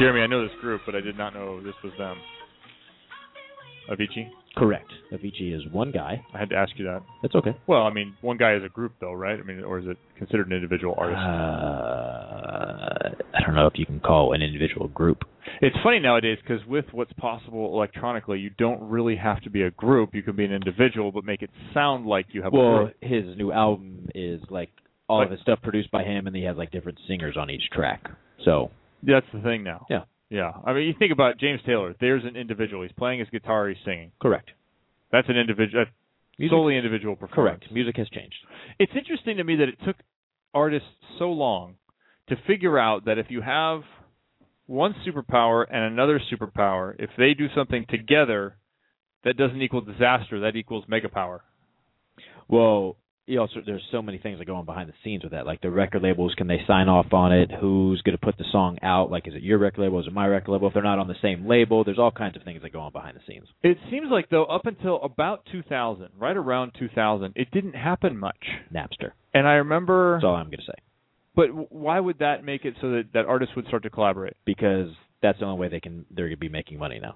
Jeremy, 0.08 0.24
I 0.24 0.28
know 0.28 0.42
this 0.48 0.56
group, 0.62 0.80
but 0.86 0.96
I 0.96 1.02
did 1.02 1.18
not 1.18 1.34
know 1.34 1.62
this 1.62 1.74
was 1.84 1.92
them. 1.98 2.16
Avicii? 3.92 4.30
Correct. 4.56 4.90
Avicii 5.12 5.54
is 5.54 5.62
one 5.74 5.92
guy. 5.92 6.24
I 6.34 6.40
had 6.40 6.50
to 6.52 6.56
ask 6.56 6.72
you 6.78 6.86
that. 6.86 7.02
That's 7.22 7.36
okay. 7.36 7.58
Well, 7.68 7.82
I 7.84 7.92
mean, 7.94 8.16
one 8.22 8.38
guy 8.38 8.56
is 8.56 8.64
a 8.64 8.70
group, 8.70 8.94
though, 9.02 9.12
right? 9.12 9.38
I 9.38 9.44
mean, 9.44 9.66
or 9.66 9.80
is 9.80 9.86
it 9.86 9.98
considered 10.18 10.48
an 10.48 10.54
individual 10.54 10.96
artist? 10.98 11.18
Uh, 11.20 13.10
I 13.36 13.42
don't 13.46 13.54
know 13.54 13.68
if 13.68 13.74
you 13.76 13.86
can 13.86 14.00
call 14.00 14.32
an 14.32 14.42
individual 14.42 14.88
group. 14.88 15.24
It's 15.62 15.76
funny 15.84 16.00
nowadays 16.00 16.38
because 16.42 16.66
with 16.66 16.86
what's 16.94 17.12
possible 17.14 17.74
electronically, 17.76 18.40
you 18.40 18.50
don't 18.58 18.82
really 18.90 19.18
have 19.18 19.42
to 19.44 19.50
be 19.50 19.64
a 19.64 19.72
group. 19.72 20.12
You 20.16 20.24
can 20.24 20.38
be 20.38 20.46
an 20.46 20.54
individual, 20.54 21.12
but 21.12 21.26
make 21.26 21.42
it 21.42 21.50
sound 21.74 22.06
like 22.06 22.28
you 22.32 22.44
have 22.44 22.54
a 22.54 22.58
Well, 22.58 22.92
his 23.02 23.26
new 23.38 23.52
album 23.52 24.08
is 24.16 24.40
like 24.50 24.70
all 25.10 25.18
Like- 25.18 25.26
of 25.26 25.32
his 25.34 25.42
stuff 25.42 25.62
produced 25.62 25.92
by 25.92 26.04
him, 26.04 26.28
and 26.28 26.36
he 26.36 26.44
has 26.44 26.56
like 26.56 26.72
different 26.72 26.98
singers 27.10 27.36
on 27.36 27.50
each 27.50 27.70
track. 27.74 28.10
So 28.46 28.72
That's 29.04 29.26
the 29.34 29.42
thing 29.42 29.64
now. 29.64 29.86
Yeah. 29.90 30.04
Yeah. 30.30 30.52
I 30.66 30.74
mean, 30.74 30.88
you 30.88 30.94
think 30.98 31.12
about 31.12 31.40
James 31.40 31.62
Taylor. 31.66 31.96
There's 32.00 32.24
an 32.26 32.36
individual. 32.36 32.84
He's 32.84 32.92
playing 32.98 33.20
his 33.20 33.30
guitar. 33.30 33.68
He's 33.70 33.78
singing. 33.86 34.12
correct. 34.22 34.52
That's 35.12 35.30
an 35.30 35.38
individual. 35.38 35.86
Music- 36.38 36.52
solely 36.52 36.76
individual 36.78 37.16
performance. 37.16 37.60
Correct. 37.62 37.74
Music 37.74 37.96
has 37.98 38.10
changed. 38.10 38.36
It's 38.78 38.92
interesting 38.96 39.38
to 39.38 39.44
me 39.44 39.56
that 39.58 39.70
it 39.70 39.78
took 39.86 39.96
artists 40.54 40.88
so 41.18 41.32
long 41.32 41.76
to 42.30 42.36
figure 42.46 42.78
out 42.78 43.06
that 43.06 43.18
if 43.18 43.28
you 43.30 43.42
have 43.42 43.82
one 44.66 44.94
superpower 45.08 45.66
and 45.72 45.84
another 45.86 46.20
superpower, 46.32 46.94
if 47.00 47.10
they 47.18 47.34
do 47.34 47.48
something 47.56 47.86
together, 47.90 48.58
that 49.24 49.38
doesn't 49.38 49.62
equal 49.62 49.82
disaster. 49.82 50.42
That 50.42 50.56
equals 50.58 50.84
mega 50.90 51.08
power. 51.10 51.42
Well, 52.50 52.98
you 53.28 53.40
also 53.40 53.62
there's 53.66 53.84
so 53.92 54.02
many 54.02 54.18
things 54.18 54.40
that 54.40 54.46
go 54.46 54.56
on 54.56 54.66
behind 54.66 54.90
the 54.90 54.94
scenes 55.04 55.24
with 55.24 55.34
that. 55.34 55.46
Like 55.46 55.62
the 55.62 55.70
record 55.70 56.02
labels, 56.02 56.34
can 56.36 56.48
they 56.48 56.62
sign 56.66 56.90
off 56.90 57.14
on 57.14 57.32
it? 57.32 57.52
Who's 57.52 58.02
going 58.02 58.18
to 58.18 58.26
put 58.26 58.38
the 58.38 58.46
song 58.52 58.78
out? 58.82 59.12
Like, 59.12 59.28
is 59.28 59.36
it 59.36 59.44
your 59.44 59.60
record 59.60 59.82
label? 59.82 60.00
Is 60.00 60.08
it 60.08 60.14
my 60.14 60.26
record 60.26 60.52
label? 60.52 60.68
If 60.68 60.74
they're 60.74 60.84
not 60.84 61.00
on 61.00 61.08
the 61.08 61.16
same 61.22 61.48
label, 61.48 61.84
there's 61.84 62.00
all 62.00 62.12
kinds 62.12 62.36
of 62.36 62.44
things 62.44 62.62
that 62.64 62.74
go 62.74 62.80
on 62.80 62.92
behind 62.92 63.18
the 63.18 63.22
scenes. 63.28 63.48
It 63.62 63.78
seems 63.92 64.08
like 64.10 64.30
though 64.30 64.46
up 64.46 64.66
until 64.66 65.02
about 65.04 65.46
2000, 65.52 66.10
right 66.18 66.38
around 66.38 66.72
2000, 66.80 67.34
it 67.36 67.52
didn't 67.52 67.74
happen 67.74 68.18
much. 68.18 68.44
Napster. 68.74 69.12
And 69.34 69.48
I 69.48 69.54
remember, 69.54 70.16
That's 70.16 70.26
all 70.26 70.36
I'm 70.36 70.48
going 70.48 70.60
to 70.60 70.66
say 70.66 70.82
but 71.38 71.72
why 71.72 72.00
would 72.00 72.18
that 72.18 72.44
make 72.44 72.66
it 72.66 72.74
so 72.82 72.90
that 72.90 73.10
that 73.14 73.26
artists 73.26 73.56
would 73.56 73.68
start 73.68 73.84
to 73.84 73.92
collaborate? 73.92 74.36
because 74.44 74.90
that's 75.22 75.40
the 75.40 75.46
only 75.46 75.60
way 75.60 75.70
they 75.70 75.80
can 75.80 76.06
they're 76.10 76.26
going 76.26 76.36
to 76.36 76.40
be 76.40 76.50
making 76.50 76.80
money 76.80 77.00
now. 77.00 77.16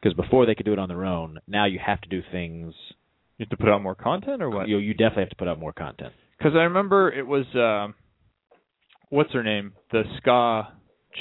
Because 0.00 0.16
before 0.16 0.46
they 0.46 0.54
could 0.54 0.64
do 0.64 0.72
it 0.72 0.78
on 0.78 0.88
their 0.88 1.04
own, 1.04 1.38
now 1.46 1.66
you 1.66 1.78
have 1.84 2.00
to 2.00 2.08
do 2.08 2.22
things. 2.32 2.74
You 3.40 3.46
have 3.48 3.56
to 3.58 3.64
put 3.64 3.70
out 3.70 3.80
more 3.82 3.94
content 3.94 4.42
or 4.42 4.50
what? 4.50 4.68
You 4.68 4.76
you 4.76 4.92
definitely 4.92 5.22
have 5.22 5.30
to 5.30 5.36
put 5.36 5.48
out 5.48 5.58
more 5.58 5.72
content. 5.72 6.12
Because 6.36 6.52
I 6.54 6.64
remember 6.64 7.10
it 7.10 7.26
was 7.26 7.46
um, 7.54 7.94
what's 9.08 9.32
her 9.32 9.42
name, 9.42 9.72
the 9.92 10.02
ska 10.18 10.68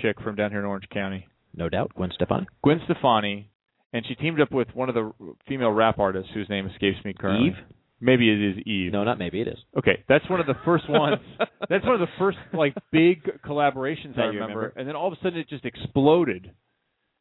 chick 0.01 0.19
from 0.21 0.35
down 0.35 0.51
here 0.51 0.59
in 0.59 0.65
Orange 0.65 0.89
County, 0.91 1.29
No 1.55 1.69
doubt, 1.69 1.93
Gwen 1.95 2.09
Stefani. 2.13 2.45
Gwen 2.61 2.81
Stefani, 2.83 3.49
and 3.93 4.05
she 4.05 4.15
teamed 4.15 4.41
up 4.41 4.51
with 4.51 4.67
one 4.73 4.89
of 4.89 4.95
the 4.95 5.13
female 5.47 5.71
rap 5.71 5.97
artists 5.97 6.29
whose 6.33 6.49
name 6.49 6.67
escapes 6.67 6.97
me 7.05 7.13
currently. 7.17 7.51
Eve? 7.51 7.55
Maybe 8.01 8.29
it 8.29 8.51
is 8.51 8.67
Eve. 8.67 8.91
No, 8.91 9.05
not 9.05 9.17
maybe 9.17 9.39
it 9.39 9.47
is. 9.47 9.57
Okay, 9.77 10.03
that's 10.09 10.29
one 10.29 10.41
of 10.41 10.45
the 10.45 10.55
first 10.65 10.89
ones. 10.89 11.21
that's 11.69 11.85
one 11.85 11.93
of 11.93 12.01
the 12.01 12.13
first 12.19 12.37
like 12.51 12.75
big 12.91 13.23
collaborations 13.45 14.17
That 14.17 14.23
I 14.23 14.25
remember. 14.25 14.55
remember. 14.57 14.73
And 14.75 14.85
then 14.89 14.97
all 14.97 15.07
of 15.07 15.13
a 15.13 15.23
sudden 15.23 15.39
it 15.39 15.47
just 15.47 15.63
exploded, 15.63 16.51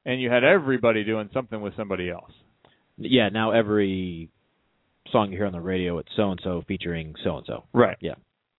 and 0.04 0.20
you 0.20 0.28
had 0.28 0.42
everybody 0.42 1.04
doing 1.04 1.30
something 1.32 1.60
with 1.60 1.76
somebody 1.76 2.10
else. 2.10 2.32
Yeah, 2.96 3.28
now 3.28 3.52
every 3.52 4.30
song 5.12 5.30
you 5.30 5.38
hear 5.38 5.46
on 5.46 5.52
the 5.52 5.60
radio, 5.60 5.98
it's 5.98 6.10
so 6.16 6.30
and 6.30 6.40
so 6.42 6.62
featuring 6.66 7.14
so 7.24 7.38
and 7.38 7.46
so. 7.46 7.64
Right. 7.72 7.96
Yeah. 8.00 8.14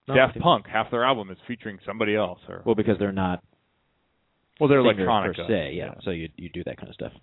Daft 0.08 0.40
Punk, 0.40 0.66
half 0.68 0.90
their 0.90 1.06
album 1.06 1.30
is 1.30 1.38
featuring 1.48 1.78
somebody 1.86 2.16
else, 2.16 2.40
or 2.50 2.64
Well, 2.66 2.74
because 2.74 2.98
they're 2.98 3.12
not 3.12 3.44
well, 4.60 4.68
they're 4.68 4.80
electronic 4.80 5.36
per 5.36 5.48
se. 5.48 5.74
Yeah. 5.74 5.96
So 6.04 6.12
you 6.12 6.30
you 6.36 6.50
do 6.50 6.64
that 6.66 6.78
kind 6.78 6.90
of 6.90 6.96
stuff. 6.96 7.14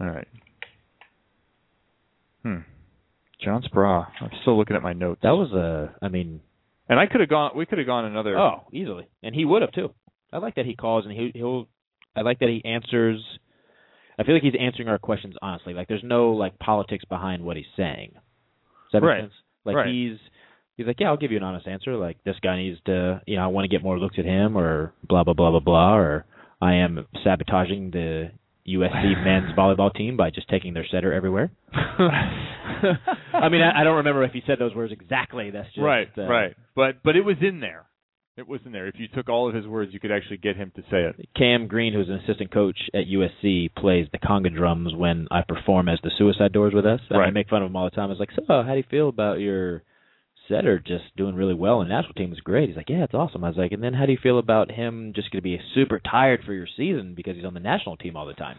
All 0.00 0.06
right. 0.08 0.28
Hmm. 2.42 2.58
John 3.42 3.62
Speraw. 3.62 4.06
I'm 4.20 4.30
still 4.42 4.56
looking 4.56 4.76
at 4.76 4.82
my 4.82 4.92
notes. 4.92 5.20
That 5.22 5.30
was 5.32 5.52
a. 5.52 5.94
I 6.04 6.08
mean, 6.08 6.40
and 6.88 6.98
I 6.98 7.06
could 7.06 7.20
have 7.20 7.28
gone. 7.30 7.52
We 7.56 7.66
could 7.66 7.78
have 7.78 7.86
gone 7.86 8.04
another. 8.04 8.38
oh, 8.38 8.64
easily, 8.72 9.08
and 9.22 9.34
he 9.34 9.44
would 9.44 9.62
have 9.62 9.72
too. 9.72 9.92
I 10.32 10.38
like 10.38 10.54
that 10.56 10.66
he 10.66 10.74
calls 10.74 11.04
and 11.04 11.12
he 11.12 11.32
he'll. 11.34 11.68
I 12.16 12.22
like 12.22 12.38
that 12.40 12.48
he 12.48 12.62
answers. 12.64 13.22
I 14.18 14.22
feel 14.22 14.34
like 14.34 14.44
he's 14.44 14.54
answering 14.58 14.88
our 14.88 14.98
questions 14.98 15.34
honestly. 15.42 15.74
Like 15.74 15.88
there's 15.88 16.04
no 16.04 16.30
like 16.30 16.58
politics 16.58 17.04
behind 17.04 17.44
what 17.44 17.56
he's 17.56 17.66
saying. 17.76 18.14
Does 18.94 19.00
that 19.00 19.06
make 19.06 19.08
Right. 19.14 19.20
sense? 19.22 19.32
Like 19.64 19.76
Right. 19.76 19.88
he's 19.88 20.18
he's 20.76 20.86
like, 20.86 21.00
yeah, 21.00 21.08
I'll 21.08 21.16
give 21.16 21.30
you 21.32 21.36
an 21.36 21.42
honest 21.44 21.66
answer. 21.66 21.96
Like 21.96 22.22
this 22.24 22.36
guy 22.42 22.56
needs 22.56 22.78
to, 22.86 23.20
you 23.26 23.36
know, 23.36 23.44
I 23.44 23.46
want 23.48 23.64
to 23.64 23.68
get 23.68 23.82
more 23.82 23.98
looks 23.98 24.18
at 24.18 24.24
him, 24.24 24.56
or 24.56 24.92
blah 25.08 25.24
blah 25.24 25.34
blah 25.34 25.50
blah 25.50 25.60
blah, 25.60 25.96
or 25.96 26.24
I 26.62 26.74
am 26.74 27.06
sabotaging 27.22 27.90
the 27.90 28.30
USC 28.66 29.24
men's 29.24 29.52
volleyball 29.56 29.92
team 29.94 30.16
by 30.16 30.30
just 30.30 30.48
taking 30.48 30.72
their 30.74 30.86
setter 30.90 31.12
everywhere. 31.12 31.50
I 31.74 33.48
mean, 33.50 33.62
I, 33.62 33.80
I 33.80 33.84
don't 33.84 33.96
remember 33.96 34.24
if 34.24 34.32
he 34.32 34.42
said 34.46 34.58
those 34.58 34.74
words 34.74 34.92
exactly. 34.92 35.50
That's 35.50 35.68
just 35.68 35.78
right, 35.84 36.08
uh, 36.16 36.22
right. 36.26 36.54
But 36.74 37.02
but 37.02 37.16
it 37.16 37.22
was 37.24 37.36
in 37.40 37.60
there. 37.60 37.86
It 38.36 38.48
was 38.48 38.60
in 38.66 38.72
there. 38.72 38.88
If 38.88 38.96
you 38.98 39.06
took 39.14 39.28
all 39.28 39.48
of 39.48 39.54
his 39.54 39.64
words, 39.64 39.92
you 39.94 40.00
could 40.00 40.10
actually 40.10 40.38
get 40.38 40.56
him 40.56 40.72
to 40.74 40.82
say 40.90 41.04
it. 41.04 41.28
Cam 41.36 41.68
Green, 41.68 41.92
who's 41.92 42.08
an 42.08 42.16
assistant 42.16 42.50
coach 42.52 42.76
at 42.92 43.06
USC, 43.06 43.72
plays 43.76 44.08
the 44.10 44.18
conga 44.18 44.52
drums 44.52 44.92
when 44.92 45.28
I 45.30 45.42
perform 45.42 45.88
as 45.88 46.00
the 46.02 46.10
Suicide 46.18 46.52
Doors 46.52 46.74
with 46.74 46.84
us. 46.84 47.00
And 47.10 47.22
I 47.22 47.30
make 47.30 47.48
fun 47.48 47.62
of 47.62 47.70
him 47.70 47.76
all 47.76 47.84
the 47.84 47.94
time. 47.94 48.06
I 48.06 48.08
was 48.08 48.18
like, 48.18 48.32
"So, 48.32 48.42
how 48.48 48.72
do 48.72 48.76
you 48.76 48.82
feel 48.90 49.08
about 49.08 49.38
your 49.38 49.84
setter 50.48 50.80
just 50.80 51.04
doing 51.16 51.36
really 51.36 51.54
well 51.54 51.80
and 51.80 51.88
national 51.88 52.14
team 52.14 52.30
was 52.30 52.40
great?" 52.40 52.68
He's 52.68 52.76
like, 52.76 52.90
"Yeah, 52.90 53.04
it's 53.04 53.14
awesome." 53.14 53.44
I 53.44 53.48
was 53.48 53.56
like, 53.56 53.70
"And 53.70 53.82
then 53.82 53.94
how 53.94 54.04
do 54.04 54.10
you 54.10 54.18
feel 54.18 54.40
about 54.40 54.72
him 54.72 55.12
just 55.14 55.30
going 55.30 55.38
to 55.38 55.42
be 55.42 55.60
super 55.72 56.00
tired 56.00 56.42
for 56.42 56.52
your 56.52 56.66
season 56.66 57.14
because 57.14 57.36
he's 57.36 57.44
on 57.44 57.54
the 57.54 57.60
national 57.60 57.96
team 57.96 58.16
all 58.16 58.26
the 58.26 58.34
time?" 58.34 58.58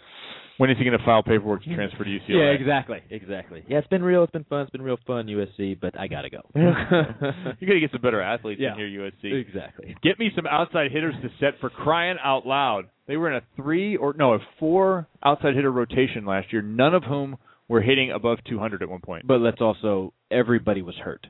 When 0.58 0.70
is 0.70 0.78
he 0.78 0.86
going 0.86 0.98
to 0.98 1.04
file 1.04 1.22
paperwork 1.22 1.64
to 1.64 1.76
transfer 1.76 2.04
to 2.06 2.10
UCLA? 2.10 2.30
Yeah, 2.30 2.60
exactly, 2.60 3.00
exactly. 3.10 3.64
Yeah, 3.68 3.80
it's 3.80 3.88
been 3.90 4.04
real. 4.04 4.24
It's 4.24 4.32
been 4.32 4.46
fun. 4.46 4.62
It's 4.62 4.72
been 4.72 4.82
real 4.82 4.98
fun 5.06 5.28
USC, 5.28 5.80
but 5.80 6.00
I 6.00 6.08
gotta 6.08 6.30
go. 6.30 6.40
you 6.56 7.68
got 7.68 7.74
to 7.74 7.80
get 7.80 7.92
some 7.92 8.02
better 8.02 8.22
athletes 8.22 8.62
Yeah. 8.62 8.72
in 8.72 8.78
here, 8.78 8.88
USC. 8.88 9.34
exactly. 9.34 9.96
Get 10.02 10.18
me 10.18 10.32
some 10.36 10.46
outside 10.48 10.92
hitters 10.92 11.16
to 11.24 11.30
set 11.40 11.60
for 11.60 11.70
crying 11.70 12.18
out 12.24 12.46
loud. 12.48 12.86
They 13.08 13.18
were 13.18 13.30
in 13.30 13.36
a 13.36 13.42
three 13.58 13.98
or 13.98 14.14
no, 14.18 14.34
a 14.34 14.40
four 14.60 15.08
outside 15.24 15.56
hitter 15.56 15.72
rotation 15.72 16.26
last 16.26 16.54
year, 16.54 16.62
none 16.62 16.94
of 16.96 17.04
whom 17.04 17.38
were 17.68 17.82
hitting 17.82 18.12
above 18.12 18.38
200 18.48 18.82
at 18.82 18.90
one 18.90 19.02
point. 19.02 19.28
But 19.28 19.42
let's 19.42 19.60
also 19.62 20.14
everybody 20.32 20.82
was 20.82 20.96
hurt. 20.96 21.28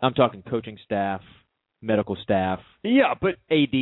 I'm 0.00 0.14
talking 0.14 0.42
coaching 0.48 0.78
staff, 0.84 1.22
medical 1.82 2.16
staff, 2.22 2.60
Yeah, 2.84 3.14
but 3.20 3.30
AD, 3.50 3.72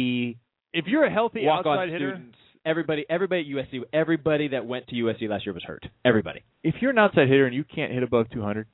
if 0.73 0.87
you're 0.87 1.05
a 1.05 1.13
healthy 1.13 1.47
outside 1.47 1.91
hitter, 1.91 2.13
students. 2.15 2.39
Everybody, 2.67 3.07
everybody 3.09 3.41
at 3.43 3.47
USC, 3.73 3.81
everybody 3.93 4.49
that 4.49 4.67
went 4.67 4.89
to 4.89 4.97
USC 4.97 5.29
last 5.29 5.47
year 5.47 5.53
was 5.55 5.63
hurt. 5.65 5.85
Everybody. 6.05 6.41
if 6.65 6.75
you're 6.81 6.91
an 6.91 6.99
outside 6.99 7.29
hitter 7.29 7.47
and 7.47 7.55
you 7.55 7.65
can't 7.65 7.93
hit 7.93 8.03
above 8.03 8.27
200, 8.31 8.67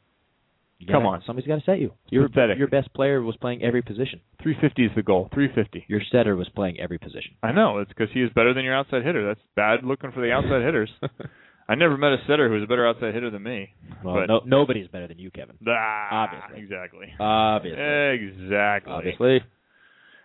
You 0.78 0.86
Come 0.86 1.02
gotta- 1.05 1.16
on. 1.16 1.23
somebody's 1.27 1.47
got 1.47 1.56
to 1.60 1.64
set 1.64 1.78
you. 1.78 1.93
Your 2.10 2.28
pathetic. 2.28 2.59
your 2.59 2.66
best 2.69 2.93
player 2.94 3.23
was 3.23 3.36
playing 3.36 3.62
every 3.62 3.82
position. 3.82 4.20
350 4.43 4.86
is 4.86 4.90
the 4.97 5.02
goal. 5.02 5.28
350. 5.32 5.85
Your 5.89 6.01
setter 6.10 6.35
was 6.35 6.48
playing 6.48 6.81
every 6.81 6.98
position. 6.98 7.35
I 7.43 7.52
know. 7.52 7.78
It's 7.78 7.90
because 7.93 8.09
he 8.12 8.20
is 8.23 8.31
better 8.35 8.52
than 8.55 8.64
your 8.64 8.74
outside 8.74 9.05
hitter. 9.05 9.24
That's 9.24 9.40
bad 9.55 9.85
looking 9.85 10.10
for 10.10 10.20
the 10.23 10.32
outside 10.32 10.62
hitters. 10.64 10.90
I 11.69 11.77
never 11.77 11.97
met 11.97 12.12
a 12.12 12.19
setter 12.27 12.48
who 12.48 12.55
was 12.55 12.64
a 12.64 12.66
better 12.66 12.85
outside 12.89 13.14
hitter 13.14 13.31
than 13.31 13.44
me. 13.44 13.73
Well, 14.02 14.27
no, 14.27 14.40
nobody's 14.44 14.89
better 14.89 15.06
than 15.06 15.19
you, 15.20 15.31
Kevin. 15.31 15.56
Ah, 15.69 16.24
Obviously. 16.27 16.64
Exactly. 16.64 17.06
Obviously. 17.20 17.81
Exactly. 17.81 18.93
Obviously. 18.93 19.40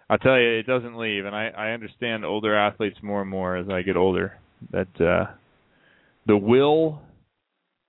I 0.09 0.17
tell 0.17 0.39
you, 0.39 0.59
it 0.59 0.67
doesn't 0.67 0.97
leave, 0.97 1.25
and 1.25 1.35
I 1.35 1.49
I 1.49 1.71
understand 1.71 2.23
older 2.25 2.55
athletes 2.55 2.97
more 3.01 3.21
and 3.21 3.29
more 3.29 3.57
as 3.57 3.67
I 3.69 3.81
get 3.81 3.97
older. 3.97 4.33
That 4.71 4.87
uh, 5.01 5.31
the 6.25 6.37
will, 6.37 7.01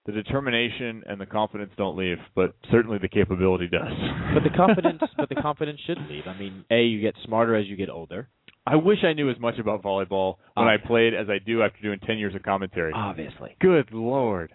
the 0.07 0.13
determination, 0.13 1.05
and 1.07 1.21
the 1.21 1.27
confidence 1.27 1.71
don't 1.77 1.97
leave, 1.97 2.19
but 2.35 2.55
certainly 2.71 2.99
the 2.99 3.09
capability 3.09 3.69
does. 3.69 3.93
But 4.35 4.43
the 4.43 4.57
confidence, 4.57 5.01
but 5.17 5.29
the 5.29 5.37
confidence 5.37 5.81
should 5.87 5.99
leave. 6.11 6.25
I 6.27 6.37
mean, 6.37 6.65
a 6.71 6.83
you 6.83 7.01
get 7.01 7.15
smarter 7.25 7.55
as 7.55 7.67
you 7.67 7.77
get 7.77 7.89
older. 7.89 8.29
I 8.67 8.77
wish 8.77 8.99
I 9.03 9.15
knew 9.15 9.31
as 9.31 9.39
much 9.39 9.59
about 9.59 9.83
volleyball 9.83 10.35
when 10.55 10.67
I 10.69 10.77
played 10.77 11.15
as 11.15 11.29
I 11.31 11.39
do 11.39 11.63
after 11.63 11.81
doing 11.81 12.01
ten 12.01 12.19
years 12.19 12.35
of 12.35 12.43
commentary. 12.43 12.93
Obviously. 12.95 13.57
Good 13.61 13.91
lord, 13.93 14.53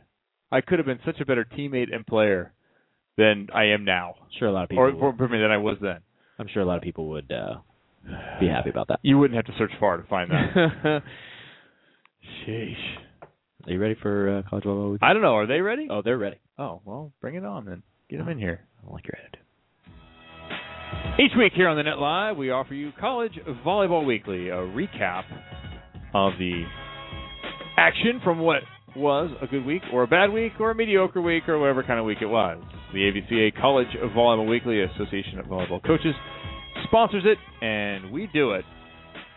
I 0.52 0.62
could 0.62 0.78
have 0.80 0.86
been 0.86 1.00
such 1.06 1.20
a 1.20 1.26
better 1.26 1.46
teammate 1.46 1.94
and 1.96 2.06
player 2.06 2.54
than 3.18 3.48
I 3.54 3.66
am 3.66 3.86
now, 3.86 4.16
Sure, 4.38 4.50
a 4.50 4.52
lot 4.52 4.64
of 4.64 4.70
people. 4.70 4.84
or, 4.84 4.92
or 4.92 5.14
than 5.18 5.52
I 5.52 5.58
was 5.58 5.78
then. 5.82 6.00
I'm 6.40 6.48
sure 6.48 6.62
a 6.62 6.66
lot 6.66 6.78
of 6.78 6.84
people 6.84 7.10
would 7.10 7.32
uh, 7.32 7.56
be 8.40 8.48
happy 8.48 8.70
about 8.70 8.88
that. 8.90 9.00
You 9.02 9.18
wouldn't 9.18 9.36
have 9.36 9.46
to 9.46 9.58
search 9.58 9.72
far 9.80 9.98
to 9.98 10.08
find 10.08 10.32
that. 10.32 11.02
Sheesh. 12.48 12.76
Are 13.66 13.72
you 13.72 13.80
ready 13.80 13.96
for 14.02 14.40
uh, 14.40 14.50
college 14.50 14.66
volleyball 14.66 14.92
week? 14.92 15.00
I 15.02 15.14
don't 15.14 15.22
know. 15.22 15.36
Are 15.36 15.48
they 15.48 15.62
ready? 15.62 15.88
Oh, 15.90 16.02
they're 16.04 16.18
ready. 16.18 16.38
Oh, 16.58 16.82
well, 16.84 17.12
bring 17.22 17.36
it 17.36 17.46
on 17.46 17.66
then. 17.66 17.84
Get 18.10 18.18
them 18.18 18.30
in 18.30 18.38
here. 18.38 18.62
I 18.80 18.84
don't 18.84 18.94
like 18.94 19.06
your 19.06 19.18
attitude. 19.18 19.40
Each 21.20 21.32
week 21.38 21.54
here 21.56 21.68
on 21.68 21.78
the 21.78 21.84
Net 21.84 21.98
Live, 21.98 22.38
we 22.38 22.50
offer 22.50 22.74
you 22.74 22.92
College 23.00 23.40
Volleyball 23.66 24.06
Weekly, 24.06 24.50
a 24.50 24.56
recap 24.56 25.24
of 26.14 26.34
the 26.38 26.64
action 27.78 28.20
from 28.24 28.40
what 28.40 28.64
was 28.96 29.32
a 29.42 29.48
good 29.48 29.66
week, 29.66 29.82
or 29.92 30.04
a 30.04 30.08
bad 30.08 30.32
week, 30.32 30.54
or 30.60 30.72
a 30.72 30.76
mediocre 30.76 31.22
week, 31.22 31.48
or 31.50 31.60
whatever 31.60 31.84
kind 31.84 32.00
of 32.00 32.06
week 32.06 32.20
it 32.22 32.28
was. 32.28 32.62
The 32.94 33.00
AVCA 33.00 33.60
College 33.60 33.88
of 34.02 34.12
Volleyball 34.12 34.48
Weekly 34.48 34.82
Association 34.82 35.40
of 35.40 35.46
Volleyball 35.46 35.84
Coaches 35.84 36.14
sponsors 36.86 37.24
it, 37.26 37.38
and 37.66 38.12
we 38.12 38.30
do 38.34 38.52
it. 38.52 38.66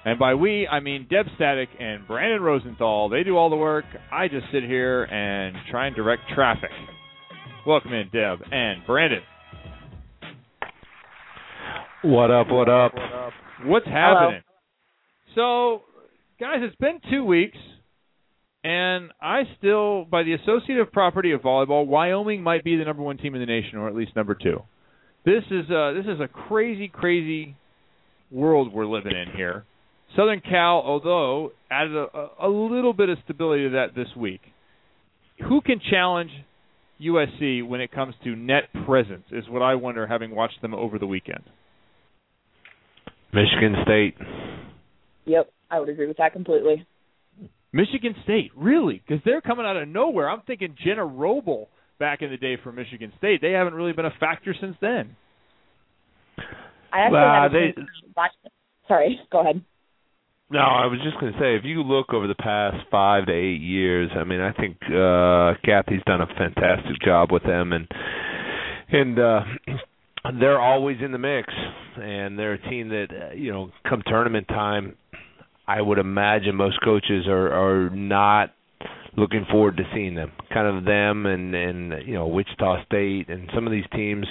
And 0.04 0.18
by 0.18 0.34
we, 0.34 0.68
I 0.68 0.80
mean 0.80 1.06
Deb 1.10 1.26
Static 1.34 1.68
and 1.80 2.06
Brandon 2.06 2.40
Rosenthal. 2.40 3.08
They 3.08 3.24
do 3.24 3.36
all 3.36 3.50
the 3.50 3.56
work. 3.56 3.84
I 4.12 4.28
just 4.28 4.46
sit 4.52 4.62
here 4.62 5.04
and 5.04 5.56
try 5.70 5.88
and 5.88 5.96
direct 5.96 6.22
traffic. 6.34 6.70
Welcome 7.66 7.92
in, 7.92 8.08
Deb 8.12 8.38
and 8.52 8.86
Brandon. 8.86 9.22
What 12.02 12.30
up? 12.30 12.46
What 12.50 12.68
up? 12.68 12.92
What's 13.64 13.86
happening? 13.86 14.42
So, 15.34 15.82
guys, 16.38 16.58
it's 16.60 16.76
been 16.76 17.00
two 17.10 17.24
weeks, 17.24 17.58
and 18.66 19.12
I 19.22 19.43
still, 19.59 20.06
by 20.06 20.24
the 20.24 20.32
associative 20.32 20.90
property 20.90 21.30
of 21.30 21.40
volleyball, 21.43 21.86
Wyoming 21.86 22.43
might 22.43 22.64
be 22.64 22.76
the 22.76 22.84
number 22.84 23.01
one 23.01 23.16
team 23.16 23.36
in 23.36 23.40
the 23.40 23.47
nation, 23.47 23.78
or 23.78 23.86
at 23.86 23.94
least 23.94 24.16
number 24.16 24.34
two. 24.34 24.60
This 25.24 25.44
is 25.52 25.70
uh, 25.70 25.93
this 25.93 26.06
is 26.06 26.20
a 26.20 26.26
crazy, 26.26 26.88
crazy 26.88 27.55
world 28.32 28.72
we're 28.72 28.86
living 28.86 29.12
in 29.12 29.36
here. 29.36 29.64
Southern 30.16 30.40
Cal, 30.40 30.82
although 30.84 31.52
added 31.70 31.94
a, 31.94 32.06
a, 32.12 32.48
a 32.48 32.48
little 32.48 32.93
bit 32.93 33.09
of 33.09 33.18
stability 33.24 33.64
to 33.64 33.70
that 33.70 33.94
this 33.94 34.09
week. 34.16 34.40
Who 35.48 35.60
can 35.60 35.80
challenge 35.88 36.30
USC 37.01 37.64
when 37.64 37.80
it 37.80 37.93
comes 37.93 38.14
to 38.24 38.34
net 38.34 38.64
presence 38.84 39.26
is 39.30 39.44
what 39.48 39.62
I 39.62 39.76
wonder 39.76 40.09
having 40.09 40.34
watched 40.34 40.60
them 40.60 40.74
over 40.74 40.98
the 40.98 41.06
weekend. 41.06 41.44
Michigan 43.32 43.76
State. 43.84 44.14
Yep, 45.26 45.52
I 45.70 45.78
would 45.78 45.88
agree 45.88 46.09
with 46.09 46.16
that 46.16 46.32
completely. 46.32 46.84
Michigan 47.77 48.15
State, 48.24 48.51
really? 48.57 49.03
Because 49.07 49.23
they're 49.24 49.40
coming 49.43 49.66
out 49.66 49.77
of 49.77 49.86
nowhere. 49.89 50.31
I'm 50.31 50.40
thinking 50.47 50.74
Jenna 50.82 51.03
Roble 51.07 51.66
back 51.98 52.23
in 52.23 52.31
the 52.31 52.36
day 52.36 52.57
for 52.62 52.73
Michigan 52.73 53.12
State. 53.19 53.40
They 53.43 53.53
haven't 53.53 53.74
really 53.74 53.93
been 53.93 54.07
a 54.07 54.15
factor 54.19 54.55
since 54.61 54.77
then. 54.81 55.15
I 56.93 57.01
actually 57.01 57.12
Well, 57.12 57.43
had 57.43 57.55
a 57.55 57.59
they- 57.59 57.73
chance 57.73 57.89
watch 58.16 58.31
them. 58.43 58.53
Sorry, 58.89 59.20
go 59.31 59.40
ahead. 59.40 59.62
No, 60.48 60.61
I 60.61 60.86
was 60.86 61.01
just 61.03 61.19
going 61.19 61.32
to 61.32 61.39
say, 61.40 61.57
if 61.57 61.65
you 61.65 61.82
look 61.82 62.15
over 62.15 62.28
the 62.28 62.36
past 62.36 62.77
five 62.89 63.27
to 63.27 63.32
eight 63.32 63.61
years, 63.61 64.11
I 64.15 64.23
mean, 64.23 64.40
I 64.40 64.53
think 64.53 64.77
uh 64.85 65.55
Cathy's 65.65 66.03
done 66.07 66.20
a 66.20 66.27
fantastic 66.28 67.01
job 67.05 67.32
with 67.32 67.43
them, 67.43 67.73
and 67.73 67.89
and 68.90 69.19
uh 69.19 69.40
they're 70.40 70.61
always 70.61 70.98
in 71.03 71.11
the 71.11 71.19
mix, 71.19 71.53
and 72.01 72.39
they're 72.39 72.53
a 72.55 72.70
team 72.70 72.89
that 72.90 73.09
uh, 73.11 73.35
you 73.35 73.53
know, 73.53 73.70
come 73.89 74.03
tournament 74.07 74.47
time, 74.47 74.94
I 75.68 75.80
would 75.80 75.98
imagine 75.98 76.55
most 76.55 76.80
coaches 76.82 77.26
are 77.26 77.52
are 77.52 77.90
not 77.90 78.52
looking 79.16 79.47
forward 79.51 79.76
to 79.78 79.82
seeing 79.94 80.14
them. 80.14 80.32
Kind 80.52 80.76
of 80.76 80.84
them 80.84 81.26
and 81.26 81.55
and 81.55 82.06
you 82.06 82.14
know 82.14 82.26
Wichita 82.28 82.84
State 82.86 83.28
and 83.28 83.51
some 83.55 83.66
of 83.66 83.72
these 83.72 83.84
teams, 83.93 84.26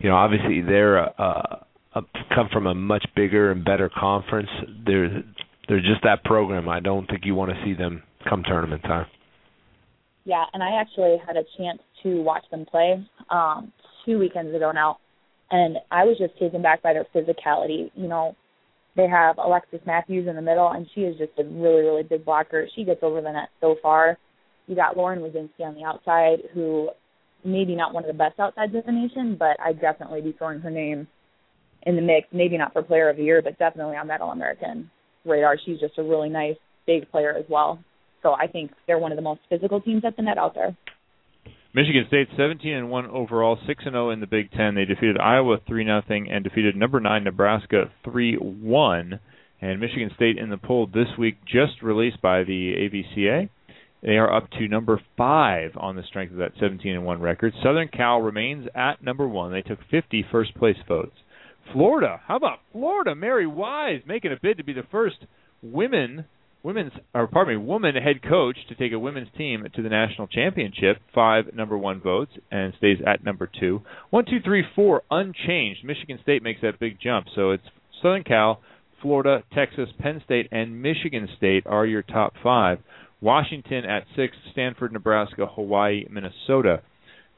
you 0.00 0.08
know, 0.08 0.16
obviously 0.16 0.60
they're 0.60 0.98
uh, 0.98 1.60
uh 1.94 2.00
come 2.34 2.48
from 2.52 2.66
a 2.66 2.74
much 2.74 3.06
bigger 3.16 3.50
and 3.50 3.64
better 3.64 3.90
conference. 3.94 4.50
They're 4.84 5.22
they're 5.68 5.80
just 5.80 6.02
that 6.02 6.24
program. 6.24 6.68
I 6.68 6.80
don't 6.80 7.06
think 7.06 7.22
you 7.24 7.34
want 7.34 7.52
to 7.52 7.64
see 7.64 7.74
them 7.74 8.02
come 8.28 8.42
tournament 8.42 8.82
time. 8.82 9.06
Yeah, 10.24 10.44
and 10.52 10.62
I 10.62 10.80
actually 10.80 11.16
had 11.26 11.36
a 11.36 11.44
chance 11.58 11.80
to 12.02 12.22
watch 12.22 12.44
them 12.50 12.66
play 12.66 13.04
um 13.30 13.72
two 14.04 14.18
weekends 14.18 14.54
ago 14.54 14.70
now, 14.72 14.98
and 15.50 15.78
I 15.90 16.04
was 16.04 16.18
just 16.18 16.38
taken 16.38 16.60
back 16.60 16.82
by 16.82 16.92
their 16.92 17.06
physicality. 17.14 17.90
You 17.94 18.08
know, 18.08 18.36
they 18.96 19.08
have 19.08 19.38
Alexis 19.38 19.80
Matthews 19.86 20.28
in 20.28 20.36
the 20.36 20.42
middle, 20.42 20.70
and 20.70 20.86
she 20.94 21.02
is 21.02 21.16
just 21.18 21.32
a 21.38 21.44
really, 21.44 21.82
really 21.82 22.02
big 22.02 22.24
blocker. 22.24 22.68
She 22.74 22.84
gets 22.84 23.02
over 23.02 23.20
the 23.20 23.32
net 23.32 23.48
so 23.60 23.76
far. 23.82 24.18
You 24.66 24.76
got 24.76 24.96
Lauren 24.96 25.20
Wicinski 25.20 25.60
on 25.60 25.74
the 25.74 25.84
outside, 25.84 26.38
who 26.54 26.90
maybe 27.44 27.74
not 27.74 27.92
one 27.92 28.04
of 28.04 28.08
the 28.08 28.14
best 28.14 28.38
outsides 28.38 28.74
of 28.74 28.86
the 28.86 28.92
nation, 28.92 29.36
but 29.38 29.58
I'd 29.60 29.80
definitely 29.80 30.22
be 30.22 30.32
throwing 30.32 30.60
her 30.60 30.70
name 30.70 31.06
in 31.82 31.96
the 31.96 32.02
mix. 32.02 32.28
Maybe 32.32 32.56
not 32.56 32.72
for 32.72 32.82
Player 32.82 33.10
of 33.10 33.16
the 33.16 33.24
Year, 33.24 33.42
but 33.42 33.58
definitely 33.58 33.96
on 33.96 34.06
that 34.08 34.20
All 34.20 34.32
American 34.32 34.90
radar. 35.24 35.58
She's 35.64 35.80
just 35.80 35.98
a 35.98 36.02
really 36.02 36.28
nice 36.28 36.56
big 36.86 37.10
player 37.10 37.34
as 37.36 37.44
well. 37.48 37.78
So 38.22 38.32
I 38.32 38.46
think 38.46 38.70
they're 38.86 38.98
one 38.98 39.12
of 39.12 39.16
the 39.16 39.22
most 39.22 39.40
physical 39.50 39.80
teams 39.80 40.04
at 40.04 40.16
the 40.16 40.22
net 40.22 40.38
out 40.38 40.54
there. 40.54 40.74
Michigan 41.74 42.04
State 42.06 42.28
17 42.36 42.72
and 42.72 42.88
1 42.88 43.06
overall, 43.06 43.58
6 43.66 43.82
and 43.84 43.94
0 43.94 44.10
in 44.10 44.20
the 44.20 44.28
Big 44.28 44.52
10. 44.52 44.76
They 44.76 44.84
defeated 44.84 45.18
Iowa 45.18 45.58
3 45.66 45.82
nothing 45.82 46.30
and 46.30 46.44
defeated 46.44 46.76
number 46.76 47.00
9 47.00 47.24
Nebraska 47.24 47.90
3-1. 48.06 49.18
And 49.60 49.80
Michigan 49.80 50.12
State 50.14 50.38
in 50.38 50.50
the 50.50 50.56
poll 50.56 50.86
this 50.86 51.08
week 51.18 51.38
just 51.44 51.82
released 51.82 52.22
by 52.22 52.44
the 52.44 52.74
AVCA. 52.76 53.48
They 54.02 54.12
are 54.18 54.32
up 54.32 54.50
to 54.52 54.68
number 54.68 55.00
5 55.16 55.72
on 55.76 55.96
the 55.96 56.04
strength 56.04 56.30
of 56.30 56.38
that 56.38 56.52
17 56.60 56.94
and 56.94 57.04
1 57.04 57.20
record. 57.20 57.52
Southern 57.60 57.88
Cal 57.88 58.20
remains 58.20 58.68
at 58.76 59.02
number 59.02 59.26
1. 59.26 59.50
They 59.50 59.62
took 59.62 59.80
50 59.90 60.26
first 60.30 60.54
place 60.54 60.76
votes. 60.86 61.16
Florida, 61.72 62.20
how 62.28 62.36
about 62.36 62.60
Florida? 62.70 63.16
Mary 63.16 63.48
Wise 63.48 64.02
making 64.06 64.30
a 64.30 64.36
bid 64.40 64.58
to 64.58 64.64
be 64.64 64.74
the 64.74 64.86
first 64.92 65.16
women 65.60 66.26
women's 66.64 66.92
or 67.14 67.28
pardon 67.28 67.56
me, 67.56 67.64
woman 67.64 67.94
head 67.94 68.22
coach 68.28 68.56
to 68.68 68.74
take 68.74 68.92
a 68.92 68.98
women's 68.98 69.28
team 69.38 69.64
to 69.74 69.82
the 69.82 69.88
national 69.88 70.26
championship. 70.26 70.96
Five 71.14 71.54
number 71.54 71.78
one 71.78 72.00
votes 72.00 72.32
and 72.50 72.72
stays 72.78 72.98
at 73.06 73.22
number 73.22 73.48
two. 73.60 73.82
One, 74.10 74.24
two, 74.24 74.40
three, 74.44 74.64
four 74.74 75.02
unchanged. 75.10 75.84
Michigan 75.84 76.18
State 76.22 76.42
makes 76.42 76.62
that 76.62 76.80
big 76.80 76.98
jump. 77.00 77.26
So 77.36 77.52
it's 77.52 77.62
Southern 78.02 78.24
Cal, 78.24 78.60
Florida, 79.00 79.44
Texas, 79.54 79.90
Penn 80.00 80.22
State, 80.24 80.48
and 80.50 80.82
Michigan 80.82 81.28
State 81.36 81.64
are 81.66 81.86
your 81.86 82.02
top 82.02 82.32
five. 82.42 82.78
Washington 83.20 83.84
at 83.84 84.04
six, 84.16 84.34
Stanford, 84.52 84.92
Nebraska, 84.92 85.46
Hawaii, 85.46 86.06
Minnesota. 86.10 86.82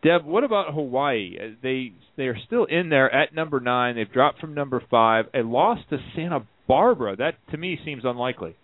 Deb, 0.02 0.24
what 0.24 0.44
about 0.44 0.72
Hawaii? 0.72 1.36
They 1.62 1.92
they 2.16 2.24
are 2.24 2.38
still 2.46 2.64
in 2.64 2.88
there 2.90 3.12
at 3.12 3.34
number 3.34 3.60
nine. 3.60 3.96
They've 3.96 4.12
dropped 4.12 4.40
from 4.40 4.54
number 4.54 4.82
five. 4.90 5.26
A 5.34 5.40
loss 5.40 5.78
to 5.90 5.98
Santa 6.14 6.46
Barbara. 6.68 7.16
That 7.16 7.34
to 7.50 7.56
me 7.56 7.78
seems 7.84 8.04
unlikely. 8.04 8.56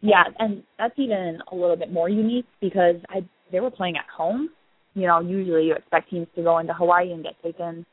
Yeah, 0.00 0.24
and 0.38 0.62
that's 0.78 0.94
even 0.98 1.40
a 1.50 1.54
little 1.54 1.76
bit 1.76 1.92
more 1.92 2.08
unique 2.08 2.46
because 2.60 2.96
I 3.08 3.20
they 3.50 3.60
were 3.60 3.70
playing 3.70 3.96
at 3.96 4.04
home. 4.14 4.50
You 4.94 5.06
know, 5.06 5.20
usually 5.20 5.66
you 5.66 5.74
expect 5.74 6.10
teams 6.10 6.26
to 6.36 6.42
go 6.42 6.58
into 6.58 6.72
Hawaii 6.74 7.12
and 7.12 7.22
get 7.22 7.34
taken 7.42 7.84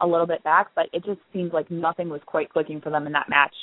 a 0.00 0.06
little 0.06 0.26
bit 0.26 0.42
back, 0.44 0.68
but 0.74 0.86
it 0.92 1.04
just 1.04 1.20
seems 1.32 1.52
like 1.52 1.70
nothing 1.70 2.08
was 2.08 2.20
quite 2.26 2.50
clicking 2.50 2.80
for 2.80 2.90
them 2.90 3.06
in 3.06 3.12
that 3.12 3.28
match. 3.28 3.54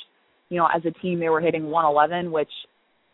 You 0.48 0.58
know, 0.58 0.68
as 0.74 0.82
a 0.84 0.90
team 1.00 1.20
they 1.20 1.28
were 1.28 1.40
hitting 1.40 1.70
111, 1.70 2.32
which 2.32 2.50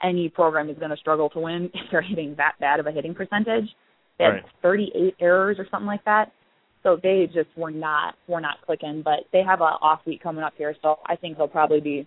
any 0.03 0.29
program 0.29 0.71
is 0.71 0.79
going 0.79 0.91
to 0.91 0.97
struggle 0.97 1.29
to 1.31 1.41
win 1.41 1.65
if 1.75 1.91
they're 1.91 2.03
hitting 2.03 2.35
that 2.37 2.55
bad 2.61 2.81
of 2.81 2.87
a 2.87 2.93
hitting 2.93 3.15
percentage. 3.15 3.69
They 4.19 4.25
had 4.25 4.31
Right. 4.35 4.45
38 4.63 5.15
errors 5.21 5.57
or 5.59 5.67
something 5.71 5.87
like 5.87 6.05
that. 6.05 6.33
So 6.83 6.99
they 7.03 7.27
just 7.33 7.49
were 7.57 7.71
not 7.73 8.15
were 8.29 8.41
not 8.41 8.57
clicking, 8.65 9.03
but 9.05 9.21
they 9.33 9.43
have 9.43 9.61
a 9.61 9.65
off 9.65 10.01
week 10.07 10.23
coming 10.23 10.45
up 10.45 10.55
here, 10.57 10.75
so 10.81 11.01
I 11.07 11.17
think 11.17 11.37
they'll 11.37 11.49
probably 11.49 11.81
be 11.81 12.07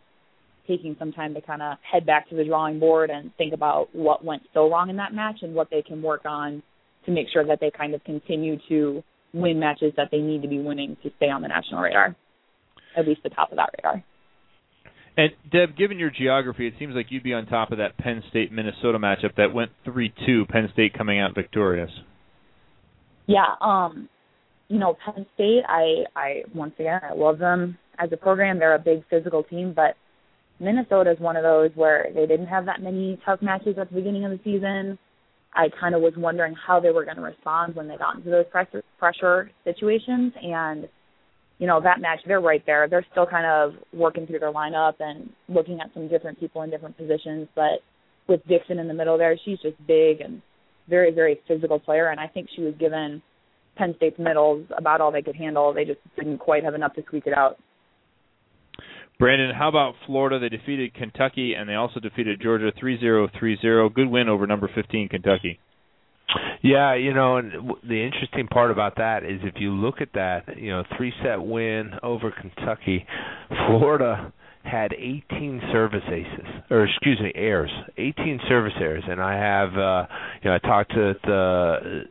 taking 0.68 0.96
some 1.00 1.12
time 1.12 1.34
to 1.34 1.42
kind 1.42 1.62
of 1.62 1.78
head 1.90 2.06
back 2.06 2.30
to 2.30 2.36
the 2.36 2.44
drawing 2.44 2.80
board 2.80 3.10
and 3.10 3.32
think 3.38 3.54
about 3.54 3.94
what 3.94 4.24
went 4.24 4.44
so 4.54 4.70
wrong 4.70 4.90
in 4.90 4.98
that 4.98 5.14
match 5.14 5.40
and 5.42 5.54
what 5.54 5.70
they 5.70 5.82
can 5.82 6.02
work 6.02 6.22
on 6.26 6.62
to 7.06 7.12
make 7.12 7.28
sure 7.32 7.46
that 7.46 7.60
they 7.60 7.72
kind 7.72 7.94
of 7.94 8.04
continue 8.04 8.58
to 8.70 9.04
win 9.34 9.60
matches 9.60 9.94
that 9.98 10.10
they 10.12 10.20
need 10.20 10.42
to 10.42 10.48
be 10.48 10.60
winning 10.60 10.98
to 11.04 11.10
stay 11.18 11.30
on 11.30 11.42
the 11.42 11.48
national 11.48 11.82
radar, 11.82 12.16
at 12.98 13.08
least 13.08 13.22
the 13.24 13.30
top 13.30 13.52
of 13.52 13.58
that 13.58 13.70
radar. 13.78 14.04
And 15.18 15.32
Deb, 15.52 15.78
given 15.78 16.00
your 16.00 16.10
geography, 16.10 16.68
it 16.68 16.74
seems 16.80 16.96
like 16.96 17.08
you'd 17.10 17.24
be 17.24 17.34
on 17.34 17.46
top 17.46 17.72
of 17.72 17.80
that 17.80 17.98
Penn 17.98 18.24
State 18.30 18.52
Minnesota 18.52 18.98
matchup 18.98 19.36
that 19.38 19.54
went 19.54 19.72
three 19.84 20.14
two. 20.26 20.46
Penn 20.50 20.70
State 20.74 20.94
coming 20.98 21.20
out 21.20 21.36
victorious. 21.36 21.92
Yeah, 23.28 23.46
um, 23.60 24.08
you 24.70 24.80
know, 24.80 24.98
Penn 25.06 25.26
State, 25.36 25.64
I, 25.68 26.06
I 26.16 26.44
once 26.56 26.74
again, 26.80 27.02
I 27.04 27.14
love 27.14 27.40
them 27.40 27.78
as 28.00 28.10
a 28.14 28.18
program. 28.18 28.58
They're 28.58 28.76
a 28.76 28.80
big 28.80 29.04
physical 29.10 29.44
team, 29.44 29.74
but 29.76 29.96
Minnesota 30.62 31.12
is 31.12 31.20
one 31.20 31.36
of 31.36 31.44
those 31.44 31.72
where 31.76 32.08
they 32.14 32.28
didn't 32.28 32.46
have 32.48 32.66
that 32.68 32.82
many 32.82 33.20
tough 33.26 33.42
matches 33.42 33.76
at 33.80 33.90
the 33.90 33.96
beginning 33.96 34.26
of 34.26 34.32
the 34.32 34.40
season. 34.44 34.98
I 35.54 35.68
kind 35.80 35.96
of 35.96 36.02
was 36.02 36.14
wondering 36.16 36.54
how 36.56 36.80
they 36.80 36.92
were 36.92 37.04
going 37.04 37.18
to 37.18 37.24
respond 37.24 37.76
when 37.76 37.88
they 37.88 37.98
got 37.98 38.16
into 38.16 38.30
those 38.30 38.46
pressure 38.52 38.84
pressure 39.00 39.52
situations, 39.64 40.34
and 40.42 40.88
you 41.58 41.68
know 41.68 41.82
that 41.82 42.00
match, 42.00 42.20
they're 42.26 42.40
right 42.40 42.64
there. 42.66 42.88
They're 42.88 43.06
still 43.12 43.26
kind 43.26 43.46
of 43.46 43.74
working 43.92 44.28
through 44.28 44.40
their 44.40 44.54
lineup 44.54 44.94
and 45.00 45.32
looking 45.50 45.82
at 45.82 45.94
some 45.94 46.08
different 46.08 46.40
people 46.40 46.62
in 46.62 46.70
different 46.70 46.96
positions, 46.96 47.48
but 47.56 47.82
with 48.28 48.46
Dixon 48.48 48.80
in 48.80 48.88
the 48.88 48.94
middle 48.94 49.18
there, 49.18 49.38
she's 49.44 49.60
just 49.60 49.76
big 49.88 50.22
and 50.22 50.42
very, 50.88 51.12
very 51.12 51.42
physical 51.48 51.80
player, 51.80 52.10
and 52.10 52.20
I 52.20 52.28
think 52.28 52.48
she 52.56 52.62
was 52.62 52.76
given 52.80 53.22
Penn 53.76 53.94
State's 53.98 54.20
middles 54.20 54.66
about 54.78 55.02
all 55.02 55.12
they 55.12 55.22
could 55.22 55.36
handle. 55.36 55.74
They 55.74 55.86
just 55.86 56.00
didn't 56.16 56.38
quite 56.38 56.64
have 56.64 56.76
enough 56.76 56.94
to 56.96 57.04
squeak 57.08 57.26
it 57.26 57.34
out. 57.34 57.58
Brandon, 59.22 59.54
how 59.56 59.70
about 59.70 59.94
Florida? 60.08 60.40
They 60.40 60.50
defeated 60.50 60.96
Kentucky 60.96 61.54
and 61.54 61.70
they 61.70 61.76
also 61.76 62.00
defeated 62.00 62.42
Georgia 62.42 62.72
3-0, 62.82 63.30
3-0. 63.40 63.94
Good 63.94 64.08
win 64.08 64.28
over 64.28 64.48
number 64.48 64.68
15 64.74 65.10
Kentucky. 65.10 65.60
Yeah, 66.64 66.96
you 66.96 67.14
know, 67.14 67.38
and 67.38 67.52
the 67.88 68.04
interesting 68.04 68.48
part 68.48 68.72
about 68.72 68.96
that 68.96 69.24
is 69.24 69.40
if 69.44 69.62
you 69.62 69.74
look 69.74 70.02
at 70.02 70.08
that, 70.16 70.58
you 70.58 70.72
know, 70.72 70.84
three 70.98 71.14
set 71.24 71.40
win 71.40 71.92
over 72.02 72.32
Kentucky, 72.32 73.06
Florida 73.68 74.34
had 74.64 74.92
18 74.92 75.62
service 75.72 76.02
aces, 76.08 76.48
or 76.72 76.86
excuse 76.86 77.20
me, 77.20 77.32
errors, 77.36 77.72
18 78.00 78.40
service 78.50 78.74
errors, 78.80 79.04
and 79.08 79.22
I 79.22 79.34
have, 79.36 79.78
uh, 79.78 80.08
you 80.42 80.50
know, 80.50 80.56
I 80.56 80.68
talked 80.68 80.94
to 80.94 81.14
the 81.24 82.04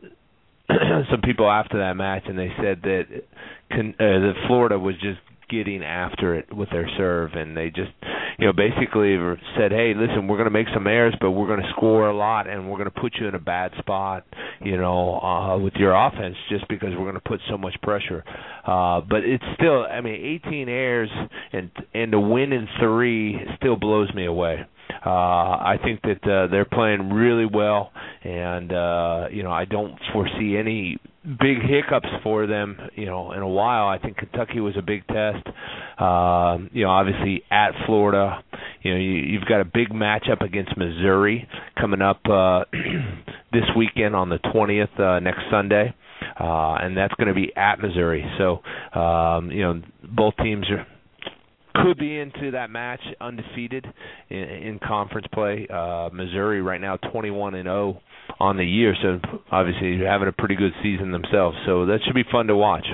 some 1.11 1.19
people 1.21 1.51
after 1.51 1.79
that 1.79 1.97
match, 1.97 2.23
and 2.27 2.39
they 2.39 2.53
said 2.57 2.81
that 2.83 3.03
uh, 3.71 3.77
that 3.99 4.33
Florida 4.47 4.79
was 4.79 4.95
just 5.01 5.19
getting 5.51 5.83
after 5.83 6.35
it 6.35 6.51
with 6.53 6.69
their 6.69 6.89
serve, 6.97 7.31
and 7.33 7.55
they 7.55 7.67
just, 7.67 7.91
you 8.39 8.47
know, 8.47 8.53
basically 8.53 9.17
said, 9.57 9.71
"Hey, 9.71 9.93
listen, 9.95 10.27
we're 10.27 10.37
going 10.37 10.45
to 10.45 10.51
make 10.51 10.67
some 10.73 10.87
errors, 10.87 11.15
but 11.19 11.31
we're 11.31 11.47
going 11.47 11.61
to 11.61 11.69
score 11.75 12.09
a 12.09 12.15
lot, 12.15 12.47
and 12.47 12.69
we're 12.69 12.77
going 12.77 12.89
to 12.89 13.01
put 13.01 13.13
you 13.19 13.27
in 13.27 13.35
a 13.35 13.39
bad 13.39 13.71
spot, 13.79 14.25
you 14.61 14.77
know, 14.77 15.19
uh, 15.19 15.57
with 15.57 15.73
your 15.75 15.93
offense, 15.93 16.35
just 16.49 16.67
because 16.69 16.89
we're 16.91 17.09
going 17.09 17.13
to 17.15 17.19
put 17.19 17.41
so 17.49 17.57
much 17.57 17.75
pressure." 17.83 18.23
Uh, 18.65 19.01
but 19.01 19.23
it's 19.23 19.43
still, 19.55 19.85
I 19.85 20.01
mean, 20.01 20.41
18 20.45 20.69
errors 20.69 21.09
and 21.51 21.69
and 21.93 22.11
to 22.11 22.19
win 22.19 22.53
in 22.53 22.67
three 22.79 23.39
still 23.57 23.75
blows 23.75 24.13
me 24.13 24.25
away. 24.25 24.65
Uh, 25.03 25.09
I 25.09 25.77
think 25.83 26.01
that 26.03 26.23
uh, 26.23 26.47
they're 26.51 26.65
playing 26.65 27.11
really 27.11 27.47
well, 27.51 27.91
and 28.23 28.71
uh, 28.71 29.27
you 29.31 29.41
know 29.41 29.51
I 29.51 29.65
don't 29.65 29.97
foresee 30.13 30.57
any 30.57 30.99
big 31.23 31.57
hiccups 31.61 32.09
for 32.23 32.45
them. 32.45 32.77
You 32.95 33.05
know, 33.07 33.31
in 33.31 33.41
a 33.41 33.47
while. 33.47 33.87
I 33.87 33.97
think 33.97 34.17
Kentucky 34.17 34.59
was 34.59 34.75
a 34.77 34.81
big 34.81 35.05
test. 35.07 35.45
Um, 35.99 36.69
you 36.71 36.83
know, 36.83 36.91
obviously 36.91 37.43
at 37.49 37.71
Florida, 37.87 38.43
you 38.83 38.91
know 38.91 38.99
you, 38.99 39.11
you've 39.11 39.45
got 39.45 39.61
a 39.61 39.65
big 39.65 39.89
matchup 39.89 40.41
against 40.41 40.77
Missouri 40.77 41.47
coming 41.79 42.01
up 42.01 42.21
uh, 42.29 42.65
this 43.51 43.65
weekend 43.75 44.15
on 44.15 44.29
the 44.29 44.37
20th 44.53 44.99
uh, 44.99 45.19
next 45.19 45.41
Sunday, 45.49 45.95
uh, 46.39 46.75
and 46.75 46.95
that's 46.95 47.13
going 47.15 47.27
to 47.27 47.33
be 47.33 47.51
at 47.55 47.79
Missouri. 47.79 48.23
So 48.37 48.59
um, 48.99 49.51
you 49.51 49.61
know 49.63 49.81
both 50.15 50.35
teams 50.43 50.67
are 50.69 50.85
could 51.73 51.97
be 51.97 52.17
into 52.17 52.51
that 52.51 52.69
match 52.69 53.01
undefeated 53.19 53.85
in, 54.29 54.37
in 54.37 54.79
conference 54.79 55.27
play. 55.33 55.67
Uh, 55.71 56.09
Missouri 56.11 56.61
right 56.61 56.81
now 56.81 56.97
21 56.97 57.55
and 57.55 57.65
0 57.65 58.01
on 58.39 58.57
the 58.57 58.65
year, 58.65 58.95
so 59.01 59.19
obviously 59.51 59.97
they're 59.97 60.11
having 60.11 60.27
a 60.27 60.31
pretty 60.31 60.55
good 60.55 60.73
season 60.83 61.11
themselves. 61.11 61.57
So 61.65 61.85
that 61.87 61.99
should 62.05 62.15
be 62.15 62.23
fun 62.31 62.47
to 62.47 62.55
watch. 62.55 62.85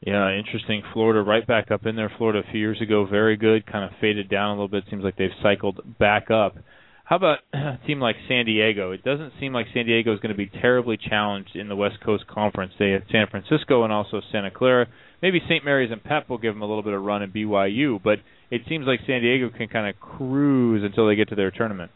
Yeah, 0.00 0.32
interesting. 0.32 0.82
Florida 0.94 1.22
right 1.22 1.46
back 1.46 1.70
up 1.70 1.84
in 1.84 1.94
there. 1.94 2.10
Florida 2.16 2.40
a 2.46 2.50
few 2.50 2.60
years 2.60 2.80
ago, 2.80 3.06
very 3.06 3.36
good. 3.36 3.66
Kind 3.66 3.84
of 3.84 3.90
faded 4.00 4.30
down 4.30 4.48
a 4.48 4.52
little 4.52 4.68
bit. 4.68 4.84
Seems 4.88 5.04
like 5.04 5.16
they've 5.16 5.30
cycled 5.42 5.98
back 5.98 6.30
up. 6.30 6.56
How 7.04 7.16
about 7.16 7.40
a 7.52 7.78
team 7.86 8.00
like 8.00 8.16
San 8.26 8.46
Diego? 8.46 8.92
It 8.92 9.04
doesn't 9.04 9.32
seem 9.38 9.52
like 9.52 9.66
San 9.74 9.84
Diego 9.84 10.14
is 10.14 10.20
going 10.20 10.34
to 10.34 10.38
be 10.38 10.46
terribly 10.60 10.96
challenged 10.96 11.54
in 11.54 11.68
the 11.68 11.76
West 11.76 11.96
Coast 12.04 12.26
Conference. 12.28 12.72
They 12.78 12.90
have 12.90 13.02
San 13.12 13.26
Francisco 13.30 13.84
and 13.84 13.92
also 13.92 14.22
Santa 14.32 14.50
Clara. 14.50 14.86
Maybe 15.22 15.40
St. 15.48 15.64
Mary's 15.64 15.90
and 15.90 16.02
Pep 16.02 16.28
will 16.28 16.38
give 16.38 16.54
them 16.54 16.62
a 16.62 16.66
little 16.66 16.82
bit 16.82 16.94
of 16.94 17.02
run 17.02 17.22
in 17.22 17.30
BYU, 17.30 18.02
but 18.02 18.18
it 18.50 18.62
seems 18.68 18.86
like 18.86 19.00
San 19.06 19.20
Diego 19.20 19.50
can 19.50 19.68
kind 19.68 19.88
of 19.88 20.00
cruise 20.00 20.82
until 20.84 21.06
they 21.06 21.14
get 21.14 21.28
to 21.28 21.34
their 21.34 21.50
tournament. 21.50 21.90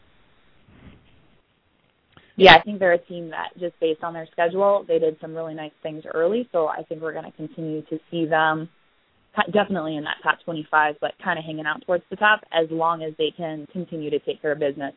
Yeah, 2.37 2.57
I 2.57 2.63
think 2.63 2.81
they're 2.81 2.93
a 2.93 2.99
team 2.99 3.31
that 3.31 3.51
just 3.59 3.79
based 3.81 4.03
on 4.03 4.13
their 4.13 4.27
schedule, 4.33 4.85
they 4.87 4.99
did 4.99 5.17
some 5.21 5.35
really 5.35 5.55
nice 5.55 5.73
things 5.83 6.03
early. 6.13 6.49
So 6.53 6.67
I 6.67 6.83
think 6.83 7.01
we're 7.01 7.13
going 7.13 7.31
to 7.31 7.37
continue 7.37 7.83
to 7.83 7.99
see 8.11 8.27
them 8.27 8.69
definitely 9.53 9.97
in 9.97 10.05
that 10.05 10.17
top 10.23 10.39
25, 10.45 10.97
but 11.01 11.13
kind 11.23 11.39
of 11.39 11.45
hanging 11.45 11.67
out 11.67 11.85
towards 11.87 12.05
the 12.11 12.17
top 12.17 12.41
as 12.53 12.67
long 12.71 13.03
as 13.03 13.13
they 13.19 13.33
can 13.37 13.67
continue 13.73 14.11
to 14.11 14.19
take 14.21 14.43
care 14.43 14.53
of 14.53 14.59
business. 14.59 14.95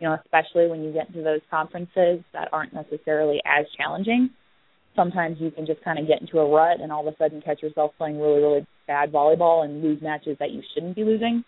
You 0.00 0.08
know, 0.08 0.18
especially 0.24 0.66
when 0.66 0.82
you 0.82 0.92
get 0.92 1.08
into 1.08 1.22
those 1.22 1.40
conferences 1.48 2.24
that 2.32 2.48
aren't 2.52 2.74
necessarily 2.74 3.40
as 3.46 3.66
challenging. 3.76 4.30
Sometimes 4.94 5.38
you 5.40 5.50
can 5.50 5.64
just 5.66 5.82
kind 5.82 5.98
of 5.98 6.06
get 6.06 6.20
into 6.20 6.38
a 6.38 6.48
rut 6.48 6.80
and 6.80 6.92
all 6.92 7.06
of 7.06 7.12
a 7.12 7.16
sudden 7.16 7.40
catch 7.40 7.62
yourself 7.62 7.92
playing 7.96 8.20
really, 8.20 8.42
really 8.42 8.66
bad 8.86 9.10
volleyball 9.12 9.64
and 9.64 9.82
lose 9.82 10.02
matches 10.02 10.36
that 10.38 10.50
you 10.50 10.62
shouldn't 10.74 10.96
be 10.96 11.04
losing. 11.04 11.44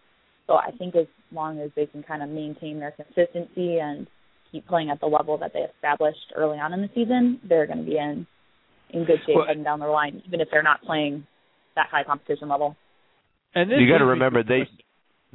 So 0.47 0.55
I 0.55 0.71
think 0.79 0.95
as 0.97 1.07
long 1.33 1.61
as 1.61 1.71
they 1.77 1.87
can 1.87 2.03
kind 2.03 2.23
of 2.23 2.29
maintain 2.29 2.81
their 2.81 2.93
consistency 2.93 3.79
and 3.79 4.07
keep 4.53 4.66
playing 4.66 4.91
at 4.91 5.01
the 5.01 5.07
level 5.07 5.37
that 5.39 5.53
they 5.53 5.61
established 5.61 6.33
early 6.37 6.59
on 6.59 6.73
in 6.73 6.81
the 6.83 6.91
season, 6.95 7.41
they're 7.49 7.66
going 7.66 7.85
to 7.85 7.85
be 7.85 7.99
in 7.99 8.27
in 8.91 9.05
good 9.05 9.19
shape 9.27 9.37
Well- 9.37 9.47
heading 9.47 9.65
down 9.65 9.81
the 9.81 9.87
line, 9.87 10.23
even 10.27 10.41
if 10.41 10.49
they're 10.51 10.62
not 10.62 10.83
playing 10.83 11.27
that 11.75 11.89
high 11.91 12.05
competition 12.05 12.49
level. 12.49 12.77
And 13.55 13.71
this 13.71 13.79
You 13.81 13.89
got 13.89 13.99
to 13.99 14.07
remember 14.07 14.43
they 14.43 14.69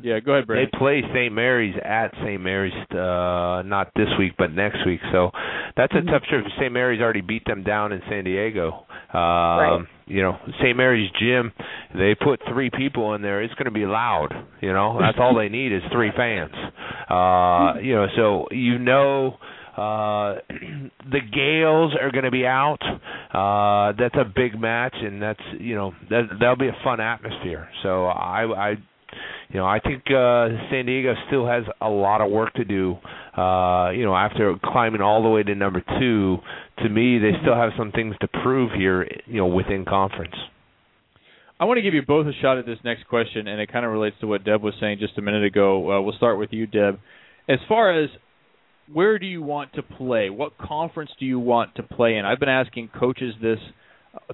Yeah, 0.01 0.19
go 0.19 0.33
ahead, 0.33 0.47
Brad. 0.47 0.67
they 0.67 0.77
play 0.77 1.01
St. 1.13 1.33
Mary's 1.33 1.75
at 1.83 2.13
St. 2.23 2.39
Mary's 2.41 2.73
uh 2.91 3.61
not 3.65 3.91
this 3.95 4.07
week 4.17 4.33
but 4.37 4.51
next 4.51 4.85
week. 4.85 4.99
So 5.11 5.31
that's 5.75 5.93
a 5.93 6.01
tough 6.09 6.23
trip. 6.29 6.45
St. 6.59 6.71
Mary's 6.71 7.01
already 7.01 7.21
beat 7.21 7.45
them 7.45 7.63
down 7.63 7.91
in 7.91 8.01
San 8.09 8.23
Diego. 8.23 8.85
Um 9.13 9.19
Right. 9.19 9.85
you 10.07 10.21
know, 10.21 10.37
St. 10.61 10.75
Mary's 10.75 11.09
gym, 11.19 11.51
they 11.95 12.15
put 12.15 12.39
three 12.51 12.69
people 12.69 13.13
in 13.13 13.21
there. 13.21 13.43
It's 13.43 13.53
going 13.55 13.65
to 13.65 13.71
be 13.71 13.85
loud, 13.85 14.29
you 14.61 14.73
know. 14.73 14.97
That's 14.99 15.17
all 15.19 15.35
they 15.35 15.49
need 15.49 15.71
is 15.71 15.81
three 15.91 16.11
fans. 16.15 16.53
Uh 17.09 17.79
you 17.81 17.95
know, 17.95 18.07
so 18.15 18.47
you 18.51 18.77
know 18.79 19.37
uh 19.77 20.35
the 21.11 21.21
Gaels 21.33 21.93
are 22.01 22.11
going 22.11 22.25
to 22.25 22.31
be 22.31 22.45
out. 22.45 22.79
Uh 23.33 23.93
that's 23.99 24.15
a 24.15 24.25
big 24.25 24.59
match 24.59 24.95
and 25.01 25.21
that's, 25.21 25.41
you 25.59 25.75
know, 25.75 25.93
that 26.09 26.23
that'll 26.39 26.55
be 26.57 26.67
a 26.67 26.77
fun 26.83 26.99
atmosphere. 26.99 27.69
So 27.83 28.05
I 28.05 28.43
I 28.71 28.75
you 29.49 29.59
know, 29.59 29.65
I 29.65 29.79
think 29.79 30.03
uh 30.07 30.49
San 30.69 30.85
Diego 30.85 31.13
still 31.27 31.45
has 31.47 31.63
a 31.81 31.89
lot 31.89 32.21
of 32.21 32.31
work 32.31 32.53
to 32.55 32.65
do. 32.65 32.97
Uh, 33.37 33.91
you 33.91 34.03
know, 34.03 34.15
after 34.15 34.55
climbing 34.63 35.01
all 35.01 35.23
the 35.23 35.29
way 35.29 35.43
to 35.43 35.55
number 35.55 35.81
2, 35.99 36.37
to 36.83 36.89
me 36.89 37.19
they 37.19 37.31
still 37.41 37.55
have 37.55 37.71
some 37.77 37.91
things 37.91 38.15
to 38.21 38.27
prove 38.27 38.71
here, 38.73 39.07
you 39.25 39.37
know, 39.37 39.47
within 39.47 39.85
conference. 39.85 40.35
I 41.59 41.65
want 41.65 41.77
to 41.77 41.81
give 41.81 41.93
you 41.93 42.03
both 42.05 42.25
a 42.25 42.31
shot 42.41 42.57
at 42.57 42.65
this 42.65 42.79
next 42.85 43.05
question, 43.07 43.47
and 43.47 43.59
it 43.59 43.69
kind 43.69 43.85
of 43.85 43.91
relates 43.91 44.15
to 44.21 44.27
what 44.27 44.45
Deb 44.45 44.61
was 44.61 44.73
saying 44.79 44.99
just 44.99 45.17
a 45.17 45.21
minute 45.21 45.43
ago. 45.43 45.91
Uh, 45.91 46.01
we'll 46.01 46.15
start 46.15 46.39
with 46.39 46.53
you, 46.53 46.65
Deb. 46.65 46.99
As 47.49 47.59
far 47.67 48.01
as 48.01 48.09
where 48.91 49.19
do 49.19 49.25
you 49.25 49.41
want 49.41 49.73
to 49.73 49.83
play? 49.83 50.29
What 50.29 50.57
conference 50.57 51.11
do 51.19 51.25
you 51.25 51.37
want 51.37 51.75
to 51.75 51.83
play 51.83 52.15
in? 52.15 52.25
I've 52.25 52.39
been 52.39 52.49
asking 52.49 52.89
coaches 52.97 53.35
this 53.41 53.59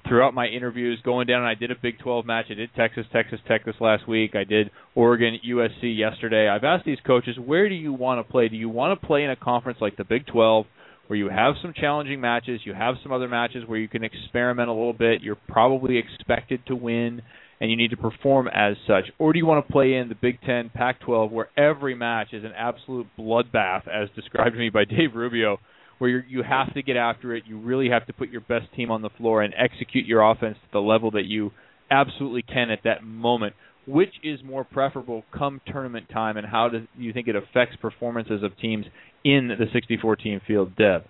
throughout 0.08 0.34
my 0.34 0.46
interviews. 0.46 1.00
Going 1.04 1.26
down, 1.26 1.40
and 1.40 1.48
I 1.48 1.54
did 1.54 1.70
a 1.70 1.76
Big 1.80 1.98
12 1.98 2.26
match. 2.26 2.46
I 2.50 2.54
did 2.54 2.70
Texas, 2.76 3.06
Texas 3.12 3.40
Tech 3.46 3.64
this 3.64 3.74
last 3.80 4.08
week. 4.08 4.34
I 4.34 4.44
did 4.44 4.70
Oregon, 4.94 5.38
USC 5.46 5.96
yesterday. 5.96 6.48
I've 6.48 6.64
asked 6.64 6.84
these 6.84 6.98
coaches, 7.06 7.36
where 7.38 7.68
do 7.68 7.74
you 7.74 7.92
want 7.92 8.24
to 8.24 8.30
play? 8.30 8.48
Do 8.48 8.56
you 8.56 8.68
want 8.68 8.98
to 8.98 9.06
play 9.06 9.24
in 9.24 9.30
a 9.30 9.36
conference 9.36 9.78
like 9.80 9.96
the 9.96 10.04
Big 10.04 10.26
12? 10.26 10.66
Where 11.06 11.16
you 11.16 11.28
have 11.28 11.54
some 11.62 11.72
challenging 11.72 12.20
matches, 12.20 12.62
you 12.64 12.74
have 12.74 12.96
some 13.02 13.12
other 13.12 13.28
matches 13.28 13.62
where 13.66 13.78
you 13.78 13.86
can 13.86 14.02
experiment 14.02 14.68
a 14.68 14.72
little 14.72 14.92
bit. 14.92 15.22
You're 15.22 15.38
probably 15.48 15.98
expected 15.98 16.66
to 16.66 16.74
win, 16.74 17.22
and 17.60 17.70
you 17.70 17.76
need 17.76 17.90
to 17.90 17.96
perform 17.96 18.48
as 18.48 18.74
such. 18.88 19.04
Or 19.18 19.32
do 19.32 19.38
you 19.38 19.46
want 19.46 19.64
to 19.64 19.72
play 19.72 19.94
in 19.94 20.08
the 20.08 20.16
Big 20.16 20.40
Ten, 20.40 20.68
Pac-12, 20.74 21.30
where 21.30 21.48
every 21.56 21.94
match 21.94 22.32
is 22.32 22.42
an 22.42 22.50
absolute 22.56 23.06
bloodbath, 23.16 23.86
as 23.86 24.08
described 24.16 24.54
to 24.54 24.58
me 24.58 24.68
by 24.68 24.84
Dave 24.84 25.14
Rubio, 25.14 25.60
where 25.98 26.24
you 26.26 26.42
have 26.42 26.72
to 26.74 26.82
get 26.82 26.96
after 26.96 27.34
it. 27.34 27.44
You 27.46 27.58
really 27.58 27.88
have 27.88 28.06
to 28.06 28.12
put 28.12 28.30
your 28.30 28.42
best 28.42 28.72
team 28.74 28.90
on 28.90 29.02
the 29.02 29.10
floor 29.10 29.42
and 29.42 29.54
execute 29.56 30.06
your 30.06 30.28
offense 30.28 30.56
to 30.56 30.68
the 30.72 30.80
level 30.80 31.10
that 31.12 31.24
you 31.24 31.52
absolutely 31.90 32.42
can 32.42 32.70
at 32.70 32.80
that 32.84 33.04
moment. 33.04 33.54
Which 33.86 34.14
is 34.24 34.40
more 34.44 34.64
preferable 34.64 35.22
come 35.32 35.60
tournament 35.64 36.08
time, 36.12 36.36
and 36.36 36.44
how 36.44 36.68
do 36.68 36.88
you 36.98 37.12
think 37.12 37.28
it 37.28 37.36
affects 37.36 37.76
performances 37.76 38.42
of 38.42 38.58
teams 38.58 38.84
in 39.24 39.46
the 39.46 39.66
64 39.72 40.16
team 40.16 40.40
field, 40.44 40.74
Deb? 40.74 41.04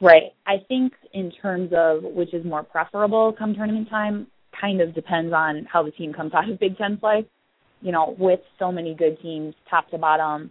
Right. 0.00 0.32
I 0.44 0.56
think 0.66 0.92
in 1.14 1.30
terms 1.40 1.70
of 1.76 2.02
which 2.02 2.34
is 2.34 2.44
more 2.44 2.64
preferable 2.64 3.32
come 3.38 3.54
tournament 3.54 3.88
time, 3.88 4.26
kind 4.60 4.80
of 4.80 4.92
depends 4.92 5.32
on 5.32 5.64
how 5.72 5.84
the 5.84 5.92
team 5.92 6.12
comes 6.12 6.34
out 6.34 6.50
of 6.50 6.58
Big 6.58 6.76
Ten 6.76 6.96
play. 6.96 7.24
You 7.80 7.92
know, 7.92 8.16
with 8.18 8.40
so 8.58 8.72
many 8.72 8.94
good 8.94 9.20
teams, 9.22 9.54
top 9.70 9.88
to 9.90 9.98
bottom, 9.98 10.50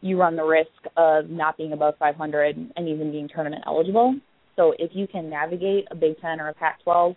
you 0.00 0.18
run 0.18 0.36
the 0.36 0.44
risk 0.44 0.70
of 0.96 1.28
not 1.28 1.56
being 1.56 1.72
above 1.72 1.94
500 1.98 2.56
and 2.76 2.88
even 2.88 3.10
being 3.10 3.28
tournament 3.28 3.64
eligible. 3.66 4.14
So 4.56 4.74
if 4.78 4.90
you 4.94 5.06
can 5.06 5.30
navigate 5.30 5.86
a 5.90 5.94
Big 5.94 6.20
Ten 6.20 6.40
or 6.40 6.48
a 6.48 6.54
Pac-12 6.54 7.16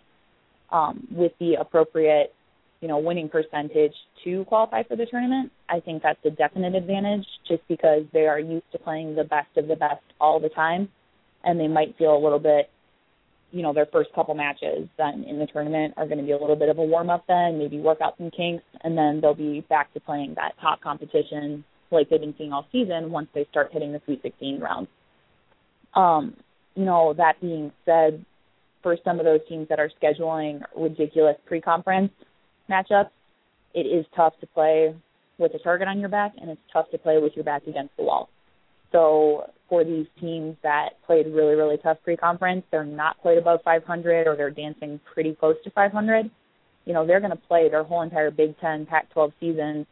um, 0.70 1.06
with 1.10 1.32
the 1.40 1.54
appropriate, 1.54 2.34
you 2.80 2.88
know, 2.88 2.98
winning 2.98 3.28
percentage 3.28 3.94
to 4.24 4.44
qualify 4.44 4.82
for 4.82 4.96
the 4.96 5.06
tournament, 5.06 5.50
I 5.68 5.80
think 5.80 6.02
that's 6.02 6.18
a 6.24 6.30
definite 6.30 6.74
advantage 6.74 7.26
just 7.48 7.62
because 7.68 8.02
they 8.12 8.26
are 8.26 8.38
used 8.38 8.70
to 8.72 8.78
playing 8.78 9.14
the 9.14 9.24
best 9.24 9.56
of 9.56 9.68
the 9.68 9.76
best 9.76 10.02
all 10.20 10.40
the 10.40 10.50
time 10.50 10.88
and 11.44 11.60
they 11.60 11.68
might 11.68 11.96
feel 11.96 12.16
a 12.16 12.22
little 12.22 12.38
bit, 12.38 12.70
you 13.52 13.62
know, 13.62 13.72
their 13.72 13.86
first 13.86 14.10
couple 14.14 14.34
matches 14.34 14.88
then 14.98 15.24
in 15.28 15.38
the 15.38 15.46
tournament 15.46 15.94
are 15.96 16.06
going 16.06 16.18
to 16.18 16.24
be 16.24 16.32
a 16.32 16.38
little 16.38 16.56
bit 16.56 16.68
of 16.68 16.78
a 16.78 16.82
warm 16.82 17.10
up 17.10 17.24
then, 17.28 17.58
maybe 17.58 17.78
work 17.78 18.00
out 18.02 18.14
some 18.18 18.30
kinks, 18.30 18.64
and 18.82 18.96
then 18.96 19.20
they'll 19.20 19.34
be 19.34 19.60
back 19.68 19.92
to 19.94 20.00
playing 20.00 20.34
that 20.36 20.52
top 20.60 20.80
competition 20.80 21.64
like 21.94 22.10
they've 22.10 22.20
been 22.20 22.34
seeing 22.36 22.52
all 22.52 22.66
season 22.72 23.10
once 23.10 23.28
they 23.34 23.46
start 23.50 23.70
hitting 23.72 23.92
the 23.92 24.00
Sweet 24.04 24.22
16 24.22 24.60
rounds. 24.60 24.88
Um, 25.94 26.34
you 26.74 26.84
know, 26.84 27.14
that 27.16 27.40
being 27.40 27.72
said, 27.84 28.24
for 28.82 28.96
some 29.04 29.18
of 29.18 29.24
those 29.24 29.40
teams 29.48 29.68
that 29.68 29.80
are 29.80 29.90
scheduling 30.02 30.60
ridiculous 30.76 31.36
pre-conference 31.46 32.12
matchups, 32.70 33.10
it 33.72 33.86
is 33.86 34.04
tough 34.14 34.34
to 34.40 34.46
play 34.48 34.94
with 35.38 35.54
a 35.54 35.58
target 35.58 35.88
on 35.88 35.98
your 35.98 36.08
back, 36.08 36.32
and 36.40 36.50
it's 36.50 36.60
tough 36.72 36.90
to 36.90 36.98
play 36.98 37.18
with 37.18 37.32
your 37.34 37.44
back 37.44 37.66
against 37.66 37.96
the 37.96 38.02
wall. 38.02 38.28
So 38.92 39.50
for 39.68 39.82
these 39.84 40.06
teams 40.20 40.56
that 40.62 40.90
played 41.06 41.26
really, 41.26 41.54
really 41.54 41.78
tough 41.78 41.96
pre-conference, 42.04 42.64
they're 42.70 42.84
not 42.84 43.18
quite 43.18 43.38
above 43.38 43.60
500 43.64 44.28
or 44.28 44.36
they're 44.36 44.50
dancing 44.50 45.00
pretty 45.12 45.34
close 45.34 45.56
to 45.64 45.70
500. 45.70 46.30
You 46.84 46.92
know, 46.92 47.06
they're 47.06 47.20
going 47.20 47.32
to 47.32 47.36
play 47.36 47.68
their 47.68 47.82
whole 47.82 48.02
entire 48.02 48.30
Big 48.30 48.58
Ten, 48.60 48.86
Pac-12 48.86 49.32
season 49.40 49.86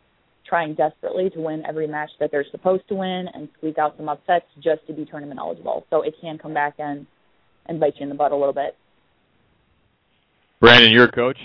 trying 0.47 0.74
desperately 0.74 1.31
to 1.31 1.40
win 1.40 1.62
every 1.66 1.86
match 1.86 2.10
that 2.20 2.31
they're 2.31 2.44
supposed 2.51 2.86
to 2.89 2.94
win 2.94 3.27
and 3.32 3.48
squeak 3.59 3.78
out 3.78 3.94
some 3.97 4.09
upsets 4.09 4.47
just 4.62 4.86
to 4.86 4.93
be 4.93 5.05
tournament 5.05 5.39
eligible. 5.40 5.86
So 5.90 6.02
it 6.02 6.14
can 6.20 6.39
come 6.39 6.55
back 6.55 6.74
and 6.78 7.06
and 7.66 7.78
bite 7.78 7.94
you 7.98 8.05
in 8.05 8.09
the 8.09 8.14
butt 8.14 8.32
a 8.32 8.36
little 8.36 8.52
bit. 8.52 8.77
Brandon, 10.60 10.90
you're 10.90 11.05
a 11.05 11.12
coach. 11.12 11.39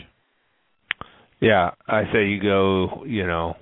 Yeah, 1.39 1.71
I 1.87 2.03
say 2.11 2.27
you 2.27 2.41
go, 2.41 3.03
you 3.05 3.27
know, 3.27 3.55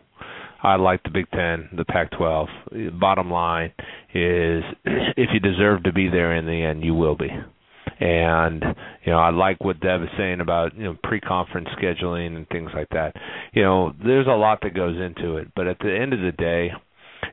I 0.63 0.77
like 0.77 1.03
the 1.03 1.09
Big 1.09 1.29
10, 1.31 1.69
the 1.77 1.85
Pac-12. 1.85 2.99
Bottom 2.99 3.29
line 3.29 3.73
is 4.13 4.63
if 4.85 5.29
you 5.33 5.39
deserve 5.39 5.83
to 5.83 5.93
be 5.93 6.07
there 6.09 6.35
in 6.35 6.45
the 6.45 6.63
end, 6.63 6.83
you 6.83 6.93
will 6.93 7.15
be. 7.15 7.29
And 7.99 8.63
you 9.05 9.11
know, 9.11 9.19
I 9.19 9.29
like 9.29 9.63
what 9.63 9.79
Deb 9.79 10.01
is 10.01 10.09
saying 10.17 10.41
about 10.41 10.75
you 10.75 10.83
know 10.83 10.97
pre-conference 11.03 11.69
scheduling 11.81 12.35
and 12.35 12.47
things 12.49 12.71
like 12.73 12.89
that. 12.89 13.13
You 13.53 13.63
know, 13.63 13.93
there's 14.03 14.27
a 14.27 14.31
lot 14.31 14.59
that 14.63 14.73
goes 14.73 14.99
into 14.99 15.37
it, 15.37 15.47
but 15.55 15.67
at 15.67 15.79
the 15.79 15.95
end 15.95 16.13
of 16.13 16.19
the 16.19 16.31
day, 16.31 16.71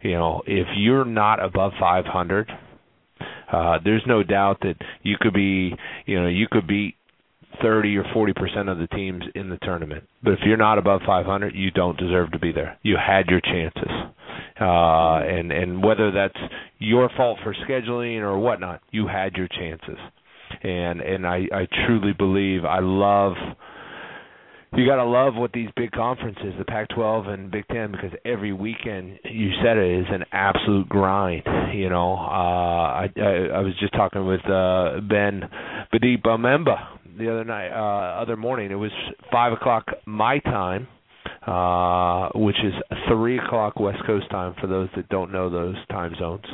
you 0.02 0.12
know, 0.12 0.42
if 0.46 0.66
you're 0.76 1.04
not 1.04 1.42
above 1.44 1.72
500, 1.78 2.50
uh, 3.52 3.78
there's 3.84 4.02
no 4.06 4.22
doubt 4.22 4.58
that 4.62 4.74
you 5.02 5.16
could 5.20 5.34
be, 5.34 5.74
you 6.06 6.20
know, 6.20 6.28
you 6.28 6.46
could 6.50 6.66
beat 6.66 6.94
30 7.60 7.96
or 7.98 8.04
40 8.12 8.32
percent 8.32 8.68
of 8.68 8.78
the 8.78 8.86
teams 8.88 9.24
in 9.34 9.50
the 9.50 9.58
tournament. 9.58 10.04
But 10.22 10.34
if 10.34 10.38
you're 10.44 10.56
not 10.56 10.78
above 10.78 11.02
500, 11.06 11.54
you 11.54 11.70
don't 11.70 11.98
deserve 11.98 12.32
to 12.32 12.38
be 12.38 12.52
there. 12.52 12.78
You 12.82 12.96
had 12.96 13.26
your 13.26 13.40
chances, 13.40 13.90
uh, 14.60 15.18
and 15.26 15.52
and 15.52 15.84
whether 15.84 16.10
that's 16.10 16.38
your 16.78 17.10
fault 17.16 17.38
for 17.42 17.54
scheduling 17.68 18.20
or 18.20 18.38
whatnot, 18.38 18.80
you 18.90 19.06
had 19.06 19.34
your 19.34 19.48
chances. 19.48 19.98
And 20.62 21.00
and 21.00 21.26
I 21.26 21.46
I 21.52 21.68
truly 21.86 22.12
believe 22.12 22.64
I 22.64 22.80
love 22.80 23.34
you 24.74 24.86
got 24.86 24.96
to 24.96 25.04
love 25.04 25.34
what 25.34 25.52
these 25.52 25.68
big 25.76 25.90
conferences, 25.90 26.54
the 26.58 26.64
Pac-12 26.64 27.28
and 27.28 27.50
Big 27.50 27.66
Ten, 27.68 27.92
because 27.92 28.10
every 28.24 28.54
weekend 28.54 29.18
you 29.24 29.50
said 29.62 29.76
it 29.76 30.00
is 30.00 30.06
an 30.10 30.24
absolute 30.32 30.88
grind. 30.88 31.42
You 31.74 31.90
know, 31.90 32.14
uh, 32.14 33.04
I, 33.04 33.08
I 33.16 33.48
I 33.54 33.60
was 33.60 33.74
just 33.78 33.92
talking 33.92 34.26
with 34.26 34.40
uh, 34.46 35.00
Ben 35.08 35.42
Badip 35.92 36.22
Bamemba 36.22 36.86
the 37.18 37.30
other 37.30 37.44
night, 37.44 37.68
uh, 37.68 38.22
other 38.22 38.36
morning. 38.36 38.70
It 38.70 38.76
was 38.76 38.92
five 39.30 39.52
o'clock 39.52 39.88
my 40.06 40.38
time, 40.38 40.88
uh, 41.46 42.30
which 42.34 42.56
is 42.64 42.72
three 43.08 43.38
o'clock 43.38 43.78
West 43.78 43.98
Coast 44.06 44.30
time 44.30 44.54
for 44.58 44.66
those 44.66 44.88
that 44.96 45.08
don't 45.10 45.32
know 45.32 45.50
those 45.50 45.76
time 45.90 46.14
zones. 46.18 46.44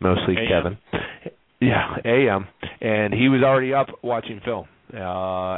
Mostly 0.00 0.36
AM. 0.36 0.48
Kevin. 0.48 1.32
Yeah, 1.62 1.94
AM, 2.04 2.48
and 2.80 3.14
he 3.14 3.28
was 3.28 3.42
already 3.44 3.72
up 3.72 3.86
watching 4.02 4.40
film, 4.44 4.66
uh, 4.92 4.98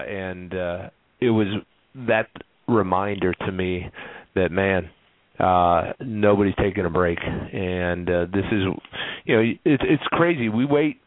and 0.03 0.53
uh, 0.55 0.91
it 1.19 1.31
was 1.31 1.47
that 2.07 2.29
reminder 2.69 3.33
to 3.33 3.53
me 3.53 3.87
that 4.35 4.51
man 4.51 4.91
uh 5.39 5.93
nobody's 6.01 6.55
taking 6.63 6.85
a 6.85 6.91
break. 6.91 7.19
And 7.23 8.09
uh 8.09 8.27
this 8.33 8.45
is 8.53 8.63
you 9.25 9.35
know 9.37 9.43
it's 9.65 9.83
it's 9.87 10.03
crazy. 10.09 10.49
We 10.49 10.65
wait 10.65 11.01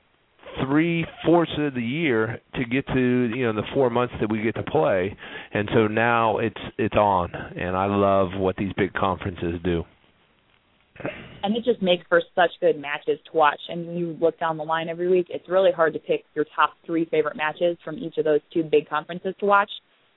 three 0.65 1.05
fourths 1.25 1.51
of 1.59 1.75
the 1.75 1.81
year 1.81 2.41
to 2.55 2.65
get 2.65 2.85
to 2.87 3.31
you 3.35 3.45
know 3.45 3.53
the 3.53 3.67
four 3.73 3.89
months 3.89 4.15
that 4.19 4.31
we 4.31 4.41
get 4.41 4.55
to 4.55 4.63
play. 4.63 5.15
And 5.53 5.69
so 5.73 5.87
now 5.87 6.39
it's 6.39 6.61
it's 6.77 6.95
on. 6.95 7.31
And 7.33 7.75
i 7.75 7.85
love 7.85 8.29
what 8.35 8.55
these 8.57 8.73
big 8.75 8.93
conferences 8.93 9.59
do 9.63 9.83
and 11.43 11.55
it 11.55 11.63
just 11.63 11.81
makes 11.81 12.05
for 12.07 12.21
such 12.35 12.51
good 12.59 12.79
matches 12.79 13.19
to 13.25 13.37
watch. 13.37 13.59
And 13.69 13.97
you 13.97 14.17
look 14.19 14.39
down 14.39 14.57
the 14.57 14.63
line 14.63 14.89
every 14.89 15.07
week, 15.07 15.27
it's 15.29 15.47
really 15.47 15.71
hard 15.71 15.93
to 15.93 15.99
pick 15.99 16.25
your 16.35 16.45
top 16.55 16.73
three 16.85 17.05
favorite 17.05 17.37
matches 17.37 17.77
from 17.83 17.97
each 17.97 18.17
of 18.17 18.25
those 18.25 18.41
two 18.53 18.63
big 18.63 18.89
conferences 18.89 19.33
to 19.39 19.45
watch. 19.45 19.69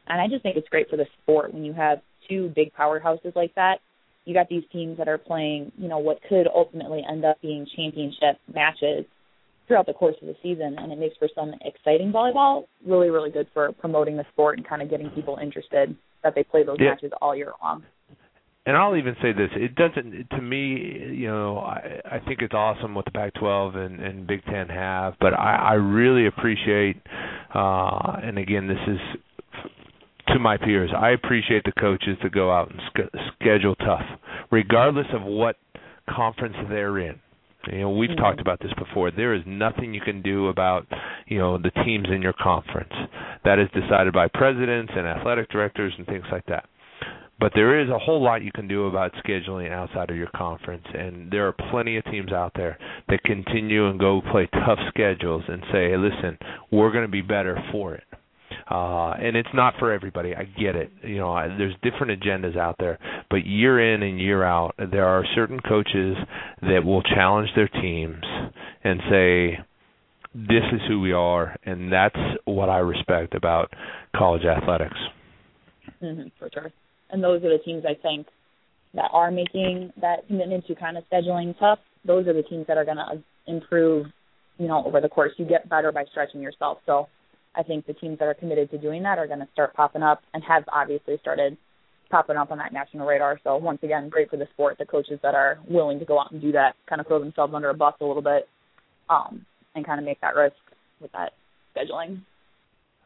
And 0.06 0.20
I 0.20 0.26
just 0.28 0.42
think 0.42 0.56
it's 0.56 0.68
great 0.68 0.88
for 0.88 0.96
the 0.96 1.06
sport 1.22 1.52
when 1.54 1.64
you 1.64 1.72
have 1.72 2.00
two 2.28 2.52
big 2.54 2.72
powerhouses 2.74 3.34
like 3.36 3.54
that. 3.54 3.76
You 4.24 4.34
got 4.34 4.48
these 4.48 4.64
teams 4.72 4.98
that 4.98 5.08
are 5.08 5.18
playing, 5.18 5.72
you 5.76 5.88
know, 5.88 5.98
what 5.98 6.20
could 6.28 6.46
ultimately 6.46 7.02
end 7.08 7.24
up 7.24 7.40
being 7.40 7.66
championship 7.76 8.38
matches 8.52 9.04
throughout 9.66 9.86
the 9.86 9.92
course 9.92 10.16
of 10.20 10.26
the 10.26 10.34
season, 10.42 10.76
and 10.78 10.92
it 10.92 10.98
makes 10.98 11.16
for 11.16 11.28
some 11.34 11.52
exciting 11.64 12.12
volleyball. 12.12 12.64
Really, 12.84 13.08
really 13.08 13.30
good 13.30 13.46
for 13.54 13.72
promoting 13.72 14.16
the 14.16 14.24
sport 14.32 14.58
and 14.58 14.66
kind 14.66 14.82
of 14.82 14.90
getting 14.90 15.10
people 15.10 15.38
interested 15.40 15.96
that 16.22 16.34
they 16.34 16.42
play 16.42 16.64
those 16.64 16.78
Yeah. 16.80 16.90
matches 16.90 17.12
all 17.22 17.36
year 17.36 17.52
long. 17.62 17.84
And 18.66 18.76
I'll 18.76 18.96
even 18.96 19.16
say 19.22 19.32
this: 19.32 19.50
it 19.54 19.74
doesn't 19.74 20.30
to 20.30 20.42
me. 20.42 21.12
You 21.14 21.28
know, 21.28 21.58
I, 21.58 22.00
I 22.12 22.18
think 22.20 22.42
it's 22.42 22.54
awesome 22.54 22.94
what 22.94 23.04
the 23.06 23.10
Pac-12 23.10 23.76
and, 23.76 24.00
and 24.00 24.26
Big 24.26 24.44
Ten 24.44 24.68
have, 24.68 25.14
but 25.20 25.32
I, 25.34 25.70
I 25.70 25.72
really 25.74 26.26
appreciate. 26.26 26.96
Uh, 27.54 28.16
and 28.22 28.38
again, 28.38 28.68
this 28.68 28.78
is 28.86 28.98
to 30.28 30.38
my 30.38 30.56
peers. 30.56 30.90
I 30.96 31.10
appreciate 31.10 31.64
the 31.64 31.72
coaches 31.72 32.16
that 32.22 32.32
go 32.32 32.52
out 32.52 32.70
and 32.70 32.80
sch- 32.96 33.18
schedule 33.40 33.74
tough, 33.76 34.04
regardless 34.50 35.06
of 35.12 35.22
what 35.22 35.56
conference 36.08 36.54
they're 36.68 36.98
in. 36.98 37.18
You 37.70 37.80
know, 37.80 37.90
we've 37.90 38.10
Mhm. 38.10 38.16
talked 38.16 38.40
about 38.40 38.60
this 38.60 38.72
before. 38.74 39.10
There 39.10 39.34
is 39.34 39.44
nothing 39.44 39.92
you 39.92 40.00
can 40.00 40.22
do 40.22 40.48
about, 40.48 40.86
you 41.26 41.38
know, 41.38 41.58
the 41.58 41.70
teams 41.84 42.08
in 42.08 42.22
your 42.22 42.32
conference. 42.32 42.92
That 43.44 43.58
is 43.58 43.68
decided 43.72 44.12
by 44.12 44.28
presidents 44.28 44.92
and 44.96 45.06
athletic 45.06 45.48
directors 45.50 45.92
and 45.98 46.06
things 46.06 46.24
like 46.30 46.46
that. 46.46 46.66
But 47.40 47.52
there 47.54 47.80
is 47.80 47.88
a 47.88 47.98
whole 47.98 48.22
lot 48.22 48.42
you 48.42 48.52
can 48.52 48.68
do 48.68 48.86
about 48.86 49.12
scheduling 49.24 49.72
outside 49.72 50.10
of 50.10 50.16
your 50.16 50.28
conference, 50.36 50.84
and 50.92 51.30
there 51.30 51.48
are 51.48 51.54
plenty 51.70 51.96
of 51.96 52.04
teams 52.04 52.32
out 52.32 52.52
there 52.54 52.76
that 53.08 53.22
continue 53.22 53.88
and 53.88 53.98
go 53.98 54.20
play 54.30 54.46
tough 54.66 54.78
schedules 54.88 55.42
and 55.48 55.62
say, 55.72 55.88
"Hey, 55.90 55.96
listen, 55.96 56.38
we're 56.70 56.92
going 56.92 57.06
to 57.06 57.10
be 57.10 57.22
better 57.22 57.58
for 57.72 57.94
it." 57.94 58.04
Uh, 58.70 59.12
and 59.12 59.36
it's 59.36 59.48
not 59.54 59.74
for 59.78 59.90
everybody. 59.90 60.34
I 60.34 60.44
get 60.44 60.76
it. 60.76 60.90
You 61.02 61.18
know, 61.18 61.32
I, 61.32 61.48
there's 61.48 61.74
different 61.82 62.20
agendas 62.20 62.56
out 62.56 62.76
there, 62.78 62.98
but 63.30 63.46
year 63.46 63.94
in 63.94 64.02
and 64.02 64.20
year 64.20 64.44
out, 64.44 64.74
there 64.78 65.06
are 65.06 65.24
certain 65.34 65.60
coaches 65.60 66.16
that 66.62 66.84
will 66.84 67.02
challenge 67.02 67.48
their 67.56 67.68
teams 67.68 68.22
and 68.84 69.00
say, 69.08 69.58
"This 70.34 70.64
is 70.72 70.80
who 70.88 71.00
we 71.00 71.12
are," 71.12 71.56
and 71.64 71.90
that's 71.90 72.20
what 72.44 72.68
I 72.68 72.78
respect 72.78 73.34
about 73.34 73.72
college 74.14 74.44
athletics. 74.44 74.98
hmm 76.00 76.28
for 76.38 76.50
sure. 76.52 76.70
And 77.12 77.22
those 77.22 77.42
are 77.44 77.56
the 77.56 77.62
teams 77.64 77.84
I 77.86 77.94
think 78.00 78.26
that 78.94 79.10
are 79.12 79.30
making 79.30 79.92
that 80.00 80.26
commitment 80.26 80.66
to 80.66 80.74
kind 80.74 80.96
of 80.96 81.04
scheduling 81.10 81.58
tough. 81.58 81.78
Those 82.04 82.26
are 82.26 82.32
the 82.32 82.42
teams 82.42 82.66
that 82.66 82.76
are 82.76 82.84
going 82.84 82.96
to 82.96 83.22
improve, 83.46 84.06
you 84.58 84.66
know, 84.66 84.84
over 84.84 85.00
the 85.00 85.08
course. 85.08 85.32
You 85.36 85.44
get 85.44 85.68
better 85.68 85.92
by 85.92 86.04
stretching 86.10 86.40
yourself. 86.40 86.78
So 86.86 87.08
I 87.54 87.62
think 87.62 87.86
the 87.86 87.92
teams 87.94 88.18
that 88.18 88.26
are 88.26 88.34
committed 88.34 88.70
to 88.70 88.78
doing 88.78 89.02
that 89.02 89.18
are 89.18 89.26
going 89.26 89.40
to 89.40 89.48
start 89.52 89.74
popping 89.74 90.02
up 90.02 90.22
and 90.34 90.42
have 90.44 90.64
obviously 90.72 91.18
started 91.20 91.56
popping 92.10 92.36
up 92.36 92.50
on 92.50 92.58
that 92.58 92.72
national 92.72 93.06
radar. 93.06 93.38
So 93.44 93.56
once 93.56 93.80
again, 93.82 94.08
great 94.08 94.30
for 94.30 94.36
the 94.36 94.48
sport. 94.52 94.76
The 94.78 94.86
coaches 94.86 95.18
that 95.22 95.34
are 95.34 95.58
willing 95.68 95.98
to 96.00 96.04
go 96.04 96.18
out 96.18 96.32
and 96.32 96.40
do 96.40 96.52
that, 96.52 96.74
kind 96.88 97.00
of 97.00 97.06
throw 97.06 97.20
themselves 97.20 97.54
under 97.54 97.70
a 97.70 97.74
bus 97.74 97.94
a 98.00 98.04
little 98.04 98.22
bit, 98.22 98.48
um, 99.08 99.46
and 99.74 99.86
kind 99.86 100.00
of 100.00 100.04
make 100.04 100.20
that 100.20 100.34
risk 100.34 100.56
with 101.00 101.12
that 101.12 101.32
scheduling. 101.76 102.22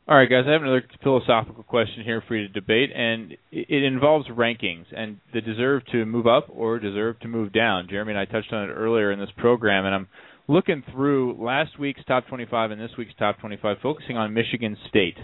All 0.06 0.18
right, 0.18 0.28
guys, 0.28 0.44
I 0.46 0.52
have 0.52 0.60
another 0.60 0.84
philosophical 1.02 1.62
question 1.62 2.04
here 2.04 2.22
for 2.28 2.36
you 2.36 2.46
to 2.46 2.52
debate, 2.52 2.90
and 2.94 3.38
it 3.50 3.82
involves 3.82 4.28
rankings 4.28 4.84
and 4.94 5.16
the 5.32 5.40
deserve 5.40 5.82
to 5.92 6.04
move 6.04 6.26
up 6.26 6.48
or 6.54 6.78
deserve 6.78 7.18
to 7.20 7.28
move 7.28 7.54
down. 7.54 7.86
Jeremy 7.88 8.12
and 8.12 8.18
I 8.18 8.26
touched 8.26 8.52
on 8.52 8.68
it 8.68 8.72
earlier 8.74 9.12
in 9.12 9.18
this 9.18 9.30
program, 9.38 9.86
and 9.86 9.94
I'm 9.94 10.08
looking 10.46 10.82
through 10.92 11.42
last 11.42 11.78
week's 11.78 12.04
top 12.04 12.26
25 12.26 12.72
and 12.72 12.78
this 12.78 12.90
week's 12.98 13.14
top 13.18 13.38
25, 13.38 13.78
focusing 13.82 14.18
on 14.18 14.34
Michigan 14.34 14.76
State. 14.90 15.16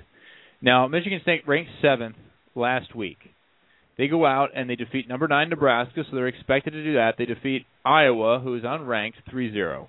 Now, 0.63 0.89
Michigan 0.89 1.21
State 1.21 1.47
ranked 1.47 1.73
seventh 1.83 2.17
last 2.55 2.95
week. 2.97 3.19
They 3.99 4.09
go 4.09 4.25
out 4.25 4.49
and 4.57 4.71
they 4.71 4.77
defeat 4.77 5.11
number 5.11 5.29
nine 5.29 5.51
Nebraska, 5.51 6.05
so 6.09 6.17
they're 6.17 6.27
expected 6.27 6.71
to 6.71 6.83
do 6.83 6.95
that. 6.95 7.17
They 7.19 7.27
defeat 7.27 7.67
Iowa, 7.85 8.41
who 8.43 8.57
is 8.57 8.63
unranked, 8.63 9.17
3-0. 9.31 9.89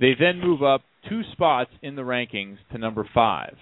They 0.00 0.12
then 0.18 0.40
move 0.40 0.62
up 0.62 0.80
two 1.10 1.20
spots 1.32 1.72
in 1.82 1.94
the 1.94 2.02
rankings 2.02 2.56
to 2.72 2.78
number 2.78 3.06
five. 3.12 3.54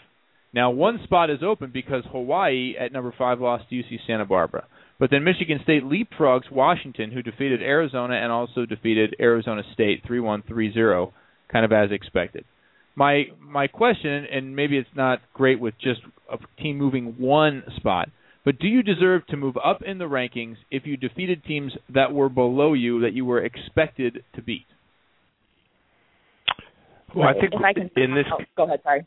Now, 0.56 0.70
one 0.70 1.00
spot 1.04 1.28
is 1.28 1.40
open 1.42 1.70
because 1.70 2.02
Hawaii 2.10 2.76
at 2.80 2.90
number 2.90 3.14
five 3.16 3.40
lost 3.40 3.68
to 3.68 3.74
UC 3.74 3.98
Santa 4.06 4.24
Barbara. 4.24 4.64
But 4.98 5.10
then 5.10 5.22
Michigan 5.22 5.60
State 5.62 5.82
leapfrogs 5.84 6.50
Washington, 6.50 7.10
who 7.10 7.20
defeated 7.20 7.60
Arizona 7.60 8.14
and 8.14 8.32
also 8.32 8.64
defeated 8.64 9.14
Arizona 9.20 9.62
State 9.74 10.02
3-1, 10.08 10.48
3-0, 10.48 11.12
kind 11.52 11.66
of 11.66 11.72
as 11.72 11.90
expected. 11.92 12.46
My 12.94 13.24
my 13.38 13.66
question, 13.66 14.26
and 14.32 14.56
maybe 14.56 14.78
it's 14.78 14.88
not 14.96 15.20
great 15.34 15.60
with 15.60 15.74
just 15.78 16.00
a 16.32 16.38
team 16.62 16.78
moving 16.78 17.16
one 17.18 17.62
spot, 17.76 18.08
but 18.42 18.58
do 18.58 18.66
you 18.66 18.82
deserve 18.82 19.26
to 19.26 19.36
move 19.36 19.58
up 19.62 19.82
in 19.82 19.98
the 19.98 20.06
rankings 20.06 20.56
if 20.70 20.86
you 20.86 20.96
defeated 20.96 21.44
teams 21.44 21.72
that 21.92 22.14
were 22.14 22.30
below 22.30 22.72
you 22.72 23.02
that 23.02 23.12
you 23.12 23.26
were 23.26 23.44
expected 23.44 24.24
to 24.34 24.40
beat? 24.40 24.64
Well, 27.14 27.28
I 27.28 27.34
think 27.34 27.52
I 27.62 27.74
can, 27.74 27.90
in 27.96 28.14
this 28.14 28.24
oh, 28.32 28.42
go 28.56 28.64
ahead. 28.64 28.80
Sorry. 28.82 29.04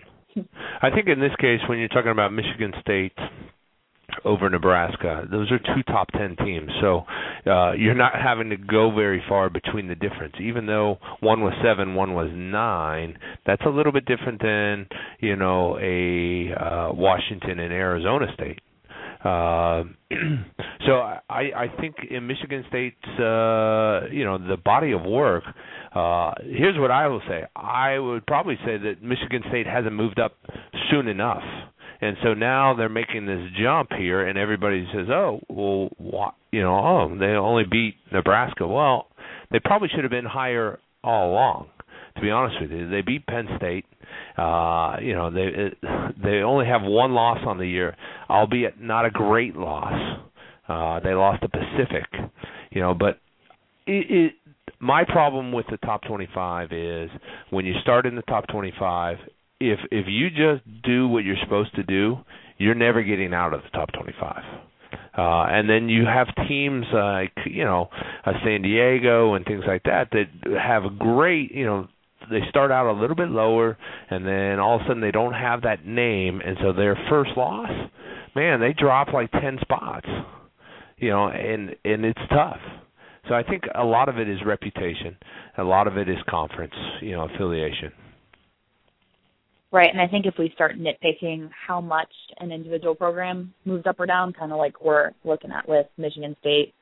I 0.82 0.90
think 0.90 1.08
in 1.08 1.20
this 1.20 1.36
case, 1.40 1.60
when 1.68 1.80
you're 1.80 1.88
talking 1.88 2.12
about 2.12 2.32
Michigan 2.34 2.74
State 2.82 3.18
over 4.26 4.50
Nebraska, 4.50 5.26
those 5.30 5.52
are 5.52 5.60
two 5.60 5.84
top 5.88 6.08
ten 6.12 6.36
teams. 6.38 6.70
So 6.82 7.04
uh, 7.46 7.74
you're 7.74 7.96
not 7.96 8.14
having 8.16 8.50
to 8.50 8.58
go 8.58 8.94
very 8.94 9.24
far 9.28 9.50
between 9.50 9.88
the 9.88 9.96
difference. 9.96 10.36
Even 10.42 10.66
though 10.66 10.98
one 11.20 11.42
was 11.42 11.54
seven, 11.64 11.96
one 11.96 12.14
was 12.14 12.30
nine, 12.34 13.18
that's 13.46 13.62
a 13.66 13.70
little 13.70 13.92
bit 13.92 14.06
different 14.06 14.42
than 14.42 14.88
you 15.20 15.36
know 15.36 15.78
a 15.80 16.54
uh, 16.54 16.94
Washington 16.94 17.60
and 17.60 17.74
Arizona 17.74 18.28
State. 18.34 18.60
Uh, 19.24 19.84
so 20.86 20.94
I, 20.94 21.20
I 21.30 21.66
think 21.80 21.96
in 22.10 22.26
Michigan 22.28 22.64
State's, 22.70 23.20
uh, 23.20 24.08
you 24.12 24.24
know, 24.24 24.38
the 24.38 24.58
body 24.64 24.92
of 24.94 25.02
work. 25.04 25.44
Uh, 25.94 26.32
here's 26.44 26.78
what 26.78 26.92
I 26.92 27.08
will 27.08 27.22
say. 27.28 27.44
I 27.56 27.98
would 28.00 28.26
probably 28.26 28.56
say 28.66 28.78
that 28.78 29.02
Michigan 29.02 29.44
State 29.50 29.66
hasn't 29.68 29.94
moved 29.94 30.20
up 30.20 30.34
soon 30.92 31.08
enough, 31.08 31.44
and 32.00 32.16
so 32.24 32.34
now 32.34 32.76
they're 32.76 32.90
making 32.90 33.26
this 33.26 33.42
jump 33.62 33.90
here, 33.98 34.26
and 34.26 34.38
everybody 34.38 34.88
says, 34.94 35.08
"Oh, 35.10 35.42
well, 35.50 35.90
what? 35.98 36.36
You 36.52 36.62
know, 36.62 36.78
oh, 36.78 37.18
they 37.18 37.26
only 37.26 37.64
beat 37.70 37.96
Nebraska." 38.12 38.68
Well, 38.68 39.08
they 39.52 39.60
probably 39.60 39.90
should 39.90 40.04
have 40.04 40.12
been 40.12 40.26
higher 40.26 40.80
all 41.04 41.32
along. 41.32 41.70
To 42.16 42.22
be 42.22 42.30
honest 42.30 42.62
with 42.62 42.72
you, 42.72 42.90
they 42.90 43.02
beat 43.02 43.26
Penn 43.26 43.48
State. 43.58 43.86
Uh, 44.40 44.98
you 45.02 45.14
know, 45.14 45.32
they 45.32 45.76
they 46.24 46.38
only 46.38 46.66
have 46.66 46.82
one 46.84 47.14
loss 47.14 47.40
on 47.46 47.58
the 47.58 47.68
year, 47.68 47.96
albeit 48.30 48.80
not 48.80 49.06
a 49.06 49.10
great 49.10 49.56
loss. 49.56 50.20
Uh, 50.68 51.00
they 51.02 51.14
lost 51.14 51.42
to 51.42 51.50
Pacific. 51.50 52.06
You 52.72 52.82
know, 52.82 52.94
but 52.94 53.20
it, 53.86 54.06
it 54.10 54.34
my 54.80 55.04
problem 55.04 55.52
with 55.52 55.66
the 55.70 55.78
top 55.78 56.04
25 56.04 56.72
is 56.72 57.10
when 57.50 57.66
you 57.66 57.74
start 57.82 58.06
in 58.06 58.16
the 58.16 58.22
top 58.24 58.48
25 58.48 59.18
if 59.60 59.80
if 59.92 60.06
you 60.08 60.30
just 60.30 60.64
do 60.84 61.08
what 61.08 61.24
you're 61.26 61.36
supposed 61.44 61.76
to 61.76 61.84
do, 61.84 62.18
you're 62.58 62.76
never 62.76 63.04
getting 63.04 63.34
out 63.34 63.54
of 63.54 63.62
the 63.62 63.70
top 63.70 63.90
25. 63.92 64.44
Uh, 65.18 65.46
and 65.50 65.70
then 65.70 65.90
you 65.90 66.06
have 66.06 66.28
teams 66.48 66.86
like 66.94 67.34
you 67.46 67.66
know 67.66 67.90
uh, 68.26 68.32
San 68.44 68.62
Diego 68.62 69.34
and 69.34 69.46
things 69.46 69.64
like 69.68 69.84
that 69.84 70.10
that 70.12 70.28
have 70.58 70.86
a 70.86 70.90
great 70.90 71.52
you 71.52 71.66
know 71.66 71.88
they 72.30 72.42
start 72.50 72.72
out 72.72 72.90
a 72.90 73.00
little 73.00 73.16
bit 73.16 73.30
lower 73.30 73.78
and 74.10 74.26
then 74.26 74.60
all 74.60 74.76
of 74.76 74.82
a 74.82 74.84
sudden 74.86 75.02
they 75.02 75.12
don't 75.12 75.34
have 75.34 75.64
that 75.64 75.86
name 75.86 76.42
and 76.46 76.58
so 76.62 76.74
their 76.74 76.98
first 77.10 77.32
loss 77.36 77.70
man 78.36 78.60
they 78.60 78.74
drop 78.74 79.14
like 79.14 79.32
10 79.32 79.58
spots 79.62 80.08
you 81.00 81.10
know 81.10 81.28
and 81.28 81.76
and 81.84 82.06
it's 82.06 82.20
tough. 82.30 82.60
So 83.28 83.36
I 83.36 83.44
think 83.44 83.64
a 83.76 83.84
lot 83.84 84.10
of 84.10 84.18
it 84.18 84.28
is 84.30 84.40
reputation. 84.46 85.18
A 85.58 85.64
lot 85.64 85.88
of 85.88 85.98
it 85.98 86.10
is 86.10 86.18
conference 86.30 86.74
you 87.02 87.12
know 87.12 87.28
affiliation. 87.34 87.92
Right, 89.72 89.90
and 89.92 90.02
I 90.02 90.08
think 90.08 90.26
if 90.26 90.34
we 90.40 90.52
start 90.56 90.78
nitpicking 90.80 91.50
how 91.68 91.80
much 91.80 92.10
an 92.40 92.52
individual 92.52 92.96
program 92.96 93.54
moves 93.66 93.86
up 93.86 94.00
or 94.00 94.08
down, 94.08 94.34
kind 94.34 94.52
of 94.52 94.58
like 94.58 94.82
we're 94.82 95.12
looking 95.24 95.52
at 95.52 95.70
with 95.70 95.86
Michigan 95.96 96.36
State, 96.40 96.74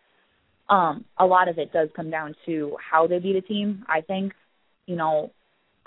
um, 0.70 1.04
a 1.20 1.26
lot 1.26 1.50
of 1.50 1.58
it 1.58 1.74
does 1.74 1.90
come 1.98 2.10
down 2.10 2.34
to 2.46 2.78
how 2.80 3.06
they 3.06 3.20
beat 3.20 3.36
a 3.36 3.42
team. 3.42 3.84
I 3.90 4.00
think, 4.00 4.32
you 4.86 4.96
know, 4.96 5.32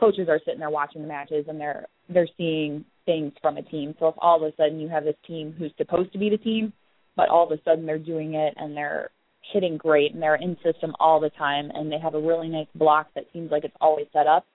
coaches 0.01 0.29
are 0.29 0.41
sitting 0.45 0.59
there 0.59 0.71
watching 0.71 1.03
the 1.03 1.09
matches 1.09 1.45
and 1.49 1.61
they're 1.61 1.87
they're 2.09 2.29
seeing 2.37 2.85
things 3.07 3.33
from 3.43 3.59
a 3.59 3.63
team. 3.63 3.95
So 4.01 4.09
if 4.09 4.15
all 4.19 4.43
of 4.43 4.43
a 4.43 4.57
sudden 4.57 4.81
you 4.81 4.89
have 4.89 5.05
this 5.05 5.17
team 5.27 5.55
who's 5.57 5.73
supposed 5.77 6.13
to 6.13 6.19
be 6.19 6.31
the 6.31 6.39
team, 6.39 6.73
but 7.17 7.29
all 7.29 7.45
of 7.45 7.57
a 7.57 7.63
sudden 7.63 7.87
they're 7.87 7.99
doing 7.99 8.35
it 8.35 8.55
and 8.57 8.77
they're 8.77 9.11
hitting 9.53 9.77
great 9.77 10.13
and 10.15 10.23
they're 10.23 10.37
in 10.37 10.57
system 10.65 10.95
all 10.99 11.21
the 11.21 11.31
time 11.31 11.71
and 11.75 11.93
they 11.93 11.99
have 11.99 12.15
a 12.15 12.21
really 12.21 12.49
nice 12.49 12.67
block 12.75 13.09
that 13.15 13.25
seems 13.33 13.51
like 13.51 13.65
it's 13.65 13.77
always 13.81 14.07
set 14.13 14.27
up. 14.27 14.47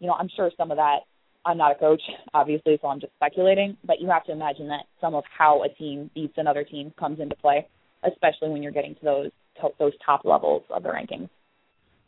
You 0.00 0.08
know, 0.08 0.14
I'm 0.14 0.28
sure 0.36 0.50
some 0.56 0.70
of 0.70 0.76
that 0.76 1.00
I'm 1.46 1.56
not 1.56 1.72
a 1.72 1.74
coach, 1.76 2.02
obviously, 2.34 2.78
so 2.82 2.88
I'm 2.88 3.00
just 3.00 3.12
speculating. 3.14 3.76
But 3.84 4.00
you 4.00 4.08
have 4.08 4.24
to 4.24 4.32
imagine 4.32 4.68
that 4.68 4.84
some 5.00 5.14
of 5.14 5.24
how 5.38 5.62
a 5.62 5.68
team 5.68 6.10
beats 6.14 6.34
another 6.36 6.64
team 6.64 6.92
comes 6.98 7.20
into 7.20 7.36
play, 7.36 7.66
especially 8.04 8.50
when 8.50 8.62
you're 8.62 8.72
getting 8.72 8.94
to 8.96 9.04
those 9.04 9.30
to, 9.62 9.68
those 9.78 9.92
top 10.04 10.22
levels 10.24 10.64
of 10.70 10.82
the 10.82 10.88
rankings. 10.88 11.30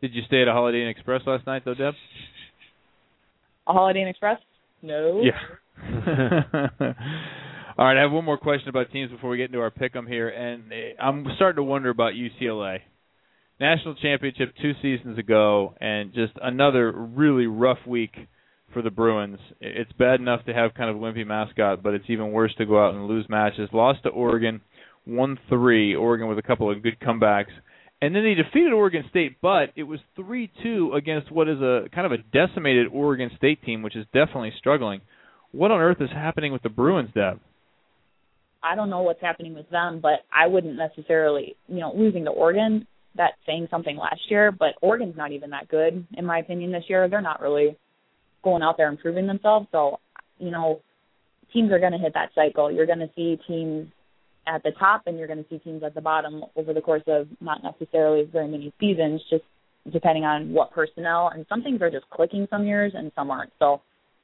Did 0.00 0.14
you 0.14 0.22
stay 0.26 0.42
at 0.42 0.48
a 0.48 0.52
Holiday 0.52 0.82
Inn 0.82 0.88
Express 0.88 1.22
last 1.26 1.46
night, 1.46 1.62
though, 1.64 1.74
Deb? 1.74 1.94
A 3.68 3.72
Holiday 3.72 4.02
Inn 4.02 4.08
Express? 4.08 4.38
No. 4.82 5.22
Yeah. 5.22 5.38
All 7.78 7.84
right, 7.84 7.96
I 7.96 8.02
have 8.02 8.10
one 8.10 8.24
more 8.24 8.38
question 8.38 8.68
about 8.68 8.90
teams 8.90 9.10
before 9.10 9.30
we 9.30 9.36
get 9.36 9.46
into 9.50 9.60
our 9.60 9.70
pick 9.70 9.94
'em 9.94 10.06
here, 10.06 10.28
and 10.28 10.72
eh, 10.72 10.92
I'm 11.00 11.26
starting 11.36 11.56
to 11.56 11.62
wonder 11.62 11.90
about 11.90 12.14
UCLA. 12.14 12.80
National 13.60 13.94
championship 13.96 14.52
two 14.60 14.72
seasons 14.82 15.18
ago, 15.18 15.74
and 15.80 16.12
just 16.12 16.32
another 16.42 16.90
really 16.92 17.46
rough 17.46 17.78
week 17.86 18.16
for 18.72 18.82
the 18.82 18.90
Bruins. 18.90 19.38
It's 19.60 19.92
bad 19.92 20.20
enough 20.20 20.44
to 20.46 20.54
have 20.54 20.74
kind 20.74 20.90
of 20.90 20.96
a 20.96 20.98
wimpy 20.98 21.26
mascot, 21.26 21.82
but 21.82 21.94
it's 21.94 22.08
even 22.08 22.32
worse 22.32 22.54
to 22.56 22.66
go 22.66 22.84
out 22.84 22.94
and 22.94 23.06
lose 23.06 23.28
matches. 23.28 23.68
Lost 23.72 24.02
to 24.04 24.08
Oregon, 24.10 24.60
one 25.04 25.38
three. 25.48 25.94
Oregon 25.94 26.28
with 26.28 26.38
a 26.38 26.42
couple 26.42 26.70
of 26.70 26.82
good 26.82 26.98
comebacks, 27.00 27.52
and 28.00 28.14
then 28.14 28.22
they 28.22 28.34
defeated 28.34 28.72
Oregon 28.72 29.04
State, 29.10 29.36
but 29.42 29.70
it 29.74 29.82
was 29.82 30.00
three 30.14 30.50
two 30.62 30.92
against 30.94 31.32
what 31.32 31.48
is 31.48 31.60
a 31.60 31.86
kind 31.94 32.06
of 32.06 32.12
a 32.12 32.18
decimated 32.32 32.86
Oregon 32.92 33.30
State 33.36 33.62
team, 33.64 33.82
which 33.82 33.96
is 33.96 34.06
definitely 34.12 34.52
struggling. 34.58 35.00
What 35.50 35.70
on 35.70 35.80
earth 35.80 36.00
is 36.00 36.10
happening 36.12 36.52
with 36.52 36.62
the 36.62 36.68
Bruins, 36.68 37.10
Deb? 37.14 37.40
I 38.62 38.74
don't 38.74 38.90
know 38.90 39.02
what's 39.02 39.20
happening 39.20 39.54
with 39.54 39.68
them, 39.70 40.00
but 40.00 40.20
I 40.32 40.46
wouldn't 40.46 40.76
necessarily, 40.76 41.56
you 41.68 41.80
know, 41.80 41.92
losing 41.94 42.24
to 42.24 42.30
Oregon. 42.30 42.86
That's 43.16 43.36
saying 43.46 43.68
something 43.70 43.96
last 43.96 44.20
year, 44.28 44.52
but 44.52 44.74
Oregon's 44.80 45.16
not 45.16 45.32
even 45.32 45.50
that 45.50 45.68
good 45.68 46.06
in 46.16 46.24
my 46.24 46.38
opinion 46.38 46.70
this 46.70 46.84
year. 46.88 47.08
They're 47.08 47.20
not 47.20 47.40
really 47.40 47.76
going 48.44 48.62
out 48.62 48.76
there 48.76 48.88
and 48.88 48.98
proving 48.98 49.26
themselves. 49.26 49.66
So, 49.72 49.98
you 50.38 50.50
know, 50.50 50.82
teams 51.52 51.72
are 51.72 51.80
going 51.80 51.92
to 51.92 51.98
hit 51.98 52.14
that 52.14 52.30
cycle. 52.34 52.70
You're 52.70 52.86
going 52.86 53.00
to 53.00 53.10
see 53.16 53.38
teams 53.48 53.88
at 54.48 54.62
the 54.62 54.72
top 54.78 55.02
and 55.06 55.18
you're 55.18 55.26
going 55.26 55.42
to 55.42 55.48
see 55.50 55.58
teams 55.58 55.82
at 55.82 55.94
the 55.94 56.00
bottom 56.00 56.42
over 56.56 56.72
the 56.72 56.80
course 56.80 57.02
of 57.06 57.28
not 57.40 57.62
necessarily 57.62 58.24
very 58.24 58.48
many 58.48 58.72
seasons, 58.80 59.20
just 59.30 59.44
depending 59.92 60.24
on 60.24 60.52
what 60.52 60.72
personnel. 60.72 61.30
And 61.34 61.46
some 61.48 61.62
things 61.62 61.80
are 61.82 61.90
just 61.90 62.08
clicking 62.10 62.46
some 62.50 62.64
years 62.64 62.92
and 62.94 63.12
some 63.14 63.30
aren't. 63.30 63.52
So, 63.58 63.82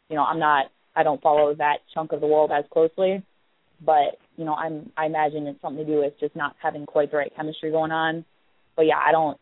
you 0.09 0.17
know, 0.17 0.25
I'm 0.25 0.39
not, 0.39 0.67
I 0.97 1.03
don't 1.03 1.23
follow 1.23 1.55
that 1.57 1.79
chunk 1.93 2.13
of 2.13 2.21
the 2.21 2.27
world 2.27 2.51
as 2.51 2.65
closely, 2.73 3.23
but 3.85 4.19
you 4.37 4.45
know, 4.45 4.55
I'm, 4.55 4.91
I 4.97 5.07
imagine 5.07 5.47
it's 5.47 5.61
something 5.61 5.85
to 5.85 5.93
do 5.93 5.99
with 6.01 6.15
just 6.21 6.35
not 6.35 6.57
having 6.63 6.87
quite 6.87 7.11
the 7.11 7.19
right 7.19 7.33
chemistry 7.37 7.71
going 7.71 7.93
on. 7.93 8.25
But 8.77 8.87
yeah, 8.87 8.99
I 8.99 9.13
don't. 9.13 9.39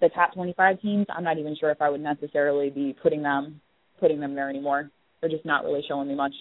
The 0.00 0.08
top 0.14 0.34
25 0.34 0.80
teams, 0.80 1.06
I'm 1.08 1.24
not 1.24 1.38
even 1.38 1.56
sure 1.58 1.70
if 1.70 1.82
I 1.82 1.90
would 1.90 2.00
necessarily 2.00 2.70
be 2.70 2.94
putting 3.02 3.22
them 3.22 3.60
putting 3.98 4.20
them 4.20 4.34
there 4.34 4.48
anymore. 4.48 4.90
They're 5.20 5.30
just 5.30 5.44
not 5.44 5.64
really 5.64 5.82
showing 5.88 6.08
me 6.08 6.14
much. 6.14 6.34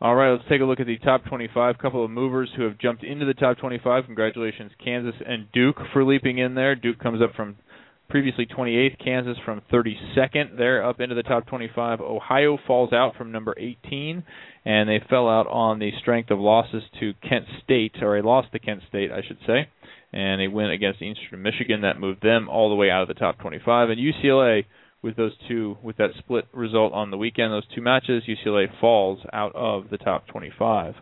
All 0.00 0.14
right, 0.14 0.30
let's 0.30 0.48
take 0.48 0.60
a 0.60 0.64
look 0.64 0.78
at 0.78 0.86
the 0.86 0.96
top 0.98 1.24
25. 1.24 1.78
couple 1.78 2.04
of 2.04 2.10
movers 2.12 2.48
who 2.56 2.62
have 2.62 2.78
jumped 2.78 3.02
into 3.02 3.26
the 3.26 3.34
top 3.34 3.58
25. 3.58 4.04
Congratulations, 4.04 4.70
Kansas 4.82 5.20
and 5.26 5.50
Duke, 5.50 5.74
for 5.92 6.04
leaping 6.04 6.38
in 6.38 6.54
there. 6.54 6.76
Duke 6.76 7.00
comes 7.00 7.20
up 7.20 7.34
from 7.34 7.56
previously 8.08 8.46
28th, 8.46 9.04
Kansas 9.04 9.36
from 9.44 9.60
32nd. 9.72 10.56
They're 10.56 10.88
up 10.88 11.00
into 11.00 11.16
the 11.16 11.24
top 11.24 11.48
25. 11.48 12.00
Ohio 12.00 12.58
falls 12.64 12.92
out 12.92 13.16
from 13.16 13.32
number 13.32 13.56
18, 13.58 14.22
and 14.64 14.88
they 14.88 15.02
fell 15.10 15.28
out 15.28 15.48
on 15.48 15.80
the 15.80 15.90
strength 16.00 16.30
of 16.30 16.38
losses 16.38 16.84
to 17.00 17.14
Kent 17.28 17.46
State, 17.64 17.96
or 18.00 18.18
a 18.18 18.22
loss 18.22 18.46
to 18.52 18.60
Kent 18.60 18.82
State, 18.88 19.10
I 19.10 19.22
should 19.26 19.38
say. 19.48 19.68
And 20.12 20.40
they 20.40 20.46
win 20.46 20.70
against 20.70 21.02
Eastern 21.02 21.42
Michigan. 21.42 21.80
That 21.80 21.98
moved 21.98 22.22
them 22.22 22.48
all 22.48 22.68
the 22.68 22.76
way 22.76 22.88
out 22.88 23.02
of 23.02 23.08
the 23.08 23.14
top 23.14 23.40
25. 23.40 23.90
And 23.90 23.98
UCLA 23.98 24.64
with 25.02 25.16
those 25.16 25.32
two 25.46 25.76
with 25.82 25.96
that 25.96 26.10
split 26.18 26.46
result 26.52 26.92
on 26.92 27.10
the 27.10 27.16
weekend, 27.16 27.52
those 27.52 27.66
two 27.74 27.82
matches, 27.82 28.24
UCLA 28.28 28.66
falls 28.80 29.20
out 29.32 29.54
of 29.54 29.90
the 29.90 29.98
top 29.98 30.26
25. 30.28 30.94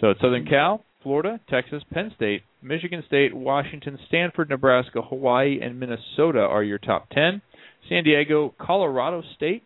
So 0.00 0.10
it's 0.10 0.20
Southern 0.20 0.46
Cal, 0.46 0.84
Florida, 1.02 1.40
Texas, 1.48 1.82
Penn 1.92 2.12
State, 2.16 2.42
Michigan 2.62 3.02
State, 3.06 3.34
Washington, 3.34 3.98
Stanford, 4.08 4.50
Nebraska, 4.50 5.02
Hawaii, 5.02 5.60
and 5.60 5.78
Minnesota 5.78 6.40
are 6.40 6.62
your 6.62 6.78
top 6.78 7.08
10. 7.10 7.42
San 7.88 8.04
Diego, 8.04 8.54
Colorado 8.58 9.22
State, 9.36 9.62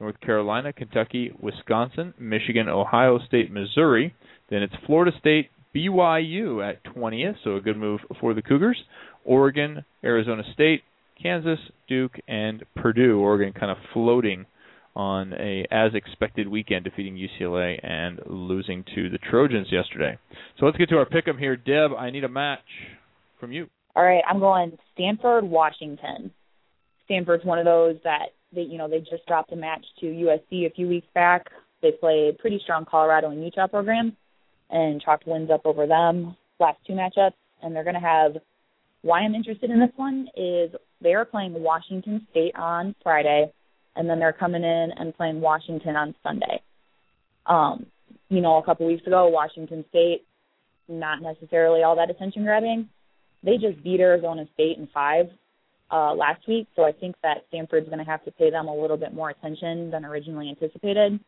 North 0.00 0.20
Carolina, 0.20 0.72
Kentucky, 0.72 1.32
Wisconsin, 1.40 2.12
Michigan, 2.18 2.68
Ohio 2.68 3.20
State, 3.26 3.52
Missouri. 3.52 4.14
Then 4.50 4.62
it's 4.62 4.74
Florida 4.86 5.12
State, 5.20 5.50
BYU 5.74 6.68
at 6.68 6.82
20th, 6.84 7.36
so 7.44 7.56
a 7.56 7.60
good 7.60 7.76
move 7.76 8.00
for 8.20 8.34
the 8.34 8.42
Cougars. 8.42 8.82
Oregon, 9.24 9.84
Arizona 10.02 10.42
State, 10.52 10.82
Kansas, 11.22 11.58
Duke, 11.88 12.18
and 12.26 12.64
Purdue. 12.76 13.20
Oregon 13.20 13.52
kind 13.52 13.70
of 13.70 13.78
floating 13.92 14.46
on 14.94 15.32
a 15.34 15.64
as 15.70 15.94
expected 15.94 16.48
weekend, 16.48 16.84
defeating 16.84 17.16
UCLA 17.16 17.78
and 17.82 18.20
losing 18.26 18.84
to 18.94 19.08
the 19.08 19.18
Trojans 19.30 19.68
yesterday. 19.70 20.18
So 20.58 20.66
let's 20.66 20.76
get 20.76 20.88
to 20.90 20.98
our 20.98 21.06
pick 21.06 21.26
'em 21.28 21.38
here. 21.38 21.56
Deb, 21.56 21.92
I 21.94 22.10
need 22.10 22.24
a 22.24 22.28
match 22.28 22.60
from 23.38 23.52
you. 23.52 23.68
All 23.94 24.04
right, 24.04 24.22
I'm 24.28 24.38
going 24.38 24.76
Stanford, 24.94 25.44
Washington. 25.44 26.32
Stanford's 27.04 27.44
one 27.44 27.58
of 27.58 27.64
those 27.64 27.96
that 28.04 28.30
they, 28.52 28.62
you 28.62 28.76
know, 28.76 28.88
they 28.88 29.00
just 29.00 29.26
dropped 29.26 29.52
a 29.52 29.56
match 29.56 29.84
to 30.00 30.06
USC 30.06 30.66
a 30.66 30.70
few 30.70 30.88
weeks 30.88 31.06
back. 31.14 31.50
They 31.80 31.92
played 31.92 32.38
pretty 32.38 32.60
strong 32.62 32.84
Colorado 32.84 33.30
and 33.30 33.42
Utah 33.42 33.66
programs 33.66 34.12
and 34.70 35.00
chalked 35.00 35.26
wins 35.26 35.50
up 35.50 35.62
over 35.64 35.86
them 35.86 36.36
last 36.58 36.78
two 36.86 36.92
matchups. 36.92 37.34
And 37.62 37.74
they're 37.74 37.84
going 37.84 37.94
to 37.94 38.00
have. 38.00 38.36
Why 39.02 39.20
I'm 39.20 39.34
interested 39.34 39.70
in 39.70 39.80
this 39.80 39.90
one 39.96 40.28
is 40.36 40.70
they 41.00 41.14
are 41.14 41.24
playing 41.24 41.54
Washington 41.54 42.26
State 42.30 42.54
on 42.56 42.94
Friday, 43.02 43.52
and 43.96 44.08
then 44.08 44.18
they're 44.18 44.32
coming 44.32 44.62
in 44.62 44.90
and 44.96 45.14
playing 45.16 45.40
Washington 45.40 45.96
on 45.96 46.14
Sunday. 46.22 46.62
Um, 47.46 47.86
you 48.28 48.40
know, 48.40 48.56
a 48.56 48.64
couple 48.64 48.86
weeks 48.86 49.06
ago, 49.06 49.28
Washington 49.28 49.84
State, 49.90 50.24
not 50.88 51.20
necessarily 51.20 51.82
all 51.82 51.96
that 51.96 52.10
attention 52.10 52.44
grabbing. 52.44 52.88
They 53.42 53.56
just 53.58 53.82
beat 53.82 54.00
Arizona 54.00 54.46
State 54.54 54.78
in 54.78 54.88
five 54.94 55.26
uh, 55.90 56.14
last 56.14 56.46
week, 56.46 56.68
so 56.76 56.84
I 56.84 56.92
think 56.92 57.16
that 57.22 57.44
Stanford's 57.48 57.86
going 57.86 57.98
to 57.98 58.04
have 58.04 58.24
to 58.24 58.30
pay 58.30 58.50
them 58.50 58.68
a 58.68 58.74
little 58.74 58.96
bit 58.96 59.12
more 59.12 59.30
attention 59.30 59.90
than 59.90 60.04
originally 60.04 60.48
anticipated. 60.48 61.18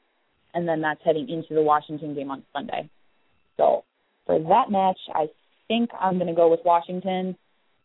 And 0.54 0.68
then 0.68 0.80
that's 0.80 1.00
heading 1.04 1.28
into 1.28 1.54
the 1.54 1.62
Washington 1.62 2.14
game 2.14 2.30
on 2.30 2.44
Sunday. 2.52 2.88
So 3.56 3.84
for 4.26 4.38
that 4.38 4.70
match, 4.70 4.98
I 5.12 5.26
think 5.66 5.90
I'm 6.00 6.14
going 6.14 6.28
to 6.28 6.34
go 6.34 6.48
with 6.48 6.60
Washington. 6.64 7.36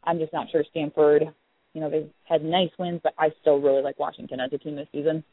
I'm 0.04 0.18
just 0.20 0.34
not 0.34 0.48
sure 0.52 0.64
Stanford. 0.70 1.24
You 1.74 1.82
know, 1.82 1.90
they've 1.90 2.10
had 2.28 2.44
nice 2.44 2.70
wins, 2.80 3.00
but 3.04 3.14
I 3.20 3.30
still 3.42 3.60
really 3.60 3.82
like 3.84 4.00
Washington 4.00 4.40
as 4.40 4.52
a 4.54 4.58
team 4.58 4.76
this 4.76 4.88
season. 4.92 5.24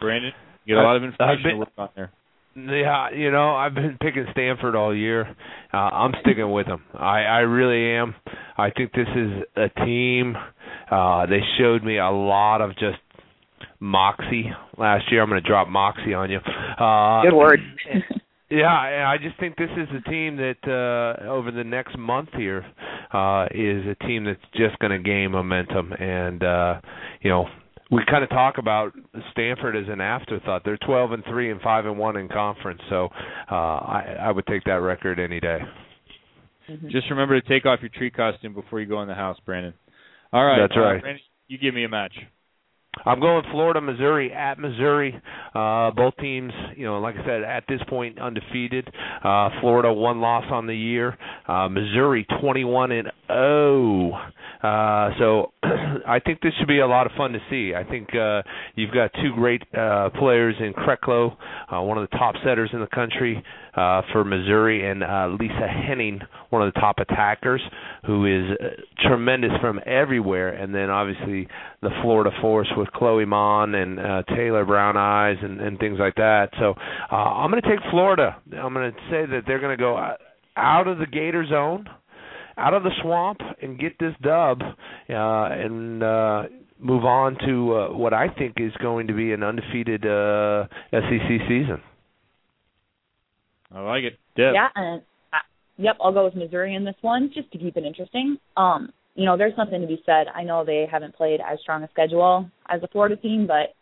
Brandon, 0.00 0.32
you 0.64 0.74
got 0.74 0.82
a 0.82 0.84
lot 0.86 0.96
of 0.96 1.02
I've 1.02 1.10
information 1.10 1.42
been- 1.42 1.52
to 1.52 1.58
work 1.58 1.68
on 1.78 1.88
there. 1.96 2.10
Yeah, 2.54 3.08
you 3.10 3.30
know, 3.30 3.54
I've 3.56 3.72
been 3.74 3.96
picking 3.98 4.26
Stanford 4.32 4.76
all 4.76 4.94
year. 4.94 5.26
Uh, 5.72 5.76
I'm 5.76 6.12
sticking 6.20 6.50
with 6.52 6.66
them. 6.66 6.82
I 6.92 7.20
I 7.22 7.38
really 7.38 7.96
am. 7.96 8.14
I 8.58 8.68
think 8.68 8.92
this 8.92 9.08
is 9.16 9.42
a 9.56 9.70
team. 9.86 10.36
Uh, 10.90 11.24
they 11.24 11.40
showed 11.58 11.82
me 11.82 11.96
a 11.96 12.10
lot 12.10 12.60
of 12.60 12.72
just 12.72 12.98
moxie 13.80 14.50
last 14.76 15.10
year. 15.10 15.22
I'm 15.22 15.30
going 15.30 15.42
to 15.42 15.48
drop 15.48 15.68
moxie 15.68 16.12
on 16.12 16.30
you. 16.30 16.40
Uh, 16.78 17.22
Good 17.22 17.34
word. 17.34 17.60
Yeah, 18.52 18.66
I 18.66 19.14
I 19.14 19.16
just 19.16 19.40
think 19.40 19.56
this 19.56 19.70
is 19.78 19.88
a 19.96 20.10
team 20.10 20.36
that 20.36 20.56
uh 20.66 21.30
over 21.30 21.50
the 21.50 21.64
next 21.64 21.96
month 21.96 22.28
here, 22.36 22.64
uh, 23.12 23.46
is 23.50 23.86
a 23.86 23.96
team 24.06 24.24
that's 24.24 24.40
just 24.54 24.78
going 24.78 24.90
to 24.90 24.98
gain 24.98 25.30
momentum, 25.30 25.92
and 25.92 26.42
uh, 26.44 26.80
you 27.22 27.30
know 27.30 27.46
we 27.90 28.02
kind 28.10 28.22
of 28.22 28.30
talk 28.30 28.58
about 28.58 28.92
Stanford 29.32 29.76
as 29.76 29.84
an 29.88 30.00
afterthought. 30.00 30.62
They're 30.64 30.78
12 30.78 31.12
and 31.12 31.24
three 31.28 31.50
and 31.50 31.60
five 31.62 31.86
and 31.86 31.98
one 31.98 32.16
in 32.16 32.28
conference, 32.28 32.80
so 32.88 33.08
uh, 33.50 33.54
I, 33.54 34.16
I 34.20 34.32
would 34.32 34.46
take 34.46 34.64
that 34.64 34.80
record 34.80 35.18
any 35.18 35.40
day. 35.40 35.58
Just 36.90 37.10
remember 37.10 37.38
to 37.38 37.46
take 37.48 37.66
off 37.66 37.80
your 37.80 37.90
tree 37.90 38.10
costume 38.10 38.54
before 38.54 38.80
you 38.80 38.86
go 38.86 39.02
in 39.02 39.08
the 39.08 39.14
house, 39.14 39.36
Brandon. 39.44 39.74
All 40.32 40.44
right. 40.44 40.60
That's 40.60 40.76
uh, 40.76 40.80
right. 40.80 41.00
Brandon, 41.02 41.22
you 41.48 41.58
give 41.58 41.74
me 41.74 41.84
a 41.84 41.88
match. 41.88 42.14
I'm 43.04 43.20
going 43.20 43.42
Florida, 43.50 43.80
Missouri 43.80 44.32
at 44.32 44.58
Missouri. 44.58 45.14
Uh, 45.54 45.90
both 45.92 46.14
teams, 46.20 46.52
you 46.76 46.84
know, 46.84 47.00
like 47.00 47.16
I 47.16 47.24
said, 47.24 47.42
at 47.42 47.64
this 47.68 47.80
point 47.88 48.20
undefeated. 48.20 48.86
Uh, 49.24 49.48
Florida 49.60 49.92
one 49.92 50.20
loss 50.20 50.44
on 50.50 50.66
the 50.66 50.76
year. 50.76 51.16
Uh, 51.48 51.68
Missouri 51.68 52.26
21 52.40 52.92
and 52.92 53.08
0. 53.28 54.12
Uh, 54.62 55.10
so 55.18 55.52
I 56.06 56.20
think 56.20 56.40
this 56.40 56.52
should 56.58 56.68
be 56.68 56.80
a 56.80 56.86
lot 56.86 57.06
of 57.06 57.12
fun 57.16 57.32
to 57.32 57.38
see. 57.50 57.74
I 57.74 57.82
think 57.82 58.14
uh, 58.14 58.42
you've 58.76 58.92
got 58.92 59.10
two 59.14 59.32
great 59.34 59.62
uh, 59.76 60.10
players 60.18 60.54
in 60.60 60.72
Kreklow, 60.72 61.36
uh, 61.72 61.80
one 61.82 61.98
of 61.98 62.08
the 62.08 62.16
top 62.16 62.34
setters 62.44 62.70
in 62.72 62.80
the 62.80 62.86
country 62.86 63.42
uh, 63.74 64.02
for 64.12 64.24
Missouri, 64.24 64.88
and 64.88 65.02
uh, 65.02 65.28
Lisa 65.38 65.66
Henning, 65.66 66.20
one 66.50 66.62
of 66.66 66.72
the 66.72 66.80
top 66.80 66.98
attackers, 66.98 67.62
who 68.06 68.26
is 68.26 68.58
uh, 68.60 69.08
tremendous 69.08 69.52
from 69.60 69.80
everywhere. 69.86 70.50
And 70.50 70.74
then 70.74 70.90
obviously 70.90 71.48
the 71.80 71.90
Florida 72.02 72.30
force 72.40 72.68
with 72.76 72.88
Chloe 72.92 73.24
Mon 73.24 73.74
and 73.74 73.98
uh, 73.98 74.22
Taylor 74.34 74.64
Brown 74.64 74.96
Eyes 74.96 75.36
and, 75.42 75.60
and 75.60 75.78
things 75.78 75.98
like 75.98 76.16
that. 76.16 76.50
So 76.58 76.74
uh, 77.10 77.14
I'm 77.14 77.50
going 77.50 77.62
to 77.62 77.68
take 77.68 77.80
Florida. 77.90 78.36
I'm 78.52 78.74
going 78.74 78.92
to 78.92 78.98
say 79.10 79.26
that 79.26 79.42
they're 79.46 79.60
going 79.60 79.76
to 79.76 79.82
go 79.82 79.96
uh, 79.96 80.16
out 80.56 80.86
of 80.88 80.98
the 80.98 81.06
Gator 81.06 81.46
zone 81.48 81.88
out 82.58 82.74
of 82.74 82.82
the 82.82 82.90
swamp 83.00 83.40
and 83.62 83.78
get 83.78 83.98
this 83.98 84.14
dub 84.22 84.60
uh, 84.60 84.74
and 85.08 86.02
uh, 86.02 86.42
move 86.78 87.04
on 87.04 87.36
to 87.46 87.74
uh, 87.74 87.96
what 87.96 88.12
I 88.12 88.28
think 88.28 88.56
is 88.58 88.72
going 88.80 89.06
to 89.06 89.14
be 89.14 89.32
an 89.32 89.42
undefeated 89.42 90.04
uh, 90.04 90.66
SEC 90.90 91.48
season. 91.48 91.80
I 93.74 93.80
like 93.80 94.04
it. 94.04 94.18
Deb. 94.36 94.54
Yeah, 94.54 94.68
and 94.74 95.02
uh, 95.32 95.38
yep, 95.78 95.96
I'll 96.00 96.12
go 96.12 96.24
with 96.24 96.34
Missouri 96.34 96.74
in 96.74 96.84
this 96.84 96.94
one 97.00 97.30
just 97.34 97.50
to 97.52 97.58
keep 97.58 97.76
it 97.76 97.84
interesting. 97.84 98.36
Um, 98.56 98.92
you 99.14 99.24
know, 99.24 99.36
there's 99.36 99.54
something 99.56 99.80
to 99.80 99.86
be 99.86 100.02
said. 100.06 100.26
I 100.34 100.42
know 100.42 100.64
they 100.64 100.86
haven't 100.90 101.14
played 101.14 101.40
as 101.40 101.58
strong 101.60 101.82
a 101.82 101.88
schedule 101.90 102.48
as 102.68 102.80
the 102.80 102.88
Florida 102.88 103.16
team, 103.16 103.46
but 103.46 103.74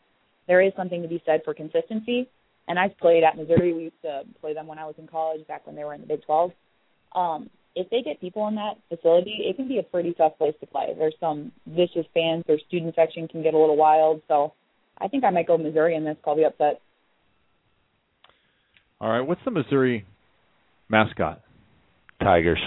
there 0.48 0.60
is 0.60 0.72
something 0.76 1.02
to 1.02 1.08
be 1.08 1.22
said 1.24 1.42
for 1.44 1.54
consistency. 1.54 2.28
And 2.66 2.78
I've 2.78 2.96
played 2.98 3.24
at 3.24 3.36
Missouri. 3.36 3.72
We 3.72 3.84
used 3.84 4.02
to 4.02 4.22
play 4.40 4.54
them 4.54 4.66
when 4.66 4.78
I 4.78 4.86
was 4.86 4.94
in 4.98 5.06
college, 5.06 5.46
back 5.46 5.66
when 5.66 5.76
they 5.76 5.84
were 5.84 5.94
in 5.94 6.00
the 6.00 6.06
Big 6.06 6.24
12. 6.24 6.50
Um, 7.14 7.50
if 7.74 7.88
they 7.90 8.02
get 8.02 8.20
people 8.20 8.46
in 8.48 8.56
that 8.56 8.74
facility, 8.88 9.38
it 9.48 9.56
can 9.56 9.68
be 9.68 9.78
a 9.78 9.82
pretty 9.82 10.12
tough 10.14 10.36
place 10.38 10.54
to 10.60 10.66
play. 10.66 10.88
There's 10.96 11.14
some 11.20 11.52
vicious 11.66 12.06
fans. 12.12 12.44
Their 12.46 12.58
student 12.66 12.94
section 12.94 13.28
can 13.28 13.42
get 13.42 13.54
a 13.54 13.58
little 13.58 13.76
wild. 13.76 14.22
So 14.28 14.52
I 14.98 15.08
think 15.08 15.24
I 15.24 15.30
might 15.30 15.46
go 15.46 15.56
Missouri 15.56 15.94
in 15.94 16.04
this. 16.04 16.16
Call 16.24 16.36
the 16.36 16.44
upset. 16.46 16.80
All 19.00 19.10
right. 19.10 19.20
What's 19.20 19.40
the 19.44 19.50
Missouri 19.50 20.06
mascot? 20.88 21.40
Tigers. 22.20 22.60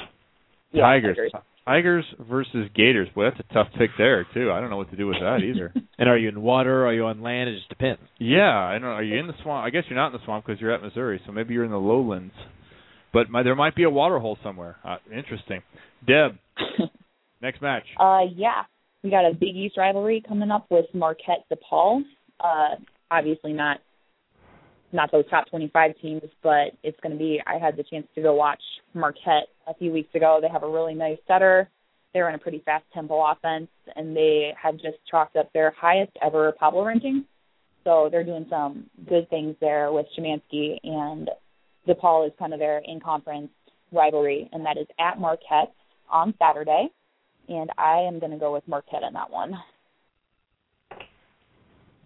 Yeah, 0.71 0.83
Tigers. 0.83 1.17
Tigers. 1.17 1.31
Tigers 1.65 2.05
versus 2.29 2.69
Gators. 2.75 3.07
Boy, 3.15 3.25
that's 3.29 3.39
a 3.39 3.53
tough 3.53 3.67
pick 3.77 3.91
there 3.97 4.25
too. 4.33 4.51
I 4.51 4.59
don't 4.59 4.69
know 4.69 4.77
what 4.77 4.89
to 4.91 4.97
do 4.97 5.07
with 5.07 5.17
that 5.21 5.39
either. 5.43 5.73
And 5.97 6.09
are 6.09 6.17
you 6.17 6.27
in 6.27 6.41
water? 6.41 6.87
Are 6.87 6.93
you 6.93 7.05
on 7.05 7.21
land? 7.21 7.49
It 7.49 7.55
just 7.57 7.69
depends. 7.69 8.01
yeah, 8.17 8.49
I 8.49 8.73
don't. 8.73 8.81
know. 8.81 8.87
Are 8.87 9.03
you 9.03 9.17
in 9.19 9.27
the 9.27 9.33
swamp? 9.43 9.63
I 9.63 9.69
guess 9.69 9.83
you're 9.87 9.97
not 9.97 10.07
in 10.07 10.13
the 10.13 10.25
swamp 10.25 10.43
because 10.45 10.59
you're 10.59 10.73
at 10.73 10.81
Missouri. 10.81 11.21
So 11.25 11.31
maybe 11.31 11.53
you're 11.53 11.63
in 11.63 11.71
the 11.71 11.77
lowlands. 11.77 12.33
But 13.13 13.29
my, 13.29 13.43
there 13.43 13.55
might 13.55 13.75
be 13.75 13.83
a 13.83 13.89
water 13.91 14.17
hole 14.17 14.37
somewhere. 14.43 14.77
Uh, 14.83 14.97
interesting. 15.15 15.61
Deb, 16.05 16.31
next 17.43 17.61
match. 17.61 17.83
Uh, 17.99 18.21
yeah, 18.35 18.63
we 19.03 19.11
got 19.11 19.23
a 19.23 19.33
Big 19.33 19.55
East 19.55 19.77
rivalry 19.77 20.23
coming 20.27 20.49
up 20.49 20.65
with 20.71 20.85
Marquette 20.95 21.45
DePaul. 21.51 22.01
Uh, 22.39 22.75
obviously 23.11 23.53
not 23.53 23.77
not 24.93 25.11
those 25.11 25.29
top 25.29 25.49
25 25.49 25.91
teams, 26.01 26.23
but 26.41 26.71
it's 26.83 26.99
going 27.01 27.13
to 27.13 27.17
be. 27.17 27.41
I 27.45 27.57
had 27.57 27.75
the 27.77 27.83
chance 27.83 28.07
to 28.15 28.21
go 28.21 28.33
watch 28.33 28.61
Marquette 28.93 29.47
a 29.67 29.73
few 29.73 29.91
weeks 29.91 30.13
ago. 30.15 30.39
They 30.41 30.49
have 30.49 30.63
a 30.63 30.69
really 30.69 30.93
nice 30.93 31.17
setter. 31.27 31.69
They're 32.13 32.29
in 32.29 32.35
a 32.35 32.39
pretty 32.39 32.61
fast 32.63 32.85
tempo 32.93 33.23
offense, 33.25 33.69
and 33.95 34.15
they 34.15 34.53
have 34.61 34.75
just 34.75 34.97
chalked 35.09 35.35
up 35.35 35.51
their 35.53 35.71
highest 35.71 36.11
ever 36.23 36.51
Pablo 36.59 36.85
ranking. 36.85 37.25
So 37.83 38.07
they're 38.11 38.23
doing 38.23 38.45
some 38.49 38.89
good 39.09 39.29
things 39.29 39.55
there 39.59 39.91
with 39.91 40.05
Shymansky, 40.17 40.77
and 40.83 41.29
DePaul 41.87 42.27
is 42.27 42.33
kind 42.37 42.53
of 42.53 42.59
their 42.59 42.81
in 42.85 42.99
conference 42.99 43.49
rivalry, 43.91 44.49
and 44.53 44.65
that 44.65 44.77
is 44.77 44.87
at 44.99 45.19
Marquette 45.19 45.73
on 46.09 46.33
Saturday. 46.39 46.87
And 47.49 47.69
I 47.77 48.05
am 48.07 48.19
going 48.19 48.31
to 48.31 48.37
go 48.37 48.53
with 48.53 48.65
Marquette 48.67 49.03
in 49.05 49.13
that 49.13 49.29
one. 49.29 49.53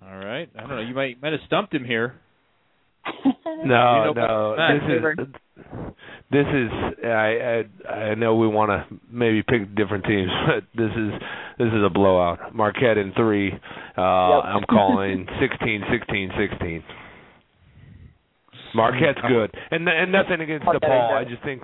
All 0.01 0.17
right. 0.17 0.49
I 0.55 0.61
don't 0.61 0.69
know. 0.69 0.79
You 0.79 0.95
might 0.95 1.21
might 1.21 1.33
have 1.33 1.41
stumped 1.45 1.73
him 1.73 1.83
here. 1.83 2.15
No, 3.45 3.63
You 3.63 4.13
know 4.13 4.13
no. 4.13 4.55
This 4.55 4.83
is 4.87 5.27
this 6.31 6.45
is 6.45 6.69
I 7.03 7.63
I, 7.87 7.89
I 7.89 8.15
know 8.15 8.35
we 8.35 8.47
want 8.47 8.69
to 8.69 8.85
maybe 9.11 9.41
pick 9.43 9.73
different 9.75 10.05
teams, 10.05 10.29
but 10.47 10.63
this 10.75 10.91
is 10.91 11.11
this 11.57 11.67
is 11.67 11.83
a 11.85 11.89
blowout. 11.89 12.53
Marquette 12.53 12.97
in 12.97 13.13
3. 13.13 13.53
Uh 13.97 14.01
I'm 14.01 14.63
calling 14.69 15.25
16 15.39 15.81
16 15.91 16.31
16. 16.51 16.83
Marquette's 18.77 19.19
good, 19.27 19.51
and 19.71 19.87
and 19.89 20.11
nothing 20.11 20.39
against 20.41 20.65
Marquette 20.65 20.89
DePaul. 20.89 21.17
I 21.17 21.23
just 21.25 21.43
think 21.43 21.63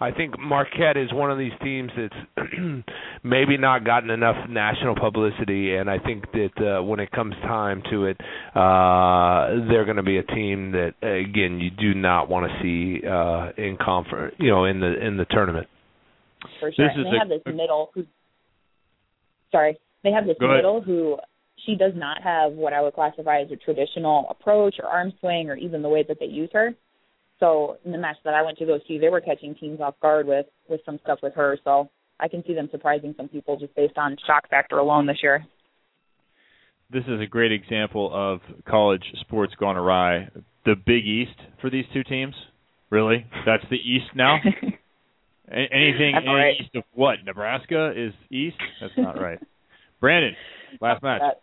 I 0.00 0.10
think 0.12 0.38
Marquette 0.38 0.96
is 0.96 1.12
one 1.12 1.30
of 1.30 1.38
these 1.38 1.52
teams 1.62 1.90
that's 1.96 2.48
maybe 3.22 3.56
not 3.58 3.84
gotten 3.84 4.10
enough 4.10 4.48
national 4.48 4.94
publicity, 4.94 5.74
and 5.76 5.90
I 5.90 5.98
think 5.98 6.24
that 6.32 6.78
uh, 6.78 6.82
when 6.82 7.00
it 7.00 7.10
comes 7.10 7.34
time 7.42 7.82
to 7.90 8.06
it, 8.06 8.16
uh, 8.54 9.66
they're 9.68 9.84
going 9.84 9.96
to 9.98 10.02
be 10.02 10.18
a 10.18 10.22
team 10.22 10.72
that 10.72 10.94
uh, 11.02 11.08
again 11.08 11.60
you 11.60 11.70
do 11.70 11.94
not 11.98 12.28
want 12.30 12.50
to 12.50 12.62
see 12.62 13.06
uh, 13.06 13.50
in 13.60 13.76
conference, 13.76 14.34
you 14.38 14.50
know, 14.50 14.64
in 14.64 14.80
the 14.80 15.04
in 15.06 15.16
the 15.16 15.26
tournament. 15.26 15.66
for 16.60 16.72
sure. 16.72 16.86
This 16.86 16.94
and 16.96 17.06
is 17.06 17.10
they 17.10 17.16
a- 17.16 17.18
have 17.20 17.28
this 17.28 17.42
middle 17.46 17.90
who 17.94 18.04
sorry. 19.50 19.76
They 20.04 20.10
have 20.10 20.26
this 20.26 20.36
Go 20.40 20.46
ahead. 20.46 20.56
middle 20.58 20.80
who 20.80 21.16
she 21.66 21.74
does 21.74 21.92
not 21.94 22.22
have 22.22 22.52
what 22.52 22.72
I 22.72 22.80
would 22.80 22.94
classify 22.94 23.40
as 23.40 23.50
a 23.50 23.56
traditional 23.56 24.26
approach 24.30 24.76
or 24.82 24.88
arm 24.88 25.12
swing 25.20 25.48
or 25.48 25.56
even 25.56 25.82
the 25.82 25.88
way 25.88 26.04
that 26.06 26.18
they 26.18 26.26
use 26.26 26.50
her. 26.52 26.74
So 27.40 27.76
in 27.84 27.92
the 27.92 27.98
match 27.98 28.16
that 28.24 28.34
I 28.34 28.42
went 28.42 28.58
to 28.58 28.66
go 28.66 28.78
see, 28.86 28.98
they 28.98 29.08
were 29.08 29.20
catching 29.20 29.54
teams 29.54 29.80
off 29.80 29.94
guard 30.00 30.26
with 30.26 30.46
with 30.68 30.80
some 30.86 30.98
stuff 31.02 31.18
with 31.22 31.34
her. 31.34 31.58
So 31.64 31.90
I 32.20 32.28
can 32.28 32.44
see 32.46 32.54
them 32.54 32.68
surprising 32.70 33.14
some 33.16 33.28
people 33.28 33.58
just 33.58 33.74
based 33.74 33.98
on 33.98 34.16
shock 34.26 34.48
factor 34.48 34.78
alone 34.78 35.06
this 35.06 35.18
year. 35.22 35.44
This 36.92 37.04
is 37.08 37.20
a 37.20 37.26
great 37.26 37.52
example 37.52 38.10
of 38.12 38.40
college 38.68 39.04
sports 39.20 39.54
gone 39.58 39.76
awry. 39.76 40.28
The 40.64 40.74
Big 40.74 41.04
East 41.06 41.36
for 41.60 41.70
these 41.70 41.86
two 41.92 42.04
teams. 42.04 42.34
Really? 42.90 43.26
That's 43.46 43.64
the 43.70 43.76
East 43.76 44.14
now. 44.14 44.38
Anything 45.50 46.14
any 46.16 46.26
right. 46.26 46.54
east 46.58 46.74
of 46.76 46.84
what? 46.94 47.16
Nebraska 47.26 47.92
is 47.94 48.14
east. 48.30 48.56
That's 48.80 48.94
not 48.96 49.20
right. 49.20 49.38
Brandon, 50.00 50.34
last 50.80 51.02
match. 51.02 51.20
That- 51.20 51.42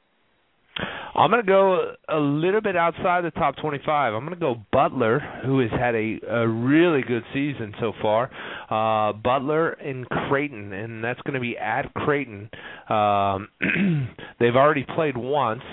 I'm 1.16 1.30
going 1.32 1.44
to 1.44 1.48
go 1.48 1.96
a 2.08 2.18
little 2.18 2.62
bit 2.62 2.76
outside 2.76 3.26
the 3.26 3.32
top 3.32 3.58
25. 3.58 4.14
I'm 4.14 4.22
going 4.26 4.34
to 4.34 4.40
go 4.40 4.56
Butler, 4.72 5.20
who 5.46 5.60
has 5.60 5.72
had 5.72 5.96
a, 5.96 6.20
a 6.30 6.48
really 6.48 7.02
good 7.02 7.24
season 7.34 7.74
so 7.80 7.94
far. 8.02 8.32
Uh, 8.70 9.14
Butler 9.14 9.72
and 9.72 10.08
Creighton, 10.08 10.72
and 10.72 11.04
that's 11.04 11.20
going 11.22 11.34
to 11.34 11.40
be 11.40 11.58
at 11.58 11.94
Creighton. 11.94 12.50
Um, 12.90 13.50
they've 14.40 14.56
already 14.56 14.86
played 14.96 15.18
once. 15.18 15.64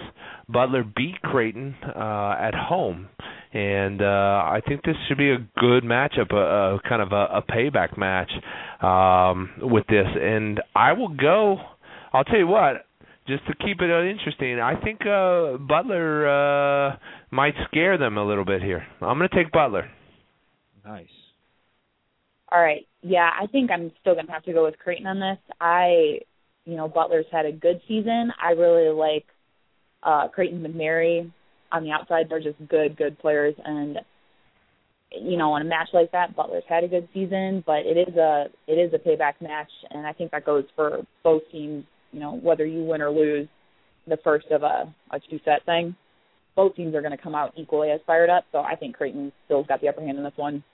Butler 0.49 0.85
beat 0.85 1.20
Creighton 1.23 1.74
uh, 1.85 2.37
at 2.41 2.55
home, 2.55 3.09
and 3.53 4.01
uh, 4.01 4.05
I 4.05 4.61
think 4.66 4.83
this 4.85 4.97
should 5.09 5.19
be 5.19 5.31
a 5.31 5.39
good 5.59 5.83
matchup, 5.83 6.33
a, 6.33 6.77
a 6.77 6.81
kind 6.89 7.03
of 7.03 7.12
a, 7.12 7.39
a 7.39 7.43
payback 7.43 7.99
match 7.99 8.31
um, 8.81 9.51
with 9.70 9.87
this. 9.89 10.07
And 10.20 10.61
I 10.74 10.93
will 10.93 11.15
go. 11.15 11.59
I'll 12.12 12.24
tell 12.24 12.39
you 12.39 12.47
what 12.47 12.85
just 13.27 13.47
to 13.47 13.55
keep 13.55 13.81
it 13.81 13.90
uh, 13.90 14.03
interesting, 14.03 14.61
I 14.61 14.81
think 14.82 15.01
uh 15.03 15.59
Butler 15.59 16.28
uh 16.28 16.97
might 17.31 17.55
scare 17.69 17.98
them 17.98 18.16
a 18.16 18.24
little 18.24 18.44
bit 18.44 18.62
here. 18.62 18.86
I'm 19.01 19.19
going 19.19 19.28
to 19.28 19.36
take 19.36 19.53
Butler. 19.53 19.90
Nice. 20.85 21.09
All 22.51 22.62
right. 22.62 22.86
Yeah, 23.03 23.28
I 23.40 23.47
think 23.47 23.70
I'm 23.70 23.93
still 24.01 24.15
gonna 24.15 24.32
have 24.32 24.44
to 24.44 24.53
go 24.53 24.65
with 24.65 24.78
Creighton 24.78 25.07
on 25.07 25.19
this. 25.19 25.39
I, 25.61 26.20
you 26.65 26.77
know, 26.77 26.89
Butler's 26.89 27.27
had 27.31 27.47
a 27.47 27.53
good 27.53 27.81
season. 27.89 28.32
I 28.43 28.53
really 28.53 28.93
like 28.93 29.27
uh 30.03 30.28
Creighton 30.28 30.62
McMary 30.62 31.31
on 31.73 31.85
the 31.85 31.90
outside. 31.90 32.27
They're 32.28 32.40
just 32.43 32.59
good, 32.69 32.97
good 32.97 33.19
players, 33.19 33.55
and 33.65 33.98
you 35.12 35.36
know, 35.36 35.55
in 35.57 35.62
a 35.62 35.65
match 35.65 35.89
like 35.93 36.12
that, 36.12 36.36
Butler's 36.36 36.65
had 36.69 36.85
a 36.85 36.89
good 36.89 37.09
season, 37.15 37.62
but 37.66 37.81
it 37.86 38.09
is 38.09 38.16
a 38.16 38.47
it 38.66 38.74
is 38.74 38.93
a 38.94 38.98
payback 38.98 39.35
match, 39.40 39.70
and 39.90 40.07
I 40.07 40.12
think 40.12 40.31
that 40.31 40.44
goes 40.44 40.65
for 40.74 41.03
both 41.23 41.43
teams. 41.51 41.85
You 42.16 42.22
know, 42.22 42.32
whether 42.32 42.64
you 42.64 42.82
win 42.82 43.02
or 43.02 43.10
lose, 43.10 43.47
the 44.09 44.16
first 44.24 44.47
of 44.51 44.62
a 44.62 44.90
a 45.10 45.20
two 45.28 45.38
set 45.44 45.66
thing. 45.66 45.94
Both 46.56 46.74
teams 46.74 46.94
are 46.94 47.02
going 47.02 47.14
to 47.14 47.22
come 47.22 47.34
out 47.34 47.52
equally 47.59 47.90
as 47.90 48.01
fired 48.06 48.30
up, 48.30 48.44
so 48.51 48.60
I 48.60 48.74
think 48.74 48.97
Creighton 48.97 49.30
still's 49.44 49.66
got 49.66 49.82
the 49.82 49.88
upper 49.88 50.01
hand 50.01 50.16
in 50.16 50.24
this 50.24 50.32
one. 50.36 50.64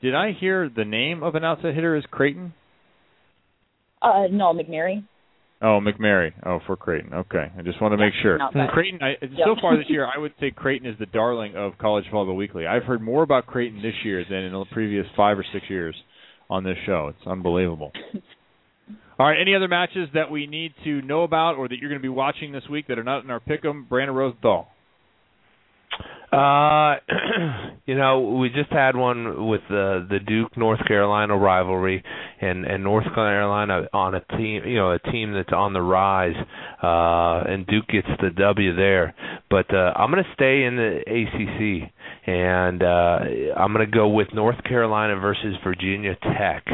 Did 0.00 0.14
I 0.14 0.30
hear 0.30 0.70
the 0.74 0.84
name 0.84 1.24
of 1.24 1.34
an 1.34 1.44
outside 1.44 1.74
hitter 1.74 1.96
is 1.96 2.04
Creighton? 2.12 2.54
Uh, 4.00 4.28
no, 4.30 4.54
McNary. 4.54 5.02
Oh, 5.60 5.80
McMary. 5.82 6.30
Oh, 6.46 6.60
for 6.64 6.76
Creighton. 6.76 7.12
Okay, 7.12 7.50
I 7.58 7.62
just 7.62 7.82
want 7.82 7.92
to 7.92 7.98
make 7.98 8.14
sure. 8.22 8.38
Creighton. 8.72 9.00
I, 9.02 9.16
Yep. 9.20 9.30
So 9.44 9.56
far 9.60 9.76
this 9.76 9.86
year, 9.88 10.06
I 10.06 10.16
would 10.16 10.32
say 10.38 10.52
Creighton 10.52 10.88
is 10.88 10.96
the 11.00 11.06
darling 11.06 11.56
of 11.56 11.72
College 11.78 12.04
Volleyball 12.12 12.36
Weekly. 12.36 12.68
I've 12.68 12.84
heard 12.84 13.02
more 13.02 13.24
about 13.24 13.46
Creighton 13.46 13.82
this 13.82 13.94
year 14.04 14.24
than 14.30 14.44
in 14.44 14.52
the 14.52 14.64
previous 14.70 15.06
five 15.16 15.36
or 15.36 15.44
six 15.52 15.68
years 15.68 15.96
on 16.48 16.62
this 16.62 16.76
show. 16.86 17.08
It's 17.08 17.26
unbelievable. 17.26 17.90
All 19.18 19.26
right, 19.26 19.38
any 19.40 19.54
other 19.54 19.68
matches 19.68 20.08
that 20.14 20.30
we 20.30 20.46
need 20.46 20.72
to 20.84 21.02
know 21.02 21.24
about 21.24 21.56
or 21.56 21.68
that 21.68 21.76
you're 21.78 21.90
going 21.90 22.00
to 22.00 22.02
be 22.02 22.08
watching 22.08 22.52
this 22.52 22.64
week 22.70 22.88
that 22.88 22.98
are 22.98 23.04
not 23.04 23.22
in 23.22 23.30
our 23.30 23.40
pick'em? 23.40 23.88
Brandon 23.88 24.14
Rosenthal. 24.14 24.68
Uh, 26.32 26.94
you 27.86 27.96
know, 27.96 28.20
we 28.40 28.48
just 28.48 28.70
had 28.70 28.96
one 28.96 29.48
with 29.48 29.62
the 29.68 30.06
the 30.08 30.20
Duke 30.20 30.56
North 30.56 30.80
Carolina 30.86 31.36
rivalry, 31.36 32.04
and 32.40 32.64
and 32.64 32.82
North 32.82 33.04
Carolina 33.14 33.88
on 33.92 34.14
a 34.14 34.20
team, 34.36 34.62
you 34.64 34.76
know, 34.76 34.92
a 34.92 34.98
team 34.98 35.32
that's 35.32 35.52
on 35.52 35.72
the 35.72 35.82
rise, 35.82 36.36
uh, 36.82 37.50
and 37.50 37.66
Duke 37.66 37.88
gets 37.88 38.08
the 38.20 38.30
W 38.30 38.74
there. 38.74 39.14
But 39.50 39.72
uh, 39.74 39.92
I'm 39.96 40.10
going 40.10 40.24
to 40.24 40.30
stay 40.34 40.64
in 40.64 40.76
the 40.76 41.00
ACC, 41.06 41.92
and 42.26 42.82
uh, 42.82 43.56
I'm 43.60 43.72
going 43.72 43.84
to 43.84 43.92
go 43.92 44.08
with 44.08 44.28
North 44.32 44.62
Carolina 44.64 45.16
versus 45.16 45.56
Virginia 45.64 46.16
Tech. 46.22 46.64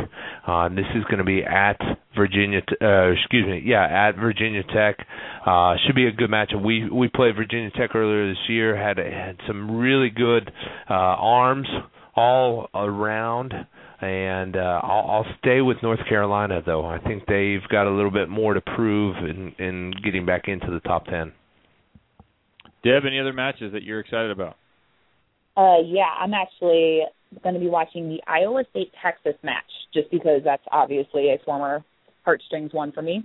Uh, 0.47 0.69
this 0.69 0.87
is 0.95 1.05
going 1.05 1.19
to 1.19 1.25
be 1.25 1.43
at 1.43 1.81
Virginia, 2.17 2.61
uh, 2.81 3.11
excuse 3.13 3.47
me, 3.47 3.63
yeah, 3.65 4.09
at 4.09 4.17
Virginia 4.17 4.63
Tech. 4.63 4.97
Uh, 5.45 5.75
should 5.87 5.97
be 5.97 6.07
a 6.07 6.13
good 6.13 6.31
matchup. 6.31 6.65
We 6.65 6.89
we 6.91 7.09
played 7.09 7.37
Virginia 7.37 7.71
Tech 7.71 7.95
earlier 7.95 8.29
this 8.31 8.49
year. 8.49 8.77
Had 8.77 8.99
had 8.99 9.37
some 9.47 9.79
really 9.79 10.11
good 10.11 10.51
uh, 10.89 10.93
arms 10.95 11.69
all 12.17 12.69
around, 12.75 13.53
and 14.01 14.57
uh, 14.57 14.81
I'll, 14.83 15.11
I'll 15.11 15.27
stay 15.39 15.61
with 15.61 15.79
North 15.83 16.01
Carolina 16.09 16.63
though. 16.65 16.85
I 16.85 16.99
think 16.99 17.25
they've 17.27 17.67
got 17.71 17.87
a 17.87 17.91
little 17.91 18.11
bit 18.11 18.29
more 18.29 18.55
to 18.55 18.61
prove 18.61 19.17
in 19.19 19.55
in 19.59 19.93
getting 20.05 20.27
back 20.27 20.49
into 20.49 20.71
the 20.71 20.81
top 20.81 21.07
ten. 21.07 21.33
Deb, 22.85 23.05
any 23.07 23.19
other 23.19 23.33
matches 23.33 23.73
that 23.73 23.83
you're 23.83 24.01
excited 24.01 24.31
about? 24.31 24.57
Uh, 25.57 25.79
yeah, 25.85 26.11
I'm 26.21 26.35
actually 26.35 27.01
going 27.43 27.55
to 27.55 27.61
be 27.61 27.69
watching 27.69 28.09
the 28.09 28.21
Iowa 28.27 28.65
State 28.71 28.93
Texas 29.03 29.35
match 29.43 29.65
just 29.93 30.11
because 30.11 30.43
that's 30.45 30.63
obviously 30.71 31.31
a 31.31 31.39
former 31.45 31.83
heartstrings 32.25 32.73
one 32.73 32.93
for 32.93 33.03
me. 33.03 33.25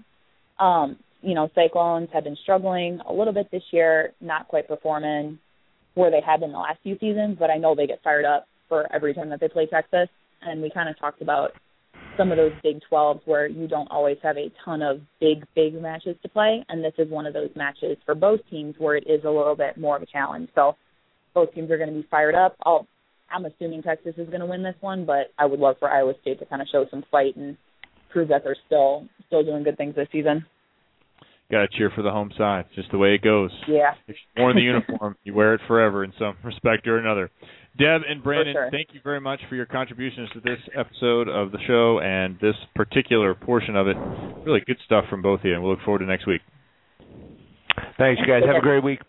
Um, 0.59 0.97
you 1.21 1.35
know, 1.35 1.49
Cyclones 1.53 2.09
have 2.13 2.23
been 2.23 2.37
struggling 2.41 2.99
a 3.07 3.13
little 3.13 3.33
bit 3.33 3.51
this 3.51 3.63
year, 3.71 4.13
not 4.21 4.47
quite 4.47 4.67
performing 4.67 5.37
where 5.93 6.09
they 6.09 6.21
have 6.25 6.39
been 6.39 6.51
the 6.51 6.57
last 6.57 6.79
few 6.83 6.97
seasons, 6.99 7.35
but 7.37 7.49
I 7.49 7.57
know 7.57 7.75
they 7.75 7.85
get 7.85 8.01
fired 8.03 8.25
up 8.25 8.47
for 8.69 8.87
every 8.93 9.13
time 9.13 9.29
that 9.29 9.39
they 9.39 9.49
play 9.49 9.67
Texas. 9.67 10.07
And 10.41 10.61
we 10.61 10.69
kind 10.69 10.89
of 10.89 10.97
talked 10.99 11.21
about 11.21 11.51
some 12.17 12.31
of 12.31 12.37
those 12.37 12.51
Big 12.63 12.81
12s 12.91 13.21
where 13.25 13.47
you 13.47 13.67
don't 13.67 13.87
always 13.89 14.17
have 14.21 14.37
a 14.37 14.51
ton 14.63 14.81
of 14.81 15.01
big, 15.19 15.45
big 15.55 15.79
matches 15.81 16.15
to 16.21 16.29
play. 16.29 16.63
And 16.69 16.83
this 16.83 16.93
is 16.97 17.09
one 17.09 17.25
of 17.25 17.33
those 17.33 17.49
matches 17.55 17.97
for 18.05 18.15
both 18.15 18.39
teams 18.49 18.75
where 18.77 18.95
it 18.95 19.05
is 19.07 19.23
a 19.23 19.29
little 19.29 19.55
bit 19.55 19.77
more 19.77 19.95
of 19.95 20.01
a 20.01 20.05
challenge. 20.05 20.49
So 20.55 20.75
both 21.33 21.53
teams 21.53 21.71
are 21.71 21.77
going 21.77 21.89
to 21.89 21.95
be 21.95 22.07
fired 22.11 22.35
up. 22.35 22.55
I'll, 22.65 22.87
I'm 23.29 23.45
assuming 23.45 23.81
Texas 23.81 24.15
is 24.17 24.27
going 24.27 24.41
to 24.41 24.45
win 24.45 24.63
this 24.63 24.75
one, 24.81 25.05
but 25.05 25.31
I 25.37 25.45
would 25.45 25.59
love 25.59 25.77
for 25.79 25.89
Iowa 25.89 26.13
State 26.21 26.39
to 26.39 26.45
kind 26.45 26.61
of 26.61 26.67
show 26.71 26.85
some 26.91 27.03
fight 27.09 27.35
and 27.37 27.57
prove 28.09 28.27
that 28.27 28.43
they're 28.43 28.57
still 28.65 29.07
still 29.27 29.43
doing 29.43 29.63
good 29.63 29.77
things 29.77 29.95
this 29.95 30.07
season. 30.11 30.45
Got 31.51 31.69
to 31.69 31.77
cheer 31.77 31.91
for 31.93 32.01
the 32.01 32.11
home 32.11 32.31
side. 32.37 32.65
It's 32.67 32.75
just 32.75 32.91
the 32.91 32.97
way 32.97 33.13
it 33.13 33.21
goes. 33.21 33.51
Yeah. 33.67 33.91
If 34.07 34.15
you're 34.35 34.45
wearing 34.45 34.55
the 34.55 34.63
uniform, 34.63 35.17
you 35.23 35.33
wear 35.33 35.53
it 35.53 35.61
forever 35.67 36.03
in 36.03 36.13
some 36.17 36.37
respect 36.43 36.87
or 36.87 36.97
another. 36.97 37.29
Deb 37.77 38.01
and 38.07 38.23
Brandon, 38.23 38.53
sure. 38.53 38.69
thank 38.71 38.89
you 38.93 38.99
very 39.03 39.21
much 39.21 39.39
for 39.47 39.55
your 39.55 39.65
contributions 39.65 40.29
to 40.33 40.41
this 40.41 40.59
episode 40.77 41.29
of 41.29 41.51
the 41.51 41.57
show 41.67 41.99
and 41.99 42.37
this 42.41 42.55
particular 42.75 43.33
portion 43.33 43.75
of 43.75 43.87
it. 43.87 43.95
Really 44.45 44.61
good 44.65 44.77
stuff 44.85 45.05
from 45.09 45.21
both 45.21 45.39
of 45.39 45.45
you, 45.45 45.53
and 45.53 45.63
we 45.63 45.69
look 45.69 45.79
forward 45.85 45.99
to 45.99 46.05
next 46.05 46.27
week. 46.27 46.41
Thanks, 47.97 48.19
you 48.19 48.27
guys. 48.27 48.43
Have 48.45 48.57
a 48.57 48.61
great 48.61 48.83
week. 48.83 48.99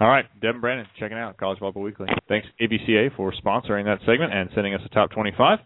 All 0.00 0.08
right, 0.08 0.24
Deb 0.40 0.54
and 0.54 0.60
Brandon, 0.60 0.86
checking 0.98 1.18
out 1.18 1.36
College 1.36 1.58
Volleyball 1.58 1.82
Weekly. 1.82 2.06
Thanks 2.28 2.46
ABCA 2.60 3.14
for 3.16 3.32
sponsoring 3.32 3.84
that 3.84 3.98
segment 4.06 4.32
and 4.32 4.48
sending 4.54 4.72
us 4.72 4.80
a 4.84 4.88
top 4.88 5.10
25. 5.10 5.58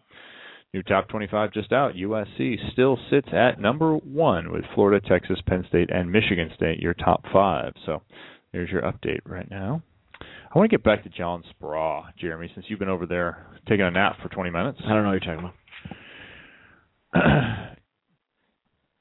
New 0.75 0.83
top 0.83 1.09
25 1.09 1.53
just 1.53 1.73
out. 1.73 1.95
USC 1.95 2.57
still 2.73 2.99
sits 3.09 3.29
at 3.33 3.61
number 3.61 3.95
one 3.95 4.51
with 4.51 4.65
Florida, 4.75 5.01
Texas, 5.09 5.39
Penn 5.47 5.65
State, 5.69 5.89
and 5.89 6.11
Michigan 6.11 6.51
State, 6.57 6.81
your 6.81 6.95
top 6.95 7.23
five. 7.33 7.73
So 7.87 8.03
there's 8.53 8.71
your 8.71 8.83
update 8.83 9.21
right 9.25 9.49
now. 9.49 9.85
I 10.21 10.59
want 10.59 10.69
to 10.69 10.77
get 10.77 10.83
back 10.83 11.05
to 11.05 11.09
John 11.11 11.45
Speraw, 11.45 12.07
Jeremy, 12.19 12.51
since 12.55 12.67
you've 12.69 12.81
been 12.81 12.89
over 12.89 13.07
there 13.07 13.47
taking 13.69 13.87
a 13.87 13.91
nap 13.93 14.17
for 14.21 14.29
20 14.29 14.51
minutes. 14.51 14.81
I 14.85 14.89
don't 14.89 15.05
know 15.05 15.11
what 15.11 15.25
you're 15.25 15.37
talking 15.37 15.53
about. 17.15 17.77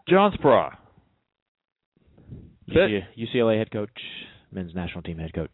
John 0.08 0.32
Speraw. 0.34 0.76
UC, 2.70 3.00
UCLA 3.18 3.58
head 3.58 3.72
coach, 3.72 3.90
men's 4.52 4.76
national 4.76 5.02
team 5.02 5.18
head 5.18 5.34
coach. 5.34 5.50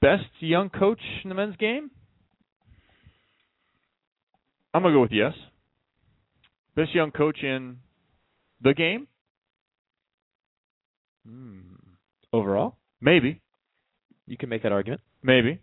Best 0.00 0.24
young 0.40 0.70
coach 0.70 1.00
in 1.22 1.28
the 1.28 1.34
men's 1.34 1.56
game? 1.56 1.90
I'm 4.74 4.82
going 4.82 4.92
to 4.92 4.96
go 4.96 5.02
with 5.02 5.12
yes. 5.12 5.34
Best 6.74 6.94
young 6.94 7.10
coach 7.10 7.42
in 7.42 7.78
the 8.62 8.74
game? 8.74 9.06
Hmm. 11.26 11.60
Overall, 12.32 12.76
Maybe. 13.00 13.42
you 14.26 14.38
can 14.38 14.48
make 14.48 14.62
that 14.62 14.72
argument. 14.72 15.02
Maybe. 15.22 15.60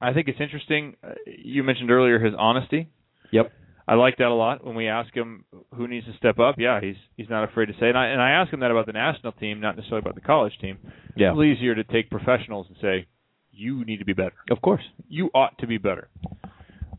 I 0.00 0.14
think 0.14 0.28
it's 0.28 0.40
interesting. 0.40 0.96
Uh, 1.04 1.12
you 1.26 1.62
mentioned 1.62 1.90
earlier 1.90 2.18
his 2.18 2.32
honesty. 2.38 2.88
Yep. 3.32 3.52
I 3.86 3.94
like 3.94 4.16
that 4.16 4.28
a 4.28 4.34
lot. 4.34 4.64
When 4.64 4.74
we 4.74 4.88
ask 4.88 5.14
him 5.14 5.44
who 5.74 5.86
needs 5.86 6.06
to 6.06 6.16
step 6.16 6.38
up, 6.38 6.56
yeah, 6.58 6.80
he's 6.80 6.96
he's 7.16 7.28
not 7.28 7.44
afraid 7.44 7.66
to 7.66 7.74
say. 7.74 7.88
And 7.88 7.96
I 7.96 8.06
and 8.06 8.20
I 8.20 8.30
ask 8.30 8.52
him 8.52 8.60
that 8.60 8.70
about 8.70 8.86
the 8.86 8.92
national 8.92 9.32
team, 9.32 9.60
not 9.60 9.76
necessarily 9.76 10.00
about 10.00 10.14
the 10.16 10.22
college 10.22 10.54
team. 10.60 10.78
Yeah. 11.16 11.28
It's 11.28 11.34
a 11.34 11.38
little 11.38 11.52
easier 11.52 11.74
to 11.74 11.84
take 11.84 12.10
professionals 12.10 12.66
and 12.68 12.76
say, 12.80 13.06
you 13.52 13.84
need 13.84 13.98
to 13.98 14.04
be 14.04 14.12
better. 14.12 14.34
Of 14.50 14.60
course. 14.60 14.82
You 15.08 15.30
ought 15.34 15.56
to 15.58 15.66
be 15.66 15.78
better. 15.78 16.08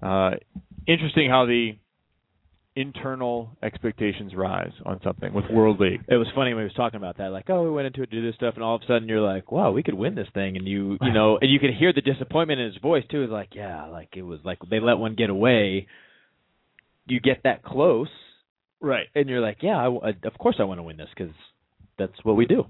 Uh, 0.01 0.31
interesting 0.87 1.29
how 1.29 1.45
the 1.45 1.77
internal 2.75 3.49
expectations 3.63 4.33
rise 4.35 4.71
on 4.85 4.99
something 5.03 5.33
with 5.33 5.45
World 5.51 5.79
League. 5.79 6.01
It 6.07 6.15
was 6.17 6.27
funny 6.35 6.53
when 6.53 6.61
he 6.61 6.65
was 6.65 6.73
talking 6.75 6.97
about 6.97 7.17
that, 7.17 7.29
like, 7.31 7.49
oh, 7.49 7.63
we 7.63 7.71
went 7.71 7.87
into 7.87 8.03
it 8.03 8.11
to 8.11 8.21
do 8.21 8.25
this 8.25 8.35
stuff, 8.35 8.53
and 8.53 8.63
all 8.63 8.75
of 8.75 8.83
a 8.83 8.85
sudden 8.85 9.09
you're 9.09 9.19
like, 9.21 9.51
wow, 9.51 9.71
we 9.71 9.81
could 9.81 9.95
win 9.95 10.13
this 10.13 10.27
thing, 10.33 10.57
and 10.57 10.67
you, 10.67 10.95
you 11.01 11.11
know, 11.11 11.39
and 11.41 11.49
you 11.51 11.59
can 11.59 11.73
hear 11.73 11.91
the 11.91 12.01
disappointment 12.01 12.59
in 12.59 12.67
his 12.71 12.77
voice 12.81 13.03
too. 13.09 13.23
It's 13.23 13.31
like, 13.31 13.49
yeah, 13.55 13.87
like 13.87 14.09
it 14.15 14.21
was 14.21 14.39
like 14.43 14.59
they 14.69 14.79
let 14.79 14.99
one 14.99 15.15
get 15.15 15.31
away. 15.31 15.87
You 17.07 17.19
get 17.19 17.41
that 17.45 17.63
close, 17.63 18.09
Right. 18.79 19.07
and 19.15 19.27
you're 19.27 19.41
like, 19.41 19.57
yeah, 19.61 19.77
I 19.77 20.09
of 20.27 20.37
course 20.39 20.57
I 20.59 20.63
want 20.65 20.77
to 20.77 20.83
win 20.83 20.97
this 20.97 21.09
because 21.17 21.33
that's 21.97 22.13
what 22.23 22.35
we 22.35 22.45
do. 22.45 22.65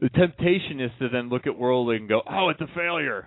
the 0.00 0.08
temptation 0.10 0.80
is 0.80 0.90
to 1.00 1.08
then 1.08 1.30
look 1.30 1.48
at 1.48 1.58
World 1.58 1.88
League 1.88 2.00
and 2.02 2.08
go, 2.08 2.20
"Oh, 2.30 2.50
it's 2.50 2.60
a 2.60 2.68
failure." 2.76 3.26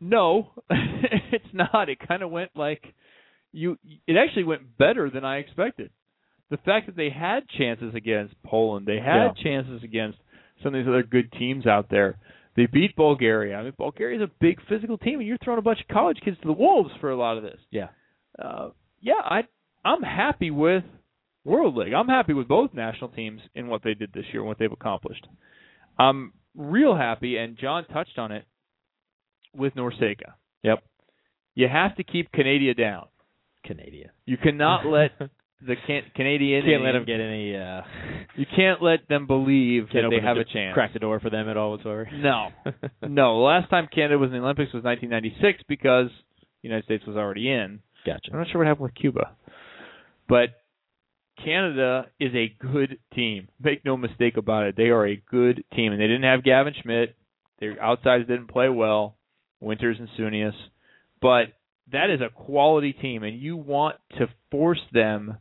No, 0.00 0.48
it's 0.70 1.46
not. 1.54 1.88
It 1.88 1.98
kind 2.06 2.22
of 2.22 2.30
went 2.30 2.50
like 2.56 2.82
you. 3.54 3.78
It 4.06 4.16
actually 4.16 4.44
went 4.44 4.76
better 4.78 5.10
than 5.10 5.24
I 5.24 5.38
expected. 5.38 5.90
The 6.50 6.58
fact 6.58 6.86
that 6.86 6.96
they 6.96 7.10
had 7.10 7.48
chances 7.48 7.94
against 7.94 8.34
Poland, 8.44 8.86
they 8.86 8.98
had 8.98 9.36
chances 9.42 9.82
against 9.82 10.18
some 10.62 10.74
of 10.74 10.80
these 10.80 10.88
other 10.88 11.02
good 11.02 11.32
teams 11.32 11.66
out 11.66 11.88
there. 11.90 12.18
They 12.56 12.66
beat 12.66 12.94
Bulgaria. 12.94 13.56
I 13.56 13.62
mean, 13.62 13.72
Bulgaria's 13.76 14.22
a 14.22 14.30
big 14.40 14.60
physical 14.68 14.98
team, 14.98 15.18
and 15.18 15.26
you're 15.26 15.38
throwing 15.42 15.58
a 15.58 15.62
bunch 15.62 15.80
of 15.80 15.88
college 15.88 16.18
kids 16.24 16.36
to 16.42 16.46
the 16.46 16.52
wolves 16.52 16.90
for 17.00 17.10
a 17.10 17.16
lot 17.16 17.36
of 17.36 17.42
this. 17.42 17.58
Yeah. 17.70 17.88
Uh, 18.38 18.70
yeah, 19.00 19.20
I 19.22 19.42
I'm 19.84 20.02
happy 20.02 20.50
with 20.50 20.84
World 21.44 21.76
League. 21.76 21.92
I'm 21.92 22.08
happy 22.08 22.32
with 22.32 22.48
both 22.48 22.72
national 22.72 23.10
teams 23.10 23.40
in 23.54 23.68
what 23.68 23.82
they 23.82 23.94
did 23.94 24.12
this 24.12 24.24
year 24.32 24.40
and 24.40 24.48
what 24.48 24.58
they've 24.58 24.70
accomplished. 24.72 25.26
I'm 25.98 26.32
real 26.56 26.96
happy, 26.96 27.36
and 27.36 27.58
John 27.58 27.84
touched 27.86 28.18
on 28.18 28.32
it 28.32 28.44
with 29.54 29.74
NORCECA. 29.74 30.32
Yep. 30.62 30.82
You 31.54 31.68
have 31.68 31.96
to 31.96 32.04
keep 32.04 32.32
Canada 32.32 32.74
down. 32.74 33.06
Canada. 33.66 34.10
You 34.26 34.36
cannot 34.36 34.86
let 34.98 35.12
the 35.66 35.76
can- 35.86 36.10
Canadian 36.14 36.64
Can't 36.64 36.82
let 36.82 36.92
them 36.92 37.04
get 37.04 37.20
any. 37.20 37.56
uh 37.56 37.82
You 38.36 38.46
can't 38.54 38.82
let 38.82 39.08
them 39.08 39.26
believe 39.26 39.88
that 39.92 40.02
they 40.10 40.16
the 40.20 40.22
have 40.26 40.36
a 40.36 40.44
chance. 40.44 40.74
Crack 40.74 40.92
the 40.92 40.98
door 40.98 41.20
for 41.20 41.30
them 41.30 41.48
at 41.48 41.56
all 41.56 41.70
whatsoever. 41.72 42.08
No, 42.12 42.48
no. 43.02 43.38
The 43.38 43.44
last 43.44 43.70
time 43.70 43.88
Canada 43.94 44.18
was 44.18 44.28
in 44.28 44.38
the 44.38 44.42
Olympics 44.42 44.72
was 44.72 44.82
1996 44.84 45.62
because 45.68 46.08
the 46.62 46.68
United 46.68 46.84
States 46.84 47.04
was 47.06 47.16
already 47.16 47.48
in. 47.50 47.80
Gotcha. 48.04 48.30
I'm 48.32 48.38
not 48.38 48.48
sure 48.50 48.58
what 48.60 48.66
happened 48.66 48.84
with 48.84 48.94
Cuba, 48.94 49.30
but 50.28 50.50
Canada 51.42 52.06
is 52.20 52.32
a 52.34 52.54
good 52.60 52.98
team. 53.14 53.48
Make 53.62 53.84
no 53.84 53.96
mistake 53.96 54.36
about 54.36 54.64
it. 54.64 54.76
They 54.76 54.84
are 54.90 55.06
a 55.06 55.16
good 55.16 55.64
team, 55.74 55.92
and 55.92 56.00
they 56.00 56.06
didn't 56.06 56.22
have 56.24 56.44
Gavin 56.44 56.74
Schmidt. 56.82 57.16
Their 57.60 57.80
outsides 57.82 58.26
didn't 58.28 58.48
play 58.48 58.68
well, 58.68 59.16
Winters 59.60 59.96
and 59.98 60.08
Sunius, 60.18 60.52
but 61.20 61.44
that 61.92 62.10
is 62.10 62.20
a 62.20 62.30
quality 62.30 62.92
team, 62.92 63.22
and 63.22 63.38
you 63.38 63.56
want 63.56 63.96
to 64.18 64.26
force 64.50 64.80
them 64.92 65.38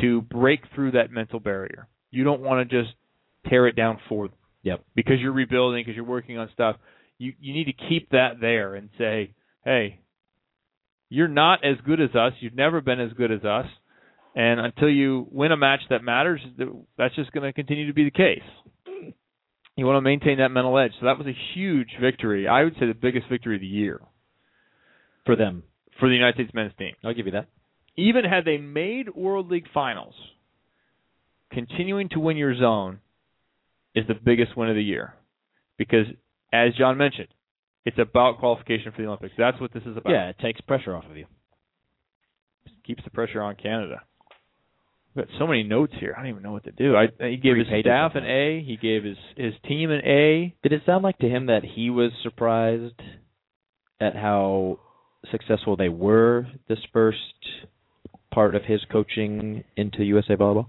to 0.00 0.22
break 0.22 0.60
through 0.74 0.92
that 0.92 1.10
mental 1.10 1.40
barrier. 1.40 1.88
You 2.10 2.24
don't 2.24 2.40
want 2.40 2.68
to 2.68 2.82
just 2.82 2.94
tear 3.48 3.66
it 3.66 3.76
down 3.76 3.98
for 4.08 4.28
them. 4.28 4.36
Yep. 4.62 4.84
Because 4.94 5.14
you're 5.20 5.32
rebuilding, 5.32 5.80
because 5.80 5.96
you're 5.96 6.04
working 6.04 6.38
on 6.38 6.48
stuff. 6.52 6.76
You 7.18 7.32
you 7.40 7.52
need 7.54 7.64
to 7.64 7.88
keep 7.88 8.10
that 8.10 8.40
there 8.40 8.74
and 8.74 8.90
say, 8.98 9.34
hey, 9.64 10.00
you're 11.08 11.28
not 11.28 11.64
as 11.64 11.76
good 11.84 12.00
as 12.00 12.14
us. 12.14 12.32
You've 12.40 12.54
never 12.54 12.80
been 12.80 13.00
as 13.00 13.12
good 13.12 13.32
as 13.32 13.44
us. 13.44 13.66
And 14.34 14.60
until 14.60 14.88
you 14.88 15.26
win 15.30 15.50
a 15.50 15.56
match 15.56 15.80
that 15.90 16.04
matters, 16.04 16.40
that's 16.96 17.14
just 17.16 17.32
going 17.32 17.44
to 17.44 17.52
continue 17.52 17.88
to 17.88 17.94
be 17.94 18.04
the 18.04 18.10
case. 18.10 18.42
You 19.76 19.86
want 19.86 19.96
to 19.96 20.02
maintain 20.02 20.38
that 20.38 20.50
mental 20.50 20.78
edge. 20.78 20.92
So 21.00 21.06
that 21.06 21.18
was 21.18 21.26
a 21.26 21.36
huge 21.54 21.88
victory. 22.00 22.46
I 22.46 22.64
would 22.64 22.74
say 22.74 22.86
the 22.86 22.94
biggest 22.94 23.28
victory 23.28 23.56
of 23.56 23.60
the 23.60 23.66
year 23.66 24.00
for 25.26 25.36
them. 25.36 25.62
For 26.00 26.08
the 26.08 26.14
United 26.14 26.34
States 26.34 26.50
men's 26.54 26.72
team. 26.78 26.94
I'll 27.04 27.14
give 27.14 27.26
you 27.26 27.32
that. 27.32 27.46
Even 27.96 28.24
had 28.24 28.44
they 28.44 28.56
made 28.56 29.14
World 29.14 29.50
League 29.50 29.66
finals, 29.72 30.14
continuing 31.52 32.08
to 32.10 32.20
win 32.20 32.36
your 32.36 32.56
zone 32.56 33.00
is 33.94 34.06
the 34.08 34.14
biggest 34.14 34.56
win 34.56 34.68
of 34.68 34.76
the 34.76 34.82
year. 34.82 35.14
Because, 35.76 36.06
as 36.52 36.74
John 36.76 36.96
mentioned, 36.96 37.28
it's 37.84 37.98
about 37.98 38.38
qualification 38.38 38.92
for 38.92 39.02
the 39.02 39.08
Olympics. 39.08 39.34
That's 39.38 39.60
what 39.60 39.72
this 39.72 39.82
is 39.82 39.96
about. 39.96 40.10
Yeah, 40.10 40.28
it 40.28 40.38
takes 40.40 40.60
pressure 40.60 40.94
off 40.94 41.04
of 41.10 41.16
you. 41.16 41.26
keeps 42.86 43.02
the 43.04 43.10
pressure 43.10 43.42
on 43.42 43.56
Canada. 43.56 44.02
We've 45.14 45.26
got 45.26 45.34
so 45.38 45.46
many 45.46 45.64
notes 45.64 45.92
here. 45.98 46.14
I 46.16 46.20
don't 46.20 46.30
even 46.30 46.42
know 46.42 46.52
what 46.52 46.64
to 46.64 46.72
do. 46.72 46.94
I 46.96 47.06
he 47.18 47.36
gave 47.36 47.54
Three 47.54 47.64
his 47.64 47.80
staff 47.82 48.12
an. 48.14 48.24
A. 48.24 48.62
He 48.64 48.76
gave 48.76 49.02
his 49.02 49.16
his 49.36 49.54
team 49.66 49.90
an 49.90 50.02
A. 50.04 50.54
Did 50.62 50.72
it 50.72 50.82
sound 50.86 51.02
like 51.02 51.18
to 51.18 51.28
him 51.28 51.46
that 51.46 51.62
he 51.64 51.90
was 51.90 52.12
surprised 52.22 53.00
at 54.00 54.14
how 54.14 54.78
successful 55.30 55.76
they 55.76 55.88
were 55.88 56.46
this 56.68 56.78
first 56.92 57.18
part 58.32 58.54
of 58.54 58.62
his 58.64 58.80
coaching 58.90 59.64
into 59.76 60.04
USA 60.04 60.34
Volleyball? 60.36 60.66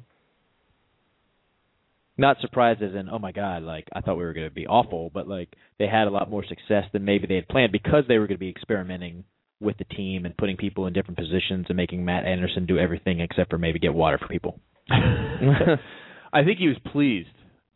Not 2.17 2.37
surprised 2.41 2.81
as 2.83 2.93
in, 2.93 3.09
oh 3.09 3.19
my 3.19 3.31
god, 3.31 3.63
like 3.63 3.87
I 3.93 4.01
thought 4.01 4.17
we 4.17 4.23
were 4.23 4.33
going 4.33 4.47
to 4.49 4.53
be 4.53 4.67
awful, 4.67 5.09
but 5.13 5.27
like 5.27 5.49
they 5.79 5.87
had 5.87 6.07
a 6.07 6.11
lot 6.11 6.29
more 6.29 6.45
success 6.45 6.85
than 6.93 7.05
maybe 7.05 7.25
they 7.25 7.35
had 7.35 7.47
planned 7.47 7.71
because 7.71 8.03
they 8.07 8.17
were 8.17 8.27
going 8.27 8.35
to 8.37 8.39
be 8.39 8.49
experimenting 8.49 9.23
with 9.59 9.77
the 9.77 9.85
team 9.85 10.25
and 10.25 10.35
putting 10.37 10.57
people 10.57 10.87
in 10.87 10.93
different 10.93 11.17
positions 11.17 11.67
and 11.69 11.77
making 11.77 12.03
Matt 12.03 12.25
Anderson 12.25 12.65
do 12.65 12.77
everything 12.77 13.19
except 13.21 13.49
for 13.49 13.57
maybe 13.57 13.79
get 13.79 13.93
water 13.93 14.17
for 14.17 14.27
people. 14.27 14.59
I 14.89 16.43
think 16.43 16.59
he 16.59 16.67
was 16.67 16.77
pleased. 16.91 17.29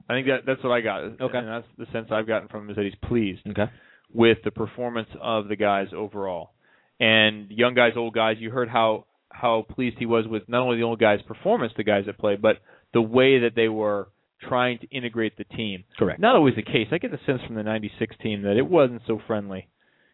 I 0.09 0.13
think 0.13 0.27
that 0.27 0.39
that's 0.45 0.63
what 0.63 0.71
I 0.71 0.81
got. 0.81 1.01
Okay. 1.21 1.37
And 1.37 1.47
that's 1.47 1.67
the 1.77 1.85
sense 1.91 2.07
I've 2.11 2.27
gotten 2.27 2.47
from 2.47 2.63
him 2.65 2.69
is 2.71 2.75
that 2.75 2.85
he's 2.85 3.09
pleased 3.09 3.41
Okay. 3.49 3.71
with 4.13 4.39
the 4.43 4.51
performance 4.51 5.09
of 5.21 5.47
the 5.47 5.55
guys 5.55 5.87
overall. 5.95 6.51
And 6.99 7.49
young 7.51 7.73
guys, 7.73 7.93
old 7.95 8.13
guys, 8.13 8.37
you 8.39 8.51
heard 8.51 8.69
how 8.69 9.05
how 9.29 9.65
pleased 9.69 9.97
he 9.99 10.05
was 10.05 10.25
with 10.27 10.43
not 10.47 10.61
only 10.61 10.77
the 10.77 10.83
old 10.83 10.99
guys' 10.99 11.19
performance, 11.27 11.73
the 11.75 11.83
guys 11.83 12.05
that 12.05 12.17
played, 12.17 12.41
but 12.41 12.57
the 12.93 13.01
way 13.01 13.39
that 13.39 13.51
they 13.53 13.67
were 13.67 14.07
trying 14.47 14.79
to 14.79 14.87
integrate 14.87 15.37
the 15.37 15.43
team. 15.43 15.83
Correct. 15.97 16.19
Not 16.19 16.35
always 16.35 16.55
the 16.55 16.63
case. 16.63 16.87
I 16.91 16.97
get 16.97 17.11
the 17.11 17.19
sense 17.25 17.41
from 17.45 17.55
the 17.55 17.63
'96 17.63 18.15
team 18.21 18.43
that 18.43 18.57
it 18.57 18.67
wasn't 18.67 19.01
so 19.07 19.19
friendly, 19.27 19.67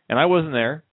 and 0.09 0.17
I 0.17 0.25
wasn't 0.25 0.53
there. 0.53 0.83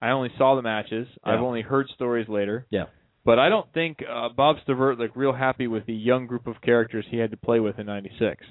I 0.00 0.10
only 0.10 0.30
saw 0.36 0.56
the 0.56 0.62
matches. 0.62 1.08
Yeah. 1.24 1.32
I've 1.32 1.40
only 1.40 1.62
heard 1.62 1.88
stories 1.94 2.28
later. 2.28 2.66
Yeah. 2.70 2.86
But 3.24 3.38
I 3.38 3.48
don't 3.48 3.72
think 3.72 3.98
uh, 4.02 4.30
Bob 4.36 4.56
Stavert 4.66 4.98
looked 4.98 5.16
real 5.16 5.32
happy 5.32 5.68
with 5.68 5.86
the 5.86 5.94
young 5.94 6.26
group 6.26 6.48
of 6.48 6.60
characters 6.60 7.04
he 7.08 7.18
had 7.18 7.30
to 7.30 7.36
play 7.36 7.60
with 7.60 7.78
in 7.78 7.86
'96. 7.86 8.44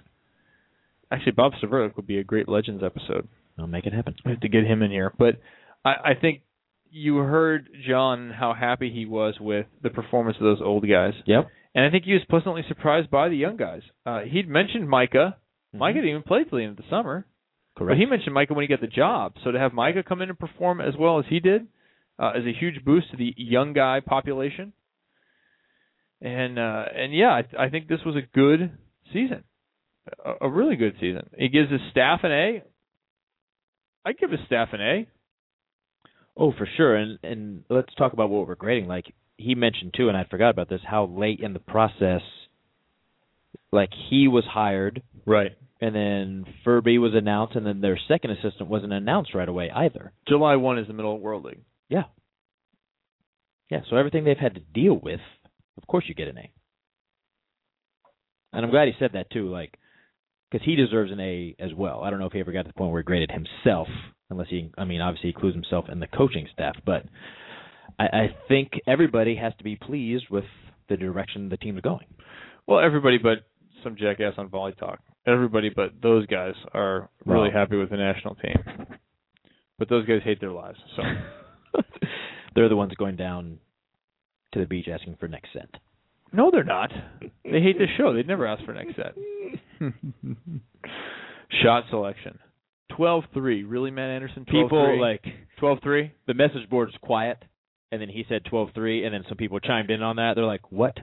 Actually, 1.12 1.34
Bob 1.34 1.54
Stavert 1.62 1.96
would 1.96 2.08
be 2.08 2.20
a 2.20 2.24
great 2.24 2.48
Legends 2.48 2.84
episode. 2.84 3.28
I'll 3.60 3.68
make 3.68 3.86
it 3.86 3.94
happen. 3.94 4.16
We 4.26 4.32
have 4.32 4.40
to 4.42 4.50
get 4.50 4.66
him 4.66 4.82
in 4.82 4.92
here. 4.92 5.14
But 5.18 5.42
I, 5.84 5.90
I 5.90 6.14
think 6.20 6.42
you 6.92 7.18
heard 7.18 7.70
John 7.88 8.32
how 8.32 8.54
happy 8.54 8.92
he 8.92 9.06
was 9.06 9.36
with 9.40 9.66
the 9.82 9.90
performance 9.90 10.38
of 10.38 10.44
those 10.44 10.62
old 10.64 10.88
guys, 10.88 11.14
Yep. 11.26 11.48
and 11.74 11.86
I 11.86 11.90
think 11.90 12.04
he 12.06 12.14
was 12.14 12.22
pleasantly 12.30 12.64
surprised 12.68 13.10
by 13.10 13.30
the 13.30 13.36
young 13.38 13.58
guys. 13.58 13.82
Uh, 14.06 14.22
he'd 14.22 14.48
mentioned 14.48 14.88
Micah. 14.90 15.38
Micah 15.74 15.96
didn't 15.96 16.10
even 16.10 16.24
play 16.24 16.44
till 16.44 16.58
the 16.58 16.66
end 16.66 16.78
of 16.78 16.84
the 16.84 16.90
summer. 16.90 17.26
But 17.78 17.98
he 17.98 18.06
mentioned 18.06 18.34
Micah 18.34 18.54
when 18.54 18.64
he 18.64 18.68
got 18.68 18.82
the 18.82 18.88
job. 18.88 19.36
So 19.44 19.52
to 19.52 19.58
have 19.58 19.72
Micah 19.74 20.04
come 20.04 20.22
in 20.22 20.30
and 20.30 20.38
perform 20.38 20.82
as 20.82 20.94
well 21.00 21.18
as 21.20 21.26
he 21.30 21.40
did 21.40 21.68
uh, 22.20 22.34
is 22.36 22.46
a 22.46 22.52
huge 22.60 22.84
boost 22.84 23.10
to 23.12 23.18
the 23.18 23.34
young 23.38 23.72
guy 23.74 24.02
population. 24.06 24.74
And 26.22 26.60
uh, 26.60 26.84
and 26.94 27.16
yeah, 27.16 27.30
I, 27.58 27.66
I 27.66 27.70
think 27.70 27.88
this 27.88 28.02
was 28.06 28.16
a 28.16 28.22
good 28.38 28.78
season, 29.12 29.44
a, 30.24 30.46
a 30.46 30.50
really 30.50 30.76
good 30.76 30.96
season. 31.00 31.30
He 31.38 31.48
gives 31.48 31.72
his 31.72 31.82
staff 31.90 32.20
an 32.24 32.32
A. 32.32 32.64
I 34.06 34.12
give 34.14 34.30
his 34.30 34.42
staff 34.46 34.70
an 34.74 34.82
A. 34.82 35.08
Oh, 36.38 36.52
for 36.52 36.68
sure. 36.78 36.96
And 36.96 37.20
and 37.24 37.64
let's 37.70 37.94
talk 37.96 38.14
about 38.14 38.30
what 38.30 38.48
we're 38.48 38.56
grading. 38.56 38.88
Like 38.88 39.06
he 39.38 39.56
mentioned 39.56 39.94
too, 39.96 40.08
and 40.08 40.18
I 40.18 40.24
forgot 40.30 40.50
about 40.50 40.70
this, 40.70 40.82
how 40.86 41.06
late 41.06 41.40
in 41.42 41.54
the 41.54 41.60
process 41.60 42.22
like 43.72 43.90
he 44.10 44.28
was 44.28 44.44
hired 44.46 45.02
Right. 45.26 45.52
and 45.80 45.96
then 45.96 46.46
Furby 46.64 46.98
was 46.98 47.14
announced 47.16 47.56
and 47.56 47.66
then 47.66 47.82
their 47.82 48.00
second 48.08 48.32
assistant 48.32 48.70
wasn't 48.70 48.94
announced 48.94 49.34
right 49.34 49.48
away 49.48 49.70
either. 49.74 50.14
July 50.28 50.56
one 50.58 50.78
is 50.78 50.88
the 50.88 50.94
middle 50.94 51.16
of 51.16 51.22
World 51.22 51.46
League. 51.46 51.62
Yeah. 51.90 52.04
Yeah, 53.70 53.82
so 53.90 53.96
everything 53.96 54.26
they've 54.26 54.38
had 54.38 54.56
to 54.56 54.60
deal 54.60 54.96
with, 55.02 55.22
of 55.78 55.88
course 55.88 56.04
you 56.08 56.14
get 56.16 56.28
an 56.28 56.38
A. 56.38 56.52
And 58.54 58.66
I'm 58.66 58.72
glad 58.72 58.88
he 58.90 58.94
said 59.00 59.12
that 59.14 59.32
too, 59.32 59.50
like 59.50 59.78
because 60.52 60.66
he 60.66 60.76
deserves 60.76 61.12
an 61.12 61.20
A 61.22 61.56
as 61.60 61.74
well. 61.74 62.02
I 62.04 62.10
don't 62.10 62.20
know 62.20 62.26
if 62.26 62.34
he 62.34 62.40
ever 62.42 62.52
got 62.52 62.64
to 62.64 62.68
the 62.68 62.74
point 62.74 62.92
where 62.92 63.02
he 63.02 63.06
graded 63.06 63.32
himself, 63.32 63.88
unless 64.32 64.48
he, 64.50 64.72
I 64.78 64.86
mean, 64.86 65.02
obviously 65.02 65.30
he 65.30 65.34
includes 65.36 65.56
himself 65.56 65.86
in 65.92 66.00
the 66.00 66.08
coaching 66.08 66.48
staff, 66.54 66.76
but 66.86 67.04
I, 68.00 68.06
I 68.06 68.36
think 68.48 68.72
everybody 68.88 69.36
has 69.36 69.54
to 69.60 69.64
be 69.64 69.76
pleased 69.76 70.26
with 70.32 70.46
the 70.90 70.98
direction 70.98 71.50
the 71.50 71.58
team's 71.58 71.82
going. 71.82 72.08
Well, 72.68 72.80
everybody 72.80 73.18
but 73.20 73.40
some 73.84 73.96
jackass 73.96 74.34
on 74.38 74.50
Volley 74.50 74.74
Talk. 74.74 75.00
Everybody 75.28 75.70
but 75.70 75.92
those 76.02 76.26
guys 76.28 76.54
are 76.74 77.10
really 77.26 77.50
Well. 77.50 77.60
happy 77.62 77.76
with 77.78 77.90
the 77.92 77.98
national 77.98 78.36
team. 78.36 78.88
But 79.78 79.90
those 79.90 80.06
guys 80.08 80.22
hate 80.24 80.40
their 80.40 80.52
lives. 80.52 80.78
So 80.96 81.02
They're 82.56 82.70
the 82.70 82.76
ones 82.76 82.94
going 82.98 83.16
down 83.16 83.58
to 84.54 84.60
the 84.60 84.66
beach 84.66 84.88
asking 84.92 85.18
for 85.20 85.28
next 85.28 85.54
cent. 85.54 85.76
no, 86.34 86.52
they're 86.52 86.64
not. 86.64 86.92
They 87.44 87.62
hate 87.62 87.78
the 87.78 87.88
show. 87.98 88.14
They'd 88.14 88.28
never 88.28 88.46
ask 88.46 88.64
for 88.66 88.74
next 88.74 88.96
set. 88.96 89.16
Shot 91.64 91.84
selection. 91.90 92.38
12-3. 92.98 93.64
Really, 93.68 93.92
Matt 93.92 94.10
Anderson? 94.10 94.46
12-3? 94.46 94.64
People 94.64 95.02
like 95.02 95.24
12-3? 95.62 96.12
the 96.28 96.34
message 96.34 96.70
board 96.70 96.90
is 96.90 96.96
quiet, 97.02 97.44
and 97.92 98.02
then 98.02 98.10
he 98.10 98.26
said 98.28 98.46
twelve 98.46 98.70
three, 98.74 99.06
and 99.06 99.14
then 99.14 99.24
some 99.28 99.38
people 99.38 99.60
chimed 99.60 99.90
in 99.90 100.02
on 100.02 100.16
that. 100.16 100.34
They're 100.36 100.46
like, 100.46 100.72
"What? 100.72 100.98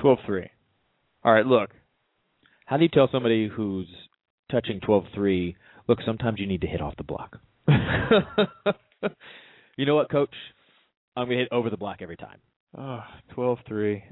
12-3. 0.00 0.48
All 1.24 1.32
right, 1.32 1.46
look. 1.46 1.70
How 2.66 2.76
do 2.76 2.82
you 2.82 2.88
tell 2.88 3.08
somebody 3.12 3.48
who's 3.48 3.88
touching 4.50 4.80
twelve 4.80 5.04
three? 5.14 5.56
Look, 5.88 6.00
sometimes 6.04 6.40
you 6.40 6.46
need 6.46 6.62
to 6.62 6.66
hit 6.66 6.80
off 6.80 6.94
the 6.96 7.04
block. 7.04 7.38
you 9.76 9.86
know 9.86 9.94
what, 9.94 10.10
Coach? 10.10 10.34
I'm 11.16 11.26
gonna 11.26 11.38
hit 11.38 11.48
over 11.52 11.70
the 11.70 11.76
block 11.76 11.98
every 12.00 12.16
time. 12.16 12.38
Ah, 12.76 13.06
oh, 13.36 13.56
12-3. 13.70 14.02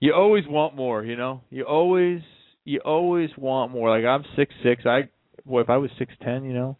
You 0.00 0.14
always 0.14 0.44
want 0.48 0.74
more, 0.74 1.04
you 1.04 1.16
know? 1.16 1.42
You 1.50 1.64
always 1.64 2.20
you 2.64 2.80
always 2.84 3.30
want 3.36 3.72
more. 3.72 3.90
Like 3.90 4.04
I'm 4.04 4.24
six 4.36 4.54
six. 4.62 4.84
I 4.86 5.08
boy, 5.44 5.60
if 5.60 5.70
I 5.70 5.76
was 5.76 5.90
six 5.98 6.12
ten, 6.22 6.44
you 6.44 6.52
know. 6.54 6.78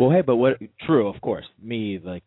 Well, 0.00 0.10
hey, 0.10 0.22
but 0.22 0.36
what? 0.36 0.58
True, 0.86 1.08
of 1.08 1.20
course. 1.20 1.44
Me, 1.62 2.00
like, 2.02 2.24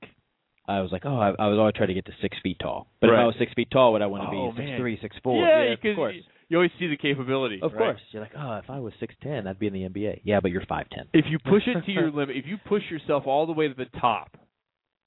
I 0.68 0.82
was 0.82 0.92
like, 0.92 1.04
oh, 1.06 1.16
I, 1.18 1.30
I 1.40 1.48
was 1.48 1.58
always 1.60 1.74
trying 1.76 1.88
to 1.90 1.94
get 1.94 2.06
to 2.06 2.12
six 2.22 2.38
feet 2.44 2.58
tall. 2.62 2.88
But 3.02 3.10
if 3.10 3.16
I 3.18 3.26
was 3.26 3.36
six 3.40 3.52
feet 3.54 3.70
tall, 3.72 3.94
would 3.94 4.02
I 4.02 4.08
want 4.08 4.24
to 4.24 4.28
Oh, 4.38 4.52
be 4.52 4.58
six 4.58 4.70
man. 4.70 4.80
three, 4.80 4.98
six 5.02 5.16
four? 5.24 5.44
Yeah, 5.44 5.74
of 5.74 5.80
course. 5.96 6.16
You, 6.48 6.58
always 6.58 6.72
see 6.80 6.88
the 6.88 6.98
capability. 6.98 7.60
Of 7.62 7.72
right? 7.74 7.80
course. 7.80 8.02
You're 8.12 8.22
like, 8.22 8.34
oh, 8.38 8.58
if 8.58 8.70
I 8.70 8.80
was 8.80 8.94
six 9.00 9.16
ten, 9.24 9.48
I'd 9.48 9.58
be 9.60 9.68
in 9.68 9.74
the 9.74 9.90
NBA. 9.90 10.22
Yeah, 10.24 10.40
but 10.42 10.52
you're 10.52 10.66
five 10.68 10.88
ten. 10.90 11.06
If 11.14 11.26
you 11.28 11.40
push 11.40 11.64
it 11.66 11.84
to 11.86 11.92
your 11.92 12.12
limit, 12.12 12.38
if 12.38 12.46
you 12.46 12.58
push 12.68 12.84
yourself 12.90 13.24
all 13.26 13.46
the 13.48 13.54
way 13.54 13.68
to 13.68 13.74
the 13.74 13.86
top, 14.00 14.38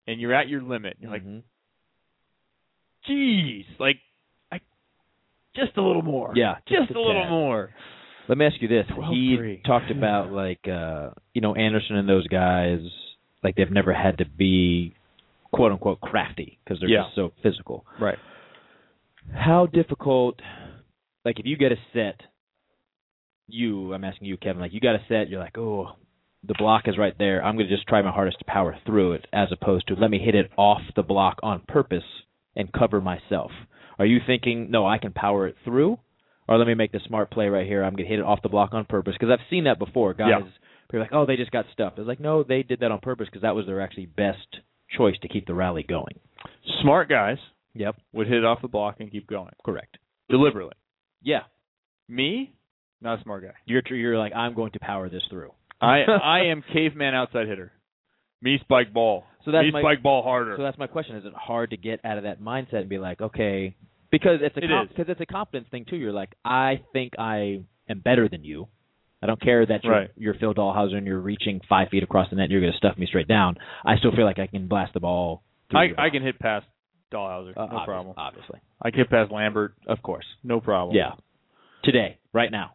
and 0.08 0.20
you're 0.20 0.34
at 0.34 0.48
your 0.48 0.62
limit, 0.62 0.96
you're 1.00 1.10
like, 1.12 1.24
Mhm. 1.24 1.42
geez, 3.06 3.64
like, 3.78 3.96
I 4.52 4.60
just 5.54 5.76
a 5.76 5.82
little 5.82 6.02
more. 6.02 6.32
Yeah, 6.34 6.56
just, 6.68 6.88
just 6.88 6.96
a 6.96 6.98
a 6.98 7.00
little 7.00 7.28
more. 7.28 7.70
Let 8.28 8.38
me 8.38 8.44
ask 8.46 8.56
you 8.60 8.68
this: 8.68 8.86
12-3. 8.90 9.10
He 9.56 9.62
talked 9.64 9.90
about 9.96 10.30
like 10.32 10.60
uh, 10.68 11.10
you 11.34 11.40
know 11.40 11.55
Anderson 11.55 11.96
and 11.96 12.09
those 12.09 12.26
guys, 12.28 12.80
like 13.42 13.56
they've 13.56 13.70
never 13.70 13.92
had 13.94 14.18
to 14.18 14.24
be 14.26 14.94
quote 15.52 15.72
unquote 15.72 16.00
crafty 16.00 16.59
because 16.64 16.78
they're 16.80 16.88
Yeah. 16.90 17.05
just 17.05 17.14
so 17.16 17.32
physical. 17.42 17.84
Right. 18.00 18.18
How 19.34 19.66
difficult? 19.66 20.40
Like 21.24 21.38
if 21.40 21.46
you 21.46 21.56
get 21.56 21.72
a 21.72 21.76
set, 21.92 22.20
you 23.46 23.92
I'm 23.94 24.05
asking 24.05 24.28
you, 24.28 24.36
Kevin. 24.36 24.60
Like 24.60 24.72
you 24.72 24.80
got 24.80 24.94
a 24.94 25.02
set, 25.09 25.28
you're 25.28 25.40
like, 25.40 25.59
oh, 25.59 25.92
the 26.46 26.55
block 26.59 26.82
is 26.86 26.96
right 26.98 27.14
there. 27.18 27.42
I'm 27.44 27.56
going 27.56 27.68
to 27.68 27.74
just 27.74 27.88
try 27.88 28.00
my 28.02 28.12
hardest 28.12 28.38
to 28.38 28.44
power 28.44 28.78
through 28.86 29.12
it, 29.12 29.26
as 29.32 29.48
opposed 29.52 29.88
to 29.88 29.94
let 29.94 30.10
me 30.10 30.18
hit 30.18 30.34
it 30.34 30.50
off 30.56 30.80
the 30.96 31.02
block 31.02 31.38
on 31.42 31.62
purpose 31.66 32.05
and 32.56 32.72
cover 32.72 33.00
myself. 33.00 33.50
Are 33.98 34.06
you 34.06 34.18
thinking, 34.26 34.70
no, 34.70 34.86
I 34.86 34.98
can 34.98 35.12
power 35.12 35.48
it 35.48 35.56
through, 35.64 35.98
or 36.48 36.58
let 36.58 36.66
me 36.66 36.74
make 36.74 36.92
the 36.92 37.00
smart 37.06 37.30
play 37.30 37.48
right 37.48 37.66
here. 37.66 37.82
I'm 37.84 37.92
going 37.94 38.04
to 38.04 38.10
hit 38.10 38.18
it 38.18 38.24
off 38.24 38.42
the 38.42 38.48
block 38.48 38.72
on 38.72 38.84
purpose 38.86 39.14
because 39.18 39.30
I've 39.32 39.46
seen 39.50 39.64
that 39.64 39.78
before. 39.78 40.14
Guys, 40.14 40.28
Yeah. 40.30 40.38
people 40.86 40.98
are 40.98 41.00
like, 41.00 41.12
oh, 41.12 41.26
they 41.26 41.36
just 41.36 41.50
got 41.50 41.66
stuffed. 41.72 41.98
It's 41.98 42.08
like, 42.08 42.20
no, 42.20 42.42
they 42.42 42.62
did 42.62 42.80
that 42.80 42.90
on 42.90 43.00
purpose 43.00 43.26
because 43.26 43.42
that 43.42 43.54
was 43.54 43.66
their 43.66 43.80
actually 43.80 44.06
best 44.06 44.60
choice 44.96 45.16
to 45.22 45.28
keep 45.28 45.46
the 45.46 45.54
rally 45.54 45.82
going. 45.82 46.18
Smart 46.82 47.08
guys 47.08 47.36
Yep, 47.74 47.96
would 48.12 48.26
hit 48.26 48.38
it 48.38 48.44
off 48.44 48.62
the 48.62 48.68
block 48.68 48.96
and 49.00 49.10
keep 49.12 49.26
going 49.28 49.52
correct. 49.64 49.98
deliberately. 50.30 50.72
Yeah, 51.22 51.42
Me, 52.08 52.52
not 53.00 53.20
a 53.20 53.22
smart 53.22 53.42
guy. 53.44 53.52
you're 53.66 53.82
you're 53.90 54.18
like, 54.18 54.32
I'm 54.34 54.54
going 54.54 54.72
to 54.72 54.80
power 54.80 55.08
this 55.08 55.22
through. 55.30 55.52
I 55.80 56.00
I 56.02 56.40
am 56.46 56.64
caveman 56.72 57.14
outside 57.14 57.46
hitter. 57.46 57.72
Me 58.42 58.58
spike 58.62 58.92
ball. 58.92 59.24
So 59.44 59.50
that's 59.52 59.64
Me 59.66 59.70
my 59.72 59.80
spike 59.82 60.02
ball 60.02 60.22
harder. 60.22 60.54
So 60.56 60.62
that's 60.62 60.78
my 60.78 60.86
question: 60.86 61.16
Is 61.16 61.24
it 61.24 61.32
hard 61.34 61.70
to 61.70 61.76
get 61.76 62.00
out 62.04 62.18
of 62.18 62.24
that 62.24 62.40
mindset 62.40 62.80
and 62.80 62.88
be 62.88 62.98
like, 62.98 63.20
okay, 63.20 63.76
because 64.10 64.40
it's 64.43 64.56
a 64.56 64.64
It 64.64 64.68
com- 64.68 64.89
because 64.89 65.06
it's 65.09 65.20
a 65.20 65.26
confidence 65.26 65.68
thing 65.70 65.85
too. 65.89 65.97
You're 65.97 66.12
like, 66.12 66.35
I 66.44 66.80
think 66.93 67.14
I 67.18 67.62
am 67.89 68.01
better 68.01 68.28
than 68.28 68.44
you. 68.44 68.68
I 69.22 69.26
don't 69.26 69.40
care 69.40 69.66
that 69.66 69.82
you're, 69.82 69.93
Right. 69.93 70.10
you're 70.16 70.35
Phil 70.35 70.55
Dalhausser 70.55 70.94
and 70.97 71.05
you're 71.06 71.18
reaching 71.20 71.60
five 71.68 71.89
feet 71.89 72.05
across 72.05 72.30
the 72.30 72.36
net. 72.36 72.44
and 72.44 72.52
You're 72.52 72.60
going 72.60 72.72
to 72.72 72.78
stuff 72.78 72.97
me 72.97 73.06
straight 73.06 73.26
down. 73.26 73.56
I 73.85 73.97
still 73.97 74.12
feel 74.14 74.24
like 74.24 74.39
I 74.39 74.47
can 74.47 74.68
blast 74.68 74.94
the 74.94 75.01
ball. 75.01 75.43
I 75.74 75.89
I 75.98 76.10
can 76.10 76.22
hit 76.22 76.39
past 76.39 76.66
Dalhausser, 77.12 77.52
Uh, 77.56 77.66
no 77.66 77.85
problem. 77.85 78.14
Obviously, 78.16 78.60
I 78.80 78.90
can 78.90 79.01
hit 79.01 79.10
past 79.10 79.32
Lambert, 79.32 79.74
of 79.86 80.01
course. 80.02 80.26
no 80.44 80.60
problem. 80.60 80.94
Yeah. 80.97 81.12
Today, 81.82 82.18
right 82.32 82.51
now. 82.52 82.74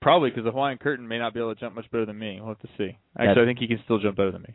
Probably 0.00 0.30
because 0.30 0.44
the 0.44 0.50
Hawaiian 0.52 0.78
Curtain 0.78 1.06
may 1.08 1.18
not 1.18 1.34
be 1.34 1.40
able 1.40 1.54
to 1.54 1.60
jump 1.60 1.74
much 1.74 1.90
better 1.90 2.04
than 2.06 2.18
me. 2.18 2.38
We'll 2.40 2.50
have 2.50 2.58
to 2.60 2.68
see. 2.78 2.96
Actually, 3.18 3.34
That- 3.34 3.40
I 3.42 3.44
think 3.46 3.58
he 3.58 3.66
can 3.68 3.80
still 3.84 3.98
jump 3.98 4.16
better 4.16 4.30
than 4.32 4.42
me. 4.42 4.54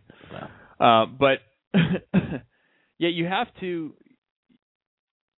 Uh, 0.80 1.06
but 1.08 1.40
yeah, 2.98 3.10
you 3.10 3.26
have 3.26 3.48
to. 3.62 3.94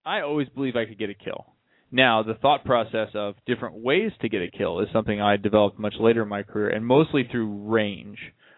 I 0.05 0.21
always 0.21 0.49
believe 0.49 0.75
I 0.75 0.85
could 0.85 0.99
get 0.99 1.09
a 1.09 1.13
kill. 1.13 1.45
Now, 1.91 2.23
the 2.23 2.34
thought 2.34 2.65
process 2.65 3.09
of 3.13 3.35
different 3.45 3.75
ways 3.75 4.11
to 4.21 4.30
get 4.30 4.41
a 4.41 4.49
kill 4.49 4.80
is 4.80 4.88
something 4.91 5.21
I 5.21 5.38
developed 5.38 5.77
much 5.77 5.93
later 5.99 6.23
in 6.23 6.30
my 6.30 6.41
career, 6.43 6.69
and 6.69 6.85
mostly 6.85 7.27
through 7.30 7.69
range. 7.69 8.17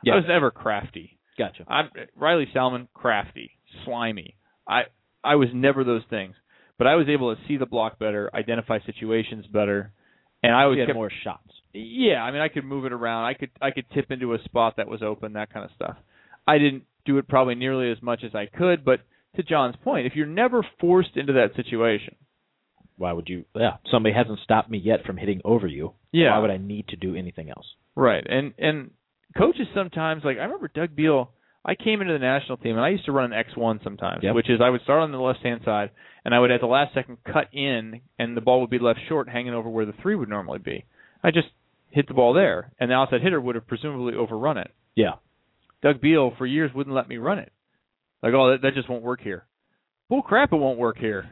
I 0.10 0.16
was 0.16 0.26
never 0.28 0.52
crafty. 0.52 1.18
Gotcha. 1.38 1.66
I'm 1.68 1.90
Riley 2.16 2.48
Salmon, 2.54 2.88
crafty, 2.94 3.52
slimy. 3.84 4.36
I 4.68 4.84
I 5.24 5.36
was 5.36 5.50
never 5.54 5.84
those 5.84 6.04
things, 6.10 6.36
but 6.78 6.88
I 6.88 6.96
was 6.96 7.08
able 7.10 7.36
to 7.36 7.42
see 7.48 7.58
the 7.58 7.66
block 7.66 8.00
better, 8.00 8.30
identify 8.34 8.80
situations 8.86 9.46
better, 9.48 9.92
and 10.44 10.54
I 10.56 10.64
always 10.64 10.80
had 10.88 10.96
more 10.96 11.12
shots. 11.24 11.52
yeah, 11.74 12.22
I 12.24 12.32
mean, 12.32 12.42
I 12.42 12.48
could 12.48 12.64
move 12.64 12.86
it 12.86 12.94
around. 12.94 13.26
I 13.26 13.34
could 13.34 13.50
I 13.62 13.72
could 13.72 13.86
tip 13.94 14.12
into 14.12 14.34
a 14.34 14.44
spot 14.46 14.76
that 14.78 14.88
was 14.88 15.02
open, 15.04 15.34
that 15.34 15.52
kind 15.52 15.66
of 15.66 15.72
stuff. 15.76 15.98
I 16.48 16.58
didn't 16.58 16.84
do 17.06 17.18
it 17.18 17.28
probably 17.28 17.56
nearly 17.56 17.92
as 17.92 18.02
much 18.02 18.24
as 18.24 18.34
I 18.34 18.46
could, 18.46 18.86
but 18.86 19.02
to 19.38 19.44
John's 19.44 19.76
point, 19.84 20.06
if 20.08 20.16
you're 20.16 20.26
never 20.28 20.66
forced 20.80 21.16
into 21.16 21.34
that 21.34 21.56
situation, 21.56 22.16
Why 22.98 23.12
would 23.14 23.28
you? 23.28 23.46
Yeah. 23.56 23.78
Somebody 23.92 24.16
hasn't 24.16 24.40
stopped 24.40 24.70
me 24.70 24.78
yet 24.78 25.04
from 25.06 25.18
hitting 25.18 25.42
over 25.44 25.68
you. 25.68 25.94
Yeah. 26.12 26.32
Why 26.32 26.40
would 26.40 26.52
I 26.52 26.58
need 26.58 26.88
to 26.90 26.96
do 26.96 27.16
anything 27.16 27.50
else? 27.50 27.66
right? 27.98 28.26
And 28.28 28.54
and 28.58 28.92
coaches 29.38 29.68
sometimes 29.74 30.24
like 30.26 30.38
I 30.38 30.44
remember 30.44 30.70
Doug 30.74 30.96
Beal. 30.96 31.32
I 31.68 31.74
came 31.76 32.00
into 32.02 32.14
the 32.14 32.20
national 32.20 32.58
team 32.58 32.76
and 32.76 32.82
I 32.86 32.90
used 32.90 33.06
to 33.06 33.12
run 33.12 33.32
an 33.34 33.40
X 33.40 33.56
one 33.58 33.80
sometimes, 33.84 34.22
Yep. 34.24 34.36
which 34.36 34.50
is 34.52 34.60
I 34.64 34.70
would 34.70 34.82
start 34.84 35.02
on 35.02 35.12
the 35.12 35.18
left 35.18 35.40
hand 35.44 35.62
side 35.66 35.90
and 36.24 36.36
I 36.36 36.40
would 36.40 36.52
at 36.52 36.62
the 36.62 36.68
last 36.68 36.94
second 36.94 37.18
cut 37.26 37.48
in 37.54 38.02
and 38.20 38.38
the 38.38 38.42
ball 38.42 38.62
would 38.62 38.70
be 38.70 38.78
left 38.80 39.00
short, 39.10 39.28
hanging 39.30 39.54
over 39.56 39.68
where 39.70 39.86
the 39.86 39.94
three 40.02 40.16
would 40.16 40.30
normally 40.30 40.60
be. 40.60 40.86
I 41.24 41.32
just 41.32 41.48
hit 41.90 42.08
the 42.08 42.14
ball 42.14 42.34
there, 42.34 42.72
and 42.80 42.92
the 42.92 42.96
outside 42.96 43.22
hitter 43.22 43.40
would 43.42 43.56
have 43.56 43.66
presumably 43.68 44.14
overrun 44.16 44.58
it. 44.60 44.70
Yeah. 44.96 45.14
Doug 45.82 46.02
Beal 46.02 46.34
for 46.38 46.46
years 46.46 46.72
wouldn't 46.76 46.96
let 46.96 47.08
me 47.10 47.18
run 47.18 47.40
it. 47.40 47.52
Like, 48.24 48.34
oh, 48.34 48.52
that, 48.52 48.62
that 48.62 48.74
just 48.74 48.90
won't 48.90 49.04
work 49.04 49.22
here. 49.22 49.46
Bull 50.10 50.22
crap, 50.22 50.54
it 50.54 50.58
won't 50.58 50.80
work 50.80 50.98
here. 50.98 51.30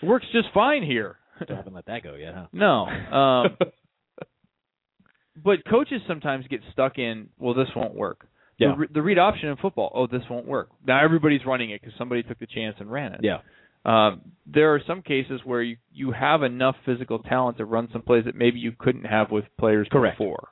It 0.00 0.06
works 0.06 0.26
just 0.32 0.48
fine 0.54 0.82
here. 0.82 1.16
Still 1.42 1.56
haven't 1.56 1.74
let 1.74 1.86
that 1.86 2.02
go 2.02 2.14
yet, 2.14 2.34
huh? 2.34 2.46
No. 2.52 2.86
Um, 2.86 3.56
but 5.42 5.58
coaches 5.68 6.00
sometimes 6.06 6.46
get 6.48 6.60
stuck 6.72 6.98
in, 6.98 7.28
well, 7.38 7.54
this 7.54 7.68
won't 7.74 7.94
work. 7.94 8.26
Yeah. 8.58 8.72
The, 8.72 8.76
re- 8.76 8.88
the 8.92 9.02
read 9.02 9.18
option 9.18 9.48
in 9.48 9.56
football, 9.56 9.90
oh, 9.94 10.06
this 10.06 10.22
won't 10.28 10.46
work. 10.46 10.68
Now 10.86 11.02
everybody's 11.02 11.40
running 11.46 11.70
it 11.70 11.80
because 11.80 11.96
somebody 11.96 12.22
took 12.22 12.38
the 12.38 12.46
chance 12.46 12.76
and 12.78 12.90
ran 12.90 13.14
it. 13.14 13.20
Yeah. 13.22 13.38
Um, 13.84 14.20
there 14.46 14.74
are 14.74 14.80
some 14.86 15.00
cases 15.00 15.40
where 15.44 15.62
you 15.62 15.76
you 15.90 16.12
have 16.12 16.42
enough 16.42 16.76
physical 16.84 17.20
talent 17.20 17.56
to 17.56 17.64
run 17.64 17.88
some 17.92 18.02
plays 18.02 18.26
that 18.26 18.34
maybe 18.34 18.58
you 18.58 18.72
couldn't 18.78 19.04
have 19.04 19.30
with 19.30 19.44
players 19.58 19.88
Correct. 19.90 20.18
before. 20.18 20.48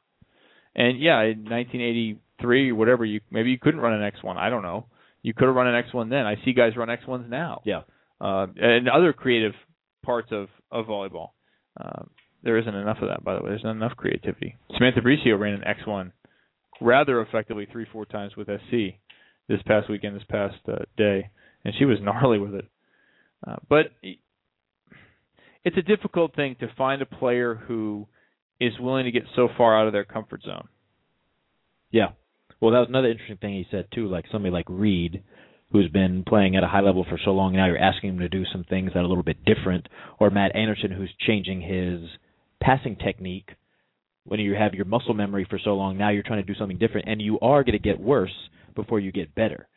And 0.74 0.98
yeah, 0.98 1.20
in 1.22 1.44
1983, 1.44 2.72
whatever 2.72 3.04
you 3.04 3.20
maybe 3.30 3.50
you 3.50 3.58
couldn't 3.58 3.80
run 3.80 3.92
an 3.92 4.10
X1. 4.10 4.36
I 4.36 4.48
don't 4.48 4.62
know. 4.62 4.86
You 5.22 5.34
could 5.34 5.46
have 5.46 5.54
run 5.54 5.66
an 5.66 5.82
X1 5.82 6.10
then. 6.10 6.26
I 6.26 6.36
see 6.44 6.52
guys 6.52 6.76
run 6.76 6.88
X1s 6.88 7.28
now. 7.28 7.62
Yeah. 7.64 7.82
Uh, 8.20 8.46
and 8.56 8.88
other 8.88 9.12
creative 9.12 9.52
parts 10.04 10.28
of 10.32 10.48
of 10.70 10.86
volleyball. 10.86 11.30
Um, 11.80 12.10
there 12.42 12.58
isn't 12.58 12.74
enough 12.74 12.98
of 13.00 13.08
that, 13.08 13.24
by 13.24 13.34
the 13.34 13.42
way. 13.42 13.50
There's 13.50 13.64
not 13.64 13.72
enough 13.72 13.96
creativity. 13.96 14.56
Samantha 14.76 15.00
Bricio 15.00 15.38
ran 15.38 15.54
an 15.54 15.62
X1 15.62 16.12
rather 16.80 17.20
effectively 17.20 17.66
three, 17.70 17.86
four 17.92 18.06
times 18.06 18.36
with 18.36 18.46
SC 18.46 18.96
this 19.48 19.60
past 19.66 19.88
weekend, 19.90 20.14
this 20.14 20.22
past 20.28 20.56
uh, 20.68 20.84
day, 20.96 21.30
and 21.64 21.74
she 21.78 21.84
was 21.84 21.98
gnarly 22.02 22.38
with 22.38 22.54
it. 22.54 22.66
Uh, 23.46 23.56
but 23.68 23.86
it's 25.64 25.76
a 25.76 25.82
difficult 25.82 26.34
thing 26.34 26.56
to 26.60 26.68
find 26.76 27.02
a 27.02 27.06
player 27.06 27.54
who 27.54 28.06
is 28.60 28.72
willing 28.80 29.04
to 29.04 29.10
get 29.10 29.22
so 29.36 29.48
far 29.56 29.78
out 29.78 29.86
of 29.86 29.92
their 29.92 30.04
comfort 30.04 30.42
zone. 30.42 30.68
Yeah. 31.90 32.08
Well, 32.60 32.72
that 32.72 32.80
was 32.80 32.88
another 32.88 33.10
interesting 33.10 33.36
thing 33.36 33.54
he 33.54 33.66
said 33.70 33.86
too. 33.94 34.08
Like 34.08 34.24
somebody 34.32 34.52
like 34.52 34.66
Reid, 34.68 35.22
who's 35.70 35.88
been 35.90 36.24
playing 36.26 36.56
at 36.56 36.64
a 36.64 36.68
high 36.68 36.80
level 36.80 37.04
for 37.08 37.18
so 37.24 37.30
long, 37.30 37.54
now 37.54 37.66
you're 37.66 37.78
asking 37.78 38.10
him 38.10 38.18
to 38.20 38.28
do 38.28 38.44
some 38.52 38.64
things 38.64 38.92
that 38.92 39.00
are 39.00 39.04
a 39.04 39.08
little 39.08 39.22
bit 39.22 39.44
different. 39.44 39.88
Or 40.18 40.30
Matt 40.30 40.56
Anderson, 40.56 40.90
who's 40.90 41.12
changing 41.26 41.60
his 41.60 42.08
passing 42.60 42.96
technique. 42.96 43.50
When 44.24 44.40
you 44.40 44.54
have 44.54 44.74
your 44.74 44.84
muscle 44.84 45.14
memory 45.14 45.46
for 45.48 45.58
so 45.62 45.70
long, 45.74 45.96
now 45.96 46.10
you're 46.10 46.22
trying 46.22 46.44
to 46.44 46.52
do 46.52 46.58
something 46.58 46.76
different, 46.76 47.08
and 47.08 47.22
you 47.22 47.40
are 47.40 47.64
going 47.64 47.72
to 47.72 47.78
get 47.78 47.98
worse 47.98 48.34
before 48.74 49.00
you 49.00 49.10
get 49.10 49.34
better. 49.34 49.68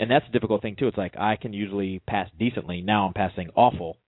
And 0.00 0.10
that's 0.10 0.24
a 0.28 0.32
difficult 0.32 0.62
thing 0.62 0.74
too. 0.76 0.88
It's 0.88 0.96
like 0.96 1.14
I 1.16 1.36
can 1.36 1.52
usually 1.52 2.00
pass 2.08 2.28
decently. 2.38 2.80
Now 2.82 3.06
I'm 3.06 3.12
passing 3.12 3.50
awful. 3.54 3.98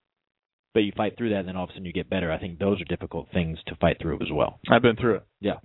But 0.72 0.80
you 0.80 0.92
fight 0.96 1.16
through 1.16 1.30
that, 1.30 1.40
and 1.40 1.48
then 1.48 1.56
all 1.56 1.64
of 1.64 1.70
a 1.70 1.72
sudden 1.74 1.84
you 1.86 1.92
get 1.92 2.10
better. 2.10 2.32
I 2.32 2.38
think 2.40 2.58
those 2.58 2.80
are 2.80 2.84
difficult 2.86 3.28
things 3.32 3.58
to 3.68 3.76
fight 3.76 3.98
through 4.00 4.16
as 4.22 4.32
well. 4.32 4.58
I've 4.68 4.82
been 4.82 4.96
through 4.96 5.16
it. 5.16 5.26
Yeah. 5.38 5.58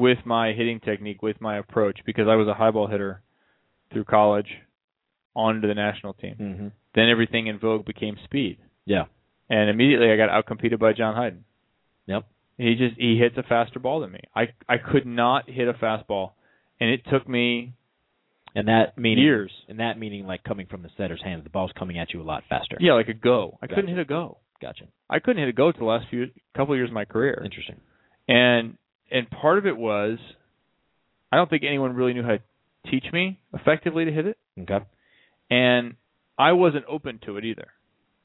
With 0.00 0.18
my 0.24 0.52
hitting 0.52 0.80
technique, 0.80 1.22
with 1.22 1.40
my 1.40 1.58
approach, 1.58 1.98
because 2.06 2.26
I 2.28 2.34
was 2.36 2.48
a 2.48 2.54
high 2.54 2.70
ball 2.70 2.86
hitter 2.88 3.22
through 3.92 4.04
college, 4.04 4.48
on 5.36 5.60
to 5.60 5.68
the 5.68 5.74
national 5.74 6.14
team. 6.14 6.34
Mm-hmm. 6.40 6.68
Then 6.94 7.08
everything 7.08 7.46
in 7.46 7.58
vogue 7.58 7.84
became 7.84 8.16
speed, 8.24 8.58
Yeah. 8.86 9.04
and 9.48 9.70
immediately 9.70 10.10
I 10.10 10.16
got 10.16 10.30
outcompeted 10.30 10.78
by 10.78 10.92
John 10.92 11.14
Hyden. 11.14 11.44
Yep. 12.06 12.24
He 12.58 12.74
just 12.74 12.96
he 12.98 13.16
hits 13.18 13.36
a 13.38 13.42
faster 13.42 13.78
ball 13.78 14.00
than 14.00 14.12
me. 14.12 14.20
I 14.34 14.48
I 14.68 14.76
could 14.78 15.06
not 15.06 15.48
hit 15.48 15.68
a 15.68 15.72
fastball, 15.74 16.32
and 16.80 16.90
it 16.90 17.02
took 17.10 17.28
me 17.28 17.74
And 18.56 18.66
that 18.68 18.98
meaning 18.98 19.24
years. 19.24 19.52
And 19.68 19.78
that 19.78 19.98
meaning 19.98 20.26
like 20.26 20.42
coming 20.44 20.66
from 20.66 20.82
the 20.82 20.90
setter's 20.96 21.22
hands, 21.22 21.44
the 21.44 21.50
ball's 21.50 21.72
coming 21.78 21.98
at 21.98 22.12
you 22.12 22.20
a 22.20 22.24
lot 22.32 22.42
faster. 22.48 22.76
Yeah, 22.80 22.94
like 22.94 23.08
a 23.08 23.14
go. 23.14 23.58
I 23.62 23.66
couldn't 23.68 23.88
hit 23.88 23.98
a 23.98 24.04
go. 24.04 24.38
Gotcha. 24.60 24.84
I 25.08 25.20
couldn't 25.20 25.40
hit 25.42 25.48
a 25.48 25.52
go 25.62 25.70
to 25.72 25.78
the 25.78 25.84
last 25.84 26.06
few 26.10 26.26
couple 26.56 26.74
of 26.74 26.78
years 26.78 26.90
of 26.90 26.94
my 26.94 27.04
career. 27.04 27.40
Interesting. 27.44 27.76
And 28.28 28.76
and 29.10 29.28
part 29.30 29.58
of 29.58 29.66
it 29.66 29.76
was 29.76 30.18
I 31.32 31.36
don't 31.36 31.48
think 31.48 31.62
anyone 31.66 31.94
really 31.94 32.12
knew 32.12 32.22
how 32.22 32.36
to 32.36 32.40
teach 32.90 33.04
me 33.12 33.38
effectively 33.52 34.04
to 34.04 34.12
hit 34.12 34.26
it. 34.26 34.38
Okay. 34.60 34.84
And 35.50 35.94
I 36.38 36.52
wasn't 36.52 36.84
open 36.88 37.20
to 37.26 37.36
it 37.36 37.44
either. 37.44 37.68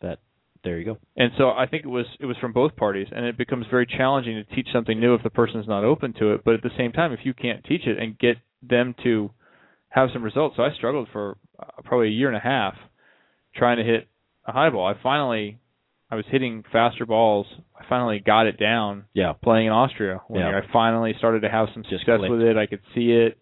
That 0.01 0.19
there 0.63 0.79
you 0.79 0.85
go. 0.85 0.97
And 1.15 1.31
so 1.37 1.49
I 1.49 1.67
think 1.67 1.85
it 1.85 1.89
was 1.89 2.05
it 2.19 2.25
was 2.25 2.37
from 2.37 2.53
both 2.53 2.75
parties 2.75 3.07
and 3.11 3.25
it 3.25 3.37
becomes 3.37 3.65
very 3.69 3.85
challenging 3.85 4.35
to 4.35 4.55
teach 4.55 4.67
something 4.73 4.99
new 4.99 5.13
if 5.13 5.23
the 5.23 5.29
person's 5.29 5.67
not 5.67 5.83
open 5.83 6.13
to 6.19 6.33
it, 6.33 6.43
but 6.43 6.55
at 6.55 6.63
the 6.63 6.71
same 6.77 6.91
time 6.91 7.11
if 7.13 7.19
you 7.23 7.33
can't 7.33 7.63
teach 7.63 7.85
it 7.85 7.99
and 7.99 8.17
get 8.17 8.37
them 8.61 8.95
to 9.03 9.29
have 9.89 10.09
some 10.11 10.23
results. 10.23 10.55
So 10.57 10.63
I 10.63 10.73
struggled 10.75 11.07
for 11.11 11.37
uh, 11.59 11.81
probably 11.83 12.07
a 12.07 12.11
year 12.11 12.27
and 12.27 12.37
a 12.37 12.39
half 12.39 12.75
trying 13.55 13.77
to 13.77 13.83
hit 13.83 14.07
a 14.45 14.51
high 14.51 14.69
ball. 14.69 14.87
I 14.87 15.01
finally 15.01 15.59
I 16.15 16.17
was 16.17 16.25
hitting 16.29 16.63
faster 16.71 17.05
balls. 17.05 17.45
I 17.77 17.83
finally 17.89 18.19
got 18.25 18.47
it 18.47 18.57
down 18.57 19.03
Yeah. 19.13 19.33
playing 19.33 19.67
in 19.67 19.73
Austria. 19.73 20.21
One 20.27 20.39
Yeah. 20.39 20.57
I 20.57 20.61
finally 20.71 21.13
started 21.17 21.41
to 21.41 21.49
have 21.49 21.67
some 21.73 21.83
success 21.83 22.21
with 22.21 22.41
it. 22.41 22.55
I 22.55 22.67
could 22.67 22.79
see 22.93 23.11
it. 23.11 23.37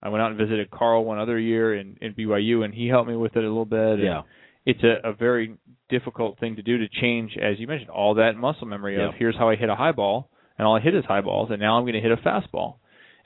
I 0.00 0.08
went 0.08 0.22
out 0.22 0.28
and 0.30 0.38
visited 0.38 0.70
Carl 0.70 1.04
one 1.04 1.18
other 1.18 1.36
year 1.36 1.74
in, 1.74 1.96
in 2.00 2.14
BYU, 2.14 2.64
and 2.64 2.72
he 2.72 2.86
helped 2.86 3.08
me 3.08 3.16
with 3.16 3.36
it 3.36 3.42
a 3.42 3.48
little 3.48 3.64
bit. 3.64 3.94
And 3.94 4.02
Yeah. 4.04 4.22
it's 4.64 4.82
a, 4.84 5.00
a 5.08 5.12
very 5.12 5.56
difficult 5.88 6.38
thing 6.38 6.54
to 6.56 6.62
do 6.62 6.78
to 6.78 6.88
change, 6.88 7.36
as 7.36 7.58
you 7.58 7.66
mentioned, 7.66 7.90
all 7.90 8.14
that 8.14 8.36
muscle 8.36 8.68
memory 8.68 9.02
of 9.02 9.14
here's 9.14 9.36
how 9.36 9.48
I 9.48 9.56
hit 9.56 9.68
a 9.68 9.74
high 9.74 9.92
ball, 9.92 10.30
and 10.58 10.64
all 10.66 10.76
I 10.76 10.80
hit 10.80 10.94
is 10.94 11.04
high 11.04 11.22
balls, 11.22 11.50
and 11.50 11.60
now 11.60 11.76
I'm 11.76 11.82
going 11.82 11.94
to 11.94 12.00
hit 12.00 12.12
a 12.12 12.16
fastball. 12.18 12.76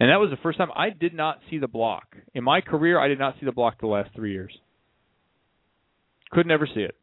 And 0.01 0.11
that 0.11 0.21
was 0.21 0.31
the 0.31 0.37
first 0.39 0.57
time 0.57 0.71
I 0.75 0.89
did 0.89 1.13
not 1.13 1.41
see 1.51 1.59
the 1.59 1.69
block 1.69 2.17
in 2.33 2.45
my 2.45 2.63
career. 2.63 2.99
I 2.99 3.09
did 3.09 3.19
not 3.19 3.35
see 3.39 3.45
the 3.45 3.53
block 3.53 3.79
the 3.79 3.87
last 3.89 4.09
three 4.15 4.33
years. 4.33 4.59
Could 6.31 6.47
never 6.47 6.67
see 6.67 6.81
it. 6.81 6.95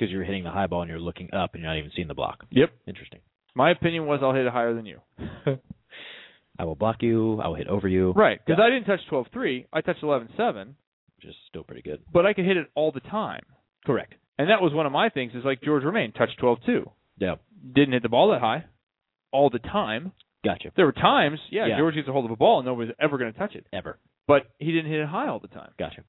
Because 0.00 0.10
you're 0.10 0.24
hitting 0.24 0.44
the 0.44 0.50
high 0.50 0.66
ball 0.66 0.80
and 0.80 0.90
you're 0.90 0.98
looking 0.98 1.28
up 1.34 1.52
and 1.52 1.62
you're 1.62 1.70
not 1.70 1.78
even 1.78 1.92
seeing 1.94 2.08
the 2.08 2.14
block. 2.14 2.46
Yep. 2.50 2.70
Interesting. 2.86 3.20
My 3.54 3.70
opinion 3.70 4.06
was 4.06 4.20
I'll 4.22 4.32
hit 4.32 4.46
it 4.46 4.52
higher 4.52 4.72
than 4.74 4.86
you. 4.86 4.98
I 6.58 6.64
will 6.64 6.74
block 6.74 6.96
you. 7.02 7.38
I 7.40 7.48
will 7.48 7.54
hit 7.56 7.68
over 7.68 7.86
you. 7.88 8.12
Right, 8.12 8.38
because 8.44 8.60
I 8.62 8.70
didn't 8.70 8.84
touch 8.86 9.00
12-3. 9.10 9.66
I 9.72 9.80
touched 9.82 10.02
11-7, 10.02 10.28
Which 11.16 11.26
is 11.28 11.34
still 11.48 11.64
pretty 11.64 11.82
good. 11.82 12.00
but 12.12 12.24
I 12.26 12.32
could 12.32 12.44
hit 12.46 12.56
it 12.56 12.68
all 12.74 12.92
the 12.92 13.00
time. 13.00 13.42
Correct. 13.86 14.14
And 14.38 14.48
that 14.50 14.62
was 14.62 14.72
one 14.72 14.86
of 14.86 14.92
my 14.92 15.10
things. 15.10 15.32
Is 15.34 15.44
like 15.44 15.60
George 15.62 15.82
Roumain 15.82 16.14
touched 16.14 16.40
12-2. 16.40 16.90
Yeah. 17.18 17.34
Didn't 17.74 17.92
hit 17.92 18.02
the 18.02 18.08
ball 18.08 18.30
that 18.32 18.40
high 18.40 18.64
all 19.32 19.50
the 19.50 19.58
time. 19.58 20.12
Gotcha. 20.44 20.72
There 20.76 20.86
were 20.86 20.92
times, 20.92 21.38
yeah, 21.50 21.66
Yeah. 21.66 21.78
George 21.78 21.94
gets 21.94 22.08
a 22.08 22.12
hold 22.12 22.24
of 22.24 22.30
a 22.30 22.36
ball 22.36 22.58
and 22.60 22.66
nobody's 22.66 22.94
ever 22.98 23.18
going 23.18 23.32
to 23.32 23.38
touch 23.38 23.54
it. 23.54 23.66
Ever. 23.72 23.98
But 24.26 24.42
he 24.58 24.72
didn't 24.72 24.90
hit 24.90 25.00
it 25.00 25.08
high 25.08 25.28
all 25.28 25.40
the 25.40 25.48
time. 25.48 25.72
Gotcha. 25.78 26.02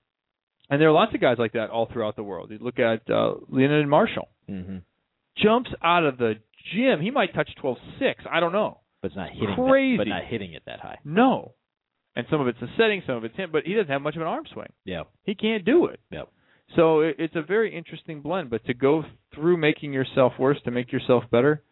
And 0.71 0.81
there 0.81 0.87
are 0.87 0.93
lots 0.93 1.13
of 1.13 1.19
guys 1.19 1.35
like 1.37 1.51
that 1.53 1.69
all 1.69 1.87
throughout 1.91 2.15
the 2.15 2.23
world. 2.23 2.49
You 2.49 2.57
look 2.59 2.79
at 2.79 3.01
uh, 3.09 3.33
Leonel 3.49 3.85
Marshall. 3.87 4.29
Mm-hmm. 4.49 4.77
Jumps 5.43 5.69
out 5.83 6.05
of 6.05 6.17
the 6.17 6.35
gym. 6.73 7.01
He 7.01 7.11
might 7.11 7.35
touch 7.35 7.49
12-6. 7.61 7.75
I 8.31 8.39
don't 8.39 8.53
know. 8.53 8.79
But 9.01 9.07
it's 9.07 9.17
not 9.17 9.31
hitting 9.31 9.55
Crazy. 9.55 9.97
That, 9.97 10.05
but 10.05 10.07
not 10.07 10.23
hitting 10.29 10.53
it 10.53 10.63
that 10.67 10.79
high. 10.79 10.97
No. 11.03 11.55
and 12.15 12.25
some 12.31 12.39
of 12.39 12.47
it's 12.47 12.59
the 12.59 12.67
setting, 12.77 13.03
some 13.05 13.17
of 13.17 13.25
it's 13.25 13.35
him, 13.35 13.49
but 13.51 13.63
he 13.65 13.73
doesn't 13.73 13.91
have 13.91 14.01
much 14.01 14.15
of 14.15 14.21
an 14.21 14.27
arm 14.27 14.45
swing. 14.53 14.71
Yeah. 14.85 15.03
He 15.23 15.35
can't 15.35 15.65
do 15.65 15.87
it. 15.87 15.99
Yep. 16.09 16.29
So 16.75 17.01
it, 17.01 17.15
it's 17.19 17.35
a 17.35 17.41
very 17.41 17.75
interesting 17.75 18.21
blend. 18.21 18.49
But 18.49 18.65
to 18.65 18.73
go 18.73 19.03
through 19.35 19.57
making 19.57 19.91
yourself 19.91 20.33
worse 20.39 20.57
to 20.63 20.71
make 20.71 20.91
yourself 20.91 21.25
better, 21.31 21.63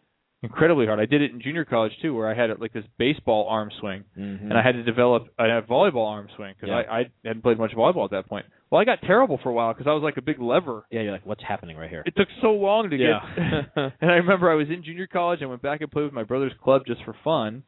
incredibly 0.42 0.86
hard. 0.86 1.00
I 1.00 1.06
did 1.06 1.22
it 1.22 1.32
in 1.32 1.42
junior 1.42 1.66
college 1.66 1.92
too, 2.02 2.16
where 2.16 2.30
I 2.30 2.34
had 2.34 2.50
like 2.60 2.74
this 2.74 2.86
baseball 2.98 3.48
arm 3.50 3.70
swing, 3.80 4.04
Mm-hmm. 4.18 4.46
and 4.50 4.54
I 4.58 4.62
had 4.62 4.74
to 4.74 4.84
develop 4.84 5.28
a 5.38 5.44
volleyball 5.62 6.08
arm 6.08 6.28
swing 6.36 6.54
because 6.56 6.70
Yeah. 6.70 6.84
I, 6.92 7.00
I 7.00 7.06
hadn't 7.26 7.42
played 7.44 7.58
much 7.58 7.72
volleyball 7.72 8.06
at 8.06 8.12
that 8.12 8.28
point. 8.28 8.46
Well, 8.72 8.80
I 8.80 8.86
got 8.86 9.00
terrible 9.02 9.40
for 9.42 9.50
a 9.50 9.54
while 9.54 9.74
because 9.74 9.88
I 9.88 9.94
was 9.94 10.04
like 10.04 10.18
a 10.18 10.22
big 10.22 10.40
lever. 10.40 10.86
Yeah, 10.92 11.02
you're 11.02 11.12
like, 11.12 11.26
what's 11.26 11.44
happening 11.44 11.76
right 11.76 11.90
here? 11.90 12.04
It 12.06 12.14
took 12.16 12.28
so 12.42 12.52
long 12.52 12.90
to 12.92 12.96
Yeah. 12.96 13.20
get. 13.36 13.66
and 14.02 14.12
I 14.12 14.16
remember 14.16 14.50
I 14.52 14.56
was 14.56 14.68
in 14.70 14.84
junior 14.84 15.08
college. 15.08 15.40
I 15.42 15.46
went 15.48 15.62
back 15.62 15.82
and 15.82 15.92
played 15.92 16.04
with 16.06 16.14
my 16.14 16.24
brother's 16.24 16.54
club 16.64 16.84
just 16.86 17.04
for 17.04 17.16
fun, 17.24 17.64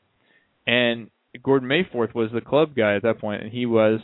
and 0.67 1.09
Gordon 1.43 1.67
Mayforth 1.69 2.13
was 2.13 2.29
the 2.33 2.41
club 2.41 2.75
guy 2.75 2.95
at 2.95 3.03
that 3.03 3.19
point, 3.19 3.41
and 3.41 3.51
he 3.51 3.65
was 3.65 3.99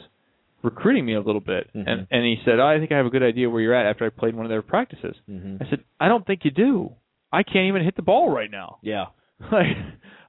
recruiting 0.63 1.05
me 1.05 1.13
a 1.13 1.19
little 1.21 1.41
bit. 1.41 1.69
Mhm. 1.75 1.83
And 1.87 2.07
and 2.09 2.25
he 2.25 2.37
said, 2.45 2.59
"I 2.59 2.79
think 2.79 2.91
I 2.91 2.97
have 2.97 3.05
a 3.05 3.09
good 3.11 3.23
idea 3.23 3.49
where 3.49 3.61
you're 3.61 3.73
at." 3.75 3.85
After 3.85 4.05
I 4.05 4.09
played 4.09 4.35
one 4.35 4.45
of 4.45 4.49
their 4.49 4.61
practices, 4.63 5.15
Mm-hmm. 5.29 5.63
I 5.63 5.69
said, 5.69 5.83
"I 5.99 6.07
don't 6.07 6.25
think 6.25 6.43
you 6.45 6.51
do. 6.51 6.93
I 7.31 7.43
can't 7.43 7.67
even 7.67 7.83
hit 7.83 7.95
the 7.95 8.01
ball 8.01 8.29
right 8.29 8.51
now. 8.51 8.77
Yeah. 8.81 9.05
Like, 9.51 9.67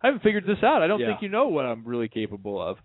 I 0.02 0.06
haven't 0.08 0.22
figured 0.22 0.44
this 0.46 0.62
out. 0.62 0.82
I 0.82 0.86
don't 0.86 1.00
Yeah. 1.00 1.06
think 1.08 1.22
you 1.22 1.30
know 1.30 1.48
what 1.48 1.64
I'm 1.64 1.82
really 1.84 2.08
capable 2.08 2.60
of." 2.60 2.76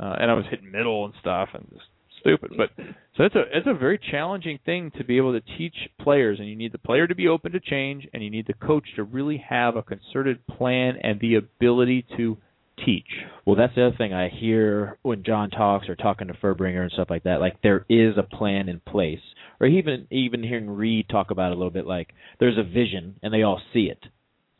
Uh, 0.00 0.16
and 0.20 0.28
I 0.30 0.34
was 0.34 0.44
hitting 0.50 0.70
middle 0.70 1.04
and 1.04 1.14
stuff, 1.20 1.50
and 1.54 1.66
just 1.72 1.86
stupid. 2.20 2.52
But 2.56 2.70
so 3.16 3.22
it's 3.24 3.34
a 3.36 3.44
it's 3.56 3.66
a 3.68 3.74
very 3.74 3.96
challenging 4.10 4.58
thing 4.66 4.90
to 4.98 5.04
be 5.04 5.16
able 5.18 5.32
to 5.38 5.56
teach 5.56 5.74
players, 6.00 6.40
and 6.40 6.48
you 6.48 6.56
need 6.56 6.72
the 6.72 6.78
player 6.78 7.06
to 7.06 7.14
be 7.14 7.28
open 7.28 7.52
to 7.52 7.60
change, 7.60 8.08
and 8.12 8.24
you 8.24 8.30
need 8.30 8.48
the 8.48 8.54
coach 8.54 8.84
to 8.96 9.04
really 9.04 9.36
have 9.48 9.76
a 9.76 9.82
concerted 9.84 10.44
plan 10.48 10.96
and 11.02 11.20
the 11.20 11.36
ability 11.36 12.04
to 12.16 12.36
teach. 12.84 13.08
Well, 13.44 13.56
that's 13.56 13.74
the 13.74 13.86
other 13.86 13.96
thing 13.96 14.12
I 14.12 14.28
hear 14.28 14.98
when 15.02 15.24
John 15.24 15.50
talks 15.50 15.88
or 15.88 15.96
talking 15.96 16.28
to 16.28 16.34
Fuerbringer 16.34 16.82
and 16.82 16.92
stuff 16.92 17.10
like 17.10 17.24
that. 17.24 17.40
Like 17.40 17.62
there 17.62 17.84
is 17.88 18.16
a 18.16 18.22
plan 18.22 18.68
in 18.68 18.80
place, 18.80 19.20
or 19.60 19.66
even 19.66 20.06
even 20.10 20.42
hearing 20.42 20.70
Reid 20.70 21.08
talk 21.08 21.30
about 21.30 21.52
it 21.52 21.54
a 21.54 21.58
little 21.58 21.70
bit. 21.70 21.86
Like 21.86 22.08
there's 22.40 22.58
a 22.58 22.62
vision 22.62 23.16
and 23.22 23.32
they 23.32 23.42
all 23.42 23.60
see 23.72 23.84
it. 23.84 24.02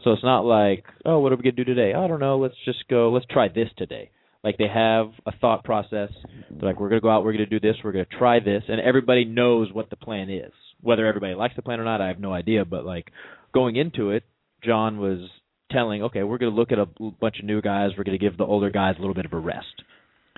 So 0.04 0.12
it's 0.12 0.24
not 0.24 0.44
like, 0.44 0.84
oh, 1.04 1.20
what 1.20 1.32
are 1.32 1.36
we 1.36 1.42
gonna 1.42 1.52
do 1.52 1.64
today? 1.64 1.94
I 1.94 2.06
don't 2.06 2.20
know. 2.20 2.38
Let's 2.38 2.56
just 2.64 2.88
go. 2.88 3.10
Let's 3.10 3.26
try 3.30 3.48
this 3.48 3.68
today. 3.76 4.10
Like 4.42 4.58
they 4.58 4.68
have 4.68 5.12
a 5.24 5.32
thought 5.40 5.64
process. 5.64 6.10
They're 6.50 6.70
like, 6.70 6.80
we're 6.80 6.88
gonna 6.88 7.00
go 7.00 7.10
out. 7.10 7.24
We're 7.24 7.32
gonna 7.32 7.46
do 7.46 7.60
this. 7.60 7.76
We're 7.82 7.92
gonna 7.92 8.06
try 8.06 8.40
this, 8.40 8.64
and 8.68 8.80
everybody 8.80 9.24
knows 9.24 9.72
what 9.72 9.90
the 9.90 9.96
plan 9.96 10.30
is. 10.30 10.52
Whether 10.80 11.06
everybody 11.06 11.34
likes 11.34 11.54
the 11.54 11.62
plan 11.62 11.78
or 11.78 11.84
not, 11.84 12.00
I 12.00 12.08
have 12.08 12.18
no 12.18 12.32
idea. 12.32 12.64
But 12.64 12.84
like 12.84 13.12
going 13.54 13.76
into 13.76 14.10
it, 14.10 14.24
John 14.64 14.98
was 14.98 15.28
telling, 15.72 16.02
okay, 16.04 16.22
we're 16.22 16.38
going 16.38 16.52
to 16.52 16.56
look 16.58 16.72
at 16.72 16.78
a 16.78 16.86
bunch 17.20 17.38
of 17.38 17.44
new 17.44 17.60
guys. 17.60 17.90
We're 17.96 18.04
going 18.04 18.18
to 18.18 18.24
give 18.24 18.36
the 18.36 18.44
older 18.44 18.70
guys 18.70 18.94
a 18.98 19.00
little 19.00 19.14
bit 19.14 19.24
of 19.24 19.32
a 19.32 19.38
rest. 19.38 19.82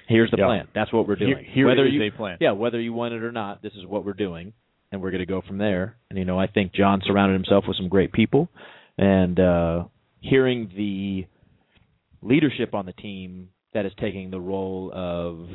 Here's 0.09 0.31
the 0.31 0.37
Yeah. 0.39 0.47
plan. 0.47 0.69
That's 0.75 0.93
what 0.93 1.09
we're 1.09 1.17
doing. 1.17 1.37
Here, 1.45 1.45
here 1.55 1.67
whether 1.67 1.87
is 1.87 1.93
you, 1.95 2.03
a 2.03 2.11
plan. 2.11 2.39
yeah, 2.41 2.53
whether 2.53 2.81
you 2.81 2.93
want 2.93 3.15
it 3.15 3.23
or 3.23 3.33
not, 3.33 3.63
this 3.63 3.73
is 3.75 3.87
what 3.87 4.05
we're 4.05 4.13
doing, 4.13 4.53
and 4.93 5.01
we're 5.03 5.11
going 5.11 5.21
to 5.21 5.27
go 5.27 5.41
from 5.47 5.59
there. 5.59 5.97
And 6.11 6.19
you 6.19 6.25
know, 6.25 6.39
I 6.39 6.47
think 6.47 6.73
John 6.75 7.01
surrounded 7.05 7.35
himself 7.35 7.65
with 7.67 7.77
some 7.77 7.89
great 7.89 8.13
people, 8.13 8.49
and 8.99 9.39
uh 9.41 9.85
hearing 10.21 10.71
the 10.77 11.27
leadership 12.23 12.75
on 12.75 12.87
the 12.87 12.93
team 12.93 13.51
that 13.75 13.85
is 13.87 13.93
taking 14.01 14.31
the 14.31 14.41
role 14.41 14.91
of 14.95 15.49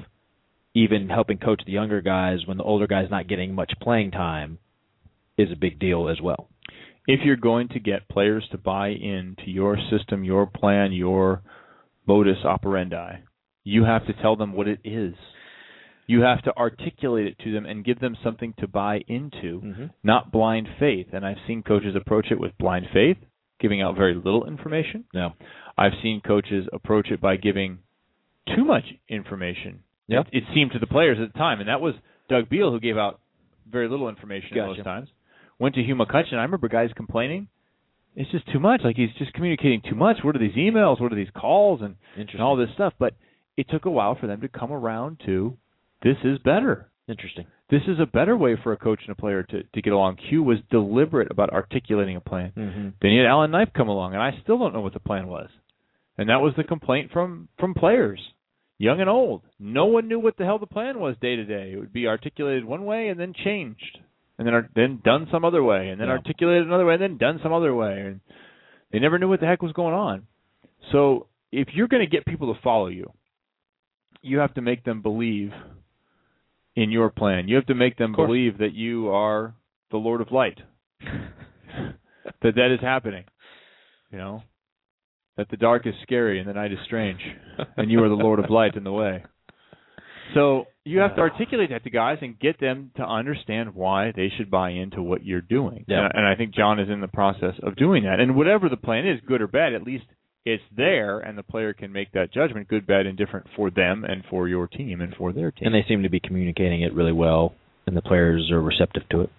even 0.75 1.09
helping 1.09 1.37
coach 1.39 1.61
the 1.65 1.71
younger 1.71 2.01
guys 2.01 2.39
when 2.45 2.57
the 2.57 2.63
older 2.63 2.85
guys 2.85 3.07
not 3.09 3.27
getting 3.27 3.55
much 3.55 3.71
playing 3.81 4.11
time 4.11 4.59
is 5.37 5.51
a 5.51 5.55
big 5.55 5.79
deal 5.79 6.07
as 6.09 6.21
well. 6.21 6.47
If 7.11 7.21
you're 7.25 7.35
going 7.51 7.67
to 7.69 7.79
get 7.79 8.07
players 8.07 8.47
to 8.51 8.57
buy 8.57 8.89
into 8.89 9.45
your 9.47 9.77
system, 9.91 10.23
your 10.23 10.45
plan, 10.45 10.91
your 10.93 11.41
modus 12.07 12.37
operandi, 12.45 13.13
you 13.63 13.83
have 13.83 14.05
to 14.07 14.13
tell 14.21 14.35
them 14.35 14.53
what 14.53 14.67
it 14.67 14.79
is. 14.83 15.15
You 16.05 16.21
have 16.21 16.41
to 16.43 16.55
articulate 16.55 17.27
it 17.27 17.39
to 17.43 17.51
them 17.51 17.65
and 17.65 17.85
give 17.85 17.99
them 17.99 18.15
something 18.23 18.53
to 18.59 18.67
buy 18.67 19.01
into, 19.07 19.61
Mm-hmm. 19.61 19.85
not 20.03 20.31
blind 20.31 20.67
faith. 20.79 21.07
And 21.13 21.25
I've 21.25 21.37
seen 21.47 21.61
coaches 21.63 21.95
approach 21.95 22.27
it 22.31 22.39
with 22.39 22.57
blind 22.57 22.85
faith, 22.93 23.17
giving 23.59 23.81
out 23.81 23.95
very 23.95 24.15
little 24.15 24.45
information. 24.47 25.05
No. 25.13 25.33
I've 25.77 25.93
seen 26.03 26.21
coaches 26.21 26.65
approach 26.73 27.09
it 27.11 27.21
by 27.21 27.35
giving 27.37 27.79
too 28.55 28.65
much 28.65 28.85
information. 29.07 29.79
Yeah. 30.07 30.21
It, 30.21 30.27
it 30.39 30.43
seemed 30.55 30.71
to 30.73 30.79
the 30.79 30.87
players 30.87 31.17
at 31.21 31.31
the 31.33 31.37
time, 31.39 31.59
and 31.59 31.69
that 31.69 31.81
was 31.81 31.93
Doug 32.29 32.49
Beal 32.49 32.71
who 32.71 32.79
gave 32.79 32.97
out 32.97 33.19
very 33.71 33.87
little 33.87 34.09
information 34.09 34.49
Gotcha. 34.55 34.67
most 34.67 34.83
times. 34.83 35.09
Went 35.59 35.75
to 35.75 35.83
Hugh 35.83 35.95
McCutcheon. 35.95 36.35
I 36.35 36.43
remember 36.43 36.67
guys 36.67 36.89
complaining. 36.95 37.47
It's 38.15 38.31
just 38.31 38.51
too 38.51 38.59
much. 38.59 38.81
Like 38.83 38.95
he's 38.95 39.13
just 39.17 39.33
communicating 39.33 39.81
too 39.87 39.95
much. 39.95 40.17
What 40.23 40.35
are 40.35 40.39
these 40.39 40.55
emails? 40.55 40.99
What 40.99 41.13
are 41.13 41.15
these 41.15 41.27
calls? 41.35 41.81
And, 41.81 41.95
and 42.33 42.41
all 42.41 42.55
this 42.55 42.69
stuff. 42.73 42.93
But 42.97 43.13
it 43.57 43.67
took 43.69 43.85
a 43.85 43.91
while 43.91 44.17
for 44.19 44.27
them 44.27 44.41
to 44.41 44.47
come 44.47 44.71
around 44.71 45.21
to 45.25 45.57
this 46.01 46.17
is 46.23 46.39
better. 46.39 46.89
Interesting. 47.07 47.45
This 47.69 47.81
is 47.87 47.99
a 47.99 48.05
better 48.05 48.37
way 48.37 48.55
for 48.61 48.71
a 48.71 48.77
coach 48.77 49.01
and 49.07 49.11
a 49.11 49.19
player 49.19 49.43
to, 49.43 49.63
to 49.63 49.81
get 49.81 49.93
along. 49.93 50.17
Q 50.29 50.43
was 50.43 50.57
deliberate 50.71 51.31
about 51.31 51.51
articulating 51.51 52.15
a 52.15 52.21
plan. 52.21 52.51
Mm-hmm. 52.55 52.89
Then 53.01 53.11
you 53.11 53.21
had 53.21 53.29
Alan 53.29 53.51
Knipe 53.51 53.73
come 53.73 53.89
along, 53.89 54.13
and 54.13 54.21
I 54.21 54.31
still 54.43 54.57
don't 54.57 54.73
know 54.73 54.81
what 54.81 54.93
the 54.93 54.99
plan 54.99 55.27
was. 55.27 55.49
And 56.17 56.29
that 56.29 56.41
was 56.41 56.53
the 56.57 56.63
complaint 56.63 57.11
from 57.11 57.47
from 57.59 57.73
players, 57.73 58.19
young 58.77 59.01
and 59.01 59.09
old. 59.09 59.41
No 59.59 59.85
one 59.85 60.07
knew 60.07 60.19
what 60.19 60.37
the 60.37 60.45
hell 60.45 60.59
the 60.59 60.67
plan 60.67 60.99
was 60.99 61.15
day 61.21 61.35
to 61.35 61.45
day. 61.45 61.71
It 61.73 61.79
would 61.79 61.93
be 61.93 62.07
articulated 62.07 62.65
one 62.65 62.85
way 62.85 63.07
and 63.07 63.19
then 63.19 63.33
changed, 63.33 63.99
and 64.39 64.47
then 64.47 64.69
then 64.73 65.01
done 65.03 65.27
some 65.29 65.43
other 65.45 65.61
way, 65.61 65.89
and 65.89 65.99
then 65.99 66.07
Yeah. 66.07 66.13
articulated 66.13 66.65
another 66.65 66.85
way, 66.85 66.93
and 66.93 67.03
then 67.03 67.17
done 67.17 67.39
some 67.43 67.53
other 67.53 67.75
way. 67.75 67.99
And 68.01 68.21
they 68.91 68.99
never 68.99 69.19
knew 69.19 69.27
what 69.29 69.41
the 69.41 69.45
heck 69.45 69.61
was 69.61 69.73
going 69.73 69.93
on. 69.93 70.25
So 70.91 71.27
if 71.51 71.67
you're 71.75 71.89
going 71.89 72.03
to 72.03 72.09
get 72.09 72.25
people 72.25 72.53
to 72.53 72.61
follow 72.61 72.87
you, 72.87 73.11
you 74.21 74.39
have 74.39 74.53
to 74.55 74.61
make 74.61 74.83
them 74.83 75.01
believe 75.01 75.53
in 76.75 76.89
your 76.89 77.09
plan. 77.09 77.47
You 77.47 77.55
have 77.57 77.65
to 77.67 77.75
make 77.75 77.97
them 77.97 78.13
believe 78.13 78.57
that 78.59 78.73
you 78.73 79.09
are 79.09 79.53
the 79.91 79.97
Lord 79.97 80.21
of 80.21 80.31
Light. 80.31 80.59
that 81.01 82.55
that 82.55 82.73
is 82.73 82.79
happening. 82.81 83.25
You 84.11 84.17
know, 84.17 84.43
that 85.37 85.49
the 85.49 85.57
dark 85.57 85.85
is 85.85 85.93
scary 86.01 86.39
and 86.39 86.47
the 86.47 86.53
night 86.53 86.71
is 86.71 86.79
strange, 86.85 87.21
and 87.77 87.91
you 87.91 88.01
are 88.03 88.09
the 88.09 88.15
Lord 88.15 88.39
of 88.39 88.49
Light 88.49 88.75
in 88.75 88.83
the 88.83 88.91
way. 88.91 89.23
So 90.33 90.65
you 90.85 90.99
have 90.99 91.15
to 91.15 91.21
articulate 91.21 91.69
that 91.71 91.83
to 91.83 91.89
guys 91.89 92.17
and 92.21 92.39
get 92.39 92.59
them 92.59 92.91
to 92.97 93.03
understand 93.03 93.75
why 93.75 94.11
they 94.15 94.31
should 94.37 94.51
buy 94.51 94.71
into 94.71 95.01
what 95.01 95.25
you're 95.25 95.41
doing. 95.41 95.85
Yeah. 95.87 96.05
And, 96.05 96.11
and 96.15 96.27
I 96.27 96.35
think 96.35 96.53
John 96.53 96.79
is 96.79 96.89
in 96.89 97.01
the 97.01 97.07
process 97.07 97.55
of 97.63 97.75
doing 97.75 98.03
that. 98.03 98.19
And 98.19 98.35
whatever 98.35 98.69
the 98.69 98.77
plan 98.77 99.07
is, 99.07 99.19
good 99.25 99.41
or 99.41 99.47
bad, 99.47 99.73
at 99.73 99.83
least 99.83 100.05
it's 100.45 100.63
there, 100.75 101.19
and 101.19 101.37
the 101.37 101.43
player 101.43 101.73
can 101.73 101.91
make 101.91 102.11
that 102.13 102.33
judgment, 102.33 102.67
good, 102.67 102.87
bad, 102.87 103.05
indifferent, 103.05 103.47
for 103.55 103.69
them 103.69 104.03
and 104.03 104.23
for 104.29 104.47
your 104.47 104.67
team 104.67 105.01
and 105.01 105.13
for 105.15 105.33
their 105.33 105.51
team. 105.51 105.67
And 105.67 105.75
they 105.75 105.87
seem 105.87 106.03
to 106.03 106.09
be 106.09 106.19
communicating 106.19 106.81
it 106.81 106.93
really 106.93 107.11
well, 107.11 107.53
and 107.85 107.95
the 107.95 108.01
players 108.01 108.49
are 108.51 108.61
receptive 108.61 109.03
to 109.09 109.21
it. 109.21 109.29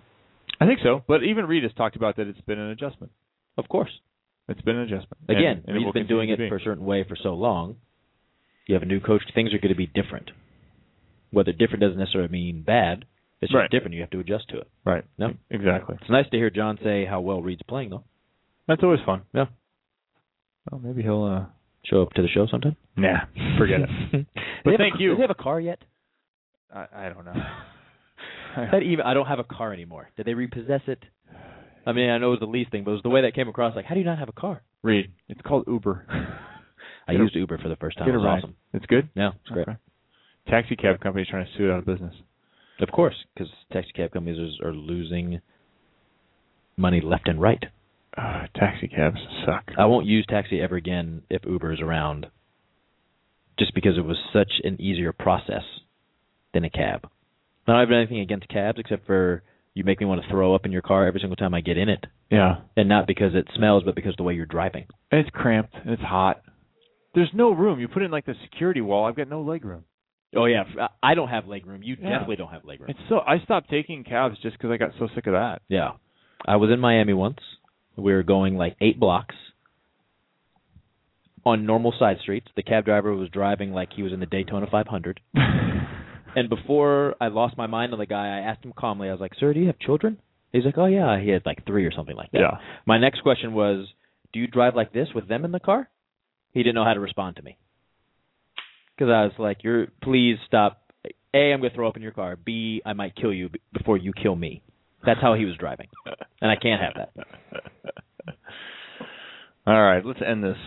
I 0.60 0.66
think 0.66 0.80
so. 0.82 1.02
But 1.08 1.24
even 1.24 1.46
Reid 1.46 1.62
has 1.62 1.72
talked 1.72 1.96
about 1.96 2.16
that 2.16 2.26
it's 2.26 2.40
been 2.42 2.58
an 2.58 2.70
adjustment. 2.70 3.12
Of 3.56 3.68
course. 3.68 3.90
It's 4.48 4.60
been 4.60 4.76
an 4.76 4.82
adjustment. 4.82 5.18
Again, 5.28 5.62
and, 5.66 5.68
and 5.68 5.76
Reid's 5.76 5.92
been 5.92 6.06
doing 6.06 6.28
it 6.28 6.38
be. 6.38 6.48
for 6.48 6.56
a 6.56 6.60
certain 6.60 6.84
way 6.84 7.04
for 7.08 7.16
so 7.20 7.30
long. 7.34 7.76
You 8.66 8.74
have 8.74 8.82
a 8.82 8.86
new 8.86 9.00
coach, 9.00 9.22
things 9.34 9.54
are 9.54 9.58
going 9.58 9.72
to 9.72 9.78
be 9.78 9.86
different. 9.86 10.30
Whether 11.30 11.52
different 11.52 11.80
doesn't 11.82 11.98
necessarily 11.98 12.30
mean 12.30 12.62
bad. 12.62 13.04
It's 13.40 13.50
just 13.52 13.56
Right. 13.58 13.70
different. 13.70 13.94
You 13.94 14.00
have 14.02 14.10
to 14.10 14.20
adjust 14.20 14.48
to 14.50 14.58
it. 14.58 14.68
Right. 14.84 15.04
No. 15.18 15.32
Exactly. 15.50 15.96
It's 16.00 16.10
nice 16.10 16.28
to 16.30 16.36
hear 16.36 16.50
John 16.50 16.78
say 16.82 17.04
how 17.06 17.20
well 17.20 17.40
Reid's 17.42 17.62
playing, 17.62 17.90
though. 17.90 18.04
That's 18.68 18.82
always 18.82 19.00
fun. 19.06 19.22
Yeah. 19.32 19.46
Well, 20.70 20.80
maybe 20.82 21.02
he'll 21.02 21.24
uh 21.24 21.46
Show 21.86 22.02
up 22.02 22.12
to 22.12 22.20
the 22.20 22.28
show 22.28 22.46
sometime. 22.46 22.76
Nah, 22.94 23.20
forget 23.56 23.80
it. 23.80 24.26
But 24.64 24.76
thank 24.76 24.96
a, 24.96 24.98
you. 25.02 25.10
Do 25.12 25.16
they 25.16 25.22
have 25.22 25.30
a 25.30 25.34
car 25.42 25.58
yet? 25.58 25.78
I, 26.74 26.86
I 26.94 27.08
don't 27.08 27.24
know. 27.24 27.32
That 28.72 28.82
even 28.82 29.06
I 29.06 29.14
don't 29.14 29.26
have 29.26 29.38
a 29.38 29.44
car 29.44 29.72
anymore. 29.72 30.10
Did 30.16 30.26
they 30.26 30.34
repossess 30.34 30.82
it? 30.88 30.98
I 31.86 31.92
mean, 31.92 32.10
I 32.10 32.18
know 32.18 32.26
it 32.26 32.30
was 32.32 32.40
the 32.40 32.46
lease 32.46 32.68
thing, 32.70 32.84
but 32.84 32.90
it 32.90 32.94
was 32.94 33.02
the 33.02 33.08
way 33.08 33.22
that 33.22 33.34
came 33.34 33.48
across. 33.48 33.74
Like, 33.76 33.86
how 33.86 33.94
do 33.94 34.00
you 34.00 34.04
not 34.06 34.18
have 34.18 34.28
a 34.28 34.32
car? 34.32 34.60
Reid, 34.82 35.10
it's 35.28 35.40
called 35.40 35.64
Uber. 35.68 36.04
I 37.08 37.12
Get 37.12 37.20
a- 37.20 37.24
used 37.24 37.34
Uber 37.36 37.56
for 37.58 37.68
the 37.68 37.76
first 37.76 37.96
time. 37.96 38.06
Get 38.08 38.14
It 38.14 38.18
was 38.18 38.26
ride. 38.26 38.38
awesome. 38.40 38.56
It's 38.74 38.84
good. 38.86 39.08
Yeah, 39.14 39.30
it's 39.40 39.48
great. 39.50 39.68
Okay. 39.68 39.78
Taxi 40.48 40.76
cab 40.76 41.00
companies 41.00 41.28
trying 41.30 41.46
to 41.46 41.50
sue 41.56 41.68
it 41.68 41.72
out 41.72 41.78
of 41.80 41.86
business. 41.86 42.14
Of 42.80 42.90
course, 42.90 43.14
because 43.34 43.50
taxi 43.72 43.90
cab 43.94 44.12
companies 44.12 44.38
are, 44.62 44.68
are 44.70 44.74
losing 44.74 45.40
money 46.76 47.00
left 47.00 47.28
and 47.28 47.40
right. 47.40 47.62
Uh, 48.16 48.44
taxi 48.56 48.88
cabs 48.88 49.18
suck. 49.46 49.64
I 49.78 49.84
won't 49.86 50.06
use 50.06 50.26
taxi 50.28 50.60
ever 50.60 50.76
again 50.76 51.22
if 51.30 51.42
Uber 51.46 51.72
is 51.74 51.80
around, 51.80 52.26
just 53.58 53.74
because 53.74 53.96
it 53.96 54.04
was 54.04 54.16
such 54.32 54.50
an 54.64 54.80
easier 54.80 55.12
process 55.12 55.62
than 56.54 56.64
a 56.64 56.70
cab. 56.70 57.06
I 57.66 57.72
don't 57.72 57.80
have 57.80 57.92
anything 57.96 58.18
against 58.20 58.48
cabs 58.48 58.78
except 58.80 59.06
for 59.06 59.42
you 59.74 59.84
make 59.84 60.00
me 60.00 60.06
want 60.06 60.20
to 60.22 60.28
throw 60.28 60.54
up 60.56 60.64
in 60.66 60.72
your 60.72 60.82
car 60.82 61.06
every 61.06 61.20
single 61.20 61.36
time 61.36 61.54
I 61.54 61.60
get 61.60 61.78
in 61.78 61.88
it, 61.88 62.04
Yeah. 62.30 62.56
and 62.76 62.88
not 62.88 63.06
because 63.06 63.34
it 63.34 63.46
smells, 63.54 63.84
but 63.84 63.94
because 63.94 64.14
of 64.14 64.16
the 64.16 64.24
way 64.24 64.34
you're 64.34 64.46
driving. 64.46 64.86
And 65.12 65.20
it's 65.20 65.30
cramped 65.30 65.74
and 65.74 65.90
it's 65.92 66.02
hot. 66.02 66.42
There's 67.14 67.30
no 67.32 67.52
room. 67.52 67.78
You 67.78 67.86
put 67.86 68.02
in 68.02 68.10
like 68.10 68.26
the 68.26 68.34
security 68.42 68.80
wall. 68.80 69.04
I've 69.04 69.14
got 69.16 69.28
no 69.28 69.42
leg 69.42 69.64
room. 69.64 69.84
Oh 70.36 70.44
yeah, 70.44 70.62
I 71.02 71.14
don't 71.14 71.28
have 71.28 71.46
leg 71.48 71.66
room. 71.66 71.82
You 71.82 71.96
Yeah. 72.00 72.10
definitely 72.10 72.36
don't 72.36 72.50
have 72.52 72.64
leg 72.64 72.80
room. 72.80 72.90
It's 72.90 73.00
so 73.08 73.20
I 73.26 73.40
stopped 73.40 73.68
taking 73.68 74.04
cabs 74.04 74.38
just 74.42 74.56
because 74.56 74.70
I 74.70 74.76
got 74.76 74.90
so 74.98 75.08
sick 75.14 75.26
of 75.26 75.32
that. 75.32 75.62
Yeah. 75.68 75.92
I 76.46 76.56
was 76.56 76.70
in 76.70 76.78
Miami 76.80 77.12
once. 77.12 77.38
We 77.96 78.12
were 78.12 78.22
going 78.22 78.56
like 78.56 78.76
eight 78.80 78.98
blocks. 79.00 79.34
on 81.44 81.64
normal 81.64 81.92
side 81.98 82.18
streets. 82.20 82.46
The 82.54 82.62
cab 82.62 82.84
driver 82.84 83.14
was 83.14 83.30
driving 83.30 83.72
like 83.72 83.94
he 83.94 84.02
was 84.02 84.12
in 84.12 84.20
the 84.20 84.26
Daytona 84.26 84.66
500. 84.70 85.20
and 85.34 86.48
before 86.50 87.14
I 87.18 87.28
lost 87.28 87.56
my 87.56 87.66
mind 87.66 87.94
on 87.94 87.98
the 87.98 88.04
guy, 88.06 88.26
I 88.26 88.40
asked 88.40 88.62
him 88.64 88.74
calmly. 88.76 89.08
I 89.08 89.12
was 89.12 89.20
like, 89.22 89.32
"Sir, 89.40 89.54
do 89.54 89.58
you 89.60 89.66
have 89.68 89.78
children?" 89.78 90.18
He's 90.52 90.64
like, 90.66 90.76
"Oh 90.76 90.84
yeah, 90.86 91.18
he 91.18 91.30
had 91.30 91.46
like 91.46 91.64
three 91.66 91.86
or 91.86 91.90
something 91.92 92.14
like 92.14 92.30
that." 92.32 92.40
Yeah. 92.40 92.58
My 92.86 92.98
next 92.98 93.22
question 93.22 93.54
was, 93.54 93.86
"Do 94.34 94.38
you 94.38 94.48
drive 94.48 94.76
like 94.76 94.92
this 94.92 95.08
with 95.14 95.28
them 95.28 95.44
in 95.46 95.50
the 95.52 95.60
car?" 95.60 95.88
He 96.52 96.62
didn't 96.62 96.74
know 96.74 96.84
how 96.84 96.94
to 96.94 97.00
respond 97.00 97.36
to 97.36 97.42
me 97.42 97.56
because 99.00 99.10
I 99.10 99.22
was 99.24 99.32
like, 99.38 99.64
"You're 99.64 99.86
please 100.02 100.36
stop. 100.46 100.82
A, 101.32 101.52
I'm 101.52 101.60
going 101.60 101.70
to 101.70 101.76
throw 101.76 101.88
up 101.88 101.96
in 101.96 102.02
your 102.02 102.12
car. 102.12 102.36
B, 102.36 102.82
I 102.84 102.92
might 102.92 103.16
kill 103.16 103.32
you 103.32 103.48
before 103.72 103.96
you 103.96 104.12
kill 104.12 104.36
me." 104.36 104.62
That's 105.04 105.20
how 105.20 105.34
he 105.34 105.46
was 105.46 105.56
driving, 105.56 105.88
and 106.42 106.50
I 106.50 106.56
can't 106.56 106.82
have 106.82 106.92
that. 106.96 108.34
All 109.66 109.82
right, 109.82 110.04
let's 110.04 110.20
end 110.26 110.44
this 110.44 110.58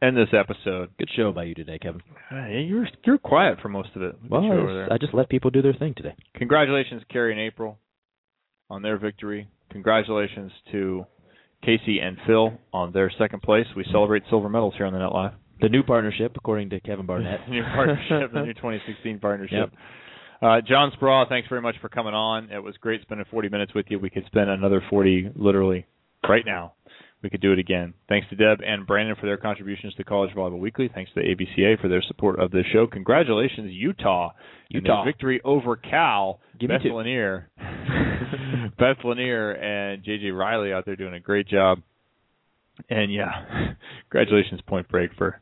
end 0.00 0.16
this 0.16 0.32
episode. 0.32 0.90
Good 0.98 1.10
show 1.14 1.32
by 1.32 1.44
you 1.44 1.54
today, 1.54 1.78
Kevin. 1.78 2.00
Hey, 2.30 2.64
you're 2.66 2.88
you're 3.04 3.18
quiet 3.18 3.58
for 3.60 3.68
most 3.68 3.90
of 3.94 4.02
it. 4.02 4.20
Good 4.22 4.30
Well, 4.30 4.44
I 4.44 4.86
just. 4.86 4.92
I 4.92 4.98
just 4.98 5.14
let 5.14 5.28
people 5.28 5.50
do 5.50 5.60
their 5.60 5.74
thing 5.74 5.92
today. 5.94 6.14
Congratulations, 6.36 7.02
Kerri 7.12 7.32
and 7.32 7.40
April, 7.40 7.78
on 8.70 8.80
their 8.80 8.96
victory. 8.96 9.48
Congratulations 9.70 10.52
to 10.70 11.04
Casey 11.62 11.98
and 11.98 12.16
Phil 12.26 12.54
on 12.72 12.92
their 12.92 13.12
second 13.18 13.42
place. 13.42 13.66
We 13.76 13.84
celebrate 13.92 14.22
silver 14.30 14.48
medals 14.48 14.74
here 14.76 14.86
on 14.86 14.94
the 14.94 14.98
Net 14.98 15.12
Live. 15.12 15.32
The 15.62 15.68
new 15.68 15.84
partnership, 15.84 16.32
according 16.36 16.70
to 16.70 16.80
Kevin 16.80 17.06
Barnett. 17.06 17.40
new 17.48 17.62
partnership, 17.62 18.32
the 18.32 18.42
new 18.42 18.54
2016 18.54 19.20
partnership. 19.20 19.70
Uh, 20.42 20.60
John 20.66 20.90
Speraw, 21.00 21.28
thanks 21.28 21.48
very 21.48 21.60
much 21.60 21.76
for 21.80 21.88
coming 21.88 22.14
on. 22.14 22.50
It 22.50 22.58
was 22.58 22.74
great 22.80 23.00
spending 23.02 23.24
40 23.30 23.48
minutes 23.48 23.72
with 23.72 23.86
you. 23.88 24.00
We 24.00 24.10
could 24.10 24.26
spend 24.26 24.50
another 24.50 24.82
40 24.90 25.30
literally 25.36 25.86
right 26.28 26.42
now. 26.44 26.74
We 27.22 27.30
could 27.30 27.40
do 27.40 27.52
it 27.52 27.60
again. 27.60 27.94
Thanks 28.08 28.28
to 28.30 28.36
Deb 28.36 28.58
and 28.66 28.84
Brandon 28.84 29.14
for 29.20 29.26
their 29.26 29.36
contributions 29.36 29.94
to 29.94 30.02
College 30.02 30.34
Volleyball 30.34 30.58
Weekly. 30.58 30.90
Thanks 30.92 31.12
to 31.14 31.20
the 31.20 31.28
AVCA 31.28 31.80
for 31.80 31.86
their 31.86 32.02
support 32.08 32.40
of 32.40 32.50
this 32.50 32.66
show. 32.72 32.88
Congratulations, 32.88 33.70
Utah. 33.70 34.30
Utah. 34.68 35.04
victory 35.04 35.40
over 35.44 35.76
Cal. 35.76 36.40
Give 36.58 36.70
Beth. 36.70 36.80
Launiere. 36.84 37.44
Beth 38.76 38.96
Launiere 39.04 39.62
and 39.62 40.02
JJ 40.02 40.36
Riley 40.36 40.72
out 40.72 40.84
there 40.84 40.96
doing 40.96 41.14
a 41.14 41.20
great 41.20 41.46
job. 41.46 41.78
And 42.90 43.12
yeah, 43.12 43.74
congratulations, 44.10 44.60
Point 44.66 44.88
Break, 44.88 45.10
for 45.16 45.40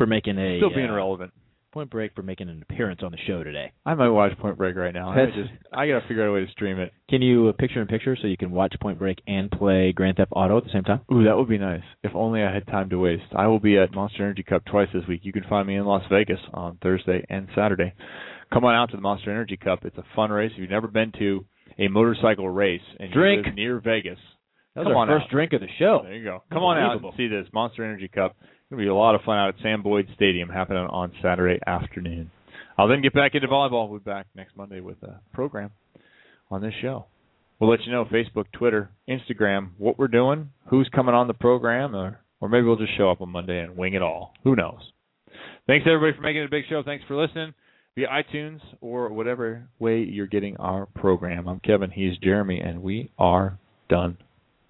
for 0.00 0.06
making 0.06 0.38
a 0.38 0.58
still 0.58 0.74
being 0.74 0.90
uh, 0.90 0.94
relevant. 0.94 1.32
Point 1.72 1.88
Break 1.88 2.14
for 2.16 2.22
making 2.22 2.48
an 2.48 2.64
appearance 2.68 3.00
on 3.04 3.12
the 3.12 3.18
show 3.28 3.44
today. 3.44 3.70
I 3.86 3.94
might 3.94 4.08
watch 4.08 4.36
Point 4.38 4.58
Break 4.58 4.74
right 4.74 4.92
now. 4.92 5.10
I 5.10 5.26
just 5.26 5.50
I 5.72 5.86
gotta 5.86 6.00
figure 6.08 6.24
out 6.24 6.30
a 6.30 6.32
way 6.32 6.44
to 6.44 6.50
stream 6.50 6.80
it. 6.80 6.92
Can 7.08 7.22
you 7.22 7.46
uh, 7.48 7.52
picture 7.52 7.80
in 7.80 7.86
picture 7.86 8.16
so 8.20 8.26
you 8.26 8.36
can 8.36 8.50
watch 8.50 8.74
Point 8.80 8.98
Break 8.98 9.18
and 9.28 9.48
play 9.50 9.92
Grand 9.92 10.16
Theft 10.16 10.32
Auto 10.34 10.58
at 10.58 10.64
the 10.64 10.70
same 10.72 10.82
time? 10.82 11.00
Ooh, 11.12 11.22
that 11.24 11.36
would 11.36 11.48
be 11.48 11.58
nice. 11.58 11.82
If 12.02 12.10
only 12.16 12.42
I 12.42 12.52
had 12.52 12.66
time 12.66 12.90
to 12.90 12.98
waste. 12.98 13.22
I 13.36 13.46
will 13.46 13.60
be 13.60 13.78
at 13.78 13.94
Monster 13.94 14.24
Energy 14.24 14.42
Cup 14.42 14.64
twice 14.64 14.88
this 14.92 15.04
week. 15.08 15.20
You 15.22 15.32
can 15.32 15.44
find 15.48 15.68
me 15.68 15.76
in 15.76 15.84
Las 15.84 16.02
Vegas 16.10 16.40
on 16.52 16.78
Thursday 16.82 17.24
and 17.28 17.46
Saturday. 17.54 17.92
Come 18.52 18.64
on 18.64 18.74
out 18.74 18.90
to 18.90 18.96
the 18.96 19.02
Monster 19.02 19.30
Energy 19.30 19.56
Cup. 19.56 19.84
It's 19.84 19.96
a 19.96 20.04
fun 20.16 20.30
race. 20.30 20.50
If 20.54 20.58
you've 20.60 20.70
never 20.70 20.88
been 20.88 21.12
to 21.20 21.44
a 21.78 21.86
motorcycle 21.86 22.50
race 22.50 22.80
and 22.98 23.12
Drink. 23.12 23.46
you 23.46 23.50
live 23.50 23.54
near 23.54 23.78
Vegas, 23.80 24.18
That 24.74 24.80
was 24.80 24.88
come 24.88 24.96
our 24.96 25.06
first 25.06 25.26
out. 25.26 25.30
drink 25.30 25.52
of 25.52 25.60
the 25.60 25.68
show. 25.78 26.00
There 26.02 26.14
you 26.16 26.24
go. 26.24 26.42
Come 26.52 26.64
on 26.64 26.78
out 26.78 26.96
and 27.00 27.12
see 27.16 27.28
this 27.28 27.46
Monster 27.54 27.84
Energy 27.84 28.08
Cup. 28.08 28.34
It's 28.70 28.76
gonna 28.76 28.84
be 28.84 28.88
a 28.88 28.94
lot 28.94 29.16
of 29.16 29.22
fun 29.22 29.36
out 29.36 29.48
at 29.48 29.62
Sam 29.64 29.82
Boyd 29.82 30.06
Stadium 30.14 30.48
happening 30.48 30.86
on 30.88 31.10
Saturday 31.20 31.58
afternoon. 31.66 32.30
I'll 32.78 32.86
then 32.86 33.02
get 33.02 33.12
back 33.12 33.34
into 33.34 33.48
volleyball. 33.48 33.88
We'll 33.88 33.98
be 33.98 34.04
back 34.04 34.28
next 34.36 34.56
Monday 34.56 34.78
with 34.78 35.02
a 35.02 35.18
program 35.34 35.72
on 36.52 36.62
this 36.62 36.72
show. 36.80 37.06
We'll 37.58 37.68
let 37.68 37.80
you 37.84 37.90
know 37.90 38.04
Facebook, 38.04 38.44
Twitter, 38.52 38.92
Instagram, 39.08 39.70
what 39.76 39.98
we're 39.98 40.06
doing, 40.06 40.50
who's 40.68 40.88
coming 40.94 41.16
on 41.16 41.26
the 41.26 41.34
program, 41.34 41.96
or 41.96 42.20
or 42.40 42.48
maybe 42.48 42.64
we'll 42.64 42.76
just 42.76 42.96
show 42.96 43.10
up 43.10 43.20
on 43.20 43.30
Monday 43.30 43.58
and 43.58 43.76
wing 43.76 43.94
it 43.94 44.02
all. 44.02 44.34
Who 44.44 44.54
knows? 44.54 44.78
Thanks 45.66 45.84
everybody 45.88 46.16
for 46.16 46.22
making 46.22 46.42
it 46.42 46.46
a 46.46 46.48
big 46.48 46.66
show. 46.68 46.84
Thanks 46.84 47.04
for 47.08 47.20
listening 47.20 47.52
via 47.96 48.06
iTunes 48.06 48.60
or 48.80 49.12
whatever 49.12 49.68
way 49.80 49.98
you're 49.98 50.28
getting 50.28 50.56
our 50.58 50.86
program. 50.86 51.48
I'm 51.48 51.58
Kevin. 51.58 51.90
He's 51.90 52.16
Jeremy, 52.18 52.60
and 52.60 52.84
we 52.84 53.10
are 53.18 53.58
done. 53.88 54.16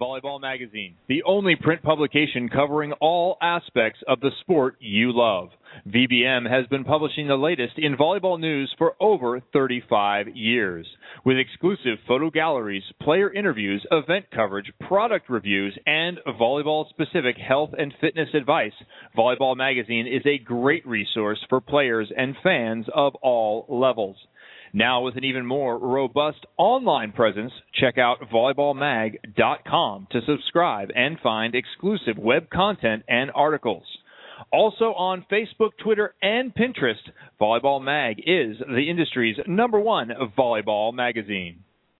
Volleyball 0.01 0.41
Magazine, 0.41 0.95
the 1.07 1.21
only 1.27 1.55
print 1.55 1.83
publication 1.83 2.49
covering 2.49 2.91
all 2.93 3.37
aspects 3.39 3.99
of 4.07 4.19
the 4.19 4.31
sport 4.41 4.75
you 4.79 5.11
love. 5.13 5.49
VBM 5.87 6.49
has 6.49 6.65
been 6.67 6.83
publishing 6.83 7.27
the 7.27 7.35
latest 7.35 7.73
in 7.77 7.95
volleyball 7.95 8.39
news 8.39 8.73
for 8.79 8.95
over 8.99 9.41
35 9.53 10.35
years. 10.35 10.87
With 11.23 11.37
exclusive 11.37 11.99
photo 12.07 12.31
galleries, 12.31 12.81
player 12.99 13.31
interviews, 13.31 13.85
event 13.91 14.25
coverage, 14.33 14.73
product 14.79 15.29
reviews, 15.29 15.77
and 15.85 16.17
volleyball 16.39 16.89
specific 16.89 17.37
health 17.37 17.69
and 17.77 17.93
fitness 18.01 18.29
advice, 18.33 18.73
Volleyball 19.15 19.55
Magazine 19.55 20.07
is 20.07 20.25
a 20.25 20.43
great 20.43 20.85
resource 20.87 21.39
for 21.47 21.61
players 21.61 22.11
and 22.17 22.35
fans 22.43 22.87
of 22.95 23.13
all 23.21 23.67
levels. 23.69 24.17
Now, 24.73 25.01
with 25.01 25.17
an 25.17 25.25
even 25.25 25.45
more 25.45 25.77
robust 25.77 26.45
online 26.57 27.11
presence, 27.11 27.51
check 27.73 27.97
out 27.97 28.19
volleyballmag.com 28.33 30.07
to 30.11 30.21
subscribe 30.25 30.89
and 30.95 31.19
find 31.19 31.55
exclusive 31.55 32.17
web 32.17 32.49
content 32.49 33.03
and 33.09 33.31
articles. 33.35 33.83
Also 34.51 34.93
on 34.93 35.25
Facebook, 35.31 35.71
Twitter, 35.83 36.15
and 36.21 36.53
Pinterest, 36.55 36.95
Volleyball 37.39 37.83
Mag 37.83 38.19
is 38.19 38.57
the 38.59 38.89
industry's 38.89 39.37
number 39.45 39.79
one 39.79 40.09
volleyball 40.37 40.93
magazine. 40.93 41.63